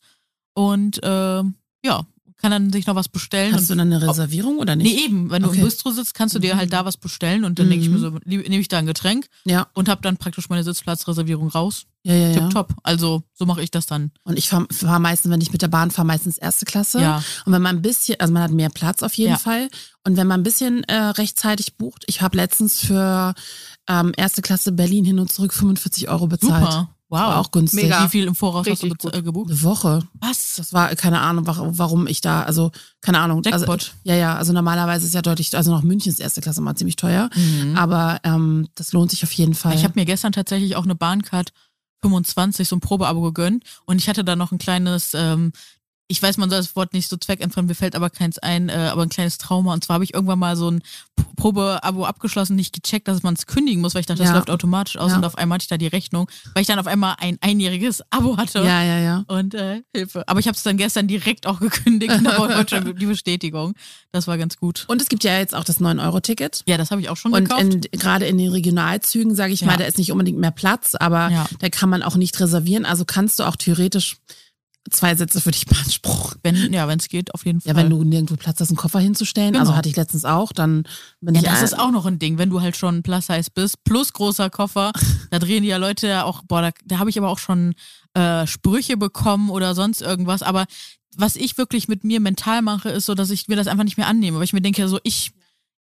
und 0.54 1.02
äh, 1.02 1.42
ja, 1.84 2.06
kann 2.42 2.50
dann 2.50 2.70
sich 2.72 2.86
noch 2.86 2.94
was 2.96 3.08
bestellen. 3.08 3.54
Hast 3.54 3.70
du 3.70 3.74
dann 3.74 3.90
eine 3.92 4.06
Reservierung 4.06 4.58
oder 4.58 4.76
nicht? 4.76 4.94
Nee, 4.94 5.04
eben. 5.06 5.30
Wenn 5.30 5.42
du 5.42 5.48
Okay. 5.48 5.58
im 5.60 5.64
Bistro 5.64 5.90
sitzt, 5.92 6.12
kannst 6.12 6.34
du 6.34 6.38
dir 6.40 6.56
halt 6.56 6.72
da 6.72 6.84
was 6.84 6.98
bestellen 6.98 7.44
und 7.44 7.58
dann 7.58 7.70
denke 7.70 7.84
ich 7.84 7.90
mir 7.90 7.98
so, 7.98 8.10
Mhm. 8.10 8.20
nehme 8.26 8.58
ich 8.58 8.68
da 8.68 8.78
ein 8.78 8.86
Getränk 8.86 9.26
Ja, 9.44 9.68
und 9.72 9.88
habe 9.88 10.02
dann 10.02 10.18
praktisch 10.18 10.48
meine 10.50 10.62
Sitzplatzreservierung 10.64 11.48
raus. 11.48 11.84
ja, 12.04 12.14
ja. 12.14 12.28
ja. 12.30 12.34
Tipptopp. 12.40 12.74
Also 12.82 13.22
so 13.32 13.46
mache 13.46 13.62
ich 13.62 13.70
das 13.70 13.86
dann. 13.86 14.10
Und 14.24 14.36
ich 14.38 14.48
fahre 14.48 14.66
fahr 14.72 14.98
meistens, 14.98 15.30
wenn 15.30 15.40
ich 15.40 15.52
mit 15.52 15.62
der 15.62 15.68
Bahn 15.68 15.90
fahre, 15.92 16.06
meistens 16.06 16.36
erste 16.36 16.64
Klasse. 16.66 17.00
Ja. 17.00 17.22
Und 17.46 17.52
wenn 17.52 17.62
man 17.62 17.76
ein 17.76 17.82
bisschen, 17.82 18.18
also 18.20 18.32
man 18.32 18.42
hat 18.42 18.50
mehr 18.50 18.70
Platz 18.70 19.02
auf 19.04 19.14
jeden 19.14 19.30
Ja. 19.32 19.38
Fall. 19.38 19.68
Und 20.04 20.16
wenn 20.16 20.26
man 20.26 20.40
ein 20.40 20.42
bisschen 20.42 20.82
äh, 20.84 20.96
rechtzeitig 20.96 21.76
bucht, 21.76 22.02
ich 22.08 22.20
habe 22.20 22.36
letztens 22.36 22.80
für 22.80 23.34
ähm, 23.88 24.12
erste 24.16 24.42
Klasse 24.42 24.72
Berlin 24.72 25.04
hin 25.04 25.18
und 25.20 25.30
zurück 25.32 25.54
45 25.54 26.08
Euro 26.08 26.26
bezahlt. 26.26 26.64
Super. 26.72 26.94
Wow. 27.12 27.20
War 27.20 27.38
auch 27.40 27.50
günstig. 27.50 27.82
Mega. 27.84 28.04
Wie 28.04 28.08
viel 28.08 28.26
im 28.26 28.34
Voraus 28.34 28.66
hast 28.66 28.82
du 28.82 28.86
Richtig 28.86 29.02
bez- 29.10 29.18
äh, 29.18 29.22
gebucht? 29.22 29.50
Eine 29.50 29.62
Woche. 29.62 30.02
Was? 30.20 30.54
Das 30.56 30.72
war 30.72 30.88
keine 30.96 31.20
Ahnung, 31.20 31.46
wa- 31.46 31.68
warum 31.74 32.06
ich 32.06 32.22
da, 32.22 32.42
also 32.42 32.72
keine 33.02 33.20
Ahnung. 33.20 33.42
Also, 33.44 33.58
Jackpot. 33.66 33.92
ja, 34.04 34.14
ja, 34.14 34.34
also 34.36 34.52
normalerweise 34.54 35.06
ist 35.06 35.12
ja 35.14 35.20
deutlich, 35.22 35.54
also 35.56 35.70
noch 35.70 35.82
München 35.82 36.10
ist 36.10 36.20
erste 36.20 36.40
Klasse 36.40 36.62
mal 36.62 36.74
ziemlich 36.74 36.96
teuer. 36.96 37.28
Aber 37.76 38.18
ähm, 38.24 38.66
das 38.76 38.92
lohnt 38.92 39.10
sich 39.10 39.22
auf 39.24 39.32
jeden 39.32 39.52
Fall. 39.54 39.72
Mhm. 39.72 39.78
Ich 39.78 39.84
habe 39.84 39.92
mir 40.00 40.06
gestern 40.06 40.32
tatsächlich 40.32 40.74
auch 40.76 40.84
eine 40.84 40.94
Bahncard 40.94 41.52
25, 42.02 42.66
so 42.66 42.76
ein 42.76 42.80
Probeabo 42.80 43.20
gegönnt 43.20 43.64
und 43.84 43.98
ich 43.98 44.08
hatte 44.08 44.24
da 44.24 44.34
noch 44.34 44.50
ein 44.50 44.58
kleines, 44.58 45.12
ähm, 45.14 45.52
ich 46.08 46.22
weiß, 46.22 46.36
man 46.36 46.50
soll 46.50 46.58
das 46.58 46.76
Wort 46.76 46.92
nicht 46.92 47.08
so 47.08 47.16
zweckentfremd, 47.16 47.68
mir 47.68 47.74
fällt 47.74 47.94
aber 47.96 48.10
keins 48.10 48.38
ein, 48.38 48.68
äh, 48.68 48.72
aber 48.92 49.02
ein 49.02 49.08
kleines 49.08 49.38
Trauma. 49.38 49.72
Und 49.72 49.82
zwar 49.84 49.94
habe 49.94 50.04
ich 50.04 50.12
irgendwann 50.12 50.38
mal 50.38 50.56
so 50.56 50.70
ein 50.70 50.82
Probeabo 51.36 52.04
abgeschlossen, 52.04 52.54
nicht 52.56 52.74
gecheckt, 52.74 53.08
dass 53.08 53.22
man 53.22 53.34
es 53.34 53.46
kündigen 53.46 53.80
muss, 53.80 53.94
weil 53.94 54.00
ich 54.00 54.06
dachte, 54.06 54.20
das 54.22 54.28
Ja. 54.30 54.36
läuft 54.36 54.50
automatisch 54.50 54.96
aus 54.98 55.12
Ja. 55.12 55.16
und 55.18 55.24
auf 55.24 55.38
einmal 55.38 55.56
hatte 55.56 55.64
ich 55.64 55.68
da 55.68 55.78
die 55.78 55.86
Rechnung, 55.86 56.28
weil 56.54 56.60
ich 56.62 56.66
dann 56.66 56.78
auf 56.78 56.86
einmal 56.86 57.16
ein 57.18 57.38
einjähriges 57.40 58.02
Abo 58.10 58.36
hatte. 58.36 58.58
ja, 58.60 58.82
ja, 58.82 58.98
ja. 58.98 59.24
Und 59.28 59.54
äh, 59.54 59.82
Hilfe. 59.94 60.28
Aber 60.28 60.40
ich 60.40 60.46
habe 60.48 60.56
es 60.56 60.62
dann 60.62 60.76
gestern 60.76 61.08
direkt 61.08 61.46
auch 61.46 61.60
gekündigt 61.60 62.12
und 62.14 62.24
da 62.24 62.36
heute 62.38 62.76
schon 62.76 62.96
die 62.98 63.06
Bestätigung. 63.06 63.74
Das 64.12 64.26
war 64.26 64.36
ganz 64.38 64.56
gut. 64.56 64.84
Und 64.88 65.00
es 65.00 65.08
gibt 65.08 65.24
ja 65.24 65.38
jetzt 65.38 65.54
auch 65.54 65.64
das 65.64 65.80
9-Euro-Ticket. 65.80 66.62
Ja, 66.66 66.76
das 66.76 66.90
habe 66.90 67.00
ich 67.00 67.08
auch 67.08 67.16
schon 67.16 67.32
Und 67.32 67.44
gekauft. 67.48 67.62
in, 67.62 67.80
gerade 67.98 68.26
in 68.26 68.36
den 68.38 68.50
Regionalzügen, 68.50 69.34
sage 69.34 69.52
ich 69.54 69.62
Ja. 69.62 69.68
mal, 69.68 69.76
da 69.78 69.84
ist 69.84 69.98
nicht 69.98 70.12
unbedingt 70.12 70.38
mehr 70.38 70.50
Platz, 70.50 70.94
aber 70.94 71.46
da 71.60 71.68
kann 71.70 71.88
man 71.88 72.02
auch 72.02 72.16
nicht 72.16 72.38
reservieren. 72.38 72.84
Also 72.84 73.04
kannst 73.04 73.38
du 73.38 73.44
auch 73.44 73.56
theoretisch 73.56 74.16
zwei 74.90 75.14
Sätze 75.14 75.40
für 75.40 75.50
dich 75.52 75.66
beanspruchen. 75.66 76.38
wenn, 76.42 76.72
ja, 76.72 76.88
wenn 76.88 76.98
es 76.98 77.08
geht, 77.08 77.32
auf 77.34 77.44
jeden 77.46 77.60
Fall. 77.60 77.70
Ja, 77.70 77.76
wenn 77.76 77.90
du 77.90 78.02
nirgendwo 78.04 78.36
Platz 78.36 78.60
hast, 78.60 78.70
einen 78.70 78.76
Koffer 78.76 78.98
hinzustellen. 79.00 79.54
Also 79.54 79.70
Genau. 79.70 79.76
hatte 79.78 79.88
ich 79.88 79.96
letztens 79.96 80.24
auch, 80.24 80.52
dann 80.52 80.84
bin 81.20 81.34
Ja, 81.34 81.40
ich 81.42 81.46
das 81.48 81.62
ist 81.62 81.78
auch 81.78 81.90
noch 81.92 82.04
ein 82.06 82.18
Ding, 82.18 82.38
wenn 82.38 82.50
du 82.50 82.60
halt 82.60 82.76
schon 82.76 83.02
Plus 83.02 83.26
Size 83.26 83.50
bist, 83.54 83.84
plus 83.84 84.12
großer 84.12 84.50
Koffer, 84.50 84.92
da 85.30 85.38
drehen 85.38 85.62
die 85.62 85.68
ja 85.68 85.76
Leute 85.76 86.08
ja 86.08 86.24
auch, 86.24 86.42
boah, 86.42 86.62
da, 86.62 86.70
da 86.84 86.98
habe 86.98 87.10
ich 87.10 87.18
aber 87.18 87.28
auch 87.28 87.38
schon 87.38 87.74
äh, 88.14 88.46
Sprüche 88.46 88.96
bekommen 88.96 89.50
oder 89.50 89.74
sonst 89.74 90.02
irgendwas. 90.02 90.42
Aber 90.42 90.66
was 91.16 91.36
ich 91.36 91.58
wirklich 91.58 91.88
mit 91.88 92.04
mir 92.04 92.20
mental 92.20 92.62
mache, 92.62 92.88
ist 92.88 93.06
so, 93.06 93.14
dass 93.14 93.30
ich 93.30 93.46
mir 93.48 93.56
das 93.56 93.66
einfach 93.68 93.84
nicht 93.84 93.98
mehr 93.98 94.06
annehme, 94.08 94.38
weil 94.38 94.44
ich 94.44 94.52
mir 94.52 94.62
denke, 94.62 94.88
so 94.88 94.98
ich, 95.04 95.32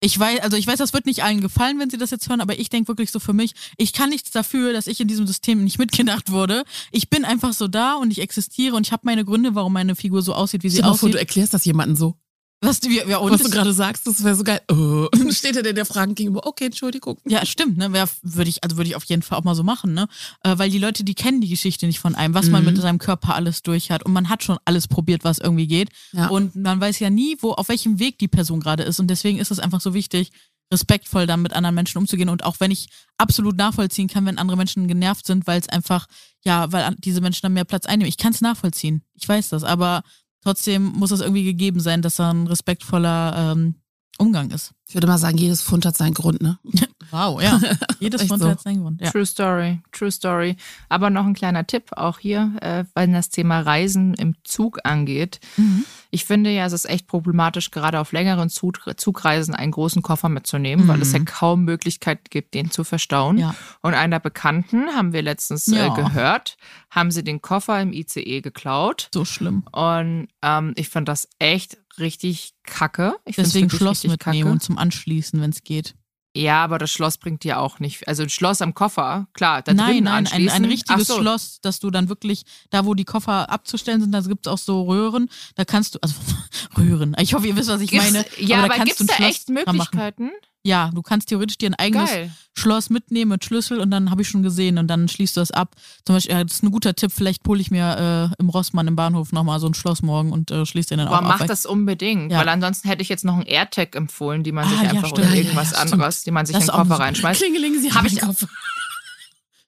ich 0.00 0.18
weiß, 0.18 0.40
also 0.40 0.56
ich 0.56 0.66
weiß, 0.66 0.78
das 0.78 0.92
wird 0.92 1.06
nicht 1.06 1.24
allen 1.24 1.40
gefallen, 1.40 1.78
wenn 1.78 1.90
sie 1.90 1.98
das 1.98 2.10
jetzt 2.10 2.28
hören, 2.28 2.40
aber 2.40 2.58
ich 2.58 2.70
denke 2.70 2.88
wirklich 2.88 3.10
so 3.10 3.18
für 3.18 3.32
mich, 3.32 3.52
ich 3.76 3.92
kann 3.92 4.10
nichts 4.10 4.30
dafür, 4.30 4.72
dass 4.72 4.86
ich 4.86 5.00
in 5.00 5.08
diesem 5.08 5.26
System 5.26 5.64
nicht 5.64 5.78
mitgedacht 5.78 6.30
wurde. 6.30 6.64
Ich 6.92 7.10
bin 7.10 7.24
einfach 7.24 7.52
so 7.52 7.68
da 7.68 7.94
und 7.94 8.10
ich 8.10 8.20
existiere 8.20 8.76
und 8.76 8.86
ich 8.86 8.92
habe 8.92 9.02
meine 9.04 9.24
Gründe, 9.24 9.54
warum 9.54 9.72
meine 9.72 9.96
Figur 9.96 10.22
so 10.22 10.34
aussieht, 10.34 10.62
wie 10.62 10.68
sie 10.68 10.76
Stell 10.76 10.90
mal 10.90 10.96
vor, 10.96 11.08
aussieht. 11.08 11.14
du 11.14 11.18
erklärst 11.18 11.54
das 11.54 11.64
jemandem 11.64 11.96
so. 11.96 12.14
Was, 12.60 12.82
wie, 12.82 12.98
ja, 12.98 13.20
was 13.22 13.42
du 13.42 13.50
gerade 13.50 13.72
sagst, 13.72 14.06
das 14.06 14.24
wäre 14.24 14.34
so 14.34 14.42
geil. 14.42 14.60
Oh. 14.68 15.06
Steht 15.30 15.54
er 15.54 15.62
dir 15.62 15.74
der 15.74 15.86
Fragen 15.86 16.16
gegenüber. 16.16 16.44
Okay, 16.44 16.66
Entschuldigung. 16.66 17.16
Ja, 17.24 17.46
stimmt, 17.46 17.78
ne? 17.78 17.92
Würde 18.22 18.50
ich, 18.50 18.64
also 18.64 18.76
würde 18.76 18.88
ich 18.90 18.96
auf 18.96 19.04
jeden 19.04 19.22
Fall 19.22 19.38
auch 19.38 19.44
mal 19.44 19.54
so 19.54 19.62
machen, 19.62 19.94
ne? 19.94 20.08
Äh, 20.42 20.58
weil 20.58 20.68
die 20.68 20.78
Leute, 20.78 21.04
die 21.04 21.14
kennen 21.14 21.40
die 21.40 21.48
Geschichte 21.48 21.86
nicht 21.86 22.00
von 22.00 22.16
einem, 22.16 22.34
was 22.34 22.48
man 22.50 22.62
Mhm. 22.64 22.70
mit 22.72 22.80
seinem 22.80 22.98
Körper 22.98 23.34
alles 23.36 23.62
durch 23.62 23.92
hat. 23.92 24.02
Und 24.04 24.12
man 24.12 24.28
hat 24.28 24.42
schon 24.42 24.58
alles 24.64 24.88
probiert, 24.88 25.22
was 25.22 25.38
irgendwie 25.38 25.68
geht. 25.68 25.90
Ja. 26.12 26.26
Und 26.28 26.56
man 26.56 26.80
weiß 26.80 26.98
ja 26.98 27.10
nie, 27.10 27.36
wo, 27.40 27.52
auf 27.52 27.68
welchem 27.68 28.00
Weg 28.00 28.18
die 28.18 28.28
Person 28.28 28.58
gerade 28.58 28.82
ist. 28.82 28.98
Und 28.98 29.06
deswegen 29.08 29.38
ist 29.38 29.52
es 29.52 29.60
einfach 29.60 29.80
so 29.80 29.94
wichtig, 29.94 30.30
respektvoll 30.72 31.26
dann 31.26 31.40
mit 31.42 31.52
anderen 31.52 31.76
Menschen 31.76 31.98
umzugehen. 31.98 32.28
Und 32.28 32.44
auch 32.44 32.56
wenn 32.58 32.72
ich 32.72 32.88
absolut 33.18 33.56
nachvollziehen 33.56 34.08
kann, 34.08 34.26
wenn 34.26 34.36
andere 34.36 34.56
Menschen 34.56 34.88
genervt 34.88 35.26
sind, 35.26 35.46
weil 35.46 35.60
es 35.60 35.68
einfach, 35.68 36.06
ja, 36.44 36.70
weil 36.72 36.94
diese 36.98 37.20
Menschen 37.20 37.42
dann 37.42 37.52
mehr 37.54 37.64
Platz 37.64 37.86
einnehmen. 37.86 38.08
Ich 38.08 38.18
kann 38.18 38.32
es 38.32 38.40
nachvollziehen. 38.40 39.02
Ich 39.14 39.28
weiß 39.28 39.48
das. 39.50 39.62
Aber 39.64 40.02
trotzdem 40.48 40.84
muss 40.84 41.10
es 41.10 41.20
irgendwie 41.20 41.44
gegeben 41.44 41.78
sein, 41.78 42.00
dass 42.00 42.16
da 42.16 42.30
ein 42.30 42.46
respektvoller 42.46 43.52
ähm, 43.52 43.74
Umgang 44.16 44.50
ist. 44.50 44.72
Ich 44.88 44.94
würde 44.94 45.06
mal 45.06 45.18
sagen, 45.18 45.36
jedes 45.36 45.62
Pfund 45.62 45.84
hat 45.84 45.94
seinen 45.94 46.14
Grund, 46.14 46.40
ne? 46.40 46.58
Wow, 47.10 47.40
ja. 47.42 47.60
Jedes 48.00 48.22
Echt 48.22 48.38
so. 48.38 48.48
hat 48.48 48.60
seinen 48.60 48.82
Grund. 48.82 49.00
Ja. 49.00 49.10
True 49.10 49.26
Story, 49.26 49.80
True 49.92 50.10
Story. 50.10 50.56
Aber 50.88 51.10
noch 51.10 51.24
ein 51.26 51.34
kleiner 51.34 51.66
Tipp 51.66 51.90
auch 51.96 52.18
hier, 52.18 52.52
äh, 52.60 52.84
wenn 52.94 53.12
das 53.12 53.30
Thema 53.30 53.60
Reisen 53.60 54.14
im 54.14 54.34
Zug 54.44 54.78
angeht. 54.84 55.40
Mhm. 55.56 55.84
Ich 56.10 56.24
finde 56.24 56.50
ja, 56.50 56.64
es 56.66 56.72
ist 56.72 56.88
echt 56.88 57.06
problematisch, 57.06 57.70
gerade 57.70 58.00
auf 58.00 58.12
längeren 58.12 58.48
Zug 58.48 58.80
Zugreisen 58.96 59.54
einen 59.54 59.72
großen 59.72 60.02
Koffer 60.02 60.28
mitzunehmen, 60.28 60.88
weil 60.88 61.02
es 61.02 61.12
ja 61.12 61.18
kaum 61.24 61.64
Möglichkeit 61.64 62.30
gibt, 62.30 62.54
den 62.54 62.70
zu 62.70 62.84
verstauen. 62.84 63.36
Ja. 63.38 63.54
Und 63.82 63.94
einer 63.94 64.20
Bekannten, 64.20 64.88
haben 64.88 65.12
wir 65.12 65.22
letztens 65.22 65.68
äh, 65.68 65.76
Ja. 65.76 65.94
gehört, 65.94 66.56
haben 66.90 67.10
sie 67.10 67.22
den 67.24 67.42
Koffer 67.42 67.80
im 67.80 67.92
ICE 67.92 68.40
geklaut. 68.40 69.08
So 69.12 69.24
schlimm. 69.24 69.64
Und 69.72 70.28
ähm, 70.42 70.72
ich 70.76 70.88
fand 70.88 71.08
das 71.08 71.28
echt 71.38 71.76
richtig 71.98 72.54
kacke. 72.64 73.16
Ich 73.24 73.36
Deswegen 73.36 73.68
Schloss 73.70 74.04
mitnehmen 74.04 74.50
und 74.52 74.62
zum 74.62 74.78
Anschließen, 74.78 75.40
wenn 75.40 75.50
es 75.50 75.62
geht. 75.62 75.94
Ja, 76.38 76.62
aber 76.62 76.78
das 76.78 76.92
Schloss 76.92 77.18
bringt 77.18 77.42
dir 77.42 77.58
auch 77.58 77.80
nicht. 77.80 78.06
Also 78.06 78.22
ein 78.22 78.28
Schloss 78.28 78.62
am 78.62 78.72
Koffer, 78.72 79.26
klar, 79.32 79.60
da 79.62 79.74
nein, 79.74 79.86
drinnen 79.86 80.04
nein, 80.04 80.12
ein, 80.12 80.26
anschließen. 80.26 80.56
ein 80.56 80.64
richtiges 80.66 81.10
Ach 81.10 81.14
so. 81.16 81.20
Schloss, 81.20 81.60
dass 81.60 81.80
du 81.80 81.90
dann 81.90 82.08
wirklich, 82.08 82.44
da 82.70 82.84
wo 82.84 82.94
die 82.94 83.04
Koffer 83.04 83.50
abzustellen 83.50 84.00
sind, 84.00 84.12
da 84.12 84.20
gibt 84.20 84.46
es 84.46 84.52
auch 84.52 84.58
so 84.58 84.82
Röhren, 84.82 85.28
da 85.56 85.64
kannst 85.64 85.96
du, 85.96 85.98
also 86.00 86.14
Röhren, 86.78 87.16
ich 87.18 87.34
hoffe, 87.34 87.48
ihr 87.48 87.56
wisst, 87.56 87.68
was 87.68 87.80
ich 87.80 87.90
Gibt's, 87.90 88.12
meine. 88.12 88.24
ja, 88.38 88.58
aber, 88.58 88.68
da 88.68 88.84
gibt's 88.84 88.98
du 88.98 89.04
ein 89.04 89.18
da 89.18 89.26
echt 89.26 89.48
dran 89.48 89.76
machen. 89.76 90.30
Ja, 90.68 90.90
du 90.94 91.00
kannst 91.02 91.28
theoretisch 91.30 91.56
dir 91.56 91.70
ein 91.70 91.74
eigenes 91.74 92.10
Geil. 92.10 92.30
Schloss 92.54 92.90
mitnehmen 92.90 93.30
mit 93.30 93.44
Schlüssel 93.44 93.80
und 93.80 93.90
dann 93.90 94.10
habe 94.10 94.20
ich 94.22 94.28
schon 94.28 94.42
gesehen 94.42 94.76
und 94.78 94.86
dann 94.88 95.08
schließt 95.08 95.36
du 95.36 95.40
das 95.40 95.50
ab. 95.50 95.74
Zum 96.04 96.16
Beispiel, 96.16 96.34
ja, 96.36 96.44
das 96.44 96.54
ist 96.54 96.62
ein 96.62 96.70
guter 96.70 96.94
Tipp, 96.94 97.10
vielleicht 97.10 97.46
hole 97.46 97.60
ich 97.60 97.70
mir 97.70 98.30
äh, 98.36 98.40
im 98.42 98.50
Rossmann 98.50 98.86
im 98.86 98.94
Bahnhof 98.96 99.32
nochmal 99.32 99.60
so 99.60 99.66
ein 99.66 99.74
Schloss 99.74 100.02
morgen 100.02 100.30
und 100.32 100.50
äh, 100.50 100.66
schließe 100.66 100.90
den 100.90 100.98
dann 100.98 101.08
Boah, 101.08 101.18
auch 101.18 101.22
mach 101.22 101.40
ab. 101.40 101.46
das 101.46 101.64
unbedingt, 101.64 102.30
Ja. 102.32 102.40
weil 102.40 102.48
ansonsten 102.50 102.88
hätte 102.88 103.00
ich 103.02 103.08
jetzt 103.08 103.24
noch 103.24 103.36
ein 103.36 103.46
AirTag 103.46 103.96
empfohlen, 103.96 104.42
die 104.42 104.52
man 104.52 104.66
Ah, 104.66 104.70
sich 104.70 104.82
ja, 104.82 104.90
einfach 104.90 105.08
stimmt. 105.08 105.26
oder 105.28 105.34
irgendwas 105.36 105.72
anderes, 105.72 106.24
die 106.24 106.30
man 106.32 106.44
sich 106.46 106.54
Das 106.54 106.64
in 106.64 106.66
den 106.70 106.76
Koffer 106.76 106.94
eine- 106.96 107.04
reinschmeißt. 107.04 107.40
Klingeling, 107.40 107.80
sie 107.80 107.88
Hab 107.90 107.98
haben 107.98 108.06
ich- 108.06 108.22
einen 108.22 108.32
Koffer. 108.32 108.48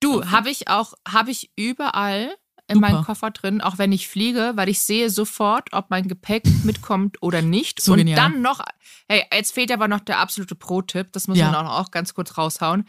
Du, 0.01 0.25
habe 0.31 0.51
ich 0.51 0.69
auch, 0.69 0.95
habe 1.09 1.31
ich 1.31 1.51
überall 1.57 2.35
in 2.71 2.77
Super. 2.77 2.91
meinem 2.93 3.05
Koffer 3.05 3.31
drin, 3.31 3.61
auch 3.61 3.77
wenn 3.79 3.93
ich 3.93 4.09
fliege, 4.09 4.53
weil 4.55 4.69
ich 4.69 4.81
sehe 4.81 5.11
sofort, 5.11 5.73
ob 5.73 5.91
mein 5.91 6.09
Gepäck 6.09 6.45
mitkommt 6.65 7.23
oder 7.23 7.43
nicht. 7.43 7.81
So 7.83 7.93
und 7.93 7.99
genial. 7.99 8.17
dann 8.17 8.41
noch, 8.43 8.61
hey, 9.09 9.25
jetzt 9.33 9.53
fehlt 9.53 9.71
aber 9.73 9.89
noch 9.89 10.01
der 10.01 10.19
absolute 10.19 10.55
Pro-Tipp, 10.55 11.13
das 11.13 11.29
muss 11.29 11.37
Ja. 11.39 11.51
man 11.51 11.67
auch, 11.67 11.81
auch 11.81 11.91
ganz 11.91 12.15
kurz 12.15 12.39
raushauen. 12.39 12.85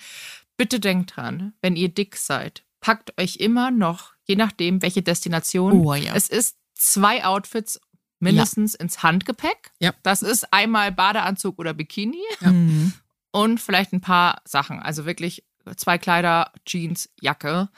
Bitte 0.57 0.79
denkt 0.79 1.15
dran, 1.15 1.53
wenn 1.61 1.75
ihr 1.75 1.89
dick 1.89 2.15
seid, 2.15 2.63
packt 2.79 3.19
euch 3.19 3.38
immer 3.38 3.71
noch, 3.71 4.13
je 4.25 4.36
nachdem, 4.36 4.82
welche 4.82 5.01
Destination, 5.01 5.73
Oh, 5.73 5.93
ja. 5.95 6.13
es 6.15 6.29
ist 6.29 6.55
zwei 6.75 7.25
Outfits 7.25 7.79
mindestens 8.19 8.75
ins 8.75 9.01
Handgepäck. 9.01 9.71
Ja. 9.79 9.93
Das 10.03 10.21
ist 10.21 10.53
einmal 10.53 10.91
Badeanzug 10.91 11.57
oder 11.57 11.73
Bikini 11.73 12.21
Mhm. 12.41 12.93
und 13.32 13.59
vielleicht 13.59 13.93
ein 13.93 14.01
paar 14.01 14.41
Sachen. 14.45 14.79
Also 14.79 15.05
wirklich 15.05 15.43
zwei 15.77 15.97
Kleider, 15.97 16.51
Jeans, 16.65 17.09
Jacke. 17.19 17.69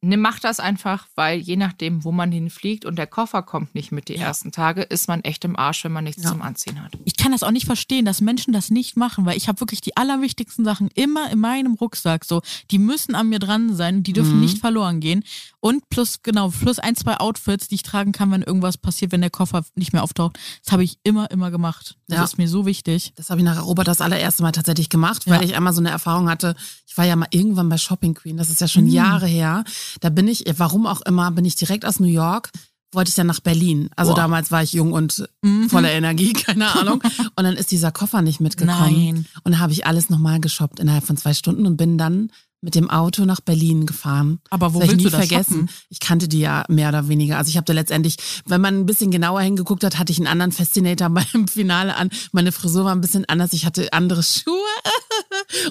Nimm, 0.00 0.20
mach 0.20 0.38
das 0.38 0.60
einfach, 0.60 1.08
weil 1.16 1.40
je 1.40 1.56
nachdem, 1.56 2.04
wo 2.04 2.12
man 2.12 2.30
hinfliegt 2.30 2.84
und 2.84 2.96
der 2.96 3.08
Koffer 3.08 3.42
kommt 3.42 3.74
nicht 3.74 3.90
mit 3.90 4.08
die 4.08 4.14
Ja. 4.14 4.26
ersten 4.26 4.52
Tage, 4.52 4.82
ist 4.82 5.08
man 5.08 5.22
echt 5.22 5.44
im 5.44 5.56
Arsch, 5.58 5.82
wenn 5.82 5.90
man 5.90 6.04
nichts 6.04 6.22
Ja. 6.22 6.30
zum 6.30 6.40
Anziehen 6.40 6.80
hat. 6.80 6.92
Ich 7.04 7.16
kann 7.16 7.32
das 7.32 7.42
auch 7.42 7.50
nicht 7.50 7.66
verstehen, 7.66 8.04
dass 8.04 8.20
Menschen 8.20 8.52
das 8.52 8.70
nicht 8.70 8.96
machen, 8.96 9.26
weil 9.26 9.36
ich 9.36 9.48
habe 9.48 9.58
wirklich 9.58 9.80
die 9.80 9.96
allerwichtigsten 9.96 10.64
Sachen 10.64 10.88
immer 10.94 11.28
in 11.32 11.40
meinem 11.40 11.74
Rucksack. 11.74 12.24
So, 12.24 12.42
die 12.70 12.78
müssen 12.78 13.16
an 13.16 13.28
mir 13.28 13.40
dran 13.40 13.74
sein, 13.74 14.04
die 14.04 14.12
dürfen 14.12 14.34
Mhm. 14.36 14.40
nicht 14.40 14.58
verloren 14.58 15.00
gehen. 15.00 15.24
Und 15.58 15.88
plus 15.90 16.22
genau 16.22 16.48
plus 16.50 16.78
ein 16.78 16.94
zwei 16.94 17.16
Outfits, 17.18 17.66
die 17.66 17.74
ich 17.74 17.82
tragen 17.82 18.12
kann, 18.12 18.30
wenn 18.30 18.42
irgendwas 18.42 18.78
passiert, 18.78 19.10
wenn 19.10 19.20
der 19.20 19.30
Koffer 19.30 19.64
nicht 19.74 19.92
mehr 19.92 20.04
auftaucht. 20.04 20.38
Das 20.64 20.72
habe 20.72 20.84
ich 20.84 20.98
immer 21.02 21.28
immer 21.32 21.50
gemacht. 21.50 21.96
Das 22.06 22.18
Ja. 22.18 22.24
ist 22.24 22.38
mir 22.38 22.46
so 22.48 22.66
wichtig. 22.66 23.12
Das 23.16 23.30
habe 23.30 23.40
ich 23.40 23.44
nach 23.44 23.60
Robert 23.64 23.88
das 23.88 24.00
allererste 24.00 24.44
Mal 24.44 24.52
tatsächlich 24.52 24.90
gemacht, 24.90 25.26
weil 25.26 25.40
Ja. 25.40 25.48
ich 25.48 25.56
einmal 25.56 25.72
so 25.72 25.80
eine 25.80 25.90
Erfahrung 25.90 26.28
hatte. 26.30 26.54
Ich 26.86 26.96
war 26.96 27.04
ja 27.04 27.16
mal 27.16 27.26
irgendwann 27.32 27.68
bei 27.68 27.78
Shopping 27.78 28.14
Queen, 28.14 28.36
das 28.36 28.48
ist 28.48 28.60
ja 28.60 28.68
schon 28.68 28.84
Mhm. 28.84 28.90
Jahre 28.90 29.26
her. 29.26 29.64
Da 30.00 30.08
bin 30.10 30.28
ich, 30.28 30.44
warum 30.56 30.86
auch 30.86 31.00
immer, 31.02 31.30
bin 31.30 31.44
ich 31.44 31.56
direkt 31.56 31.84
aus 31.84 32.00
New 32.00 32.06
York, 32.08 32.50
wollte 32.92 33.10
ich 33.10 33.14
dann 33.14 33.26
nach 33.26 33.40
Berlin. 33.40 33.90
Also 33.96 34.12
Boah. 34.12 34.20
damals 34.22 34.50
war 34.50 34.62
ich 34.62 34.72
jung 34.72 34.92
und 34.92 35.28
Mhm. 35.42 35.68
voller 35.68 35.90
Energie, 35.92 36.32
keine 36.46 36.74
Ahnung. 36.74 37.02
Und 37.36 37.44
dann 37.44 37.54
ist 37.56 37.70
dieser 37.70 37.92
Koffer 37.92 38.22
nicht 38.22 38.40
mitgekommen. 38.40 38.78
Nein. 39.14 39.26
Und 39.44 39.58
habe 39.58 39.72
ich 39.72 39.86
alles 39.86 40.08
nochmal 40.10 40.40
geshoppt 40.40 40.80
innerhalb 40.80 41.04
von 41.04 41.16
zwei 41.16 41.34
Stunden 41.34 41.66
und 41.66 41.76
bin 41.76 41.98
dann 41.98 42.30
mit 42.60 42.74
dem 42.74 42.90
Auto 42.90 43.24
nach 43.24 43.40
Berlin 43.40 43.86
gefahren. 43.86 44.40
Aber 44.50 44.74
wo 44.74 44.80
Das 44.80 44.88
willst 44.88 45.04
ich 45.06 45.12
du 45.12 45.16
das 45.16 45.28
vergessen. 45.28 45.52
shoppen? 45.68 45.70
Ich 45.90 46.00
kannte 46.00 46.26
die 46.26 46.40
ja 46.40 46.64
mehr 46.68 46.88
oder 46.88 47.06
weniger. 47.06 47.38
Also 47.38 47.50
ich 47.50 47.56
habe 47.56 47.66
da 47.66 47.72
letztendlich, 47.72 48.16
wenn 48.46 48.60
man 48.60 48.74
ein 48.80 48.86
bisschen 48.86 49.12
genauer 49.12 49.42
hingeguckt 49.42 49.84
hat, 49.84 49.96
hatte 49.96 50.10
ich 50.10 50.18
einen 50.18 50.26
anderen 50.26 50.50
Fascinator 50.50 51.08
beim 51.10 51.46
Finale 51.46 51.94
an. 51.94 52.10
Meine 52.32 52.50
Frisur 52.50 52.84
war 52.84 52.92
ein 52.94 53.00
bisschen 53.00 53.26
anders. 53.26 53.52
Ich 53.52 53.64
hatte 53.64 53.92
andere 53.92 54.22
Schuhe 54.24 54.54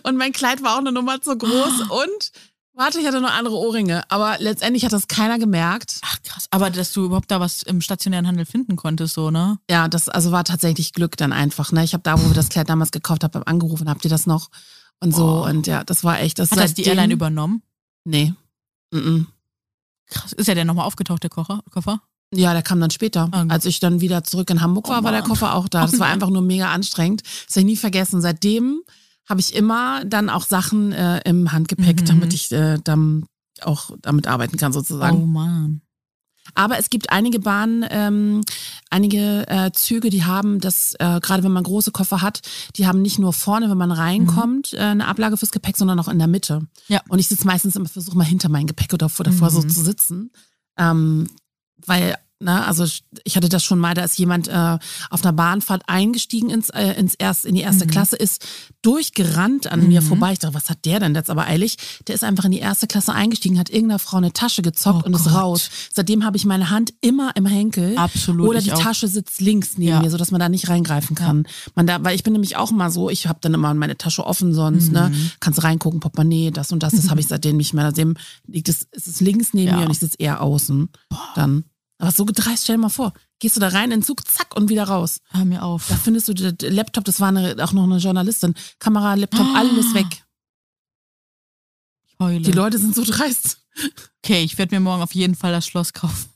und 0.04 0.16
mein 0.18 0.32
Kleid 0.32 0.64
war 0.64 0.76
auch 0.76 0.80
eine 0.80 0.92
Nummer 0.94 1.22
zu 1.22 1.38
groß 1.38 1.82
und 1.90 2.32
warte, 2.78 3.00
ich 3.00 3.08
hatte 3.08 3.20
noch 3.20 3.32
andere 3.32 3.56
Ohrringe. 3.56 4.04
Aber 4.10 4.38
letztendlich 4.40 4.86
hat 4.86 4.94
das 4.94 5.08
keiner 5.08 5.40
gemerkt. 5.40 6.00
Ach 6.04 6.18
krass. 6.24 6.48
Aber 6.52 6.70
dass 6.70 6.94
du 6.94 7.06
überhaupt 7.06 7.32
da 7.32 7.40
was 7.40 7.64
im 7.64 7.82
stationären 7.82 8.28
Handel 8.28 8.46
finden 8.46 8.76
konntest, 8.76 9.16
so, 9.16 9.32
ne? 9.32 9.60
Ja, 9.70 9.88
das 9.88 10.08
also 10.10 10.32
war 10.32 10.44
tatsächlich 10.44 10.94
Glück 10.94 11.18
dann 11.18 11.34
einfach. 11.34 11.72
Ne? 11.72 11.84
Ich 11.84 11.94
habe 11.94 12.04
da, 12.04 12.22
wo 12.22 12.28
wir 12.28 12.34
das 12.34 12.50
Kleid 12.50 12.70
damals 12.70 12.92
gekauft 12.92 13.24
haben, 13.24 13.44
angerufen, 13.44 13.90
habt 13.90 14.06
ihr 14.06 14.10
das 14.10 14.28
noch? 14.28 14.50
Und 15.00 15.14
so 15.14 15.24
Boah. 15.24 15.50
und 15.50 15.68
ja, 15.68 15.84
das 15.84 16.04
war 16.04 16.20
echt. 16.20 16.40
Das 16.40 16.52
Hat 16.52 16.60
das 16.60 16.74
die 16.74 16.84
Airline 16.84 17.14
übernommen? 17.14 17.62
Nee. 18.04 18.34
Mm-mm. 18.94 19.28
Krass. 20.10 20.34
Ist 20.34 20.48
ja 20.48 20.56
der 20.56 20.66
nochmal 20.66 20.86
aufgetaucht, 20.86 21.22
der 21.24 21.30
Kocher, 21.30 21.62
Koffer? 21.70 22.02
Ja, 22.34 22.54
der 22.54 22.62
kam 22.62 22.80
dann 22.80 22.92
später. 22.92 23.30
Ah, 23.32 23.44
gut. 23.44 23.52
Als 23.52 23.66
ich 23.66 23.80
dann 23.80 24.02
wieder 24.02 24.24
zurück 24.24 24.50
in 24.50 24.62
Hamburg 24.62 24.88
Oh 24.88 24.92
war, 24.92 25.04
war 25.04 25.12
der. 25.12 25.22
Koffer 25.22 25.54
auch 25.54 25.68
da. 25.68 25.84
Oh 25.84 25.86
Das 25.86 26.00
war 26.00 26.08
einfach 26.14 26.30
nur 26.30 26.42
mega 26.42 26.72
anstrengend. 26.72 27.22
Das 27.22 27.56
habe 27.56 27.62
ich 27.62 27.66
nie 27.66 27.78
vergessen. 27.78 28.22
Seitdem 28.22 28.82
habe 29.30 29.40
ich 29.40 29.54
immer 29.56 30.04
dann 30.06 30.30
auch 30.30 30.46
Sachen 30.46 30.92
äh, 30.92 31.20
im 31.26 31.52
Handgepäck, 31.52 32.02
Mhm. 32.02 32.06
damit 32.06 32.34
ich 32.34 32.52
äh, 32.52 32.78
dann 32.84 33.26
auch 33.62 33.92
damit 34.02 34.28
arbeiten 34.28 34.58
kann 34.58 34.72
Oh 34.72 34.76
sozusagen. 34.76 35.32
Mann. 35.32 35.82
Aber 36.54 36.78
es 36.80 36.90
gibt 36.90 37.10
einige 37.10 37.40
Bahnen, 37.40 37.86
ähm, 37.90 38.42
einige 38.90 39.46
äh, 39.50 39.72
Züge, 39.74 40.10
die 40.10 40.24
haben 40.24 40.62
das, 40.62 40.94
äh, 40.98 41.20
gerade 41.20 41.44
wenn 41.44 41.52
man 41.52 41.64
große 41.66 41.92
Koffer 41.92 42.22
hat, 42.22 42.40
die 42.78 42.88
haben 42.88 43.02
nicht 43.02 43.20
nur 43.20 43.34
vorne, 43.34 43.70
wenn 43.70 43.78
man 43.78 43.92
reinkommt, 43.92 44.72
äh, 44.74 44.78
eine 44.78 45.08
Ablage 45.08 45.36
fürs 45.36 45.52
Gepäck, 45.52 45.76
sondern 45.76 46.00
auch 46.00 46.08
in 46.08 46.20
der 46.20 46.28
Mitte. 46.30 46.62
Mhm. 46.62 46.68
Ja. 46.88 47.02
Und 47.10 47.20
ich 47.20 47.28
sitze 47.28 47.46
meistens 47.46 47.76
immer, 47.76 47.90
versuche 47.90 48.18
mal 48.18 48.24
hinter 48.24 48.48
mein 48.48 48.66
Gepäck 48.66 48.94
oder 48.94 49.10
vor, 49.10 49.26
davor 49.26 49.50
so 49.50 49.60
Mhm. 49.62 49.70
zu 49.70 49.84
sitzen. 49.84 50.32
Ähm, 50.78 51.28
weil, 51.86 52.16
ne, 52.40 52.66
also 52.66 52.86
ich 53.24 53.36
hatte 53.36 53.50
das 53.50 53.64
schon 53.64 53.80
mal, 53.80 53.94
da 53.94 54.04
ist 54.04 54.18
jemand 54.20 54.48
äh, 54.48 54.78
auf 55.10 55.24
einer 55.24 55.34
Bahnfahrt 55.34 55.84
eingestiegen 55.88 56.50
ins, 56.50 56.70
äh, 56.70 56.94
ins 56.94 57.16
erst, 57.16 57.46
in 57.46 57.56
die 57.56 57.62
erste 57.62 57.86
Mhm. 57.86 57.90
Klasse, 57.90 58.16
ist 58.16 58.46
durchgerannt 58.82 59.68
an 59.72 59.88
mir 59.88 60.02
Mhm. 60.02 60.06
vorbei. 60.06 60.34
Ich 60.34 60.40
dachte, 60.40 60.54
was 60.56 60.70
hat 60.70 60.86
der 60.86 61.00
denn 61.00 61.14
jetzt 61.14 61.30
aber 61.30 61.46
eilig? 61.46 61.78
Der 62.08 62.16
ist 62.16 62.24
einfach 62.24 62.46
in 62.46 62.52
die 62.52 62.60
erste 62.60 62.88
Klasse 62.88 63.14
eingestiegen, 63.14 63.60
hat 63.60 63.70
irgendeiner 63.70 64.00
Frau 64.00 64.18
eine 64.18 64.34
Tasche 64.34 64.62
gezockt 64.62 65.04
Oh 65.04 65.08
und 65.08 65.14
ist 65.16 65.26
Gott. 65.26 65.34
raus. 65.34 65.70
Seitdem 65.94 66.24
habe 66.24 66.38
ich 66.38 66.46
meine 66.46 66.70
Hand 66.70 66.94
immer 67.02 67.36
im 67.36 67.46
Henkel. 67.46 67.98
Absolut. 67.98 68.48
Oder 68.48 68.62
die. 68.62 68.70
Tasche 68.70 69.08
sitzt 69.08 69.42
links 69.42 69.78
neben 69.78 69.90
Ja. 69.92 70.00
mir, 70.02 70.10
sodass 70.10 70.32
man 70.32 70.40
da 70.40 70.48
nicht 70.50 70.70
reingreifen 70.70 71.16
kann. 71.16 71.48
Man 71.76 71.86
da, 71.88 72.04
weil 72.04 72.16
ich 72.16 72.24
bin 72.24 72.34
nämlich 72.34 72.56
auch 72.56 72.72
immer 72.72 72.90
so, 72.92 73.10
ich 73.10 73.28
habe 73.28 73.40
dann 73.42 73.54
immer 73.54 73.74
meine 73.74 73.98
Tasche 73.98 74.26
offen 74.26 74.54
sonst, 74.54 74.92
ne? 74.92 75.10
Mhm. 75.14 75.32
Kannst 75.40 75.64
reingucken, 75.64 76.00
Portemonnaie, 76.00 76.52
das 76.52 76.72
und 76.72 76.84
das, 76.84 76.94
das 76.94 77.10
habe 77.10 77.20
ich 77.20 77.28
seitdem 77.28 77.58
nicht 77.58 77.74
mehr. 77.74 77.86
Seitdem 77.86 78.16
liegt 78.48 78.70
es, 78.70 78.88
es 78.92 79.08
ist 79.08 79.22
links 79.22 79.54
neben 79.54 79.70
Ja. 79.72 79.78
mir 79.78 79.86
und 79.86 79.92
ich 79.92 80.00
sitze 80.00 80.18
eher 80.20 80.42
außen. 80.42 80.90
Dann. 81.36 81.66
Aber 82.00 82.12
so 82.12 82.26
gedreist, 82.26 82.64
stell 82.66 82.76
dir 82.76 82.82
mal 82.84 82.90
vor. 82.90 83.14
Gehst 83.40 83.56
du 83.56 83.60
da 83.60 83.70
rein 83.70 83.86
in 83.86 84.00
den 84.00 84.04
Zug, 84.04 84.28
zack, 84.28 84.56
und 84.56 84.70
wieder 84.70 84.84
raus. 84.84 85.20
Hör 85.32 85.46
mir 85.46 85.64
auf. 85.64 85.88
Da 85.90 85.96
findest 85.96 86.28
du 86.28 86.34
den 86.34 86.56
Laptop, 86.74 87.06
das 87.06 87.20
war 87.20 87.30
eine, 87.30 87.56
auch 87.64 87.74
noch 87.74 87.84
eine 87.84 87.98
Journalistin. 87.98 88.54
Kamera, 88.80 89.16
Laptop, 89.16 89.46
Ah. 89.48 89.60
alles 89.60 89.94
weg. 89.94 90.24
Ich 92.08 92.16
heule. 92.20 92.42
Die 92.42 92.52
Leute 92.52 92.78
sind 92.78 92.96
so 92.96 93.04
dreist. 93.04 93.60
okay, 94.24 94.44
ich 94.44 94.58
werde 94.58 94.76
mir 94.76 94.80
morgen 94.80 95.02
auf 95.02 95.14
jeden 95.16 95.36
Fall 95.36 95.52
das 95.52 95.66
Schloss 95.68 95.94
kaufen. 95.94 96.30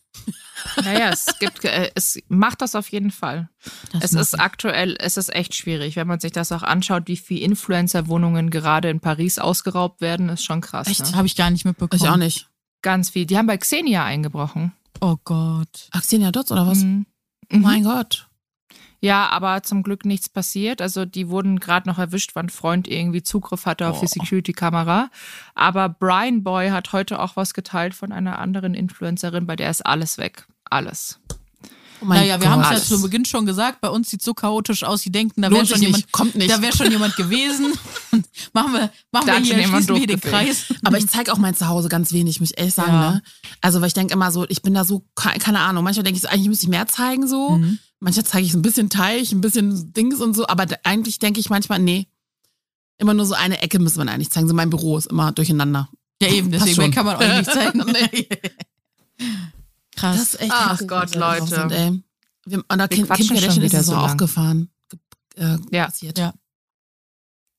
Naja, 0.84 1.09
es 1.09 1.26
gibt, 1.39 1.66
äh, 1.66 1.89
es 1.95 2.20
macht 2.28 2.62
das 2.62 2.76
auf 2.76 2.89
jeden 2.89 3.09
Fall. 3.09 3.49
Das 3.93 4.03
es 4.03 4.14
ist 4.14 4.34
ich. 4.36 4.39
aktuell, 4.39 4.95
es 4.99 5.18
ist 5.18 5.34
echt 5.34 5.55
schwierig. 5.55 5.95
Wenn 5.95 6.05
man 6.07 6.20
sich 6.20 6.32
das 6.32 6.51
auch 6.51 6.62
anschaut, 6.62 7.03
wie 7.07 7.18
viel 7.18 7.39
Influencer-Wohnungen 7.39 8.51
gerade 8.51 8.89
in 8.91 8.99
Paris 8.99 9.39
ausgeraubt 9.39 10.01
werden, 10.01 10.30
ist 10.30 10.43
schon 10.43 10.62
krass. 10.62 10.88
Echt? 10.88 10.99
Ne? 11.12 11.16
Habe 11.16 11.26
ich 11.26 11.36
gar 11.36 11.49
nicht 11.49 11.66
mitbekommen. 11.66 11.99
Ich 12.01 12.07
auch 12.07 12.16
nicht. 12.18 12.47
Ganz 12.84 13.09
viel. 13.09 13.26
Die 13.26 13.38
haben 13.39 13.47
bei 13.47 13.57
Xenia 13.57 14.05
eingebrochen. 14.05 14.72
Oh 15.02 15.18
Gott. 15.24 15.89
Axenia 15.91 16.32
Dotz 16.32 16.52
oder 16.52 16.68
was? 16.68 16.80
Mhm. 16.84 17.06
Oh 17.52 17.58
Mhm. 17.58 17.62
mein 17.64 17.84
Gott. 17.84 18.28
Ja, 19.04 19.30
aber 19.30 19.64
zum 19.64 19.82
Glück 19.82 20.06
nichts 20.06 20.30
passiert. 20.30 20.80
Also 20.80 21.06
die 21.06 21.28
wurden 21.30 21.60
gerade 21.60 21.89
noch 21.89 21.97
erwischt, 21.97 22.36
weil 22.36 22.43
ein 22.43 22.49
Freund 22.49 22.88
irgendwie 22.88 23.24
Zugriff 23.24 23.66
hatte 23.66 23.88
auf 23.89 23.99
die 23.99 24.06
Oh. 24.06 24.10
Security-Kamera. 24.22 25.10
Aber 25.56 25.89
Brian 25.89 26.43
Boy 26.43 26.70
hat 26.70 26.93
heute 26.93 27.20
auch 27.20 27.36
was 27.36 27.56
geteilt 27.56 27.95
von 27.95 28.12
einer 28.12 28.38
anderen 28.38 28.76
Influencerin, 28.76 29.47
bei 29.47 29.56
der 29.56 29.72
ist 29.72 29.84
alles 29.86 30.20
weg. 30.20 30.45
Alles. 30.70 31.20
Oh 32.02 32.06
Naja, 32.06 32.41
wir 32.41 32.49
haben 32.49 32.62
es 32.64 32.70
ja 32.70 32.95
zu 32.95 33.02
Beginn 33.02 33.26
schon 33.26 33.45
gesagt, 33.45 33.80
bei 33.82 33.89
uns 33.89 34.10
sieht 34.10 34.24
so 34.24 34.34
chaotisch 34.34 34.84
aus, 34.84 35.02
die 35.02 35.12
denken, 35.12 35.41
da 35.41 35.52
wäre 35.52 35.66
schon 35.66 35.82
jemand, 35.82 35.97
nicht, 36.04 36.12
kommt 36.12 36.36
nicht. 36.36 36.49
da 36.49 36.62
wäre 36.62 36.76
schon 36.76 36.89
jemand 36.91 37.16
gewesen. 37.16 37.74
machen 38.54 38.74
wir, 38.74 38.89
machen 39.12 39.28
Da 39.28 39.34
wir 39.38 39.41
hier, 39.41 39.68
schließen 39.68 39.95
wir 39.95 40.08
den. 40.08 40.20
Kreis. 40.20 40.66
Aber 40.84 40.97
ich 40.97 41.08
zeige 41.08 41.32
auch 41.32 41.38
mein 41.38 41.56
Zuhause 41.56 41.89
ganz 41.89 42.12
wenig, 42.12 42.39
muss 42.39 42.49
ich 42.52 42.58
ehrlich 42.58 42.74
sagen. 42.74 42.91
Ja. 42.91 43.12
Ne? 43.12 43.24
Also, 43.62 43.82
weil 43.82 43.88
ich 43.88 43.93
denke 43.93 44.14
immer 44.14 44.32
so, 44.32 44.45
ich 44.49 44.62
bin 44.64 44.74
da 44.74 44.84
so, 44.84 45.04
ke- 45.16 45.38
keine 45.39 45.60
Ahnung, 45.60 45.84
manchmal 45.84 46.04
denke 46.04 46.18
ich 46.18 46.24
so, 46.24 46.28
eigentlich 46.30 46.47
müsste 46.47 46.66
ich 46.66 46.70
mehr 46.70 46.88
zeigen 46.88 47.28
so. 47.28 47.52
Mhm. 47.52 47.78
Manchmal 47.99 48.26
zeige 48.26 48.45
ich 48.47 48.52
so 48.52 48.58
ein 48.58 48.64
bisschen 48.64 48.89
Teich, 48.89 49.32
ein 49.32 49.41
bisschen 49.41 49.93
Dings 49.93 50.20
und 50.22 50.36
so, 50.36 50.47
aber 50.47 50.66
eigentlich 50.84 51.20
denke 51.20 51.39
ich 51.39 51.49
manchmal, 51.52 51.78
nee. 51.80 52.08
Immer 52.97 53.14
nur 53.14 53.26
so 53.28 53.36
eine 53.36 53.62
Ecke 53.62 53.78
müssen 53.80 54.04
wir 54.04 54.12
eigentlich 54.12 54.32
zeigen. 54.32 54.47
So 54.47 54.54
mein 54.56 54.70
Büro 54.72 54.97
ist 54.97 55.06
immer 55.08 55.32
durcheinander. 55.32 55.89
Ja, 56.22 56.30
eben, 56.30 56.52
deswegen 56.52 56.91
kann 56.91 57.06
man 57.06 57.18
euch 57.18 57.38
nicht 57.38 57.52
zeigen. 57.52 57.84
Nee. 57.91 58.28
Krass. 60.02 60.18
Das 60.18 60.34
ist 60.34 60.41
echt 60.41 60.52
Ach 60.54 60.80
Gott, 60.88 61.16
Leute. 61.16 61.45
Sind, 61.47 61.72
ey. 61.72 62.04
Wir, 62.45 62.58
und 62.60 62.66
da 62.70 62.78
Wir 62.80 62.88
Kim, 62.89 63.08
Kardashian 63.08 63.62
ist 63.64 63.86
so 63.86 63.91
lang. 63.93 64.02
aufgefahren. 64.06 64.70
ge- 64.89 64.99
Äh, 65.36 65.58
Ja. 65.72 65.86
Passiert. 65.86 66.18
Ja. 66.18 66.34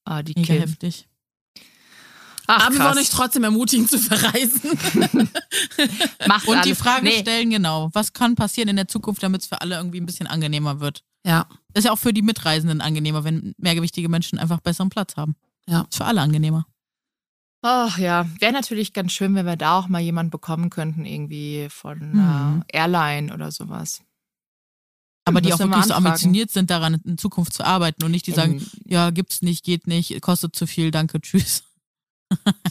Ah, 0.04 0.22
die 0.22 0.34
Mega 0.34 0.54
Kim. 0.54 0.60
heftig. 0.62 1.08
Ach, 2.48 2.66
Aber 2.66 2.74
wir 2.74 2.78
krass. 2.80 2.88
wollen 2.88 2.98
euch 3.04 3.10
trotzdem 3.10 3.44
ermutigen 3.44 3.88
zu 3.88 3.98
verreisen. 3.98 4.60
Macht 6.26 6.48
Und 6.48 6.56
die 6.64 6.70
alles. 6.70 6.78
Frage 6.78 7.04
Nee, 7.04 7.20
stellen, 7.20 7.50
genau, 7.50 7.90
was 7.92 8.12
kann 8.12 8.34
passieren 8.34 8.68
in 8.68 8.76
der 8.76 8.88
Zukunft, 8.88 9.22
damit 9.22 9.42
es 9.42 9.46
für 9.46 9.60
alle 9.60 9.76
irgendwie 9.76 10.00
ein 10.00 10.06
bisschen 10.06 10.26
angenehmer 10.26 10.80
wird? 10.80 11.02
ja. 11.24 11.46
Das 11.74 11.84
ist 11.84 11.86
ja 11.86 11.92
auch 11.92 11.98
für 11.98 12.12
die 12.12 12.20
Mitreisenden 12.20 12.82
angenehmer, 12.82 13.24
wenn 13.24 13.54
mehrgewichtige 13.56 14.10
Menschen 14.10 14.38
einfach 14.38 14.60
besseren 14.60 14.90
Platz 14.90 15.16
haben. 15.16 15.36
Ja. 15.66 15.86
Ist 15.88 15.96
für 15.96 16.04
alle 16.04 16.20
angenehmer. 16.20 16.66
Ach 17.62 17.96
ja, 17.96 18.26
wäre 18.40 18.52
natürlich 18.52 18.92
ganz 18.92 19.12
schön, 19.12 19.34
wenn 19.36 19.46
wir 19.46 19.56
da 19.56 19.78
auch 19.78 19.88
mal 19.88 20.00
jemanden 20.00 20.30
bekommen 20.30 20.68
könnten, 20.68 21.04
irgendwie 21.04 21.68
von 21.70 22.12
Mhm. 22.12 22.64
äh, 22.68 22.76
Airline 22.76 23.32
oder 23.32 23.52
sowas. 23.52 24.02
Aber 25.24 25.40
die 25.40 25.52
auch 25.52 25.60
wirklich 25.60 25.84
so 25.84 25.94
ambitioniert 25.94 26.50
sind, 26.50 26.70
daran 26.70 27.00
in 27.04 27.16
Zukunft 27.16 27.52
zu 27.52 27.64
arbeiten 27.64 28.02
und 28.04 28.10
nicht 28.10 28.26
die 28.26 28.32
sagen, 28.32 28.54
Ähm, 28.54 28.66
ja, 28.84 29.10
gibt's 29.10 29.40
nicht, 29.42 29.64
geht 29.64 29.86
nicht, 29.86 30.20
kostet 30.20 30.56
zu 30.56 30.66
viel, 30.66 30.90
danke, 30.90 31.20
tschüss. 31.20 31.62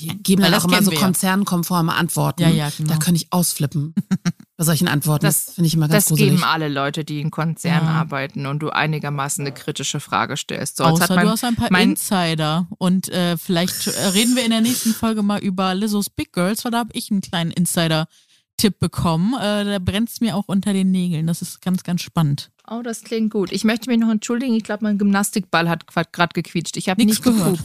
Die 0.01 0.07
geben 0.21 0.41
dann 0.41 0.53
auch 0.55 0.65
immer 0.65 0.77
kennen 0.77 0.85
so 0.85 0.91
konzernkonforme 0.91 1.93
Antworten. 1.93 2.41
Ja, 2.41 2.49
ja, 2.49 2.69
genau. 2.75 2.89
Da 2.89 2.97
könnte 2.99 3.21
ich 3.21 3.31
ausflippen. 3.31 3.93
Bei 4.61 4.65
solchen 4.65 4.87
Antworten. 4.87 5.25
Das, 5.25 5.45
Das- 5.45 5.55
finde 5.55 5.67
ich 5.69 5.73
immer 5.73 5.87
ganz 5.87 6.03
Das 6.05 6.09
gruselig. 6.09 6.33
geben 6.33 6.43
alle 6.43 6.69
Leute, 6.69 7.03
die 7.03 7.19
in 7.19 7.31
Konzernen 7.31 7.87
Ja. 7.87 7.93
arbeiten 7.95 8.45
und 8.45 8.59
du 8.59 8.69
einigermaßen 8.69 9.43
eine 9.43 9.51
kritische 9.55 9.99
Frage 9.99 10.37
stellst. 10.37 10.77
So, 10.77 10.83
Außer 10.83 11.05
hat 11.05 11.09
man, 11.15 11.25
du 11.25 11.31
hast 11.31 11.43
ein 11.43 11.55
paar 11.55 11.69
mein- 11.71 11.89
Insider. 11.91 12.67
Und 12.77 13.09
äh, 13.09 13.37
vielleicht 13.37 13.87
äh, 13.87 14.05
reden 14.13 14.35
wir 14.35 14.43
in 14.45 14.51
der 14.51 14.61
nächsten 14.61 14.93
Folge 14.93 15.23
mal 15.23 15.39
über 15.39 15.73
Lizzo's 15.73 16.11
Big 16.11 16.31
Girls, 16.31 16.63
weil 16.63 16.71
da 16.71 16.77
habe 16.77 16.91
ich 16.93 17.09
einen 17.09 17.21
kleinen 17.21 17.49
Insider-Tipp 17.49 18.77
bekommen. 18.79 19.33
Äh, 19.33 19.65
da 19.65 19.79
brennt 19.79 20.09
es 20.09 20.21
mir 20.21 20.35
auch 20.35 20.43
unter 20.47 20.73
den 20.73 20.91
Nägeln. 20.91 21.25
Das 21.25 21.41
ist 21.41 21.59
ganz, 21.63 21.81
ganz 21.81 22.03
spannend. 22.03 22.51
Oh, 22.69 22.83
das 22.83 23.01
klingt 23.03 23.33
gut. 23.33 23.51
Ich 23.51 23.63
möchte 23.63 23.89
mich 23.89 23.99
noch 23.99 24.11
entschuldigen. 24.11 24.53
Ich 24.53 24.63
glaube, 24.63 24.83
mein 24.83 24.99
Gymnastikball 24.99 25.67
hat 25.69 25.87
gerade 25.87 26.33
gequietscht. 26.33 26.77
Ich 26.77 26.87
habe 26.87 27.03
Nix 27.03 27.17
nicht 27.17 27.23
gehört. 27.23 27.59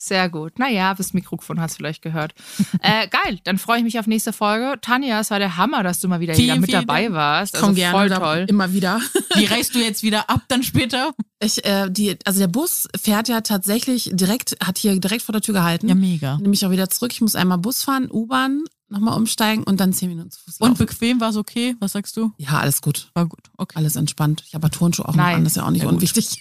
Sehr 0.00 0.28
gut. 0.30 0.60
Naja, 0.60 0.94
das 0.94 1.12
Mikrofon 1.12 1.60
hat 1.60 1.70
es 1.70 1.76
vielleicht 1.76 2.02
gehört. 2.02 2.32
äh, 2.82 3.08
geil, 3.08 3.40
dann 3.42 3.58
freue 3.58 3.78
ich 3.78 3.84
mich 3.84 3.98
auf 3.98 4.06
nächste 4.06 4.32
Folge. 4.32 4.78
Tanja, 4.80 5.18
es 5.18 5.30
war 5.32 5.40
der 5.40 5.56
Hammer, 5.56 5.82
dass 5.82 5.98
du 5.98 6.06
mal 6.06 6.20
wieder 6.20 6.34
Vielen, 6.34 6.52
hier 6.52 6.60
mit 6.60 6.70
vielen 6.70 6.82
dabei 6.86 7.02
Dank. 7.04 7.14
warst. 7.16 7.54
Komm 7.54 7.70
Also 7.70 7.74
gerne 7.74 7.98
voll 7.98 8.08
toll. 8.10 8.46
immer 8.48 8.72
wieder. 8.72 9.00
Wie 9.34 9.44
reißt 9.46 9.74
du 9.74 9.80
jetzt 9.80 10.04
wieder 10.04 10.30
ab 10.30 10.42
dann 10.48 10.62
später? 10.62 11.12
Ich, 11.40 11.64
äh, 11.64 11.90
die, 11.90 12.16
also 12.24 12.38
der 12.38 12.46
Bus 12.48 12.86
fährt 13.00 13.28
ja 13.28 13.40
tatsächlich 13.40 14.10
direkt, 14.12 14.56
hat 14.64 14.78
hier 14.78 14.98
direkt 15.00 15.22
vor 15.22 15.32
der 15.32 15.42
Tür 15.42 15.54
gehalten. 15.54 15.88
Ja, 15.88 15.94
mega. 15.96 16.38
Nehme 16.38 16.54
ich 16.54 16.64
auch 16.64 16.70
wieder 16.70 16.88
zurück. 16.90 17.12
Ich 17.12 17.20
muss 17.20 17.34
einmal 17.34 17.58
Bus 17.58 17.82
fahren, 17.82 18.08
U-Bahn, 18.10 18.62
nochmal 18.88 19.16
umsteigen 19.16 19.64
und 19.64 19.80
dann 19.80 19.92
zehn 19.92 20.08
Minuten 20.08 20.30
zu 20.30 20.40
Fuß 20.44 20.56
Und 20.60 20.68
laufen. 20.70 20.86
bequem 20.86 21.20
war 21.20 21.30
es 21.30 21.36
okay? 21.36 21.74
Was 21.80 21.92
sagst 21.92 22.16
du? 22.16 22.32
Ja, 22.38 22.58
alles 22.60 22.80
gut. 22.80 23.10
War 23.14 23.26
gut. 23.26 23.40
Okay. 23.56 23.74
Alles 23.76 23.96
entspannt. 23.96 24.42
Ich 24.46 24.54
habe 24.54 24.64
aber 24.66 24.70
Turnschuhe 24.76 25.06
auch 25.08 25.14
Nice. 25.14 25.26
noch 25.32 25.36
an, 25.36 25.44
das 25.44 25.52
ist 25.52 25.56
ja 25.56 25.64
auch 25.66 25.70
nicht 25.70 25.82
gut. 25.84 25.92
unwichtig. 25.92 26.40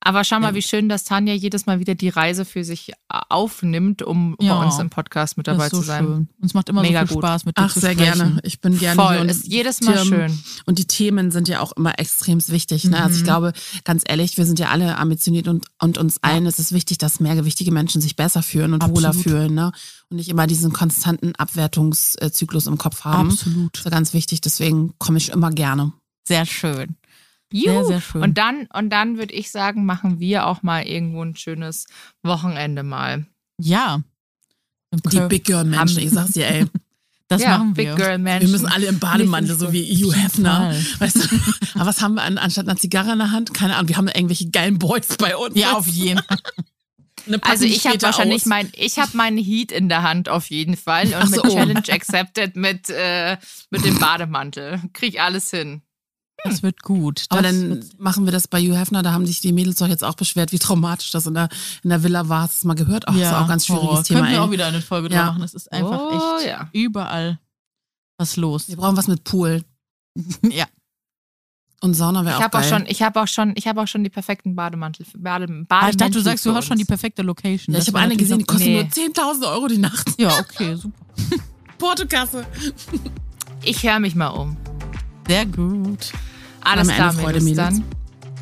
Aber 0.00 0.22
schau 0.24 0.38
mal, 0.38 0.50
Ja. 0.50 0.54
wie 0.54 0.62
schön, 0.62 0.88
dass 0.88 1.04
Tanja 1.04 1.34
jedes 1.34 1.66
Mal 1.66 1.80
wieder 1.80 1.94
die 1.96 2.08
Reise 2.08 2.44
für 2.44 2.62
sich 2.64 2.90
äh, 2.90 2.94
aufnimmt, 3.28 4.00
um 4.02 4.36
Ja. 4.40 4.56
bei 4.58 4.64
uns 4.64 4.78
im 4.78 4.90
Podcast 4.90 5.36
mit 5.36 5.46
Das 5.48 5.54
dabei 5.56 5.66
ist 5.66 5.72
so 5.72 5.78
zu 5.80 5.82
sein. 5.86 6.04
schön. 6.04 6.28
Uns 6.40 6.54
macht 6.54 6.68
immer 6.68 6.82
Mega 6.82 7.00
so 7.00 7.06
viel 7.08 7.14
gut. 7.16 7.24
Spaß 7.24 7.44
mit 7.46 7.58
dir 7.58 7.62
Ach, 7.62 7.72
zu 7.72 7.80
sehr 7.80 7.92
sprechen. 7.94 8.14
gerne. 8.18 8.40
Ich 8.44 8.60
bin 8.60 8.78
gerne 8.78 8.94
Voll, 9.02 9.16
hier. 9.20 9.24
ist 9.28 9.46
jedes 9.48 9.80
Mal 9.82 9.98
ähm, 9.98 10.06
schön. 10.08 10.38
Und 10.66 10.78
die 10.78 10.86
Themen 10.86 11.30
sind 11.32 11.48
ja 11.48 11.60
auch 11.60 11.72
immer 11.72 11.98
extrem 11.98 12.38
wichtig. 12.48 12.84
Ne? 12.84 13.02
Also 13.02 13.16
ich 13.16 13.22
Mhm. 13.22 13.26
glaube, 13.26 13.52
ganz 13.84 14.02
ehrlich, 14.06 14.36
wir 14.38 14.46
sind 14.46 14.58
ja 14.60 14.68
alle 14.68 14.96
ambitioniert 14.98 15.48
und, 15.48 15.66
und 15.82 15.98
uns 15.98 16.22
allen 16.22 16.46
ist 16.46 16.60
es 16.60 16.70
wichtig, 16.72 16.98
dass 16.98 17.18
mehrgewichtige 17.20 17.72
Menschen 17.72 18.00
sich 18.00 18.14
besser 18.14 18.42
fühlen 18.42 18.74
und 18.74 18.82
wohler 18.88 19.08
Absolut. 19.08 19.24
fühlen. 19.30 19.54
Ne? 19.54 19.72
Und 20.10 20.16
nicht 20.18 20.28
immer 20.28 20.46
diesen 20.46 20.72
konstanten 20.72 21.34
Abwertungszyklus 21.34 22.66
im 22.66 22.78
Kopf 22.78 23.04
haben. 23.04 23.30
Absolut. 23.30 23.74
Das 23.74 23.80
ist 23.80 23.84
ja 23.84 23.90
ganz 23.90 24.14
wichtig, 24.14 24.40
deswegen 24.40 24.94
komme 24.98 25.18
ich 25.18 25.30
immer 25.30 25.50
gerne. 25.50 25.92
Sehr 26.26 26.46
schön. 26.46 26.96
Juhu. 27.52 27.72
Sehr, 27.72 27.84
sehr 27.84 28.00
schön. 28.00 28.22
Und 28.22 28.38
dann, 28.38 28.66
und 28.72 28.90
dann 28.90 29.18
würde 29.18 29.34
ich 29.34 29.50
sagen, 29.50 29.84
machen 29.84 30.20
wir 30.20 30.46
auch 30.46 30.62
mal 30.62 30.86
irgendwo 30.86 31.22
ein 31.22 31.36
schönes 31.36 31.86
Wochenende 32.22 32.82
mal. 32.82 33.26
Ja. 33.60 34.02
Die. 34.92 35.20
Big 35.28 35.44
Girl 35.44 35.64
Menschen, 35.64 36.00
ich 36.00 36.10
sag's 36.10 36.32
dir, 36.32 36.46
ey. 36.46 36.66
Das 37.28 37.42
ja, 37.42 37.58
machen 37.58 37.76
wir. 37.76 37.90
Big 37.90 37.96
Girl 37.96 38.16
Man. 38.18 38.40
Wir 38.40 38.48
müssen 38.48 38.66
alle 38.66 38.86
im 38.86 38.98
Bademantel, 38.98 39.54
so 39.54 39.70
wie 39.70 39.84
Hugh 39.84 40.14
Hefner. 40.14 40.74
Weißt 40.98 41.16
du? 41.16 41.20
Aber 41.74 41.86
was 41.86 42.00
haben 42.00 42.14
wir 42.14 42.22
an, 42.22 42.38
anstatt 42.38 42.66
einer 42.66 42.78
Zigarre 42.78 43.12
in 43.12 43.18
der 43.18 43.30
Hand? 43.30 43.52
Keine 43.52 43.76
Ahnung, 43.76 43.90
wir 43.90 43.98
haben 43.98 44.08
irgendwelche 44.08 44.48
geilen 44.48 44.78
Boys 44.78 45.18
bei 45.18 45.36
uns. 45.36 45.54
Ja, 45.54 45.74
auf 45.74 45.86
jeden 45.86 46.22
Fall. 46.22 46.38
Also 47.42 47.66
ich 47.66 47.86
habe 47.86 48.00
wahrscheinlich 48.00 48.42
aus. 48.42 48.46
mein, 48.46 48.72
ich 48.74 48.98
habe 48.98 49.14
meinen 49.14 49.36
Heat 49.36 49.70
in 49.70 49.90
der 49.90 50.02
Hand 50.02 50.30
auf 50.30 50.48
jeden 50.48 50.78
Fall 50.78 51.12
und 51.12 51.34
so. 51.34 51.42
mit 51.42 51.52
Challenge 51.52 51.82
accepted 51.90 52.56
mit 52.56 52.88
äh, 52.88 53.36
mit 53.68 53.84
dem 53.84 53.98
Bademantel 53.98 54.80
krieg 54.94 55.20
alles 55.20 55.50
hin. 55.50 55.82
Das 56.44 56.62
wird 56.62 56.82
gut. 56.82 57.24
Aber 57.30 57.42
Das 57.42 57.52
dann 57.52 57.84
machen 57.98 58.24
wir 58.24 58.32
das 58.32 58.46
bei 58.48 58.60
Hugh 58.60 58.76
Hefner, 58.78 59.02
da 59.02 59.12
haben 59.12 59.26
sich 59.26 59.40
die 59.40 59.52
Mädels 59.52 59.76
doch 59.76 59.88
jetzt 59.88 60.04
auch 60.04 60.14
beschwert, 60.14 60.52
wie 60.52 60.58
traumatisch 60.58 61.10
das 61.10 61.26
in 61.26 61.34
der, 61.34 61.48
in 61.82 61.90
der 61.90 62.02
Villa 62.04 62.28
war. 62.28 62.42
Hast 62.42 62.54
du 62.54 62.56
es 62.58 62.64
mal 62.64 62.74
gehört? 62.74 63.08
Ach, 63.08 63.12
das 63.12 63.22
ist 63.22 63.32
auch 63.34 63.42
ein 63.42 63.48
ganz 63.48 63.66
schwieriges 63.66 63.88
Horror. 63.90 64.04
Thema. 64.04 64.20
Können 64.20 64.32
wir 64.32 64.42
auch 64.44 64.50
wieder 64.50 64.66
eine 64.66 64.80
Folge 64.80 65.12
Ja. 65.12 65.26
machen. 65.26 65.42
Es 65.42 65.54
ist 65.54 65.70
einfach 65.72 65.98
Oh, 66.00 66.36
echt 66.38 66.46
ja. 66.46 66.68
überall 66.72 67.38
was 68.18 68.36
los. 68.36 68.68
Wir 68.68 68.76
brauchen 68.76 68.96
was 68.96 69.08
mit 69.08 69.24
Pool. 69.24 69.62
ja. 70.42 70.66
Und 71.80 71.94
Sauna 71.94 72.24
wäre 72.24 72.34
Ich 72.34 72.38
auch 72.38 72.42
habe 72.44 72.58
auch 72.58 72.62
geil. 72.62 72.70
schon, 72.70 72.86
ich 72.86 73.02
habe 73.02 73.20
auch 73.22 73.28
schon, 73.28 73.52
ich 73.56 73.66
habe 73.68 73.80
auch 73.82 73.86
schon 73.86 74.02
die 74.02 74.10
perfekten 74.10 74.56
Bademantel, 74.56 75.06
Bade, 75.16 75.46
Ah, 75.68 75.88
ich 75.90 75.96
dachte, 75.96 76.12
du 76.12 76.20
sagst, 76.20 76.44
du 76.44 76.52
hast 76.54 76.66
schon 76.66 76.78
die 76.78 76.84
perfekte 76.84 77.22
Location. 77.22 77.72
ja, 77.74 77.78
ich 77.80 77.86
Das 77.86 77.94
habe 77.94 78.02
eine 78.04 78.16
gesehen, 78.16 78.38
die 78.38 78.44
auch- 78.44 78.48
kostet 78.48 78.66
Nee. 78.68 78.82
nur 78.82 78.90
10.000 78.90 79.44
Euro 79.46 79.68
die 79.68 79.78
Nacht. 79.78 80.08
Ja, 80.18 80.36
okay, 80.38 80.74
super. 80.76 80.96
Portokasse. 81.78 82.44
Ich 83.62 83.82
höre 83.84 84.00
mich 84.00 84.16
mal 84.16 84.28
um. 84.28 84.56
Sehr 85.28 85.46
gut. 85.46 86.12
Alles 86.62 86.88
klar, 86.88 87.12
Freude, 87.12 87.40
Mädels, 87.40 87.56
dann. 87.56 87.84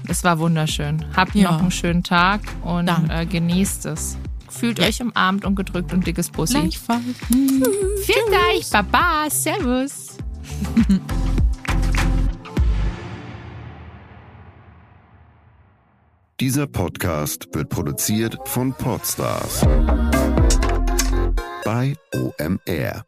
Es 0.08 0.22
war 0.24 0.38
wunderschön. 0.38 1.04
Habt 1.16 1.34
Ja. 1.34 1.50
noch 1.52 1.60
einen 1.60 1.70
schönen 1.70 2.02
Tag 2.02 2.40
und 2.62 2.88
äh, 3.10 3.26
genießt 3.26 3.86
es. 3.86 4.16
Fühlt 4.48 4.78
Ja. 4.78 4.86
euch 4.86 5.02
umarmt 5.02 5.44
und 5.44 5.56
gedrückt 5.56 5.92
und 5.92 6.06
dickes 6.06 6.30
Bussi. 6.30 6.54
Gleichfalls. 6.60 7.02
Vielen 7.28 8.30
Dank, 8.30 8.70
Baba, 8.90 9.28
Servus. 9.28 10.16
Dieser 16.40 16.66
Podcast 16.66 17.48
wird 17.54 17.70
produziert 17.70 18.36
von 18.44 18.72
Podstars 18.74 19.62
bei 21.64 21.94
OMR. 22.14 23.05